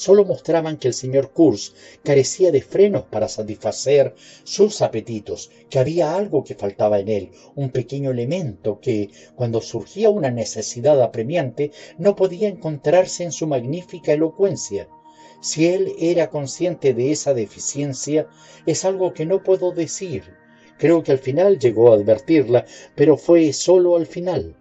[0.01, 6.17] solo mostraban que el señor Kurz carecía de frenos para satisfacer sus apetitos, que había
[6.17, 12.17] algo que faltaba en él, un pequeño elemento que, cuando surgía una necesidad apremiante, no
[12.17, 14.89] podía encontrarse en su magnífica elocuencia.
[15.43, 18.27] Si él era consciente de esa deficiencia,
[18.65, 20.40] es algo que no puedo decir.
[20.81, 24.57] Creo que al final llegó a advertirla, pero fue solo al final.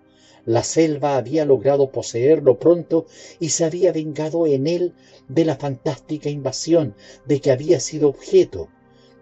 [0.45, 3.05] La selva había logrado poseerlo pronto
[3.39, 4.93] y se había vengado en él
[5.29, 6.93] de la fantástica invasión
[7.25, 8.67] de que había sido objeto.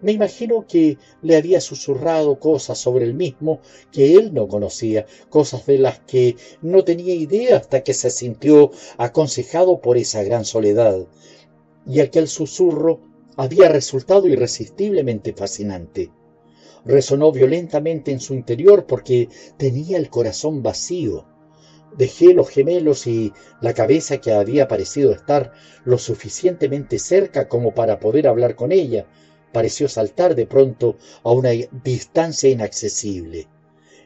[0.02, 3.60] Me imagino que le había susurrado cosas sobre el mismo
[3.92, 8.72] que él no conocía, cosas de las que no tenía idea hasta que se sintió
[8.96, 11.06] aconsejado por esa gran soledad.
[11.86, 12.98] Y aquel susurro
[13.36, 16.10] había resultado irresistiblemente fascinante
[16.84, 21.26] resonó violentamente en su interior porque tenía el corazón vacío.
[21.96, 25.52] Dejé los gemelos y la cabeza que había parecido estar
[25.84, 29.06] lo suficientemente cerca como para poder hablar con ella,
[29.52, 31.50] pareció saltar de pronto a una
[31.82, 33.48] distancia inaccesible.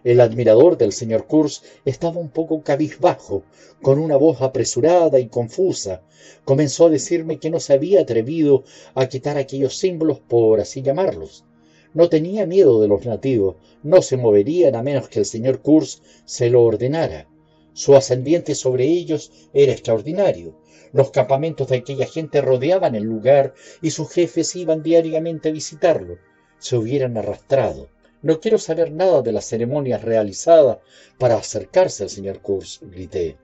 [0.05, 3.45] El admirador del señor Kurz estaba un poco cabizbajo,
[3.81, 6.03] con una voz apresurada y confusa.
[6.45, 11.45] Comenzó a decirme que no se había atrevido a quitar aquellos símbolos, por así llamarlos.
[11.95, 16.01] No tenía miedo de los nativos, no se moverían a menos que el señor Kurz
[16.25, 17.29] se lo ordenara.
[17.75, 20.55] Su ascendiente sobre ellos era extraordinario.
[20.93, 26.19] Los campamentos de aquella gente rodeaban el lugar y sus jefes iban diariamente a visitarlo.
[26.59, 27.89] Se hubieran arrastrado.
[28.23, 30.79] No quiero saber nada de las ceremonias realizadas
[31.19, 33.37] para acercarse al señor Kurz, grité.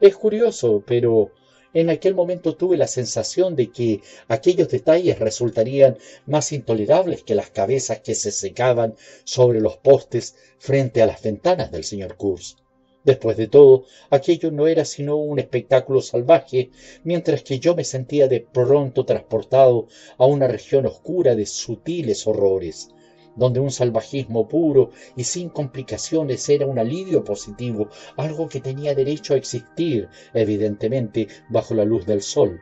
[0.00, 1.30] Es curioso, pero
[1.76, 7.50] en aquel momento tuve la sensación de que aquellos detalles resultarían más intolerables que las
[7.50, 12.56] cabezas que se secaban sobre los postes frente a las ventanas del señor Kurz.
[13.04, 16.70] Después de todo, aquello no era sino un espectáculo salvaje,
[17.04, 22.88] mientras que yo me sentía de pronto transportado a una región oscura de sutiles horrores
[23.36, 29.34] donde un salvajismo puro y sin complicaciones era un alivio positivo, algo que tenía derecho
[29.34, 32.60] a existir, evidentemente, bajo la luz del sol.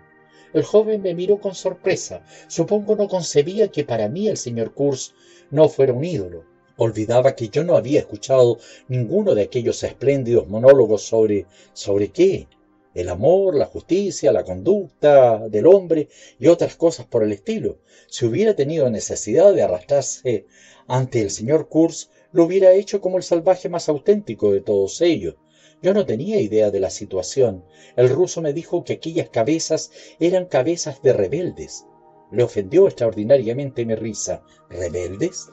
[0.53, 2.25] El joven me miró con sorpresa.
[2.47, 5.15] Supongo no concebía que para mí el señor Kurz
[5.51, 6.45] no fuera un ídolo.
[6.77, 12.49] Olvidaba que yo no había escuchado ninguno de aquellos espléndidos monólogos sobre ¿sobre qué?
[12.95, 16.09] El amor, la justicia, la conducta del hombre
[16.39, 17.79] y otras cosas por el estilo.
[18.07, 20.47] Si hubiera tenido necesidad de arrastrarse
[20.87, 25.35] ante el señor Kurz, lo hubiera hecho como el salvaje más auténtico de todos ellos.
[25.83, 27.65] Yo no tenía idea de la situación.
[27.97, 31.85] El ruso me dijo que aquellas cabezas eran cabezas de rebeldes.
[32.33, 34.43] Le ofendió extraordinariamente mi risa.
[34.71, 35.49] ¿Rebeldes?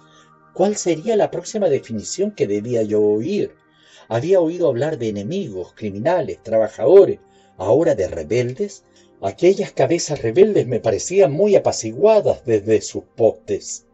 [0.53, 3.55] ¿Cuál sería la próxima definición que debía yo oír?
[4.07, 7.19] Había oído hablar de enemigos, criminales, trabajadores,
[7.57, 8.83] ahora de rebeldes,
[9.21, 13.85] aquellas cabezas rebeldes me parecían muy apaciguadas desde sus postes.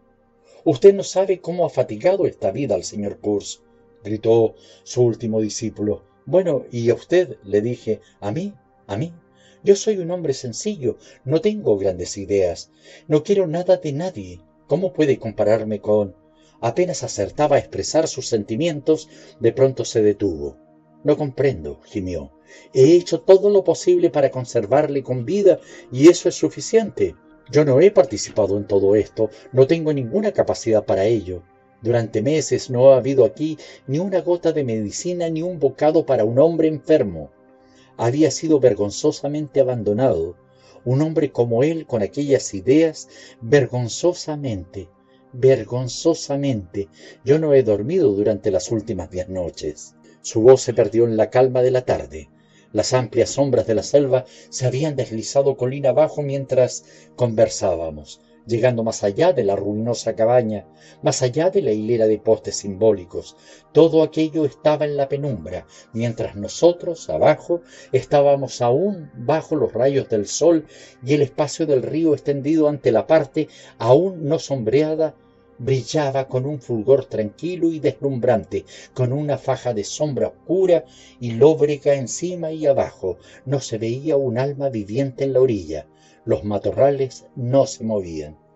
[0.63, 3.61] Usted no sabe cómo ha fatigado esta vida al señor Kurz,
[4.03, 6.03] gritó su último discípulo.
[6.25, 7.37] Bueno, ¿y a usted?
[7.43, 8.01] le dije.
[8.19, 8.53] ¿A mí?
[8.85, 9.13] ¿A mí?
[9.63, 12.71] Yo soy un hombre sencillo, no tengo grandes ideas,
[13.07, 14.41] no quiero nada de nadie.
[14.67, 16.15] ¿Cómo puede compararme con...
[16.59, 19.07] Apenas acertaba a expresar sus sentimientos,
[19.39, 20.57] de pronto se detuvo.
[21.03, 22.31] No comprendo, gimió.
[22.73, 25.59] He hecho todo lo posible para conservarle con vida
[25.91, 27.15] y eso es suficiente.
[27.49, 31.43] Yo no he participado en todo esto, no tengo ninguna capacidad para ello.
[31.81, 36.25] Durante meses no ha habido aquí ni una gota de medicina ni un bocado para
[36.25, 37.29] un hombre enfermo.
[37.95, 40.35] Había sido vergonzosamente abandonado.
[40.85, 43.09] Un hombre como él, con aquellas ideas,
[43.41, 44.89] vergonzosamente,
[45.33, 46.87] vergonzosamente.
[47.25, 49.96] Yo no he dormido durante las últimas diez noches.
[50.27, 52.29] Su voz se perdió en la calma de la tarde.
[52.73, 56.83] Las amplias sombras de la selva se habían deslizado colina abajo mientras
[57.15, 60.67] conversábamos, llegando más allá de la ruinosa cabaña,
[61.01, 63.37] más allá de la hilera de postes simbólicos.
[63.71, 67.61] Todo aquello estaba en la penumbra, mientras nosotros, abajo,
[67.93, 70.65] estábamos aún bajo los rayos del sol
[71.05, 73.47] y el espacio del río extendido ante la parte
[73.77, 75.15] aún no sombreada
[75.59, 80.85] brillaba con un fulgor tranquilo y deslumbrante, con una faja de sombra oscura
[81.19, 83.17] y lóbrega encima y abajo.
[83.45, 85.87] No se veía un alma viviente en la orilla.
[86.25, 88.46] Los matorrales no se movían.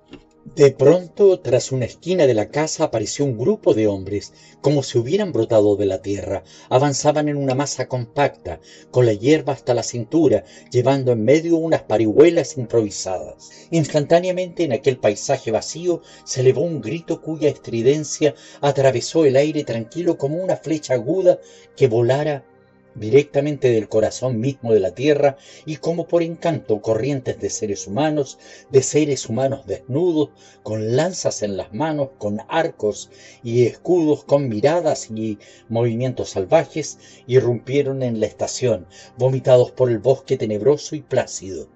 [0.44, 4.98] De pronto, tras una esquina de la casa apareció un grupo de hombres, como si
[4.98, 6.44] hubieran brotado de la tierra.
[6.68, 11.84] Avanzaban en una masa compacta, con la hierba hasta la cintura, llevando en medio unas
[11.84, 13.52] parihuelas improvisadas.
[13.70, 20.18] Instantáneamente en aquel paisaje vacío se elevó un grito cuya estridencia atravesó el aire tranquilo
[20.18, 21.40] como una flecha aguda
[21.78, 22.51] que volara
[22.96, 28.38] directamente del corazón mismo de la tierra y como por encanto corrientes de seres humanos,
[28.70, 30.30] de seres humanos desnudos,
[30.64, 33.10] con lanzas en las manos, con arcos
[33.44, 35.40] y escudos, con miradas y
[35.70, 38.88] movimientos salvajes, irrumpieron en la estación,
[39.18, 41.70] vomitados por el bosque tenebroso y plácido.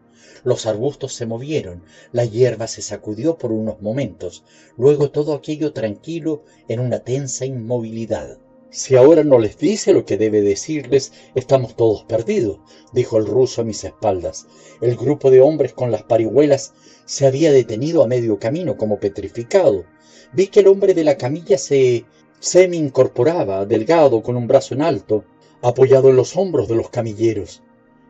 [0.43, 4.43] Los arbustos se movieron, la hierba se sacudió por unos momentos,
[4.77, 8.37] luego todo aquello tranquilo en una tensa inmovilidad.
[8.75, 12.59] Si ahora no les dice lo que debe decirles, estamos todos perdidos,
[12.91, 14.47] dijo el ruso a mis espaldas.
[14.81, 16.73] El grupo de hombres con las parihuelas
[17.05, 19.85] se había detenido a medio camino como petrificado.
[20.33, 22.03] Vi que el hombre de la camilla se
[22.41, 25.23] semi incorporaba, delgado, con un brazo en alto,
[25.61, 27.63] apoyado en los hombros de los camilleros.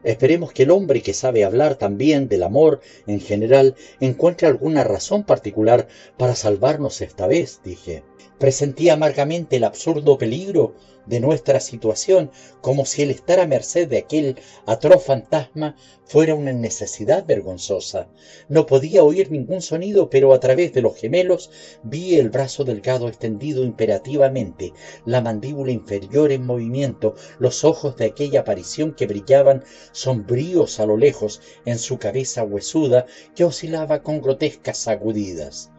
[0.04, 5.26] Esperemos que el hombre que sabe hablar también del amor en general encuentre alguna razón
[5.26, 5.88] particular
[6.18, 8.04] para salvarnos esta vez, dije.
[8.40, 12.32] Presentía amargamente el absurdo peligro de nuestra situación,
[12.62, 18.10] como si el estar a merced de aquel atroz fantasma fuera una necesidad vergonzosa.
[18.50, 21.50] No podía oír ningún sonido, pero a través de los gemelos
[21.84, 24.74] vi el brazo delgado extendido imperativamente,
[25.06, 30.98] la mandíbula inferior en movimiento, los ojos de aquella aparición que brillaban sombríos a lo
[30.98, 33.06] lejos en su cabeza huesuda
[33.36, 35.72] que oscilaba con grotescas sacudidas.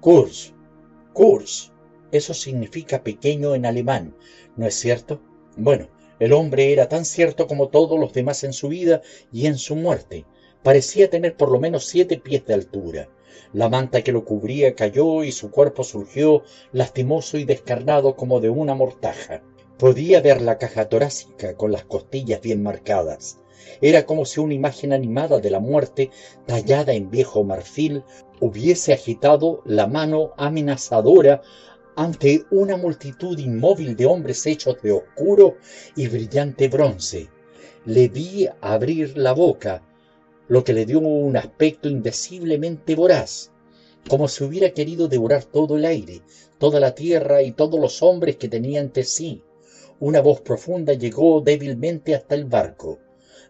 [0.00, 0.54] Kurs,
[1.12, 1.70] Kurs,
[2.12, 4.14] eso significa pequeño en alemán,
[4.56, 5.20] ¿no es cierto?
[5.56, 9.00] Bueno, el hombre era tan cierto como todos los demás en su vida
[9.32, 10.26] y en su muerte.
[10.62, 13.08] Parecía tener por lo menos siete pies de altura.
[13.52, 18.50] La manta que lo cubría cayó y su cuerpo surgió lastimoso y descarnado como de
[18.50, 19.42] una mortaja.
[19.78, 23.38] Podía ver la caja torácica con las costillas bien marcadas.
[23.80, 26.10] Era como si una imagen animada de la muerte,
[26.46, 28.04] tallada en viejo marfil,
[28.40, 31.42] hubiese agitado la mano amenazadora
[31.96, 35.56] ante una multitud inmóvil de hombres hechos de oscuro
[35.96, 37.28] y brillante bronce.
[37.84, 39.82] Le vi abrir la boca,
[40.48, 43.50] lo que le dio un aspecto indeciblemente voraz,
[44.08, 46.22] como si hubiera querido devorar todo el aire,
[46.58, 49.42] toda la tierra y todos los hombres que tenía ante sí.
[49.98, 52.98] Una voz profunda llegó débilmente hasta el barco.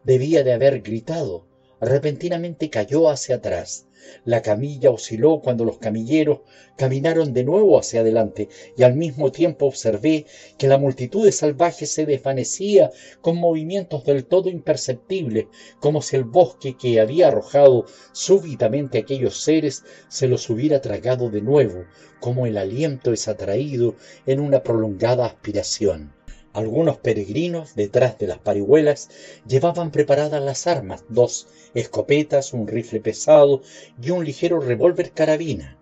[0.05, 1.47] Debía de haber gritado.
[1.81, 3.87] Repentinamente cayó hacia atrás.
[4.25, 6.41] La camilla osciló cuando los camilleros
[6.77, 10.27] caminaron de nuevo hacia adelante y al mismo tiempo observé
[10.59, 15.47] que la multitud de salvajes se desvanecía con movimientos del todo imperceptibles,
[15.81, 21.31] como si el bosque que había arrojado súbitamente a aquellos seres se los hubiera tragado
[21.31, 21.85] de nuevo,
[22.21, 23.97] como el aliento es atraído
[24.27, 26.15] en una prolongada aspiración.
[26.53, 29.09] Algunos peregrinos, detrás de las parihuelas,
[29.47, 33.63] llevaban preparadas las armas, dos escopetas, un rifle pesado
[34.03, 35.79] y un ligero revólver carabina,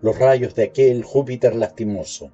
[0.00, 2.30] los rayos de aquel Júpiter lastimoso.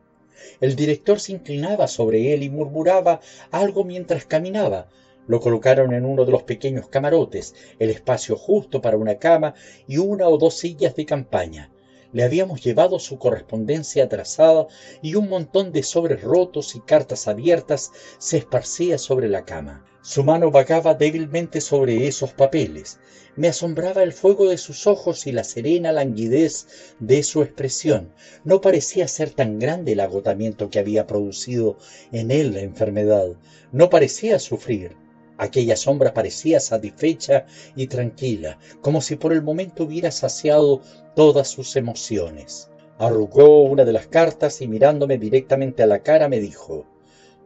[0.61, 4.91] El director se inclinaba sobre él y murmuraba algo mientras caminaba.
[5.27, 9.55] Lo colocaron en uno de los pequeños camarotes, el espacio justo para una cama
[9.87, 11.71] y una o dos sillas de campaña
[12.13, 14.67] le habíamos llevado su correspondencia atrasada
[15.03, 19.85] y un montón de sobres rotos y cartas abiertas se esparcía sobre la cama.
[20.01, 22.99] Su mano vagaba débilmente sobre esos papeles.
[23.37, 28.13] Me asombraba el fuego de sus ojos y la serena languidez de su expresión.
[28.43, 31.77] No parecía ser tan grande el agotamiento que había producido
[32.11, 33.37] en él la enfermedad.
[33.71, 34.97] No parecía sufrir.
[35.39, 40.83] Aquella sombra parecía satisfecha y tranquila, como si por el momento hubiera saciado
[41.15, 42.71] todas sus emociones.
[42.99, 46.87] Arrugó una de las cartas y mirándome directamente a la cara me dijo,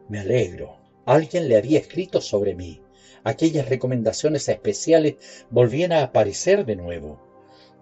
[0.09, 0.77] me alegro.
[1.05, 2.81] Alguien le había escrito sobre mí.
[3.23, 7.21] Aquellas recomendaciones especiales volvían a aparecer de nuevo.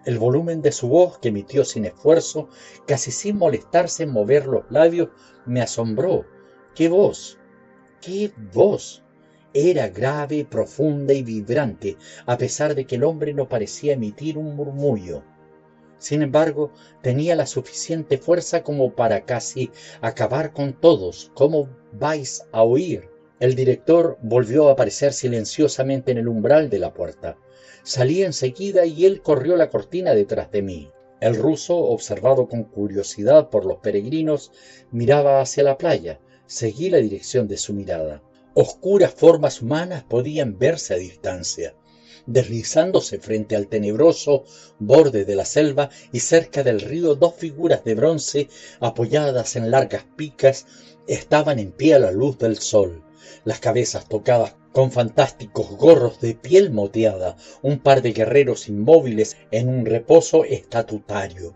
[0.04, 2.48] El volumen de su voz, que emitió sin esfuerzo,
[2.86, 5.08] casi sin molestarse en mover los labios,
[5.46, 6.26] me asombró.
[6.74, 7.38] ¡Qué voz!
[8.00, 9.01] ¡Qué voz!
[9.54, 14.56] Era grave, profunda y vibrante, a pesar de que el hombre no parecía emitir un
[14.56, 15.22] murmullo.
[15.98, 16.72] Sin embargo,
[17.02, 21.30] tenía la suficiente fuerza como para casi acabar con todos.
[21.34, 23.08] ¿Cómo vais a oír?
[23.40, 27.36] El director volvió a aparecer silenciosamente en el umbral de la puerta.
[27.82, 30.90] Salí enseguida y él corrió la cortina detrás de mí.
[31.20, 34.50] El ruso, observado con curiosidad por los peregrinos,
[34.90, 36.20] miraba hacia la playa.
[36.46, 38.22] Seguí la dirección de su mirada.
[38.54, 41.74] Oscuras formas humanas podían verse a distancia,
[42.26, 44.44] deslizándose frente al tenebroso
[44.78, 48.48] borde de la selva y cerca del río dos figuras de bronce
[48.78, 50.66] apoyadas en largas picas
[51.06, 53.02] estaban en pie a la luz del sol,
[53.44, 59.70] las cabezas tocadas con fantásticos gorros de piel moteada, un par de guerreros inmóviles en
[59.70, 61.54] un reposo estatutario.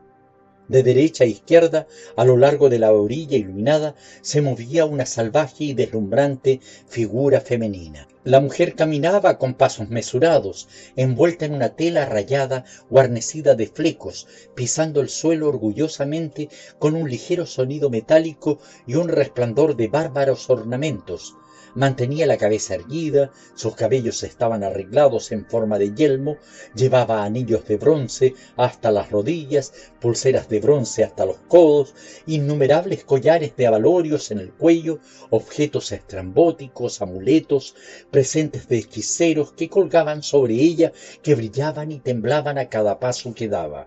[0.68, 1.86] De derecha a izquierda,
[2.16, 8.08] a lo largo de la orilla iluminada, se movía una salvaje y deslumbrante figura femenina.
[8.24, 15.00] La mujer caminaba con pasos mesurados, envuelta en una tela rayada, guarnecida de flecos, pisando
[15.00, 16.48] el suelo orgullosamente
[16.80, 21.36] con un ligero sonido metálico y un resplandor de bárbaros ornamentos,
[21.76, 26.38] mantenía la cabeza erguida, sus cabellos estaban arreglados en forma de yelmo,
[26.74, 31.94] llevaba anillos de bronce hasta las rodillas, pulseras de bronce hasta los codos,
[32.26, 34.98] innumerables collares de abalorios en el cuello,
[35.30, 37.76] objetos estrambóticos, amuletos,
[38.10, 43.48] presentes de hechiceros que colgaban sobre ella, que brillaban y temblaban a cada paso que
[43.48, 43.86] daba.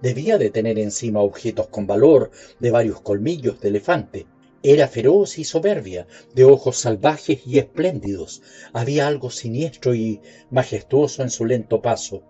[0.00, 2.30] Debía de tener encima objetos con valor,
[2.60, 4.26] de varios colmillos de elefante,
[4.62, 8.42] era feroz y soberbia, de ojos salvajes y espléndidos.
[8.72, 10.20] Había algo siniestro y
[10.50, 12.24] majestuoso en su lento paso,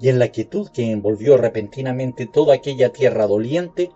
[0.00, 3.90] y en la quietud que envolvió repentinamente toda aquella tierra doliente,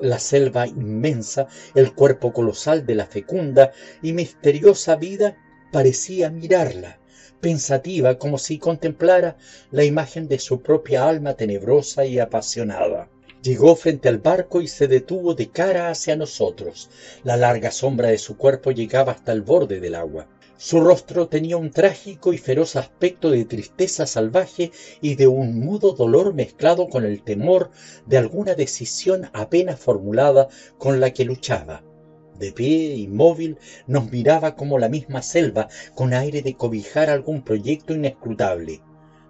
[0.00, 5.36] la selva inmensa, el cuerpo colosal de la fecunda y misteriosa vida,
[5.72, 7.00] parecía mirarla,
[7.40, 9.36] pensativa como si contemplara
[9.70, 13.10] la imagen de su propia alma tenebrosa y apasionada.
[13.42, 16.90] Llegó frente al barco y se detuvo de cara hacia nosotros.
[17.22, 20.28] La larga sombra de su cuerpo llegaba hasta el borde del agua.
[20.56, 25.92] Su rostro tenía un trágico y feroz aspecto de tristeza salvaje y de un mudo
[25.92, 27.70] dolor mezclado con el temor
[28.06, 31.84] de alguna decisión apenas formulada con la que luchaba.
[32.40, 37.94] De pie, inmóvil, nos miraba como la misma selva, con aire de cobijar algún proyecto
[37.94, 38.80] inescrutable.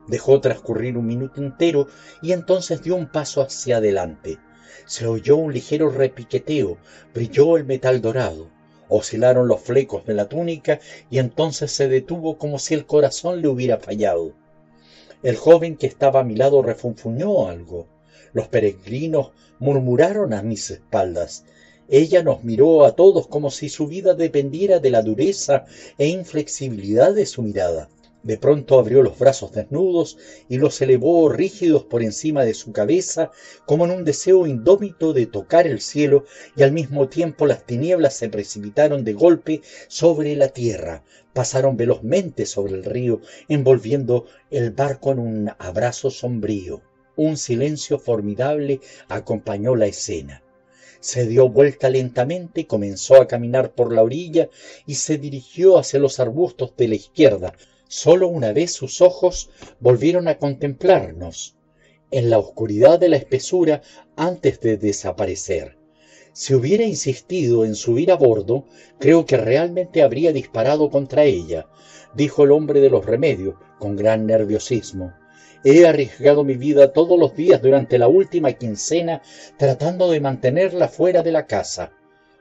[0.08, 1.86] Dejó transcurrir un minuto entero
[2.22, 4.38] y entonces dio un paso hacia adelante.
[4.86, 6.78] Se oyó un ligero repiqueteo,
[7.14, 8.48] brilló el metal dorado,
[8.88, 10.80] oscilaron los flecos de la túnica
[11.10, 14.32] y entonces se detuvo como si el corazón le hubiera fallado.
[15.22, 17.86] El joven que estaba a mi lado refunfuñó algo.
[18.32, 21.44] Los peregrinos murmuraron a mis espaldas.
[21.88, 25.64] Ella nos miró a todos como si su vida dependiera de la dureza
[25.98, 27.88] e inflexibilidad de su mirada.
[28.24, 33.30] De pronto abrió los brazos desnudos y los elevó rígidos por encima de su cabeza,
[33.64, 36.24] como en un deseo indómito de tocar el cielo,
[36.56, 42.44] y al mismo tiempo las tinieblas se precipitaron de golpe sobre la tierra, pasaron velozmente
[42.44, 46.82] sobre el río, envolviendo el barco en un abrazo sombrío.
[47.14, 50.42] Un silencio formidable acompañó la escena.
[51.00, 54.48] Se dio vuelta lentamente, comenzó a caminar por la orilla
[54.86, 57.54] y se dirigió hacia los arbustos de la izquierda,
[57.88, 59.48] Solo una vez sus ojos
[59.80, 61.56] volvieron a contemplarnos
[62.10, 63.80] en la oscuridad de la espesura
[64.14, 65.78] antes de desaparecer.
[66.34, 68.66] Si hubiera insistido en subir a bordo,
[69.00, 71.66] creo que realmente habría disparado contra ella,
[72.14, 75.14] dijo el hombre de los remedios, con gran nerviosismo.
[75.64, 79.22] He arriesgado mi vida todos los días durante la última quincena
[79.56, 81.92] tratando de mantenerla fuera de la casa.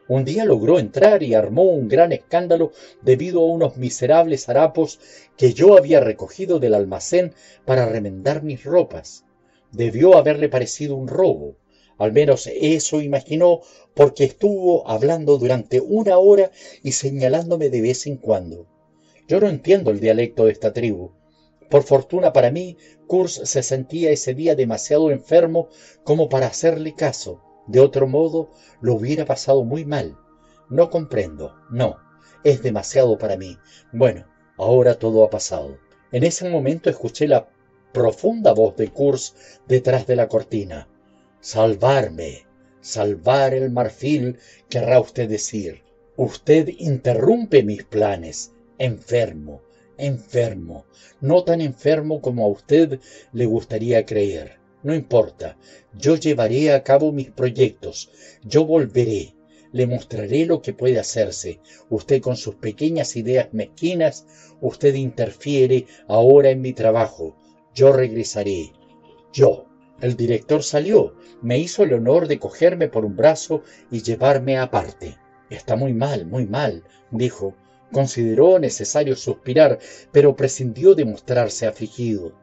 [0.09, 2.71] Un día logró entrar y armó un gran escándalo
[3.01, 4.99] debido a unos miserables harapos
[5.35, 7.33] que yo había recogido del almacén
[7.65, 9.25] para remendar mis ropas.
[9.73, 11.57] Debió haberle parecido un robo.
[11.97, 13.61] Al menos eso imaginó
[13.93, 16.51] porque estuvo hablando durante una hora
[16.83, 18.65] y señalándome de vez en cuando.
[19.27, 21.11] Yo no entiendo el dialecto de esta tribu.
[21.69, 22.77] Por fortuna para mí,
[23.07, 25.67] Kurz se sentía ese día demasiado enfermo
[26.05, 28.49] como para hacerle caso de otro modo,
[28.81, 30.17] lo hubiera pasado muy mal.
[30.69, 31.55] No comprendo.
[31.69, 31.97] No.
[32.43, 33.57] Es demasiado para mí.
[33.91, 34.25] Bueno,
[34.57, 35.77] ahora todo ha pasado.
[36.11, 37.49] En ese momento escuché la
[37.91, 39.33] profunda voz de Kurz
[39.67, 40.87] detrás de la cortina.
[41.41, 42.45] Salvarme.
[42.79, 44.37] salvar el marfil,
[44.69, 45.83] querrá usted decir.
[46.15, 48.53] Usted interrumpe mis planes.
[48.79, 49.61] Enfermo,
[49.97, 50.85] enfermo,
[51.19, 52.99] no tan enfermo como a usted
[53.33, 54.56] le gustaría creer.
[54.83, 55.57] No importa,
[55.97, 58.09] yo llevaré a cabo mis proyectos,
[58.43, 59.35] yo volveré,
[59.71, 61.59] le mostraré lo que puede hacerse.
[61.89, 64.25] Usted con sus pequeñas ideas mezquinas,
[64.61, 67.35] usted interfiere ahora en mi trabajo.
[67.73, 68.71] Yo regresaré.
[69.33, 69.65] Yo.
[69.99, 75.17] El director salió, me hizo el honor de cogerme por un brazo y llevarme aparte.
[75.49, 77.55] Está muy mal, muy mal, dijo.
[77.91, 79.79] Consideró necesario suspirar,
[80.11, 82.33] pero prescindió de mostrarse afligido.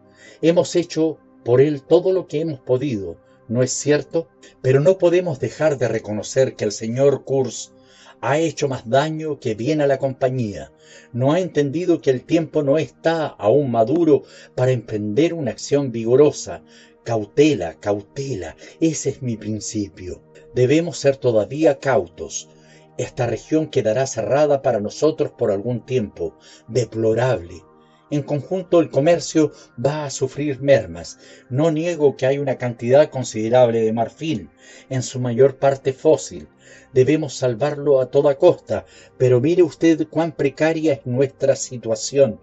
[0.42, 3.16] Hemos hecho por él todo lo que hemos podido,
[3.48, 4.28] ¿no es cierto?
[4.62, 7.72] Pero no podemos dejar de reconocer que el señor Kurz
[8.20, 10.72] ha hecho más daño que bien a la compañía.
[11.12, 14.22] No ha entendido que el tiempo no está aún maduro
[14.54, 16.62] para emprender una acción vigorosa.
[17.04, 20.22] Cautela, cautela, ese es mi principio.
[20.54, 22.48] Debemos ser todavía cautos.
[22.96, 26.34] Esta región quedará cerrada para nosotros por algún tiempo.
[26.68, 27.62] Deplorable,
[28.10, 29.52] en conjunto el comercio
[29.84, 31.18] va a sufrir mermas.
[31.48, 34.50] No niego que hay una cantidad considerable de marfil,
[34.90, 36.48] en su mayor parte fósil.
[36.92, 38.84] Debemos salvarlo a toda costa,
[39.18, 42.40] pero mire usted cuán precaria es nuestra situación.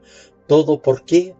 [0.47, 1.35] ¿Todo por qué?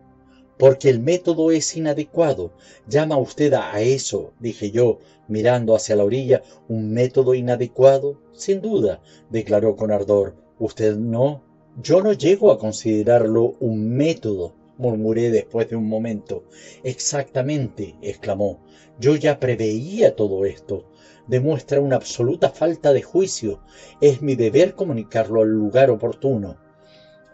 [0.57, 2.53] Porque el método es inadecuado.
[2.87, 8.21] ¿Llama usted a eso, dije yo, mirando hacia la orilla, un método inadecuado?
[8.31, 10.35] Sin duda, declaró con ardor.
[10.59, 11.43] ¿Usted no?
[11.77, 16.43] Yo no llego a considerarlo un método, murmuré después de un momento.
[16.83, 18.59] Exactamente, exclamó.
[18.99, 20.85] Yo ya preveía todo esto.
[21.27, 23.61] Demuestra una absoluta falta de juicio.
[24.01, 26.57] Es mi deber comunicarlo al lugar oportuno.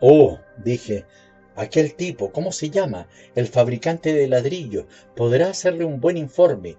[0.01, 1.06] Oh, dije,
[1.56, 3.07] aquel tipo, ¿cómo se llama?
[3.33, 4.85] El fabricante de ladrillo.
[5.16, 6.77] Podrá hacerle un buen informe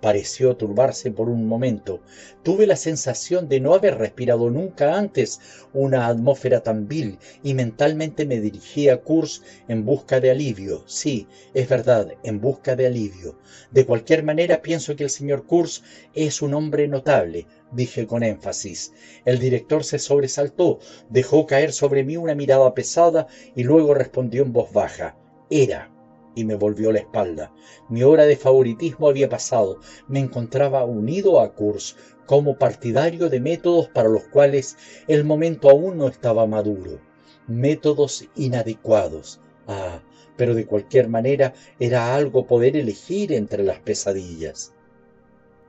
[0.00, 2.00] pareció turbarse por un momento.
[2.42, 5.40] Tuve la sensación de no haber respirado nunca antes
[5.72, 10.82] una atmósfera tan vil y mentalmente me dirigí a Kurz en busca de alivio.
[10.86, 13.38] Sí, es verdad, en busca de alivio.
[13.70, 15.82] De cualquier manera pienso que el señor Kurz
[16.14, 18.92] es un hombre notable, dije con énfasis.
[19.24, 20.78] El director se sobresaltó,
[21.10, 25.16] dejó caer sobre mí una mirada pesada y luego respondió en voz baja.
[25.50, 25.90] Era
[26.34, 27.52] y me volvió la espalda.
[27.88, 29.80] Mi hora de favoritismo había pasado.
[30.06, 34.76] Me encontraba unido a Kurz como partidario de métodos para los cuales
[35.06, 37.00] el momento aún no estaba maduro.
[37.46, 39.40] Métodos inadecuados.
[39.66, 40.00] Ah,
[40.36, 44.72] pero de cualquier manera era algo poder elegir entre las pesadillas.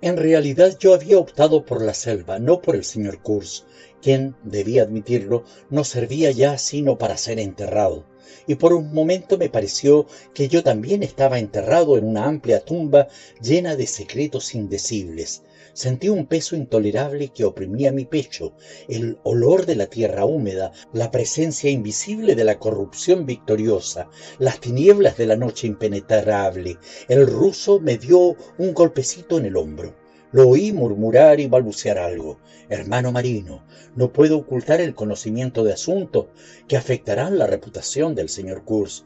[0.02, 3.66] En realidad yo había optado por la selva, no por el señor Kurz,
[4.02, 8.06] quien, debía admitirlo, no servía ya sino para ser enterrado
[8.48, 13.08] y por un momento me pareció que yo también estaba enterrado en una amplia tumba
[13.41, 15.43] llena de secretos indecibles.
[15.74, 18.53] Sentí un peso intolerable que oprimía mi pecho,
[18.88, 24.09] el olor de la tierra húmeda, la presencia invisible de la corrupción victoriosa,
[24.40, 26.77] las tinieblas de la noche impenetrable.
[27.08, 29.99] El ruso me dio un golpecito en el hombro.
[30.32, 32.38] Lo oí murmurar y balbucear algo.
[32.69, 33.64] Hermano Marino,
[33.95, 36.27] no puedo ocultar el conocimiento de asuntos
[36.67, 39.06] que afectarán la reputación del señor Kurz.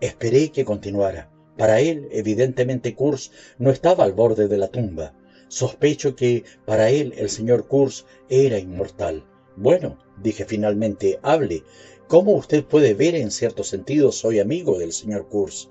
[0.00, 1.30] Esperé que continuara.
[1.56, 5.14] Para él, evidentemente, Kurz no estaba al borde de la tumba.
[5.46, 9.24] Sospecho que para él el señor Kurz era inmortal.
[9.56, 11.62] Bueno, dije finalmente, hable.
[12.08, 15.68] ¿Cómo usted puede ver en cierto sentido soy amigo del señor Kurz?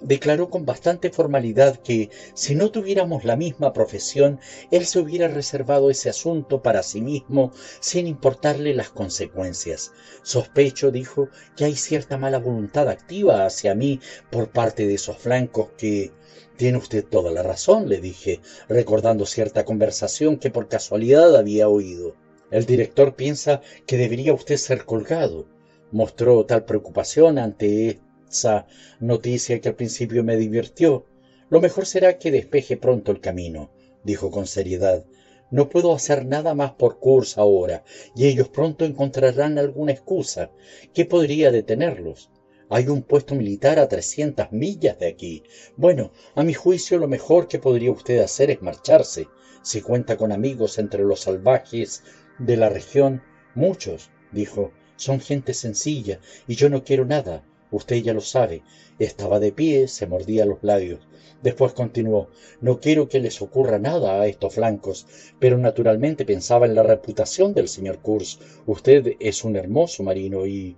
[0.00, 5.90] Declaró con bastante formalidad que, si no tuviéramos la misma profesión, él se hubiera reservado
[5.90, 9.92] ese asunto para sí mismo sin importarle las consecuencias.
[10.22, 14.00] Sospecho, dijo, que hay cierta mala voluntad activa hacia mí
[14.30, 16.12] por parte de esos flancos que...
[16.56, 22.14] Tiene usted toda la razón, le dije, recordando cierta conversación que por casualidad había oído.
[22.50, 25.46] El director piensa que debería usted ser colgado.
[25.90, 28.66] Mostró tal preocupación ante esa
[29.00, 31.06] noticia que al principio me divirtió.
[31.48, 33.70] Lo mejor será que despeje pronto el camino,
[34.04, 35.04] dijo con seriedad.
[35.50, 37.84] No puedo hacer nada más por Kurz ahora,
[38.16, 40.50] y ellos pronto encontrarán alguna excusa.
[40.92, 42.30] ¿Qué podría detenerlos?
[42.68, 45.44] Hay un puesto militar a trescientas millas de aquí.
[45.76, 49.28] Bueno, a mi juicio lo mejor que podría usted hacer es marcharse.
[49.62, 52.02] Si cuenta con amigos entre los salvajes
[52.40, 53.22] de la región,
[53.54, 57.44] muchos, dijo, son gente sencilla, y yo no quiero nada.
[57.70, 58.62] Usted ya lo sabe.
[58.98, 61.00] Estaba de pie, se mordía los labios.
[61.42, 62.28] Después continuó,
[62.60, 65.06] no quiero que les ocurra nada a estos flancos,
[65.38, 68.38] pero naturalmente pensaba en la reputación del señor Kurz.
[68.66, 70.76] Usted es un hermoso marino y...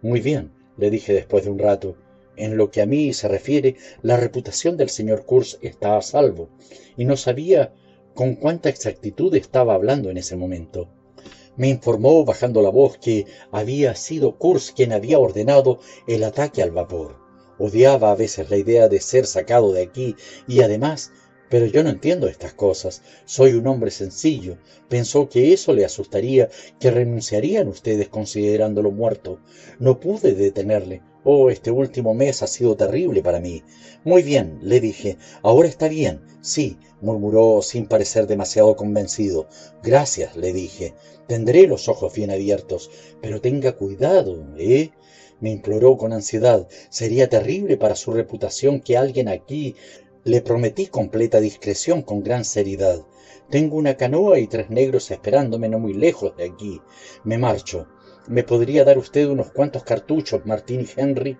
[0.00, 1.96] Muy bien, le dije después de un rato.
[2.36, 6.48] En lo que a mí se refiere, la reputación del señor Kurz está a salvo.
[6.96, 7.74] Y no sabía
[8.14, 10.88] con cuánta exactitud estaba hablando en ese momento.
[11.58, 16.70] Me informó, bajando la voz, que había sido Kurz quien había ordenado el ataque al
[16.70, 17.16] vapor.
[17.58, 21.10] Odiaba a veces la idea de ser sacado de aquí y además
[21.48, 23.02] pero yo no entiendo estas cosas.
[23.24, 24.58] Soy un hombre sencillo.
[24.88, 29.40] Pensó que eso le asustaría, que renunciarían ustedes considerándolo muerto.
[29.78, 31.02] No pude detenerle.
[31.24, 33.62] Oh, este último mes ha sido terrible para mí.
[34.04, 35.18] Muy bien, le dije.
[35.42, 36.22] Ahora está bien.
[36.40, 39.48] Sí, murmuró sin parecer demasiado convencido.
[39.82, 40.94] Gracias, le dije.
[41.26, 42.90] Tendré los ojos bien abiertos.
[43.20, 44.90] Pero tenga cuidado, ¿eh?
[45.40, 46.66] me imploró con ansiedad.
[46.88, 49.76] Sería terrible para su reputación que alguien aquí
[50.24, 53.02] le prometí completa discreción con gran seriedad.
[53.50, 56.80] Tengo una canoa y tres negros esperándome no muy lejos de aquí.
[57.24, 57.86] Me marcho.
[58.28, 61.38] ¿Me podría dar usted unos cuantos cartuchos, Martín y Henry?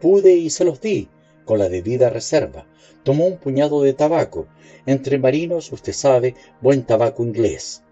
[0.00, 1.08] Pude y se los di,
[1.44, 2.66] con la debida reserva.
[3.04, 4.48] Tomó un puñado de tabaco.
[4.84, 7.84] Entre marinos, usted sabe, buen tabaco inglés.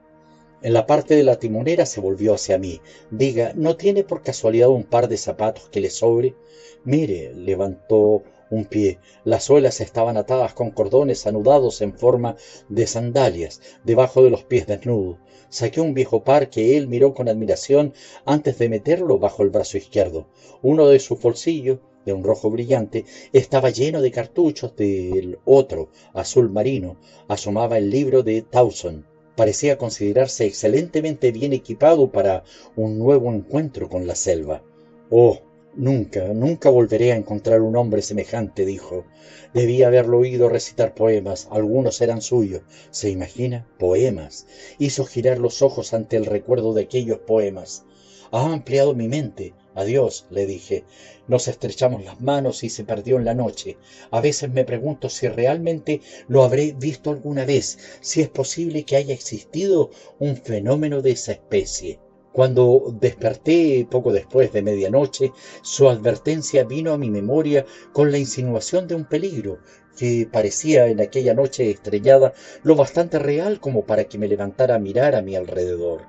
[0.60, 2.80] En la parte de la timonera se volvió hacia mí.
[3.12, 6.34] Diga, ¿no tiene por casualidad un par de zapatos que le sobre?
[6.82, 8.98] Mire, levantó un pie.
[9.24, 12.36] Las suelas estaban atadas con cordones anudados en forma
[12.68, 15.18] de sandalias, debajo de los pies desnudos.
[15.48, 17.94] Saqué un viejo par que él miró con admiración
[18.24, 20.26] antes de meterlo bajo el brazo izquierdo.
[20.62, 26.50] Uno de sus bolsillos, de un rojo brillante, estaba lleno de cartuchos del otro, azul
[26.50, 26.96] marino.
[27.28, 29.06] Asomaba el libro de Towson.
[29.34, 32.44] Parecía considerarse excelentemente bien equipado para
[32.74, 34.62] un nuevo encuentro con la selva.
[35.10, 35.40] Oh,
[35.78, 39.04] Nunca, nunca volveré a encontrar un hombre semejante, dijo.
[39.52, 42.62] Debía haberlo oído recitar poemas, algunos eran suyos.
[42.90, 43.68] ¿Se imagina?
[43.78, 44.46] Poemas.
[44.78, 47.84] Hizo girar los ojos ante el recuerdo de aquellos poemas.
[48.32, 49.52] Ha ampliado mi mente.
[49.74, 50.84] Adiós, le dije.
[51.28, 53.76] Nos estrechamos las manos y se perdió en la noche.
[54.10, 58.96] A veces me pregunto si realmente lo habré visto alguna vez, si es posible que
[58.96, 61.98] haya existido un fenómeno de esa especie.
[62.36, 65.32] Cuando desperté poco después de medianoche,
[65.62, 69.60] su advertencia vino a mi memoria con la insinuación de un peligro
[69.96, 74.78] que parecía en aquella noche estrellada lo bastante real como para que me levantara a
[74.78, 76.02] mirar a mi alrededor.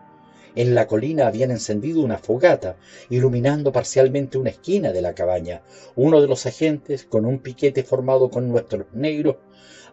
[0.54, 2.76] En la colina habían encendido una fogata,
[3.10, 5.62] iluminando parcialmente una esquina de la cabaña.
[5.96, 9.38] Uno de los agentes, con un piquete formado con nuestros negros,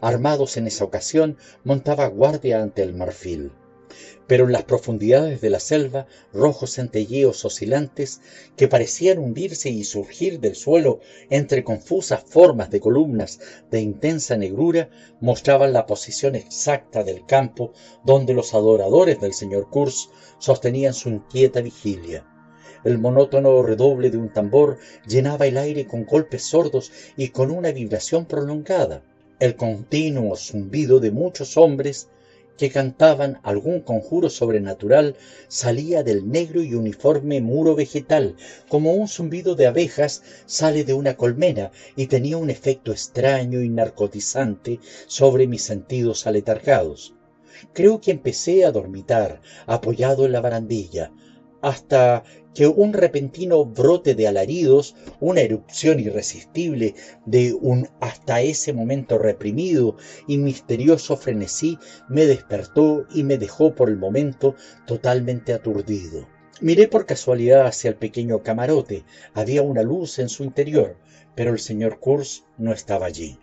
[0.00, 3.52] armados en esa ocasión, montaba guardia ante el marfil
[4.26, 8.20] pero en las profundidades de la selva, rojos centelleos oscilantes
[8.56, 14.88] que parecían hundirse y surgir del suelo entre confusas formas de columnas de intensa negrura,
[15.20, 17.72] mostraban la posición exacta del campo
[18.04, 22.26] donde los adoradores del señor Kurz sostenían su inquieta vigilia.
[22.84, 27.72] El monótono redoble de un tambor llenaba el aire con golpes sordos y con una
[27.72, 29.02] vibración prolongada.
[29.40, 32.08] El continuo zumbido de muchos hombres
[32.56, 35.16] que cantaban algún conjuro sobrenatural
[35.48, 38.36] salía del negro y uniforme muro vegetal,
[38.68, 43.68] como un zumbido de abejas sale de una colmena, y tenía un efecto extraño y
[43.68, 47.14] narcotizante sobre mis sentidos aletargados.
[47.72, 51.12] Creo que empecé a dormitar, apoyado en la barandilla,
[51.62, 52.24] hasta
[52.54, 56.94] que un repentino brote de alaridos, una erupción irresistible
[57.26, 59.96] de un hasta ese momento reprimido
[60.28, 64.54] y misterioso frenesí me despertó y me dejó por el momento
[64.86, 66.26] totalmente aturdido.
[66.60, 69.04] Miré por casualidad hacia el pequeño camarote.
[69.34, 70.96] Había una luz en su interior,
[71.34, 73.38] pero el señor Kurz no estaba allí.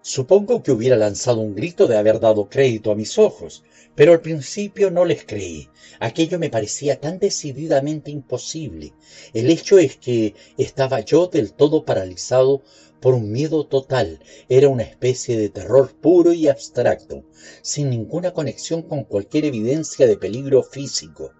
[0.00, 3.64] Supongo que hubiera lanzado un grito de haber dado crédito a mis ojos,
[3.96, 5.68] pero al principio no les creí.
[5.98, 8.92] Aquello me parecía tan decididamente imposible.
[9.32, 12.62] El hecho es que estaba yo del todo paralizado
[13.00, 14.20] por un miedo total.
[14.48, 17.24] Era una especie de terror puro y abstracto,
[17.62, 21.32] sin ninguna conexión con cualquier evidencia de peligro físico.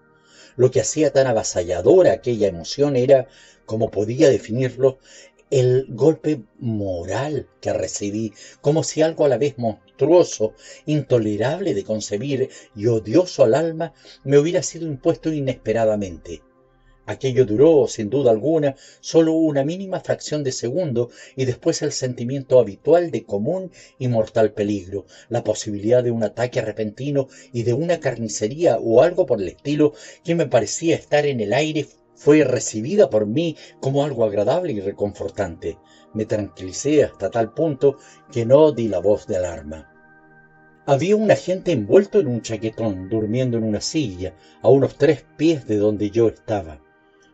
[0.55, 3.27] Lo que hacía tan avasalladora aquella emoción era,
[3.65, 4.97] como podía definirlo,
[5.49, 9.57] el golpe moral que recibí, como si algo a la vez
[9.97, 10.53] monstruoso,
[10.85, 13.93] intolerable de concebir y odioso al alma
[14.23, 16.41] me hubiera sido impuesto inesperadamente.
[17.07, 22.59] Aquello duró, sin duda alguna, sólo una mínima fracción de segundo y después el sentimiento
[22.59, 27.99] habitual de común y mortal peligro, la posibilidad de un ataque repentino y de una
[27.99, 29.93] carnicería o algo por el estilo
[30.23, 34.81] que me parecía estar en el aire fue recibida por mí como algo agradable y
[34.81, 35.77] reconfortante.
[36.17, 37.99] Me tranquilicé hasta tal punto
[38.31, 39.79] que no di la voz de alarma.
[40.87, 45.67] Había un agente envuelto en un chaquetón, durmiendo en una silla, a unos tres pies
[45.67, 46.81] de donde yo estaba.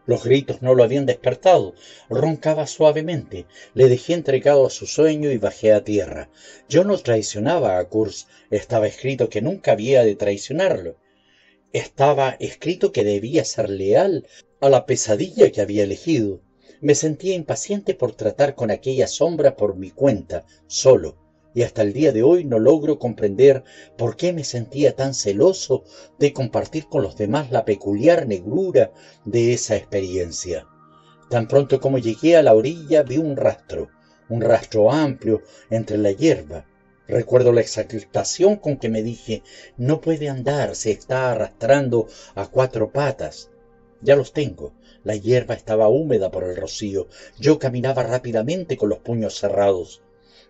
[0.06, 1.76] Los gritos no lo habían despertado.
[2.10, 3.46] Roncaba suavemente.
[3.74, 6.30] Le dejé entregado a su sueño y bajé a tierra.
[6.68, 8.28] Yo no traicionaba a Kurz.
[8.50, 10.98] Estaba escrito que nunca había de traicionarlo.
[11.72, 14.28] Estaba escrito que debía ser leal
[14.60, 16.42] a la pesadilla que había elegido.
[16.84, 21.16] Me sentía impaciente por tratar con aquella sombra por mi cuenta, solo
[21.54, 23.64] y hasta el día de hoy no logro comprender
[23.98, 25.86] por qué me sentía tan celoso
[26.20, 28.92] de compartir con los demás la peculiar negrura
[29.24, 30.68] de esa experiencia.
[31.30, 33.88] Tan pronto como llegué a la orilla vi un rastro,
[34.28, 36.66] un rastro amplio entre la hierba.
[37.08, 39.42] Recuerdo la exaltación con que me dije,
[39.78, 43.52] no puede andar, se está arrastrando a cuatro patas.
[44.02, 44.74] Ya los tengo.
[45.04, 47.08] La hierba estaba húmeda por el rocío.
[47.40, 50.02] Yo caminaba rápidamente con los puños cerrados.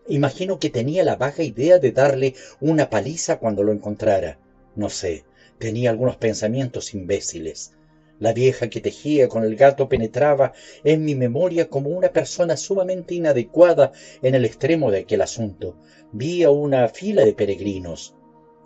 [0.08, 4.38] Imagino que tenía la vaga idea de darle una paliza cuando lo encontrara.
[4.76, 5.24] No sé,
[5.58, 7.74] tenía algunos pensamientos imbéciles.
[8.20, 13.16] La vieja que tejía con el gato penetraba en mi memoria como una persona sumamente
[13.16, 13.92] inadecuada
[14.22, 15.76] en el extremo de aquel asunto.
[16.12, 18.14] Vi a una fila de peregrinos,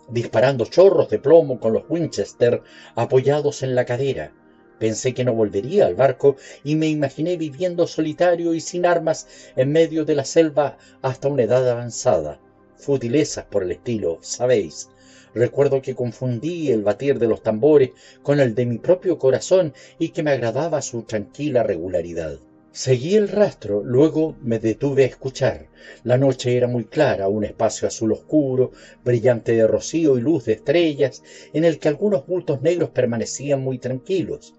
[0.08, 2.62] disparando chorros de plomo con los Winchester
[2.94, 4.34] apoyados en la cadera.
[4.78, 9.26] Pensé que no volvería al barco y me imaginé viviendo solitario y sin armas
[9.56, 12.40] en medio de la selva hasta una edad avanzada.
[12.76, 14.88] Futilezas por el estilo, sabéis.
[15.34, 17.90] Recuerdo que confundí el batir de los tambores
[18.22, 22.38] con el de mi propio corazón y que me agradaba su tranquila regularidad.
[22.70, 25.68] Seguí el rastro, luego me detuve a escuchar.
[26.04, 28.70] La noche era muy clara, un espacio azul oscuro,
[29.04, 33.78] brillante de rocío y luz de estrellas, en el que algunos bultos negros permanecían muy
[33.78, 34.54] tranquilos.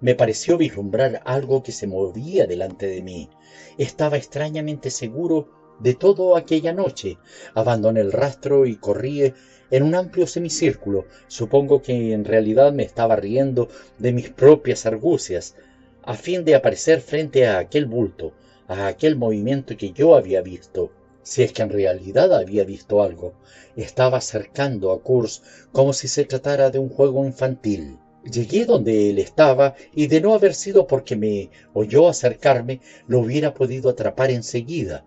[0.00, 3.28] Me pareció vislumbrar algo que se movía delante de mí.
[3.76, 5.48] Estaba extrañamente seguro
[5.78, 7.18] de todo aquella noche.
[7.54, 9.34] Abandoné el rastro y corrí
[9.70, 11.04] en un amplio semicírculo.
[11.28, 15.54] Supongo que en realidad me estaba riendo de mis propias argucias,
[16.02, 18.32] a fin de aparecer frente a aquel bulto,
[18.68, 20.92] a aquel movimiento que yo había visto.
[21.22, 23.34] Si es que en realidad había visto algo,
[23.76, 27.98] estaba acercando a Kurz como si se tratara de un juego infantil.
[28.24, 33.54] Llegué donde él estaba y de no haber sido porque me oyó acercarme, lo hubiera
[33.54, 35.06] podido atrapar enseguida.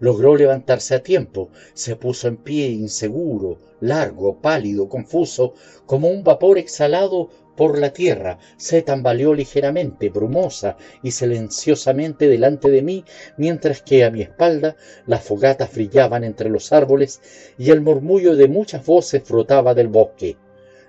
[0.00, 5.52] Logró levantarse a tiempo, se puso en pie inseguro, largo, pálido, confuso,
[5.84, 12.80] como un vapor exhalado por la tierra, se tambaleó ligeramente, brumosa y silenciosamente delante de
[12.82, 13.04] mí,
[13.36, 14.74] mientras que a mi espalda
[15.06, 17.20] las fogatas brillaban entre los árboles
[17.58, 20.38] y el murmullo de muchas voces frotaba del bosque.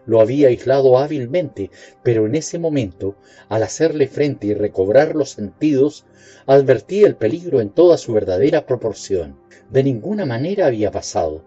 [0.05, 1.71] Lo había aislado hábilmente,
[2.03, 3.15] pero en ese momento,
[3.49, 6.05] al hacerle frente y recobrar los sentidos,
[6.45, 9.37] advertí el peligro en toda su verdadera proporción.
[9.69, 11.43] De ninguna manera había pasado,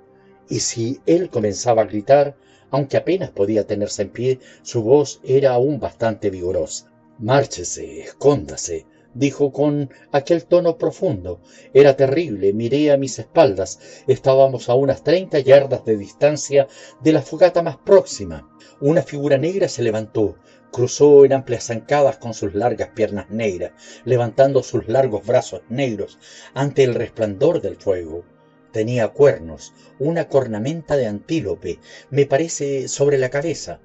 [0.48, 2.36] y si él comenzaba a gritar,
[2.70, 6.92] aunque apenas podía tenerse en pie, su voz era aún bastante vigorosa.
[7.18, 11.40] Márchese, escóndase, dijo con aquel tono profundo.
[11.74, 14.02] Era terrible, miré a mis espaldas.
[14.06, 16.66] Estábamos a unas treinta yardas de distancia
[17.02, 18.48] de la fogata más próxima.
[18.80, 20.36] Una figura negra se levantó,
[20.70, 23.72] cruzó en amplias zancadas con sus largas piernas negras,
[24.04, 26.18] levantando sus largos brazos negros
[26.54, 28.24] ante el resplandor del fuego.
[28.72, 31.78] Tenía cuernos, una cornamenta de antílope,
[32.10, 33.80] me parece, sobre la cabeza.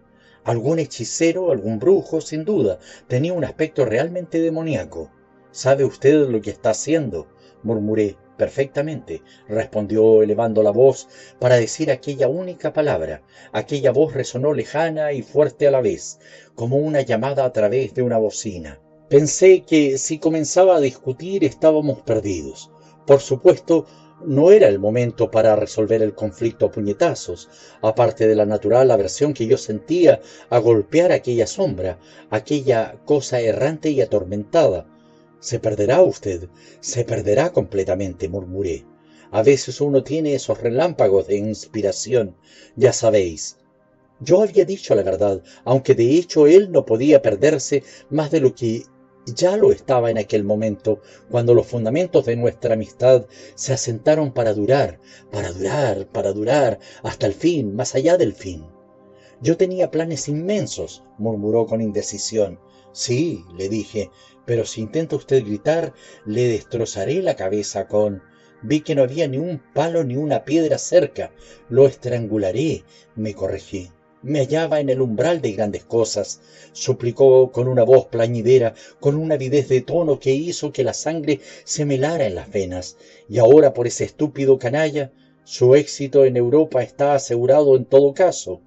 [0.45, 2.79] Algún hechicero, algún brujo, sin duda.
[3.07, 5.09] Tenía un aspecto realmente demoníaco.
[5.51, 7.27] ¿Sabe usted lo que está haciendo?
[7.63, 8.17] murmuré.
[8.37, 11.07] Perfectamente, respondió elevando la voz
[11.39, 13.21] para decir aquella única palabra.
[13.51, 16.19] Aquella voz resonó lejana y fuerte a la vez,
[16.55, 18.79] como una llamada a través de una bocina.
[19.07, 22.71] Pensé que si comenzaba a discutir estábamos perdidos.
[23.05, 23.85] Por supuesto,
[24.25, 27.49] no era el momento para resolver el conflicto a puñetazos,
[27.81, 33.89] aparte de la natural aversión que yo sentía a golpear aquella sombra, aquella cosa errante
[33.89, 34.87] y atormentada.
[35.39, 36.47] Se perderá usted,
[36.79, 38.85] se perderá completamente, murmuré.
[39.31, 42.35] A veces uno tiene esos relámpagos de inspiración,
[42.75, 43.57] ya sabéis.
[44.19, 48.53] Yo había dicho la verdad, aunque de hecho él no podía perderse más de lo
[48.55, 48.83] que
[49.25, 54.53] ya lo estaba en aquel momento, cuando los fundamentos de nuestra amistad se asentaron para
[54.53, 54.99] durar,
[55.31, 58.65] para durar, para durar, hasta el fin, más allá del fin.
[59.41, 62.59] Yo tenía planes inmensos, murmuró con indecisión.
[62.91, 64.09] Sí, le dije,
[64.45, 65.93] pero si intenta usted gritar,
[66.25, 68.21] le destrozaré la cabeza con...
[68.61, 71.33] Vi que no había ni un palo ni una piedra cerca.
[71.67, 72.85] Lo estrangularé,
[73.15, 73.91] me corregí
[74.23, 79.35] me hallaba en el umbral de grandes cosas, suplicó con una voz plañidera, con una
[79.35, 82.97] avidez de tono que hizo que la sangre se melara en las venas,
[83.29, 85.11] y ahora por ese estúpido canalla,
[85.43, 88.61] su éxito en Europa está asegurado en todo caso,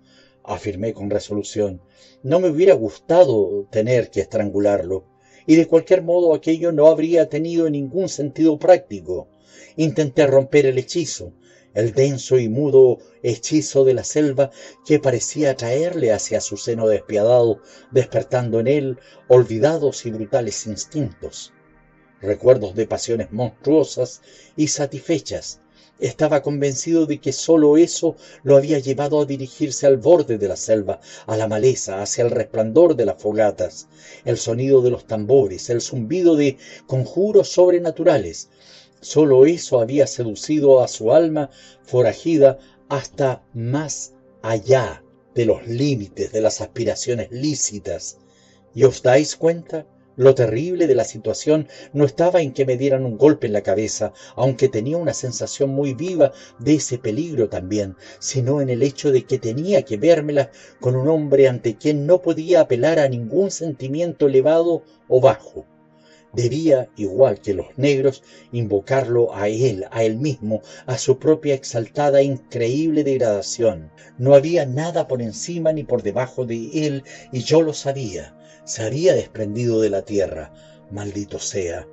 [0.45, 1.81] afirmé con resolución.
[2.23, 5.05] No me hubiera gustado tener que estrangularlo.
[5.49, 9.29] y de cualquier modo aquello no habría tenido ningún sentido práctico.
[9.77, 11.35] Intenté romper el hechizo,
[11.77, 14.51] el denso y mudo hechizo de la selva
[14.87, 18.99] que parecía atraerle hacia su seno despiadado, despertando en él
[19.29, 21.53] olvidados y brutales instintos,
[22.23, 24.23] recuerdos de pasiones monstruosas
[24.57, 25.61] y satisfechas.
[25.99, 30.57] Estaba convencido de que sólo eso lo había llevado a dirigirse al borde de la
[30.57, 33.89] selva, a la maleza, hacia el resplandor de las fogatas,
[34.25, 36.57] el sonido de los tambores, el zumbido de
[36.87, 38.49] conjuros sobrenaturales,
[39.09, 41.49] Solo eso había seducido a su alma
[41.85, 48.19] forajida hasta más allá de los límites de las aspiraciones lícitas.
[48.75, 49.87] ¿Y os dais cuenta?
[50.17, 53.61] Lo terrible de la situación no estaba en que me dieran un golpe en la
[53.61, 59.13] cabeza, aunque tenía una sensación muy viva de ese peligro también, sino en el hecho
[59.13, 63.53] de que tenía que vérmela con un hombre ante quien no podía apelar a ningún
[63.53, 65.65] sentimiento elevado o bajo
[66.33, 68.23] debía, igual que los negros,
[68.53, 73.91] invocarlo a él, a él mismo, a su propia exaltada e increíble degradación.
[74.19, 78.37] No había nada por encima ni por debajo de él, y yo lo sabía.
[78.65, 80.53] Se había desprendido de la tierra.
[80.91, 81.87] Maldito sea.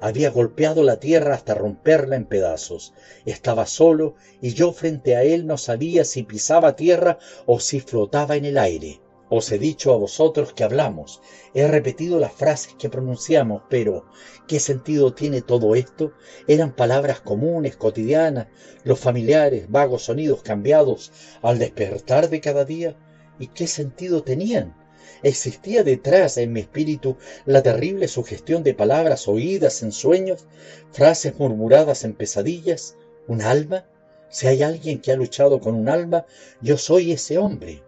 [0.00, 2.94] Había golpeado la tierra hasta romperla en pedazos.
[3.26, 8.36] Estaba solo y yo frente a él no sabía si pisaba tierra o si flotaba
[8.36, 9.00] en el aire.
[9.32, 11.22] Os he dicho a vosotros que hablamos,
[11.54, 14.04] he repetido las frases que pronunciamos, pero
[14.48, 16.12] ¿qué sentido tiene todo esto?
[16.48, 18.48] Eran palabras comunes, cotidianas,
[18.82, 22.96] los familiares, vagos sonidos cambiados al despertar de cada día.
[23.38, 24.76] ¿Y qué sentido tenían?
[25.22, 30.48] ¿Existía detrás en mi espíritu la terrible sugestión de palabras oídas en sueños,
[30.90, 32.96] frases murmuradas en pesadillas?
[33.28, 33.86] ¿Un alma?
[34.28, 36.26] Si hay alguien que ha luchado con un alma,
[36.60, 37.84] yo soy ese hombre.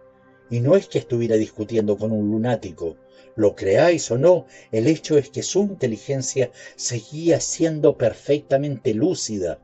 [0.49, 2.97] Y no es que estuviera discutiendo con un lunático.
[3.35, 9.59] Lo creáis o no, el hecho es que su inteligencia seguía siendo perfectamente lúcida,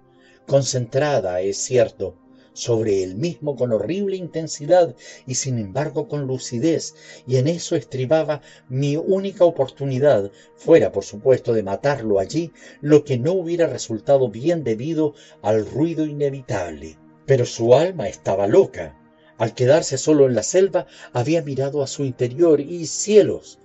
[0.47, 2.17] concentrada, es cierto,
[2.59, 8.41] sobre él mismo con horrible intensidad y sin embargo con lucidez, y en eso estribaba
[8.67, 12.51] mi única oportunidad, fuera por supuesto de matarlo allí,
[12.81, 16.97] lo que no hubiera resultado bien debido al ruido inevitable.
[17.25, 18.98] Pero su alma estaba loca,
[19.39, 23.57] al quedarse solo en la selva, había mirado a su interior y cielos,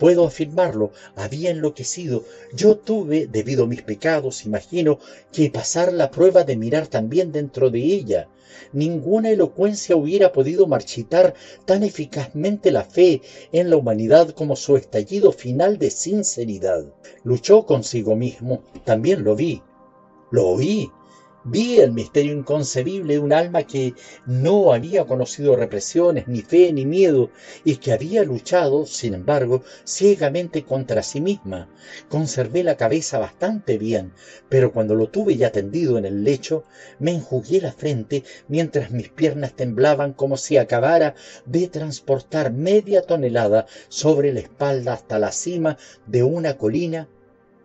[0.00, 2.24] puedo afirmarlo, había enloquecido.
[2.52, 4.98] Yo tuve, debido a mis pecados, imagino,
[5.30, 8.28] que pasar la prueba de mirar también dentro de ella.
[8.72, 11.34] Ninguna elocuencia hubiera podido marchitar
[11.66, 13.20] tan eficazmente la fe
[13.52, 16.84] en la humanidad como su estallido final de sinceridad.
[17.22, 19.62] Luchó consigo mismo, también lo vi,
[20.30, 20.90] lo oí,
[21.42, 23.94] Vi el misterio inconcebible de un alma que
[24.26, 27.30] no había conocido represiones, ni fe, ni miedo,
[27.64, 31.70] y que había luchado, sin embargo, ciegamente contra sí misma.
[32.10, 34.12] Conservé la cabeza bastante bien,
[34.50, 36.64] pero cuando lo tuve ya tendido en el lecho,
[36.98, 41.14] me enjugué la frente mientras mis piernas temblaban como si acabara
[41.46, 47.08] de transportar media tonelada sobre la espalda hasta la cima de una colina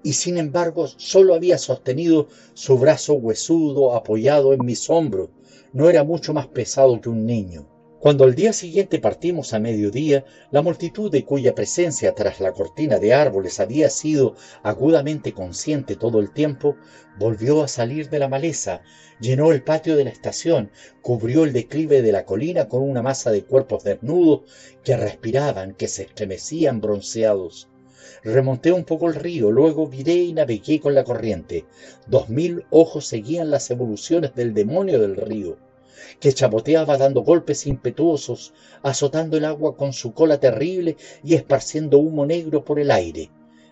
[0.05, 5.31] y sin embargo solo había sostenido su brazo huesudo apoyado en mis hombros.
[5.73, 7.67] No era mucho más pesado que un niño.
[7.99, 12.99] Cuando al día siguiente partimos a mediodía, la multitud de cuya presencia tras la cortina
[12.99, 16.75] de árboles había sido agudamente consciente todo el tiempo,
[17.17, 18.83] volvió a salir de la maleza,
[19.19, 20.69] llenó el patio de la estación,
[21.01, 24.41] cubrió el declive de la colina con una masa de cuerpos desnudos
[24.83, 27.69] que respiraban, que se estremecían bronceados.
[28.25, 31.63] Remonté un poco el río, luego viré y navegué con la corriente.
[32.07, 35.57] Dos mil ojos seguían las evoluciones del demonio del río,
[36.19, 42.25] que chapoteaba dando golpes impetuosos, azotando el agua con su cola terrible y esparciendo humo
[42.25, 43.29] negro por el aire.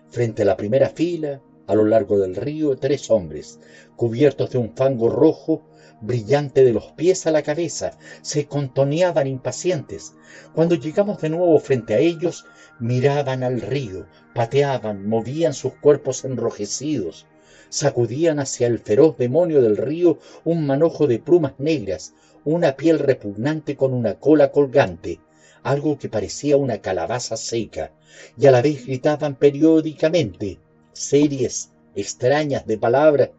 [0.08, 3.58] Frente a la primera fila, a lo largo del río, tres hombres,
[3.96, 5.62] cubiertos de un fango rojo,
[6.00, 10.14] brillante de los pies a la cabeza, se contoneaban impacientes.
[10.54, 12.44] Cuando llegamos de nuevo frente a ellos,
[12.80, 17.26] miraban al río, pateaban, movían sus cuerpos enrojecidos,
[17.68, 23.76] sacudían hacia el feroz demonio del río un manojo de plumas negras, una piel repugnante
[23.76, 25.20] con una cola colgante,
[25.62, 27.92] algo que parecía una calabaza seca,
[28.36, 30.58] y a la vez gritaban periódicamente
[30.92, 33.30] series extrañas de palabras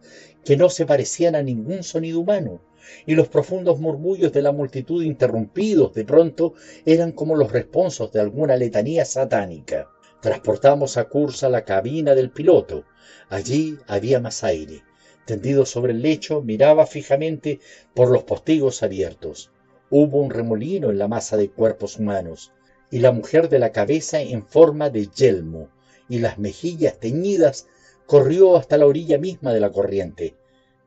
[0.43, 2.61] que no se parecían a ningún sonido humano,
[3.05, 6.53] y los profundos murmullos de la multitud interrumpidos de pronto
[6.85, 9.89] eran como los responsos de alguna letanía satánica.
[10.21, 12.85] Transportamos a Cursa la cabina del piloto.
[13.29, 14.83] Allí había más aire.
[15.25, 17.59] Tendido sobre el lecho, miraba fijamente
[17.93, 19.51] por los postigos abiertos.
[19.89, 22.51] Hubo un remolino en la masa de cuerpos humanos,
[22.91, 25.69] y la mujer de la cabeza en forma de yelmo,
[26.09, 27.67] y las mejillas teñidas,
[28.05, 30.35] corrió hasta la orilla misma de la corriente.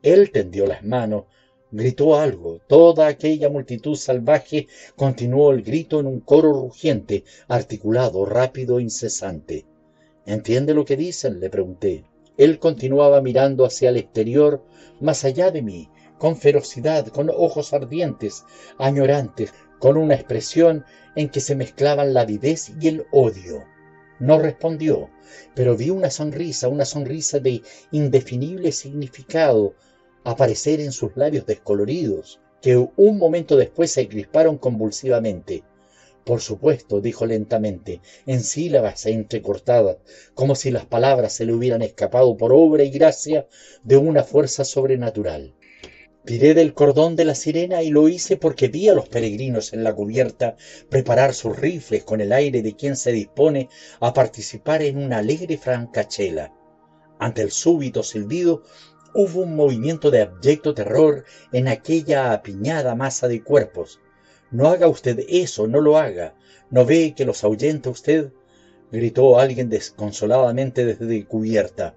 [0.03, 1.25] Él tendió las manos,
[1.71, 2.59] gritó algo.
[2.67, 9.65] Toda aquella multitud salvaje continuó el grito en un coro rugiente, articulado, rápido, incesante.
[10.25, 11.39] ¿Entiende lo que dicen?
[11.39, 12.05] le pregunté.
[12.37, 14.63] Él continuaba mirando hacia el exterior,
[15.01, 18.45] más allá de mí, con ferocidad, con ojos ardientes,
[18.77, 23.63] añorantes, con una expresión en que se mezclaban la avidez y el odio.
[24.19, 25.09] No respondió,
[25.55, 29.75] pero vi una sonrisa, una sonrisa de indefinible significado
[30.23, 35.63] aparecer en sus labios descoloridos, que un momento después se crisparon convulsivamente.
[36.25, 39.97] Por supuesto, dijo lentamente, en sílabas entrecortadas,
[40.33, 43.47] como si las palabras se le hubieran escapado por obra y gracia
[43.83, 45.55] de una fuerza sobrenatural.
[46.25, 49.83] Tiré del cordón de la sirena y lo hice porque vi a los peregrinos en
[49.83, 50.57] la cubierta
[50.89, 55.57] preparar sus rifles con el aire de quien se dispone a participar en una alegre
[55.57, 56.53] francachela.
[57.17, 58.63] Ante el súbito silbido
[59.13, 63.99] hubo un movimiento de abyecto terror en aquella apiñada masa de cuerpos.
[64.51, 66.35] No haga usted eso, no lo haga.
[66.69, 68.31] ¿No ve que los ahuyenta usted?
[68.91, 71.95] gritó alguien desconsoladamente desde cubierta.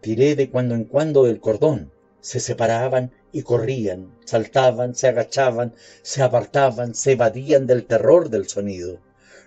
[0.00, 1.90] Tiré de cuando en cuando del cordón.
[2.20, 9.00] Se separaban y corrían, saltaban, se agachaban, se apartaban, se evadían del terror del sonido.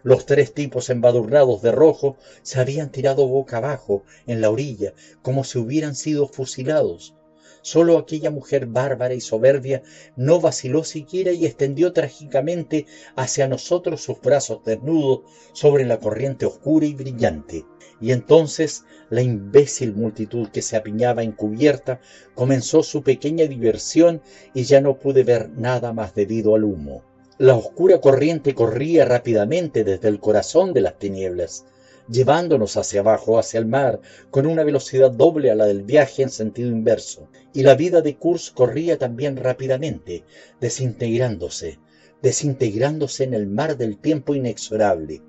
[0.08, 5.44] Los tres tipos embadurnados de rojo se habían tirado boca abajo en la orilla, como
[5.44, 7.14] si hubieran sido fusilados.
[7.62, 9.84] Solo aquella mujer bárbara y soberbia
[10.16, 12.86] no vaciló siquiera y extendió trágicamente
[13.18, 17.66] hacia nosotros sus brazos desnudos sobre la corriente oscura y brillante.
[18.00, 22.00] Y entonces la imbécil multitud que se apiñaba encubierta
[22.34, 24.22] comenzó su pequeña diversión
[24.54, 27.04] y ya no pude ver nada más debido al humo.
[27.40, 31.66] La oscura corriente corría rápidamente desde el corazón de las tinieblas,
[32.10, 34.02] llevándonos hacia abajo, hacia el mar,
[34.32, 37.28] con una velocidad doble a la del viaje en sentido inverso.
[37.54, 40.24] Y la vida de Kurz corría también rápidamente,
[40.60, 41.78] desintegrándose,
[42.24, 45.22] desintegrándose en el mar del tiempo inexorable.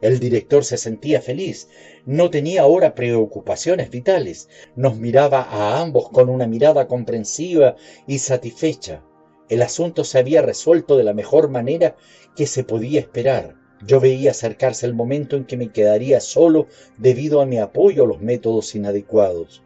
[0.00, 1.66] El director se sentía feliz,
[2.06, 7.74] no tenía ahora preocupaciones vitales, nos miraba a ambos con una mirada comprensiva
[8.06, 9.02] y satisfecha.
[9.48, 11.96] El asunto se había resuelto de la mejor manera
[12.36, 13.54] que se podía esperar.
[13.86, 18.06] Yo veía acercarse el momento en que me quedaría solo debido a mi apoyo a
[18.06, 19.62] los métodos inadecuados.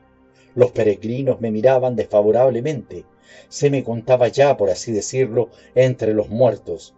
[0.54, 3.04] Los peregrinos me miraban desfavorablemente.
[3.48, 6.94] Se me contaba ya, por así decirlo, entre los muertos.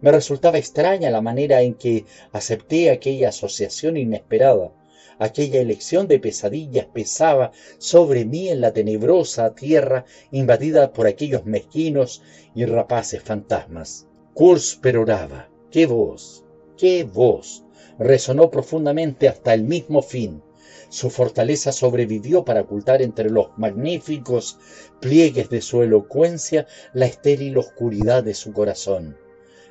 [0.00, 4.72] Me resultaba extraña la manera en que acepté aquella asociación inesperada.
[5.18, 12.22] Aquella elección de pesadillas pesaba sobre mí en la tenebrosa tierra invadida por aquellos mezquinos
[12.54, 14.06] y rapaces fantasmas.
[14.34, 15.48] Kurz peroraba.
[15.70, 16.44] ¡Qué voz!
[16.76, 17.64] ¡Qué voz!
[17.98, 20.42] Resonó profundamente hasta el mismo fin.
[20.90, 24.58] Su fortaleza sobrevivió para ocultar entre los magníficos
[25.00, 29.16] pliegues de su elocuencia la estéril oscuridad de su corazón.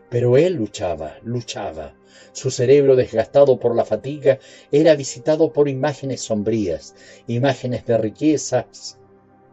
[0.09, 1.95] Pero él luchaba, luchaba.
[2.31, 4.39] Su cerebro, desgastado por la fatiga,
[4.71, 6.95] era visitado por imágenes sombrías,
[7.27, 8.97] imágenes de riquezas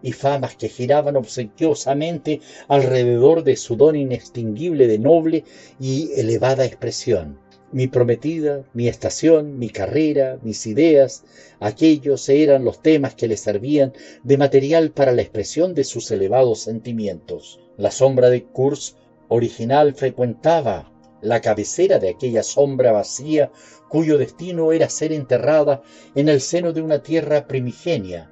[0.02, 5.44] y famas que giraban obsequiosamente alrededor de su don inextinguible de noble
[5.81, 7.39] y elevada expresión.
[7.70, 11.24] Mi prometida, mi estación, mi carrera, mis ideas,
[11.58, 16.60] aquellos eran los temas que le servían de material para la expresión de sus elevados
[16.60, 17.60] sentimientos.
[17.78, 18.97] La sombra de Kurz
[19.28, 20.91] original frecuentaba
[21.23, 23.51] la cabecera de aquella sombra vacía
[23.89, 25.83] cuyo destino era ser enterrada
[26.15, 28.31] en el seno de una tierra primigenia,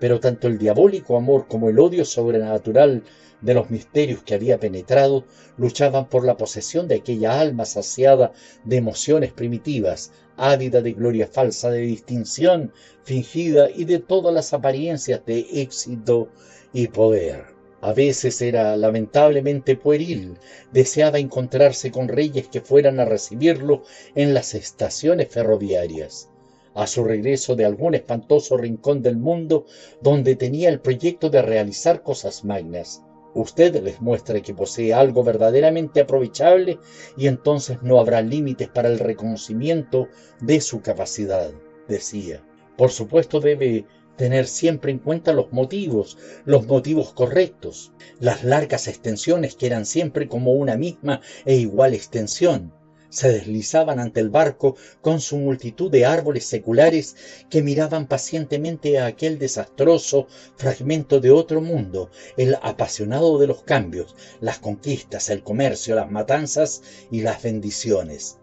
[0.00, 3.04] pero tanto el diabólico amor como el odio sobrenatural
[3.40, 5.24] de los misterios que había penetrado
[5.56, 8.32] luchaban por la posesión de aquella alma saciada
[8.64, 12.72] de emociones primitivas, ávida de gloria falsa, de distinción
[13.04, 16.28] fingida y de todas las apariencias de éxito
[16.72, 17.51] y poder.
[17.82, 20.38] A veces era lamentablemente pueril,
[20.72, 23.82] deseaba encontrarse con reyes que fueran a recibirlo
[24.14, 26.30] en las estaciones ferroviarias.
[26.74, 29.66] A su regreso de algún espantoso rincón del mundo
[30.00, 33.02] donde tenía el proyecto de realizar cosas magnas,
[33.34, 36.78] usted les muestra que posee algo verdaderamente aprovechable
[37.16, 40.06] y entonces no habrá límites para el reconocimiento
[40.40, 41.50] de su capacidad,
[41.88, 42.44] decía.
[42.76, 43.86] Por supuesto debe
[44.22, 50.28] tener siempre en cuenta los motivos, los motivos correctos, las largas extensiones que eran siempre
[50.28, 52.72] como una misma e igual extensión,
[53.08, 57.16] se deslizaban ante el barco con su multitud de árboles seculares
[57.50, 64.14] que miraban pacientemente a aquel desastroso fragmento de otro mundo, el apasionado de los cambios,
[64.40, 68.38] las conquistas, el comercio, las matanzas y las bendiciones.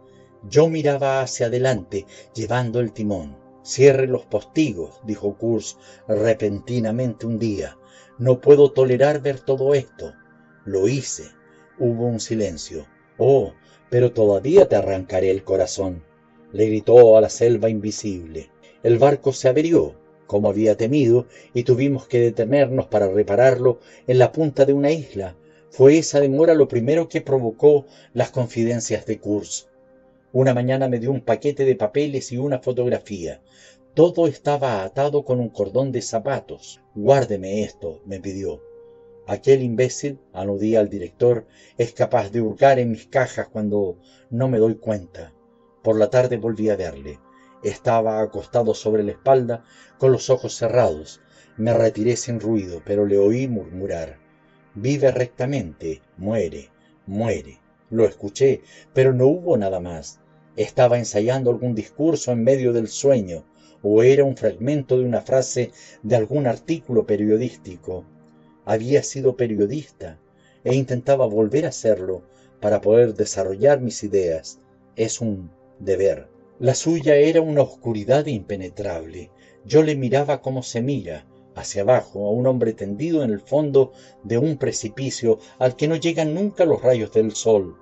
[0.49, 3.48] Yo miraba hacia adelante, llevando el timón.
[3.69, 7.77] Cierre los postigos, dijo Kurz repentinamente un día.
[8.17, 10.15] No puedo tolerar ver todo esto.
[10.65, 11.25] Lo hice.
[11.77, 12.87] Hubo un silencio.
[13.19, 13.53] Oh,
[13.91, 16.03] pero todavía te arrancaré el corazón,
[16.51, 18.49] le gritó a la selva invisible.
[18.81, 19.93] El barco se averió,
[20.25, 25.35] como había temido, y tuvimos que detenernos para repararlo en la punta de una isla.
[25.69, 29.68] Fue esa demora lo primero que provocó las confidencias de Kurz.
[30.31, 33.41] Una mañana me dio un paquete de papeles y una fotografía.
[33.95, 36.81] Todo estaba atado con un cordón de zapatos.
[36.93, 38.61] Guárdeme esto, me pidió.
[39.25, 41.47] Aquel imbécil, aludía al director,
[41.79, 43.97] es capaz de hurgar en mis cajas cuando
[44.29, 45.33] no me doy cuenta.
[45.81, 47.19] Por la tarde volví a verle.
[47.63, 49.63] Estaba acostado sobre la espalda,
[49.97, 51.21] con los ojos cerrados.
[51.57, 54.19] Me retiré sin ruido, pero le oí murmurar.
[54.75, 56.69] Vive rectamente, muere,
[57.07, 57.57] muere.
[57.89, 58.61] Lo escuché,
[58.93, 60.19] pero no hubo nada más.
[60.55, 63.45] Estaba ensayando algún discurso en medio del sueño,
[63.81, 65.71] o era un fragmento de una frase
[66.03, 68.05] de algún artículo periodístico.
[68.65, 70.19] Había sido periodista
[70.63, 72.23] e intentaba volver a serlo
[72.59, 74.59] para poder desarrollar mis ideas.
[74.95, 76.27] Es un deber.
[76.59, 79.31] La suya era una oscuridad impenetrable.
[79.65, 81.25] Yo le miraba como se mira,
[81.59, 83.91] hacia abajo, a un hombre tendido en el fondo
[84.23, 87.77] de un precipicio al que no llegan nunca los rayos del sol.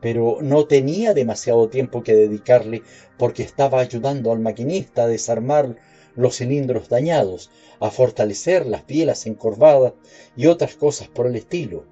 [0.00, 2.82] Pero no tenía demasiado tiempo que dedicarle
[3.18, 5.76] porque estaba ayudando al maquinista a desarmar
[6.14, 9.92] los cilindros dañados, a fortalecer las bielas encorvadas
[10.36, 11.84] y otras cosas por el estilo.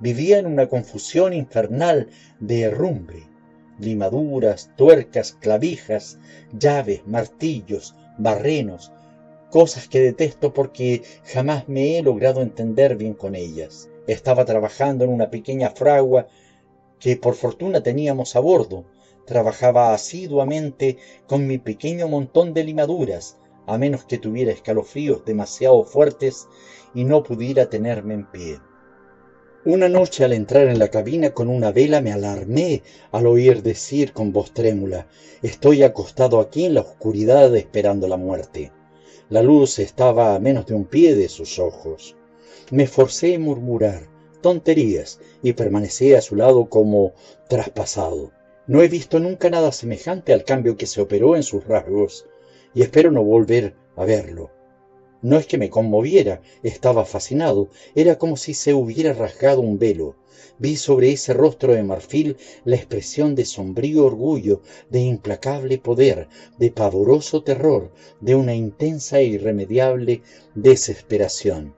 [0.00, 2.08] Vivía en una confusión infernal
[2.40, 3.26] de herrumbre,
[3.78, 6.18] limaduras, tuercas, clavijas,
[6.52, 8.92] llaves, martillos, barrenos,
[9.50, 13.88] cosas que detesto porque jamás me he logrado entender bien con ellas.
[14.06, 16.28] Estaba trabajando en una pequeña fragua
[16.98, 18.84] que por fortuna teníamos a bordo.
[19.26, 20.96] Trabajaba asiduamente
[21.26, 23.36] con mi pequeño montón de limaduras,
[23.66, 26.48] a menos que tuviera escalofríos demasiado fuertes
[26.94, 28.60] y no pudiera tenerme en pie.
[29.64, 34.12] Una noche al entrar en la cabina con una vela me alarmé al oír decir
[34.12, 35.08] con voz trémula,
[35.42, 38.72] estoy acostado aquí en la oscuridad esperando la muerte.
[39.30, 42.16] La luz estaba a menos de un pie de sus ojos.
[42.70, 44.08] Me forcé a murmurar
[44.40, 47.12] tonterías y permanecí a su lado como
[47.46, 48.32] traspasado.
[48.66, 52.24] No he visto nunca nada semejante al cambio que se operó en sus rasgos
[52.72, 54.50] y espero no volver a verlo.
[55.20, 60.16] No es que me conmoviera, estaba fascinado, era como si se hubiera rasgado un velo.
[60.60, 66.28] Vi sobre ese rostro de marfil la expresión de sombrío orgullo, de implacable poder,
[66.58, 70.22] de pavoroso terror, de una intensa e irremediable
[70.56, 71.76] desesperación.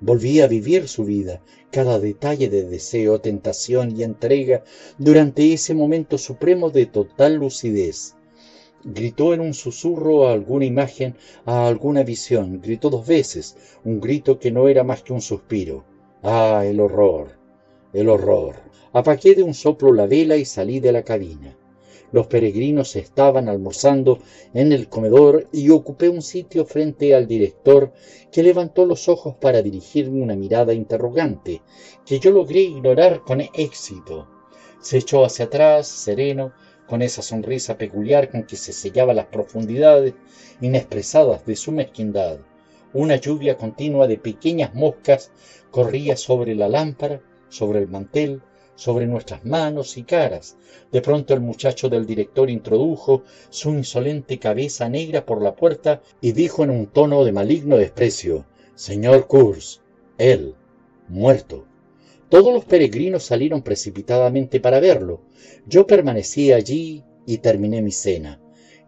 [0.00, 4.62] Volví a vivir su vida, cada detalle de deseo, tentación y entrega
[4.98, 8.16] durante ese momento supremo de total lucidez.
[8.84, 11.16] Gritó en un susurro a alguna imagen,
[11.46, 15.84] a alguna visión, gritó dos veces, un grito que no era más que un suspiro.
[16.22, 17.41] Ah, el horror
[17.92, 18.56] el horror.
[18.92, 21.56] Apaqué de un soplo la vela y salí de la cabina.
[22.12, 24.18] Los peregrinos estaban almorzando
[24.52, 27.92] en el comedor y ocupé un sitio frente al director
[28.30, 31.62] que levantó los ojos para dirigirme una mirada interrogante
[32.04, 34.28] que yo logré ignorar con éxito.
[34.80, 36.52] Se echó hacia atrás, sereno,
[36.86, 40.12] con esa sonrisa peculiar con que se sellaba las profundidades
[40.60, 42.40] inexpresadas de su mezquindad.
[42.92, 45.30] Una lluvia continua de pequeñas moscas
[45.70, 47.22] corría sobre la lámpara
[47.52, 48.40] sobre el mantel,
[48.74, 50.56] sobre nuestras manos y caras.
[50.90, 56.32] De pronto el muchacho del director introdujo su insolente cabeza negra por la puerta y
[56.32, 59.80] dijo en un tono de maligno desprecio, Señor Kurz,
[60.18, 60.54] él,
[61.08, 61.66] muerto.
[62.30, 65.20] Todos los peregrinos salieron precipitadamente para verlo.
[65.66, 68.40] Yo permanecí allí y terminé mi cena.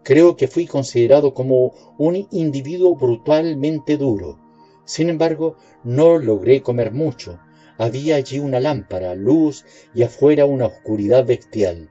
[0.02, 4.38] Creo que fui considerado como un individuo brutalmente duro.
[4.86, 7.38] Sin embargo, no logré comer mucho.
[7.76, 11.90] Había allí una lámpara, luz y afuera una oscuridad bestial.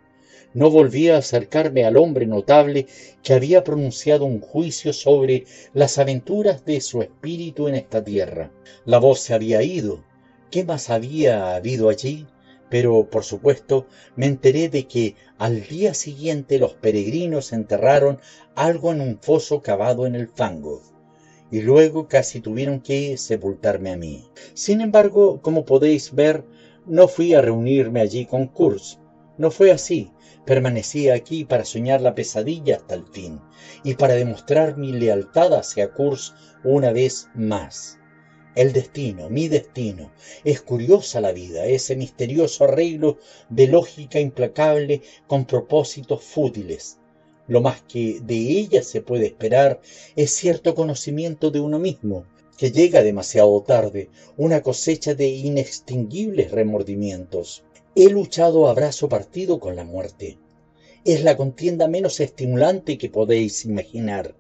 [0.54, 2.88] No volví a acercarme al hombre notable
[3.22, 8.52] que había pronunciado un juicio sobre las aventuras de su espíritu en esta tierra.
[8.86, 10.06] La voz se había ido.
[10.52, 12.28] ¿Qué más había habido allí?
[12.70, 18.20] Pero, por supuesto, me enteré de que al día siguiente los peregrinos enterraron
[18.56, 20.93] algo en un foso cavado en el fango
[21.54, 24.28] y luego casi tuvieron que sepultarme a mí.
[24.56, 26.44] Sin embargo, como podéis ver,
[26.88, 28.98] no fui a reunirme allí con Kurz.
[29.38, 30.12] No fue así.
[30.48, 33.40] Permanecí aquí para soñar la pesadilla hasta el fin
[33.84, 36.34] y para demostrar mi lealtad hacia Kurz
[36.64, 38.00] una vez más.
[38.56, 40.12] El destino, mi destino,
[40.44, 46.98] es curiosa la vida, ese misterioso arreglo de lógica implacable con propósitos fútiles.
[47.48, 49.82] Lo más que de ella se puede esperar
[50.16, 52.26] es cierto conocimiento de uno mismo,
[52.58, 57.64] que llega demasiado tarde, una cosecha de inextinguibles remordimientos.
[57.96, 60.38] He luchado a brazo partido con la muerte.
[61.04, 64.36] Es la contienda menos estimulante que podéis imaginar.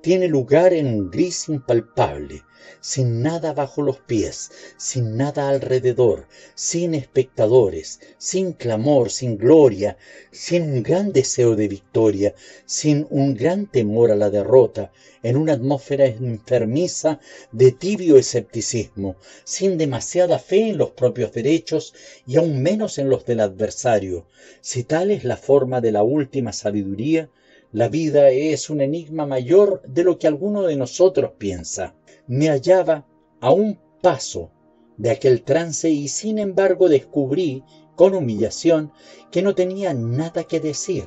[0.00, 2.42] Tiene lugar en un gris impalpable,
[2.80, 9.96] sin nada bajo los pies, sin nada alrededor, sin espectadores, sin clamor, sin gloria,
[10.30, 12.34] sin un gran deseo de victoria,
[12.66, 14.92] sin un gran temor a la derrota,
[15.22, 17.20] en una atmósfera enfermiza
[17.52, 21.94] de tibio escepticismo, sin demasiada fe en los propios derechos
[22.26, 24.26] y aún menos en los del adversario.
[24.60, 27.30] Si tal es la forma de la última sabiduría,
[27.72, 31.94] la vida es un enigma mayor de lo que alguno de nosotros piensa.
[32.28, 33.04] Me hallaba
[33.40, 34.50] a un paso
[34.96, 37.64] de aquel trance y sin embargo descubrí
[37.96, 38.92] con humillación
[39.32, 41.04] que no tenía nada que decir.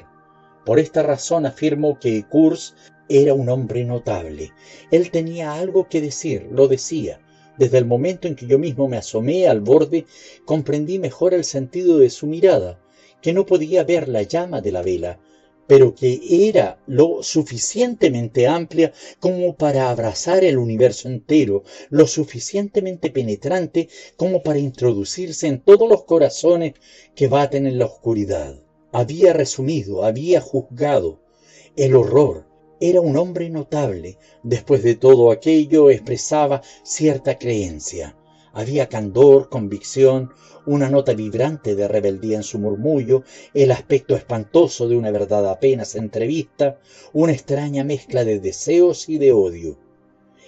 [0.65, 2.73] Por esta razón afirmo que Kurz
[3.07, 4.51] era un hombre notable.
[4.91, 7.21] Él tenía algo que decir, lo decía.
[7.57, 10.05] Desde el momento en que yo mismo me asomé al borde,
[10.43, 12.81] comprendí mejor el sentido de su mirada,
[13.21, 15.19] que no podía ver la llama de la vela,
[15.67, 23.89] pero que era lo suficientemente amplia como para abrazar el universo entero, lo suficientemente penetrante
[24.17, 26.73] como para introducirse en todos los corazones
[27.15, 28.61] que baten en la oscuridad.
[28.91, 31.19] Había resumido, había juzgado
[31.75, 32.45] el horror.
[32.79, 34.17] Era un hombre notable.
[34.43, 38.15] Después de todo aquello expresaba cierta creencia.
[38.57, 40.31] Había candor, convicción,
[40.65, 45.93] una nota vibrante de rebeldía en su murmullo, el aspecto espantoso de una verdad apenas
[45.95, 46.79] entrevista,
[47.11, 49.77] una extraña mezcla de deseos y de odio.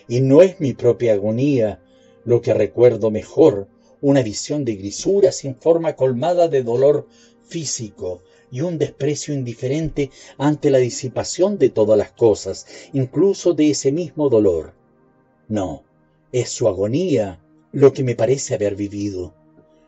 [0.08, 1.82] Y no es mi propia agonía
[2.24, 3.68] lo que recuerdo mejor,
[4.00, 7.10] una visión de grisura sin forma colmada de dolor
[7.46, 13.92] físico y un desprecio indiferente ante la disipación de todas las cosas, incluso de ese
[13.92, 14.74] mismo dolor.
[15.50, 15.84] No,
[16.32, 17.42] es su agonía
[17.78, 19.36] lo que me parece haber vivido.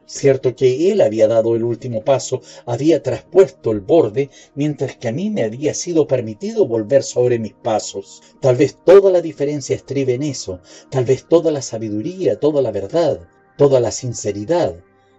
[0.05, 5.11] Cierto que él había dado el último paso, había traspuesto el borde, mientras que a
[5.11, 8.21] mí me había sido permitido volver sobre mis pasos.
[8.41, 10.59] Tal vez toda la diferencia estribe en eso,
[10.91, 13.27] tal vez toda la sabiduría, toda la verdad,
[13.57, 14.75] toda la sinceridad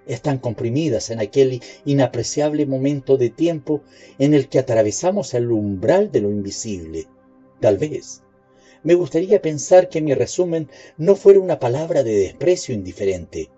[0.07, 3.83] están comprimidas en aquel inapreciable momento de tiempo
[4.21, 7.09] en el que atravesamos el umbral de lo invisible.
[7.61, 8.23] Tal vez.
[8.83, 13.51] Me gustaría pensar que mi resumen no fuera una palabra de desprecio indiferente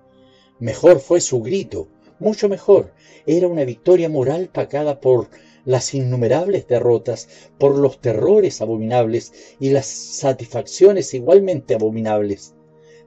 [0.63, 1.89] Mejor fue su grito,
[2.21, 2.93] mucho mejor.
[3.27, 5.29] Era una victoria moral pagada por
[5.65, 7.29] las innumerables derrotas,
[7.59, 12.55] por los terrores abominables y las satisfacciones igualmente abominables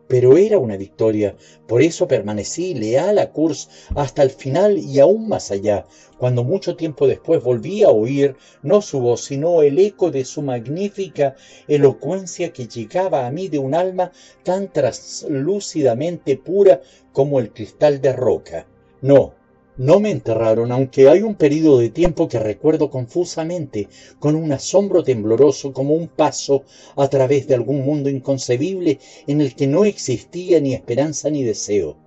[0.07, 1.35] pero era una victoria.
[1.67, 5.85] Por eso permanecí leal a Kurz hasta el final y aún más allá,
[6.17, 10.41] cuando mucho tiempo después volví a oír no su voz, sino el eco de su
[10.41, 11.35] magnífica
[11.67, 14.11] elocuencia que llegaba a mí de un alma
[14.43, 18.67] tan traslúcidamente pura como el cristal de roca.
[19.01, 19.33] No,
[19.77, 23.89] no me enterraron, aunque hay un periodo de tiempo que recuerdo confusamente,
[24.19, 26.63] con un asombro tembloroso como un paso
[26.95, 31.97] a través de algún mundo inconcebible en el que no existía ni esperanza ni deseo.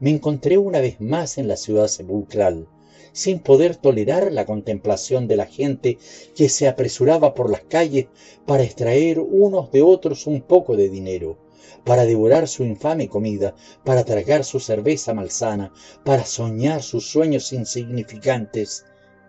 [0.00, 2.68] Me encontré una vez más en la ciudad sepulcral,
[3.12, 5.96] sin poder tolerar la contemplación de la gente
[6.36, 8.06] que se apresuraba por las calles
[8.46, 11.47] para extraer unos de otros un poco de dinero
[11.88, 15.72] para devorar su infame comida, para tragar su cerveza malsana,
[16.04, 18.84] para soñar sus sueños insignificantes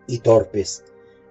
[0.08, 0.84] y torpes.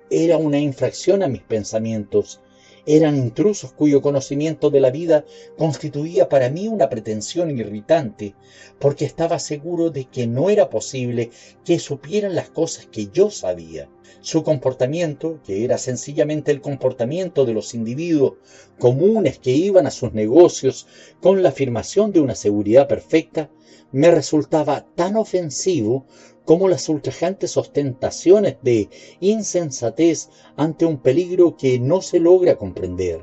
[0.08, 2.40] Era una infracción a mis pensamientos,
[2.88, 5.26] eran intrusos cuyo conocimiento de la vida
[5.58, 8.34] constituía para mí una pretensión irritante,
[8.78, 11.30] porque estaba seguro de que no era posible
[11.66, 13.90] que supieran las cosas que yo sabía.
[14.22, 18.38] Su comportamiento, que era sencillamente el comportamiento de los individuos
[18.78, 20.86] comunes que iban a sus negocios
[21.20, 23.50] con la afirmación de una seguridad perfecta,
[23.92, 26.06] me resultaba tan ofensivo
[26.48, 28.88] como las ultrajantes ostentaciones de
[29.20, 33.22] insensatez ante un peligro que no se logra comprender.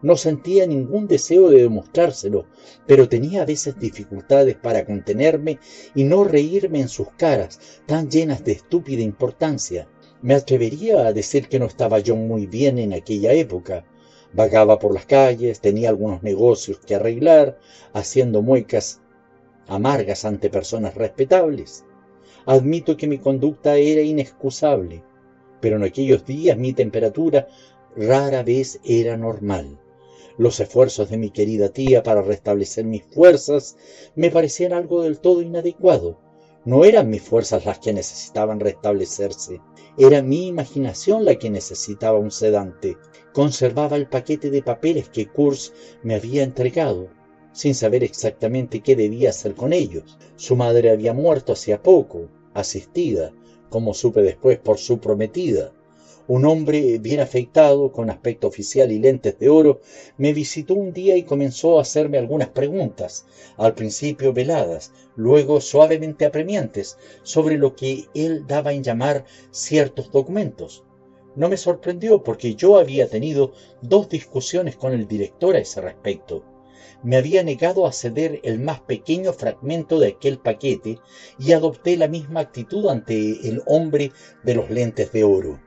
[0.00, 2.46] No sentía ningún deseo de demostrárselo,
[2.86, 5.58] pero tenía a veces dificultades para contenerme
[5.94, 9.86] y no reírme en sus caras, tan llenas de estúpida importancia.
[10.22, 13.84] Me atrevería a decir que no estaba yo muy bien en aquella época.
[14.32, 17.58] Vagaba por las calles, tenía algunos negocios que arreglar,
[17.92, 19.02] haciendo muecas
[19.66, 21.84] amargas ante personas respetables.
[22.46, 25.02] Admito que mi conducta era inexcusable,
[25.60, 27.48] pero en aquellos días mi temperatura
[27.96, 29.78] rara vez era normal.
[30.36, 33.76] Los esfuerzos de mi querida tía para restablecer mis fuerzas
[34.14, 36.18] me parecían algo del todo inadecuado.
[36.64, 39.60] No eran mis fuerzas las que necesitaban restablecerse,
[39.96, 42.96] era mi imaginación la que necesitaba un sedante.
[43.32, 47.08] Conservaba el paquete de papeles que Kurz me había entregado,
[47.54, 50.18] sin saber exactamente qué debía hacer con ellos.
[50.36, 53.32] Su madre había muerto hacía poco, asistida,
[53.70, 55.72] como supe después, por su prometida.
[56.26, 59.80] Un hombre bien afeitado, con aspecto oficial y lentes de oro,
[60.16, 63.26] me visitó un día y comenzó a hacerme algunas preguntas,
[63.56, 70.82] al principio veladas, luego suavemente apremiantes, sobre lo que él daba en llamar ciertos documentos.
[71.36, 73.52] No me sorprendió porque yo había tenido
[73.82, 76.42] dos discusiones con el director a ese respecto.
[77.04, 80.98] Me había negado a ceder el más pequeño fragmento de aquel paquete
[81.38, 83.14] y adopté la misma actitud ante
[83.48, 84.10] el hombre
[84.42, 85.60] de los lentes de oro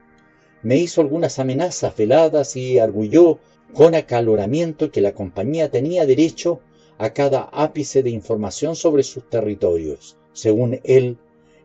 [0.67, 3.39] me hizo algunas amenazas veladas y arguyó
[3.73, 6.61] con acaloramiento que la compañía tenía derecho
[6.97, 10.17] a cada ápice de información sobre sus territorios.
[10.33, 11.17] Según él,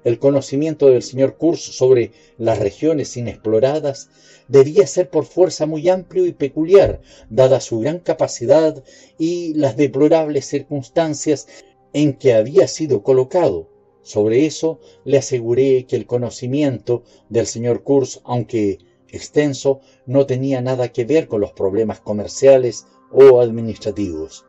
[0.04, 4.10] el conocimiento del señor Kurz sobre las regiones inexploradas
[4.48, 7.00] debía ser por fuerza muy amplio y peculiar,
[7.30, 8.82] dada su gran capacidad
[9.18, 11.46] y las deplorables circunstancias
[11.92, 13.68] en que había sido colocado,
[14.02, 20.88] sobre eso le aseguré que el conocimiento del señor Kurz, aunque extenso, no tenía nada
[20.88, 24.44] que ver con los problemas comerciales o administrativos.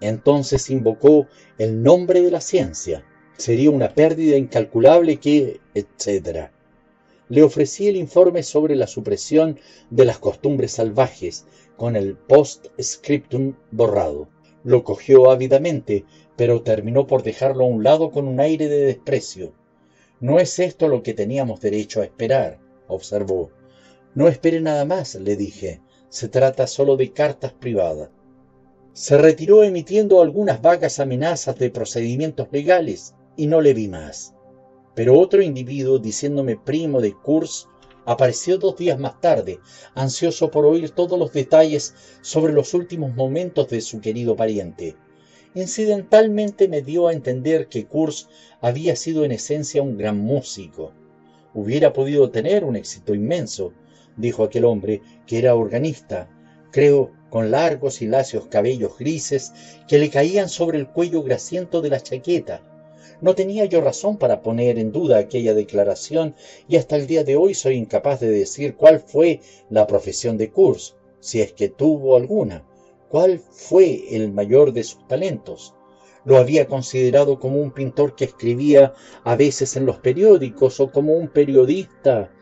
[0.00, 1.26] Entonces invocó
[1.58, 3.04] el nombre de la ciencia.
[3.36, 6.48] Sería una pérdida incalculable que, etc.
[7.28, 11.44] Le ofrecí el informe sobre la supresión de las costumbres salvajes,
[11.76, 14.28] con el post-scriptum borrado.
[14.64, 19.52] Lo cogió ávidamente, pero terminó por dejarlo a un lado con un aire de desprecio.
[20.18, 22.58] No es esto lo que teníamos derecho a esperar,
[22.88, 23.50] observó.
[24.14, 25.82] No espere nada más, le dije.
[26.08, 28.08] Se trata solo de cartas privadas.
[28.94, 34.34] Se retiró emitiendo algunas vagas amenazas de procedimientos legales y no le vi más.
[34.94, 37.66] Pero otro individuo, diciéndome primo de Kurz,
[38.06, 39.58] apareció dos días más tarde,
[39.94, 44.96] ansioso por oír todos los detalles sobre los últimos momentos de su querido pariente.
[45.54, 48.28] Incidentalmente me dio a entender que Kurz
[48.60, 50.92] había sido en esencia un gran músico.
[51.54, 53.72] Hubiera podido tener un éxito inmenso,
[54.16, 56.28] dijo aquel hombre, que era organista,
[56.70, 59.52] creo con largos y lacios cabellos grises
[59.88, 62.62] que le caían sobre el cuello grasiento de la chaqueta.
[63.20, 66.34] No tenía yo razón para poner en duda aquella declaración
[66.68, 70.50] y hasta el día de hoy soy incapaz de decir cuál fue la profesión de
[70.50, 72.64] Kurz, si es que tuvo alguna
[73.08, 75.74] cuál fue el mayor de sus talentos.
[76.24, 81.14] Lo había considerado como un pintor que escribía a veces en los periódicos o como
[81.14, 82.32] un periodista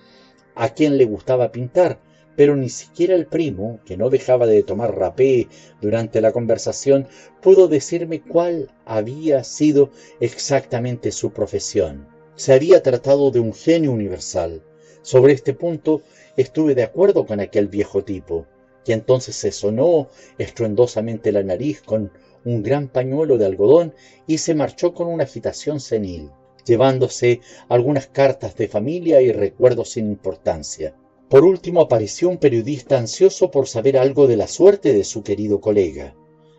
[0.55, 2.01] a quien le gustaba pintar,
[2.37, 5.49] pero ni siquiera el primo, que no dejaba de tomar rapé
[5.81, 7.07] durante la conversación,
[7.41, 9.91] pudo decirme cuál había sido
[10.21, 12.09] exactamente su profesión.
[12.37, 14.63] Se había tratado de un genio universal.
[15.03, 16.03] Sobre este punto
[16.37, 18.47] estuve de acuerdo con aquel viejo tipo
[18.87, 22.13] y entonces se sonó estruendosamente la nariz con
[22.45, 23.95] un gran pañuelo de algodón
[24.27, 26.31] y se marchó con una agitación senil,
[26.67, 30.95] llevándose algunas cartas de familia y recuerdos sin importancia.
[31.35, 35.61] Por último apareció un periodista ansioso por saber algo de la suerte de su querido
[35.61, 36.15] colega.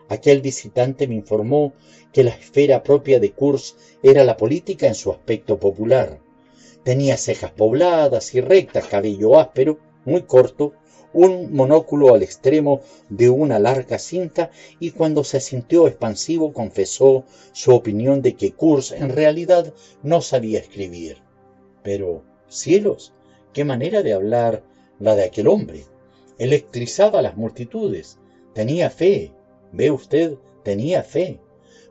[0.09, 1.71] Aquel visitante me informó
[2.11, 6.19] que la esfera propia de Kurz era la política en su aspecto popular.
[6.83, 10.73] Tenía cejas pobladas y rectas, cabello áspero, muy corto,
[11.13, 17.23] un monóculo al extremo de una larga cinta y cuando se sintió expansivo confesó
[17.53, 19.73] su opinión de que Kurz en realidad
[20.03, 21.19] no sabía escribir.
[21.81, 23.13] Pero, cielos,
[23.55, 24.63] qué manera de hablar
[24.99, 25.85] la de aquel hombre.
[26.37, 28.19] Electrizaba a las multitudes.
[28.53, 29.31] Tenía fe.
[29.71, 31.39] Ve usted, tenía fe.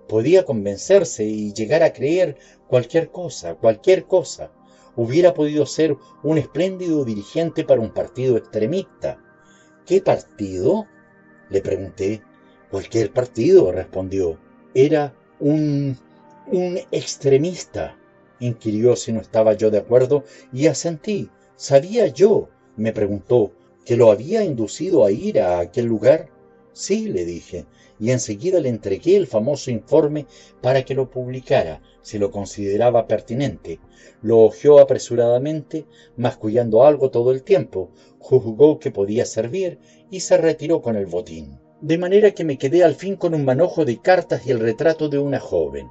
[0.07, 2.37] Podía convencerse y llegar a creer
[2.69, 4.53] cualquier cosa, cualquier cosa
[4.95, 9.19] hubiera podido ser un espléndido dirigente para un partido extremista.
[9.87, 10.87] ¿Qué partido?
[11.49, 12.23] Le pregunté.
[12.71, 14.39] Cualquier partido, respondió.
[14.75, 15.97] Era un...
[16.47, 17.97] un extremista.
[18.39, 21.31] Inquirió si no estaba yo de acuerdo y asentí.
[21.57, 22.49] ¿Sabía yo?
[22.77, 23.53] me preguntó,
[23.85, 26.29] que lo había inducido a ir a aquel lugar.
[26.73, 27.67] Sí, le dije,
[28.01, 30.27] y enseguida le entregué el famoso informe
[30.61, 33.79] para que lo publicara, si lo consideraba pertinente.
[34.23, 39.79] Lo hojeó apresuradamente, mascullando algo todo el tiempo, juzgó que podía servir
[40.11, 41.61] y se retiró con el botín.
[41.81, 45.09] De manera que me quedé al fin con un manojo de cartas y el retrato
[45.09, 45.89] de una joven.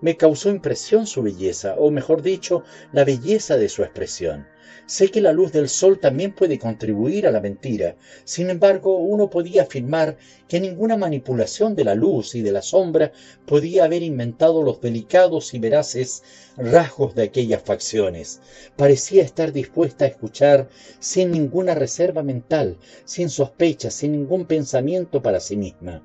[0.00, 4.46] Me causó impresión su belleza, o mejor dicho, la belleza de su expresión.
[4.86, 7.96] Sé que la luz del sol también puede contribuir a la mentira.
[8.24, 10.16] Sin embargo, uno podía afirmar
[10.48, 13.12] que ninguna manipulación de la luz y de la sombra
[13.46, 16.24] podía haber inventado los delicados y veraces
[16.56, 18.40] rasgos de aquellas facciones.
[18.76, 20.68] Parecía estar dispuesta a escuchar
[20.98, 26.02] sin ninguna reserva mental, sin sospechas, sin ningún pensamiento para sí misma.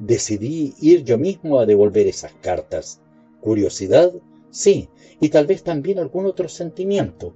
[0.00, 3.00] Decidí ir yo mismo a devolver esas cartas.
[3.40, 4.12] Curiosidad,
[4.50, 4.88] sí,
[5.20, 7.34] y tal vez también algún otro sentimiento,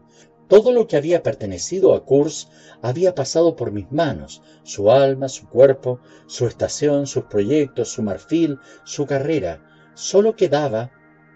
[0.48, 2.48] todo lo que había pertenecido a Kurz
[2.82, 8.58] había pasado por mis manos, su alma, su cuerpo, su estación, sus proyectos, su marfil,
[8.84, 9.62] su carrera.
[9.94, 10.90] Solo quedaba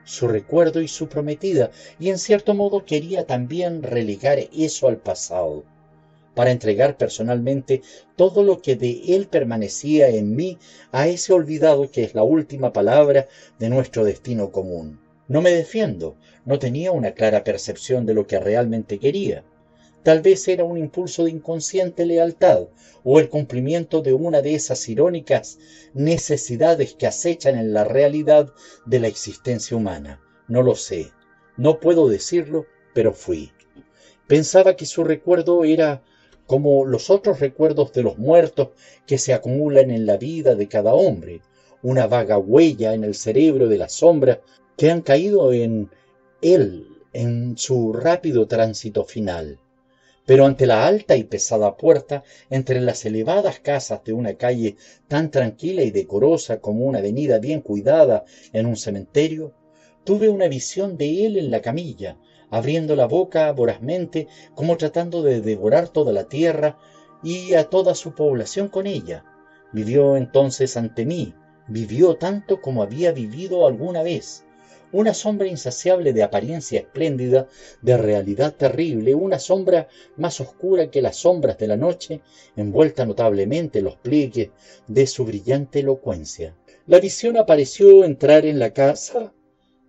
[0.05, 5.65] su recuerdo y su prometida, y en cierto modo quería también relegar eso al pasado,
[6.39, 7.83] para entregar personalmente
[8.15, 10.57] todo lo que de él permanecía en mí
[10.93, 13.27] a ese olvidado que es la última palabra
[13.59, 15.01] de nuestro destino común.
[15.27, 19.43] No me defiendo, no tenía una clara percepción de lo que realmente quería.
[20.05, 22.69] Tal vez era un impulso de inconsciente lealtad
[23.03, 25.59] o el cumplimiento de una de esas irónicas
[25.93, 28.53] necesidades que acechan en la realidad
[28.87, 30.21] de la existencia humana.
[30.47, 31.11] No lo sé.
[31.57, 33.51] No puedo decirlo, pero fui.
[34.29, 36.05] Pensaba que su recuerdo era
[36.49, 38.71] como los otros recuerdos de los muertos
[39.07, 41.43] que se acumulan en la vida de cada hombre,
[41.83, 44.41] una vaga huella en el cerebro de la sombra
[44.75, 45.91] que han caído en
[46.41, 49.59] él en su rápido tránsito final.
[50.25, 55.31] Pero ante la alta y pesada puerta, entre las elevadas casas de una calle tan
[55.31, 59.53] tranquila y decorosa como una avenida bien cuidada en un cementerio,
[60.03, 62.17] tuve una visión de él en la camilla,
[62.51, 66.79] abriendo la boca vorazmente como tratando de devorar toda la tierra
[67.23, 69.25] y a toda su población con ella.
[69.73, 71.35] Vivió entonces ante mí,
[71.67, 74.45] vivió tanto como había vivido alguna vez,
[74.93, 77.47] una sombra insaciable de apariencia espléndida,
[77.83, 82.23] de realidad terrible, una sombra más oscura que las sombras de la noche,
[82.57, 84.51] envuelta notablemente en los pliegues
[84.87, 86.57] de su brillante elocuencia.
[86.87, 89.35] La visión apareció entrar en la casa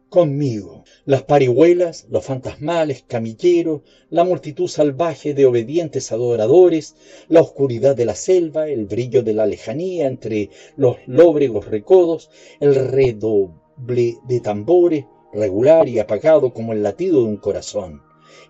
[0.10, 0.84] conmigo.
[1.06, 6.96] Las parihuelas, los fantasmales camilleros, la multitud salvaje de obedientes adoradores,
[7.28, 12.30] la oscuridad de la selva, el brillo de la lejanía entre los lóbregos recodos,
[12.60, 18.02] el redo de tambores, regular y apagado como el latido de un corazón,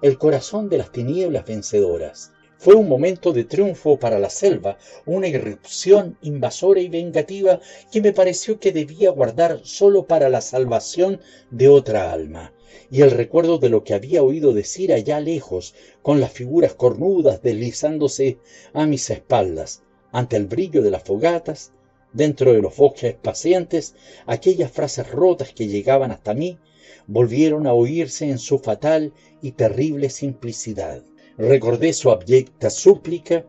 [0.01, 2.31] el corazón de las tinieblas vencedoras.
[2.61, 8.11] Fue un momento de triunfo para la selva, una irrupción invasora y vengativa que me
[8.11, 11.21] pareció que debía guardar solo para la salvación
[11.51, 12.51] de otra alma,
[12.91, 17.41] y el recuerdo de lo que había oído decir allá lejos, con las figuras cornudas
[17.41, 18.39] deslizándose
[18.73, 19.81] a mis espaldas,
[20.11, 21.71] ante el brillo de las fogatas,
[22.11, 23.93] Dentro de los bosques pacientes,
[24.25, 26.57] aquellas frases rotas que llegaban hasta mí
[27.05, 29.13] volvieron a oírse en su fatal
[29.43, 31.03] y terrible simplicidad.
[31.39, 33.45] Recordé su abyecta súplica,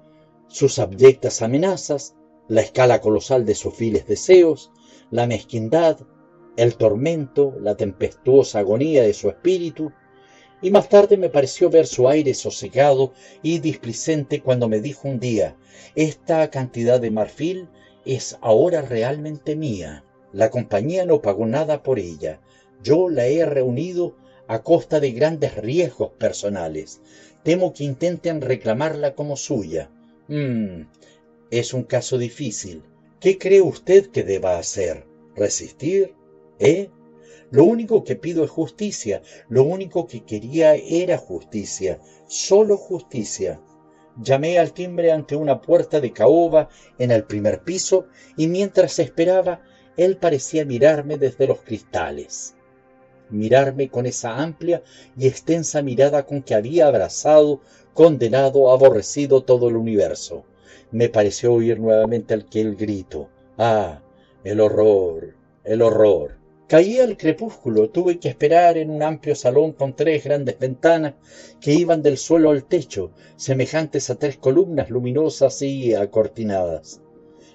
[0.46, 2.14] sus abyectas amenazas,
[2.46, 4.70] la escala colosal de sus viles deseos,
[5.10, 5.98] la mezquindad,
[6.56, 9.90] el tormento, la tempestuosa agonía de su espíritu,
[10.62, 13.12] y más tarde me pareció ver su aire sosegado
[13.42, 15.56] y displicente cuando me dijo un día,
[15.96, 17.68] esta cantidad de marfil
[18.04, 20.04] es ahora realmente mía.
[20.32, 22.40] La compañía no pagó nada por ella.
[22.84, 24.14] Yo la he reunido
[24.46, 27.00] a costa de grandes riesgos personales.
[27.42, 29.90] Temo que intenten reclamarla como suya.
[30.28, 30.82] Mm,
[31.50, 32.82] es un caso difícil.
[33.18, 35.06] ¿Qué cree usted que deba hacer?
[35.34, 36.14] ¿Resistir?
[36.58, 36.90] ¿Eh?
[37.50, 39.22] Lo único que pido es justicia.
[39.48, 41.98] Lo único que quería era justicia.
[42.26, 43.60] Solo justicia.
[44.16, 49.62] Llamé al timbre ante una puerta de caoba en el primer piso y mientras esperaba,
[49.96, 52.54] él parecía mirarme desde los cristales.
[53.30, 54.82] Mirarme con esa amplia
[55.16, 57.60] y extensa mirada con que había abrazado,
[57.94, 60.44] condenado, aborrecido todo el universo.
[60.90, 63.28] Me pareció oír nuevamente aquel grito.
[63.58, 64.00] Ah,
[64.42, 65.34] el horror,
[65.64, 66.40] el horror.
[66.66, 71.14] Caía el crepúsculo, tuve que esperar en un amplio salón con tres grandes ventanas
[71.60, 77.00] que iban del suelo al techo, semejantes a tres columnas luminosas y acortinadas.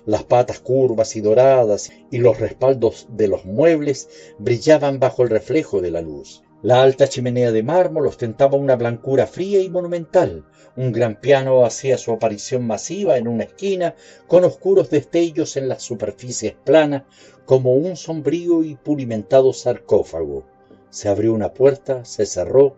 [0.06, 5.82] Las patas curvas y doradas y los respaldos de los muebles brillaban bajo el reflejo
[5.82, 6.44] de la luz.
[6.62, 10.46] La alta chimenea de mármol ostentaba una blancura fría y monumental.
[10.76, 13.96] Un gran piano hacía su aparición masiva en una esquina,
[14.28, 17.04] con oscuros destellos en las superficies planas,
[17.46, 20.44] como un sombrío y pulimentado sarcófago.
[20.90, 22.78] Se abrió una puerta, se cerró,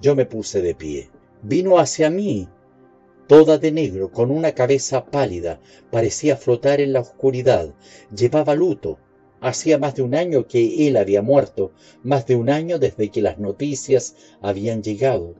[0.00, 1.10] yo me puse de pie.
[1.42, 2.48] Vino hacia mí,
[3.26, 7.74] toda de negro, con una cabeza pálida, parecía flotar en la oscuridad,
[8.14, 8.98] llevaba luto,
[9.44, 11.72] Hacía más de un año que él había muerto,
[12.02, 15.34] más de un año desde que las noticias habían llegado.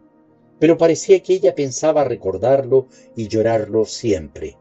[0.58, 4.58] Pero parecía que ella pensaba recordarlo y llorarlo siempre.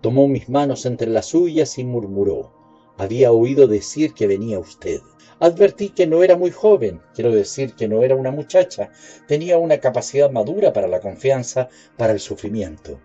[0.00, 2.52] Tomó mis manos entre las suyas y murmuró.
[2.98, 4.98] Había oído decir que venía usted.
[5.42, 8.92] Advertí que no era muy joven, quiero decir que no era una muchacha,
[9.26, 13.00] tenía una capacidad madura para la confianza, para el sufrimiento.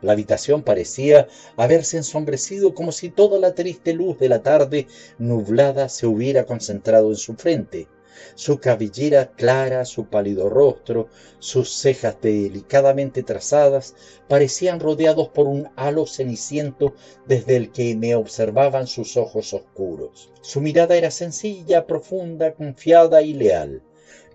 [0.00, 4.86] La habitación parecía haberse ensombrecido como si toda la triste luz de la tarde
[5.18, 7.88] nublada se hubiera concentrado en su frente.
[8.34, 11.08] Su cabellera clara, su pálido rostro,
[11.38, 13.94] sus cejas delicadamente trazadas,
[14.28, 16.94] parecían rodeados por un halo ceniciento
[17.26, 20.30] desde el que me observaban sus ojos oscuros.
[20.42, 23.82] Su mirada era sencilla, profunda, confiada y leal.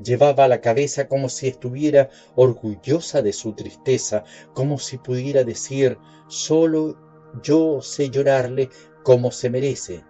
[0.04, 4.24] Llevaba la cabeza como si estuviera orgullosa de su tristeza,
[4.54, 5.98] como si pudiera decir,
[6.28, 6.98] solo
[7.44, 8.70] yo sé llorarle
[9.04, 10.04] como se merece.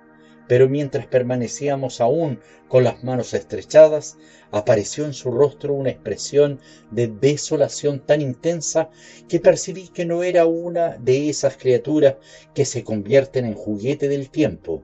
[0.47, 4.17] Pero mientras permanecíamos aún con las manos estrechadas,
[4.51, 6.59] apareció en su rostro una expresión
[6.91, 8.89] de desolación tan intensa
[9.27, 12.15] que percibí que no era una de esas criaturas
[12.53, 14.83] que se convierten en juguete del tiempo.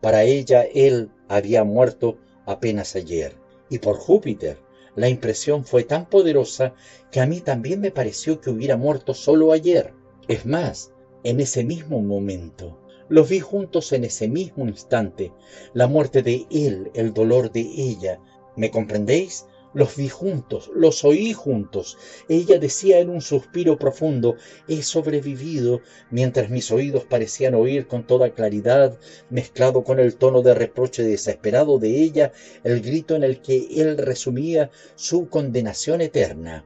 [0.00, 3.34] Para ella él había muerto apenas ayer.
[3.68, 4.58] Y por Júpiter,
[4.96, 6.74] la impresión fue tan poderosa
[7.10, 9.92] que a mí también me pareció que hubiera muerto solo ayer.
[10.28, 12.79] Es más, en ese mismo momento.
[13.10, 15.32] Los vi juntos en ese mismo instante.
[15.74, 18.20] La muerte de él, el dolor de ella.
[18.54, 19.46] ¿Me comprendéis?
[19.74, 21.98] Los vi juntos, los oí juntos.
[22.28, 24.36] Ella decía en un suspiro profundo,
[24.68, 25.80] he sobrevivido,
[26.12, 28.96] mientras mis oídos parecían oír con toda claridad,
[29.28, 32.30] mezclado con el tono de reproche desesperado de ella,
[32.62, 36.64] el grito en el que él resumía su condenación eterna.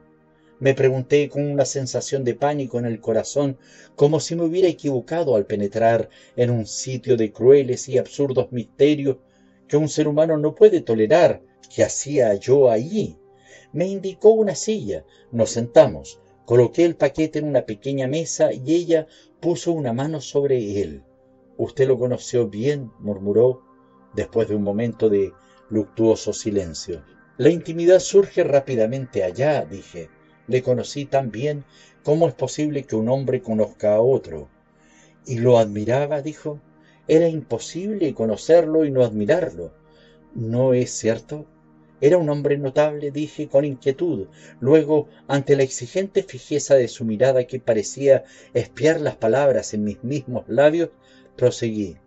[0.59, 3.57] Me pregunté con una sensación de pánico en el corazón,
[3.95, 9.17] como si me hubiera equivocado al penetrar en un sitio de crueles y absurdos misterios
[9.67, 11.41] que un ser humano no puede tolerar
[11.75, 13.17] ¿Qué hacía yo allí?
[13.73, 15.03] Me indicó una silla.
[15.31, 16.21] Nos sentamos.
[16.45, 19.07] Coloqué el paquete en una pequeña mesa y ella
[19.41, 21.03] puso una mano sobre él.
[21.57, 23.61] Usted lo conoció bien, murmuró,
[24.13, 25.33] después de un momento de
[25.69, 27.03] luctuoso silencio.
[27.37, 30.09] La intimidad surge rápidamente allá, dije.
[30.47, 31.63] Le conocí tan bien
[32.03, 34.47] cómo es posible que un hombre conozca a otro.
[35.25, 36.59] Y lo admiraba, dijo.
[37.07, 39.71] Era imposible conocerlo y no admirarlo.
[40.33, 41.45] ¿No es cierto?
[42.01, 44.27] Era un hombre notable, dije con inquietud.
[44.59, 50.03] Luego, ante la exigente fijeza de su mirada que parecía espiar las palabras en mis
[50.03, 50.89] mismos labios,
[51.35, 51.97] proseguí.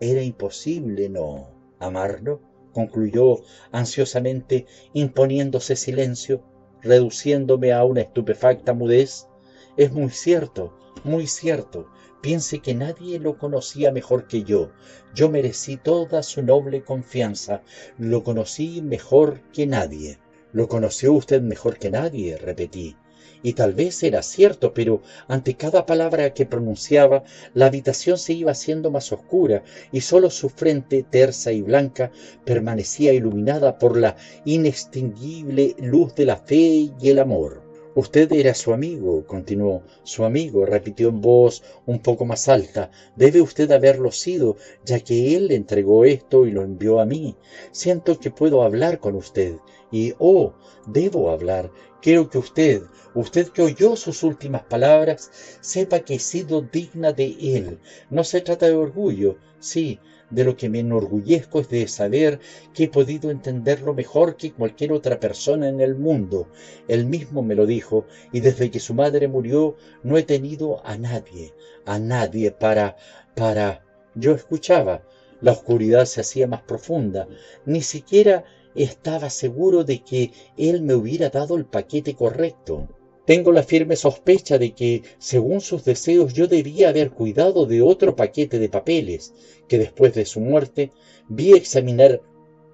[0.00, 2.40] Era imposible no amarlo,
[2.72, 6.42] concluyó ansiosamente, imponiéndose silencio,
[6.88, 9.28] reduciéndome a una estupefacta mudez.
[9.76, 11.86] Es muy cierto, muy cierto.
[12.22, 14.70] Piense que nadie lo conocía mejor que yo.
[15.14, 17.62] Yo merecí toda su noble confianza.
[17.98, 20.18] Lo conocí mejor que nadie.
[20.52, 22.96] Lo conoció usted mejor que nadie, repetí.
[23.42, 28.52] Y tal vez era cierto, pero ante cada palabra que pronunciaba, la habitación se iba
[28.52, 32.10] haciendo más oscura y sólo su frente, tersa y blanca,
[32.44, 37.68] permanecía iluminada por la inextinguible luz de la fe y el amor.
[37.98, 39.82] Usted era su amigo, continuó.
[40.04, 42.92] Su amigo, repitió en voz un poco más alta.
[43.16, 47.36] Debe usted haberlo sido, ya que él le entregó esto y lo envió a mí.
[47.72, 49.56] Siento que puedo hablar con usted.
[49.90, 50.52] Y, oh,
[50.86, 51.72] debo hablar.
[52.00, 52.82] Quiero que usted,
[53.14, 57.80] usted que oyó sus últimas palabras, sepa que he sido digna de él.
[58.08, 59.98] No se trata de orgullo, sí,
[60.30, 62.38] de lo que me enorgullezco es de saber
[62.72, 66.48] que he podido entenderlo mejor que cualquier otra persona en el mundo.
[66.86, 70.96] Él mismo me lo dijo, y desde que su madre murió no he tenido a
[70.96, 71.54] nadie,
[71.84, 72.96] a nadie para...
[73.34, 73.84] para...
[74.14, 75.02] Yo escuchaba.
[75.40, 77.28] La oscuridad se hacía más profunda.
[77.64, 78.44] Ni siquiera
[78.82, 82.88] estaba seguro de que él me hubiera dado el paquete correcto.
[83.24, 88.16] Tengo la firme sospecha de que, según sus deseos, yo debía haber cuidado de otro
[88.16, 89.34] paquete de papeles,
[89.68, 90.92] que después de su muerte
[91.28, 92.22] vi examinar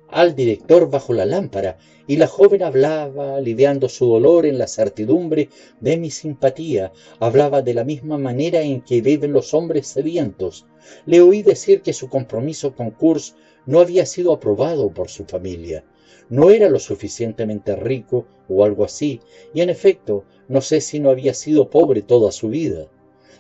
[0.09, 5.49] al director bajo la lámpara, y la joven hablaba, aliviando su dolor en la certidumbre
[5.81, 10.67] de mi simpatía, hablaba de la misma manera en que beben los hombres sedientos.
[11.05, 13.35] Le oí decir que su compromiso con Kurz
[13.67, 15.85] no había sido aprobado por su familia.
[16.29, 19.21] No era lo suficientemente rico o algo así,
[19.53, 22.87] y en efecto no sé si no había sido pobre toda su vida.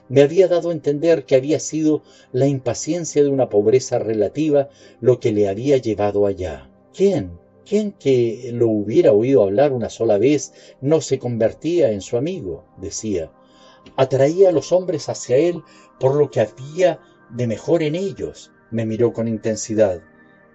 [0.08, 4.68] Me había dado a entender que había sido la impaciencia de una pobreza relativa
[5.00, 6.70] lo que le había llevado allá.
[6.92, 7.38] ¿Quién?
[7.64, 12.66] ¿Quién que lo hubiera oído hablar una sola vez no se convertía en su amigo?
[12.76, 13.32] decía.
[13.96, 15.62] Atraía a los hombres hacia él
[15.98, 18.50] por lo que había de mejor en ellos.
[18.70, 20.02] Me miró con intensidad.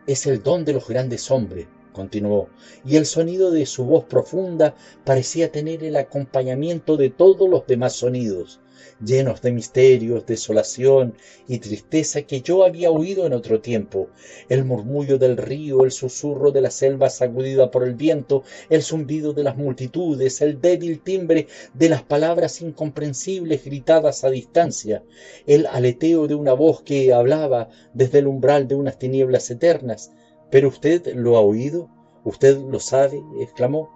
[0.06, 1.67] Es el don de los grandes hombres,
[2.00, 2.48] continuó,
[2.86, 7.92] y el sonido de su voz profunda parecía tener el acompañamiento de todos los demás
[7.92, 8.61] sonidos
[9.03, 11.14] llenos de misterios, desolación
[11.48, 14.10] y tristeza que yo había oído en otro tiempo,
[14.50, 19.34] el murmullo del río, el susurro de la selva sacudida por el viento, el zumbido
[19.34, 25.03] de las multitudes, el débil timbre de las palabras incomprensibles gritadas a distancia,
[25.48, 30.11] el aleteo de una voz que hablaba desde el umbral de unas tinieblas eternas.
[30.52, 31.90] ¿Pero usted lo ha oído?
[32.24, 33.22] ¿Usted lo sabe?
[33.40, 33.90] exclamó.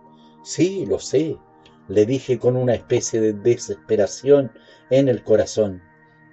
[0.44, 1.38] Sí, lo sé,
[1.88, 4.52] le dije con una especie de desesperación
[4.90, 5.82] en el corazón,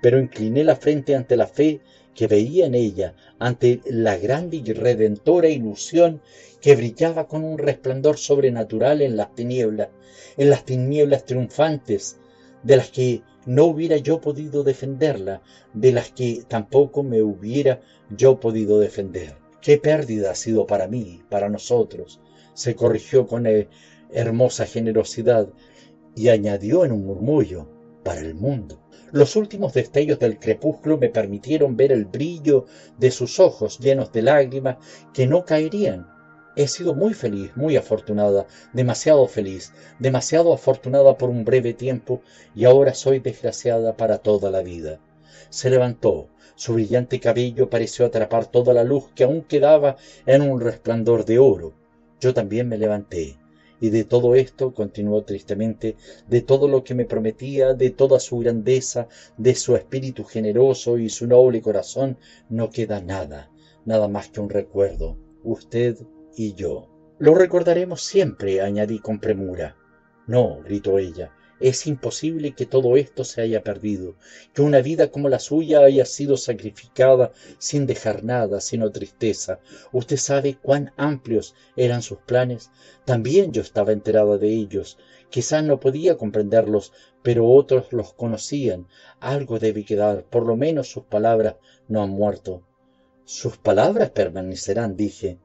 [0.03, 1.81] pero incliné la frente ante la fe
[2.15, 6.21] que veía en ella, ante la grande y redentora ilusión
[6.61, 9.89] que brillaba con un resplandor sobrenatural en las tinieblas,
[10.37, 12.19] en las tinieblas triunfantes,
[12.63, 15.41] de las que no hubiera yo podido defenderla,
[15.73, 19.37] de las que tampoco me hubiera yo podido defender.
[19.61, 22.21] Qué pérdida ha sido para mí, para nosotros.
[22.55, 23.47] Se corrigió con
[24.11, 25.49] hermosa generosidad
[26.17, 27.69] y añadió en un murmullo,
[28.03, 28.81] para el mundo.
[29.13, 32.67] Los últimos destellos del crepúsculo me permitieron ver el brillo
[32.99, 34.77] de sus ojos llenos de lágrimas
[35.13, 36.07] que no caerían.
[36.57, 42.23] He sido muy feliz, muy afortunada, demasiado feliz, demasiado afortunada por un breve tiempo
[42.55, 45.01] y ahora soy desgraciada para toda la vida.
[45.49, 46.29] Se levantó,
[46.61, 51.39] su brillante cabello pareció atrapar toda la luz que aún quedaba en un resplandor de
[51.39, 51.73] oro.
[52.21, 53.39] Yo también me levanté.
[53.81, 55.97] Y de todo esto, continuó tristemente,
[56.29, 59.09] de todo lo que me prometía, de toda su grandeza,
[59.39, 62.19] de su espíritu generoso y su noble corazón,
[62.51, 63.51] no queda nada,
[63.87, 65.97] nada más que un recuerdo, usted
[66.37, 66.91] y yo.
[67.19, 69.77] Lo recordaremos siempre, añadí con premura.
[70.27, 74.15] No, gritó ella, es imposible que todo esto se haya perdido,
[74.55, 79.61] que una vida como la suya haya sido sacrificada sin dejar nada, sino tristeza.
[79.93, 82.71] Usted sabe cuán amplios eran sus planes.
[83.05, 84.99] También yo estaba enterada de ellos.
[85.29, 88.89] Quizás no podía comprenderlos, pero otros los conocían.
[89.21, 91.57] Algo debe quedar, por lo menos sus palabras
[91.89, 92.63] no han muerto.
[93.25, 95.39] Sus palabras permanecerán, dije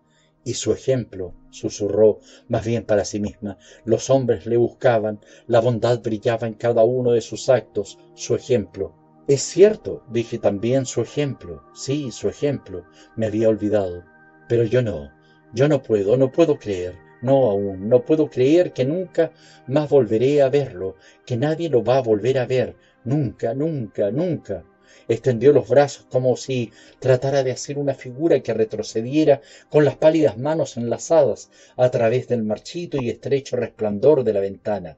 [0.46, 3.58] y su ejemplo, susurró más bien para sí misma.
[3.84, 8.94] Los hombres le buscaban, la bondad brillaba en cada uno de sus actos, su ejemplo.
[9.28, 14.04] Es cierto, dije también su ejemplo, sí, su ejemplo, me había olvidado.
[14.48, 15.12] Pero yo no,
[15.52, 19.32] yo no puedo, no puedo creer, no aún, no puedo creer que nunca
[19.68, 24.64] más volveré a verlo, que nadie lo va a volver a ver, nunca, nunca, nunca
[25.08, 30.38] extendió los brazos como si tratara de hacer una figura que retrocediera con las pálidas
[30.38, 34.98] manos enlazadas a través del marchito y estrecho resplandor de la ventana.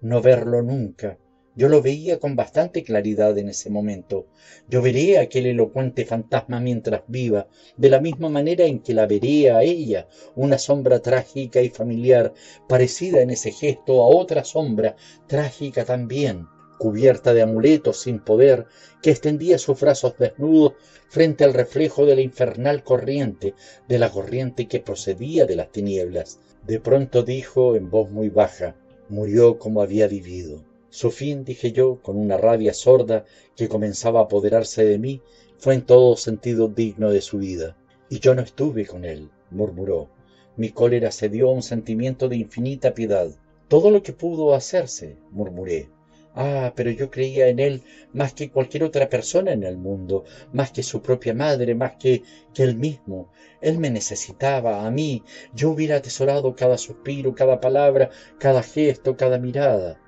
[0.00, 1.18] No verlo nunca.
[1.56, 4.26] Yo lo veía con bastante claridad en ese momento.
[4.68, 9.06] Yo veré a aquel elocuente fantasma mientras viva, de la misma manera en que la
[9.06, 12.32] veré a ella, una sombra trágica y familiar,
[12.68, 14.94] parecida en ese gesto a otra sombra,
[15.26, 16.46] trágica también,
[16.80, 18.64] cubierta de amuletos sin poder,
[19.02, 20.72] que extendía sus brazos desnudos
[21.10, 23.52] frente al reflejo de la infernal corriente,
[23.86, 26.40] de la corriente que procedía de las tinieblas.
[26.66, 28.76] De pronto dijo en voz muy baja,
[29.10, 30.64] murió como había vivido.
[30.88, 33.26] Su fin, dije yo, con una rabia sorda
[33.56, 35.20] que comenzaba a apoderarse de mí,
[35.58, 37.76] fue en todo sentido digno de su vida.
[38.08, 40.08] Y yo no estuve con él, murmuró.
[40.56, 43.28] Mi cólera cedió a un sentimiento de infinita piedad.
[43.68, 45.90] Todo lo que pudo hacerse, murmuré.
[46.34, 50.70] Ah, pero yo creía en él más que cualquier otra persona en el mundo, más
[50.70, 52.22] que su propia madre, más que,
[52.54, 53.30] que él mismo.
[53.60, 55.22] Él me necesitaba a mí.
[55.54, 60.00] Yo hubiera atesorado cada suspiro, cada palabra, cada gesto, cada mirada.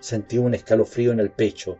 [0.00, 1.78] Sentí un escalofrío en el pecho.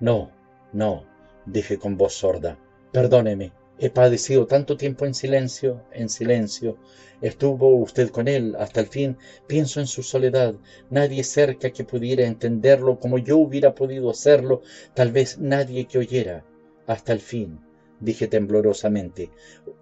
[0.00, 0.30] No,
[0.72, 1.04] no,
[1.46, 2.58] dije con voz sorda.
[2.92, 6.78] Perdóneme, He padecido tanto tiempo en silencio, en silencio.
[7.20, 9.16] Estuvo usted con él hasta el fin.
[9.46, 10.56] Pienso en su soledad.
[10.90, 14.62] Nadie cerca que pudiera entenderlo como yo hubiera podido hacerlo.
[14.94, 16.44] Tal vez nadie que oyera.
[16.88, 17.60] Hasta el fin,
[18.00, 19.30] dije temblorosamente.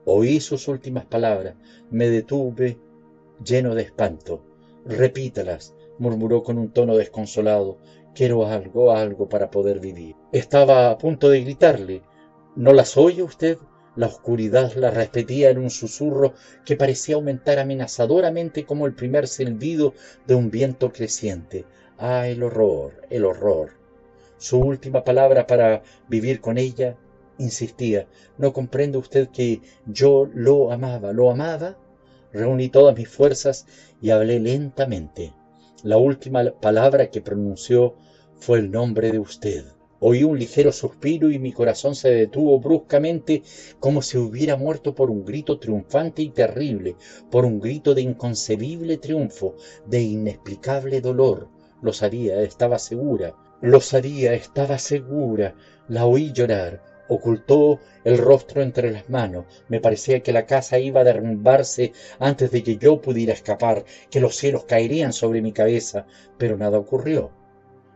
[0.04, 1.54] Oí sus últimas palabras.
[1.90, 2.78] Me detuve
[3.42, 4.44] lleno de espanto.
[4.84, 7.78] Repítalas, murmuró con un tono desconsolado.
[8.14, 10.16] Quiero algo, algo para poder vivir.
[10.32, 12.02] Estaba a punto de gritarle.
[12.56, 13.58] ¿No las oye usted?
[13.96, 16.34] La oscuridad la repetía en un susurro
[16.66, 19.94] que parecía aumentar amenazadoramente como el primer silbido
[20.26, 21.64] de un viento creciente.
[21.96, 23.70] Ah, el horror, el horror.
[24.36, 26.98] Su última palabra para vivir con ella,
[27.38, 31.78] insistía, ¿no comprende usted que yo lo amaba, lo amaba?
[32.34, 33.64] Reuní todas mis fuerzas
[34.02, 35.32] y hablé lentamente.
[35.82, 37.94] La última palabra que pronunció
[38.38, 39.64] fue el nombre de usted.
[39.98, 43.42] Oí un ligero suspiro y mi corazón se detuvo bruscamente
[43.80, 46.96] como si hubiera muerto por un grito triunfante y terrible,
[47.30, 49.54] por un grito de inconcebible triunfo,
[49.86, 51.48] de inexplicable dolor.
[51.80, 55.54] Lo sabía, estaba segura, lo sabía, estaba segura.
[55.88, 59.46] La oí llorar, ocultó el rostro entre las manos.
[59.68, 64.20] Me parecía que la casa iba a derrumbarse antes de que yo pudiera escapar, que
[64.20, 67.30] los cielos caerían sobre mi cabeza, pero nada ocurrió.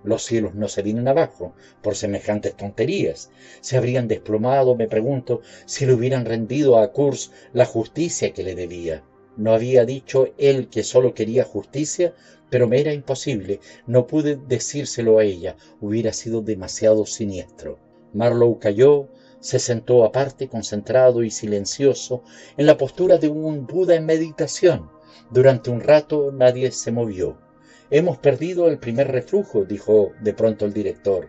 [0.02, 3.30] Los cielos no se vienen abajo por semejantes tonterías.
[3.60, 8.54] Se habrían desplomado, me pregunto, si le hubieran rendido a Kurz la justicia que le
[8.54, 9.04] debía.
[9.36, 12.14] ¿No había dicho él que solo quería justicia?
[12.48, 17.78] Pero me era imposible, no pude decírselo a ella, hubiera sido demasiado siniestro.
[18.12, 22.24] Marlowe cayó, se sentó aparte, concentrado y silencioso,
[22.56, 24.90] en la postura de un Buda en meditación.
[25.30, 27.38] Durante un rato nadie se movió.
[27.92, 31.28] Hemos perdido el primer reflujo, dijo de pronto el director.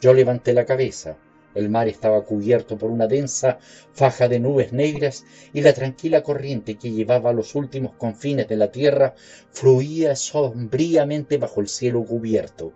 [0.00, 1.18] Yo levanté la cabeza.
[1.56, 3.58] El mar estaba cubierto por una densa
[3.94, 8.56] faja de nubes negras y la tranquila corriente que llevaba a los últimos confines de
[8.56, 9.16] la tierra
[9.50, 12.74] fluía sombríamente bajo el cielo cubierto.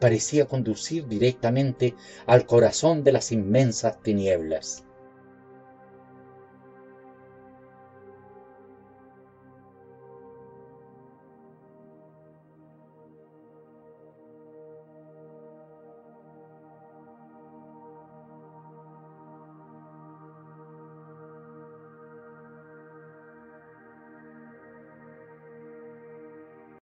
[0.00, 1.94] Parecía conducir directamente
[2.26, 4.83] al corazón de las inmensas tinieblas.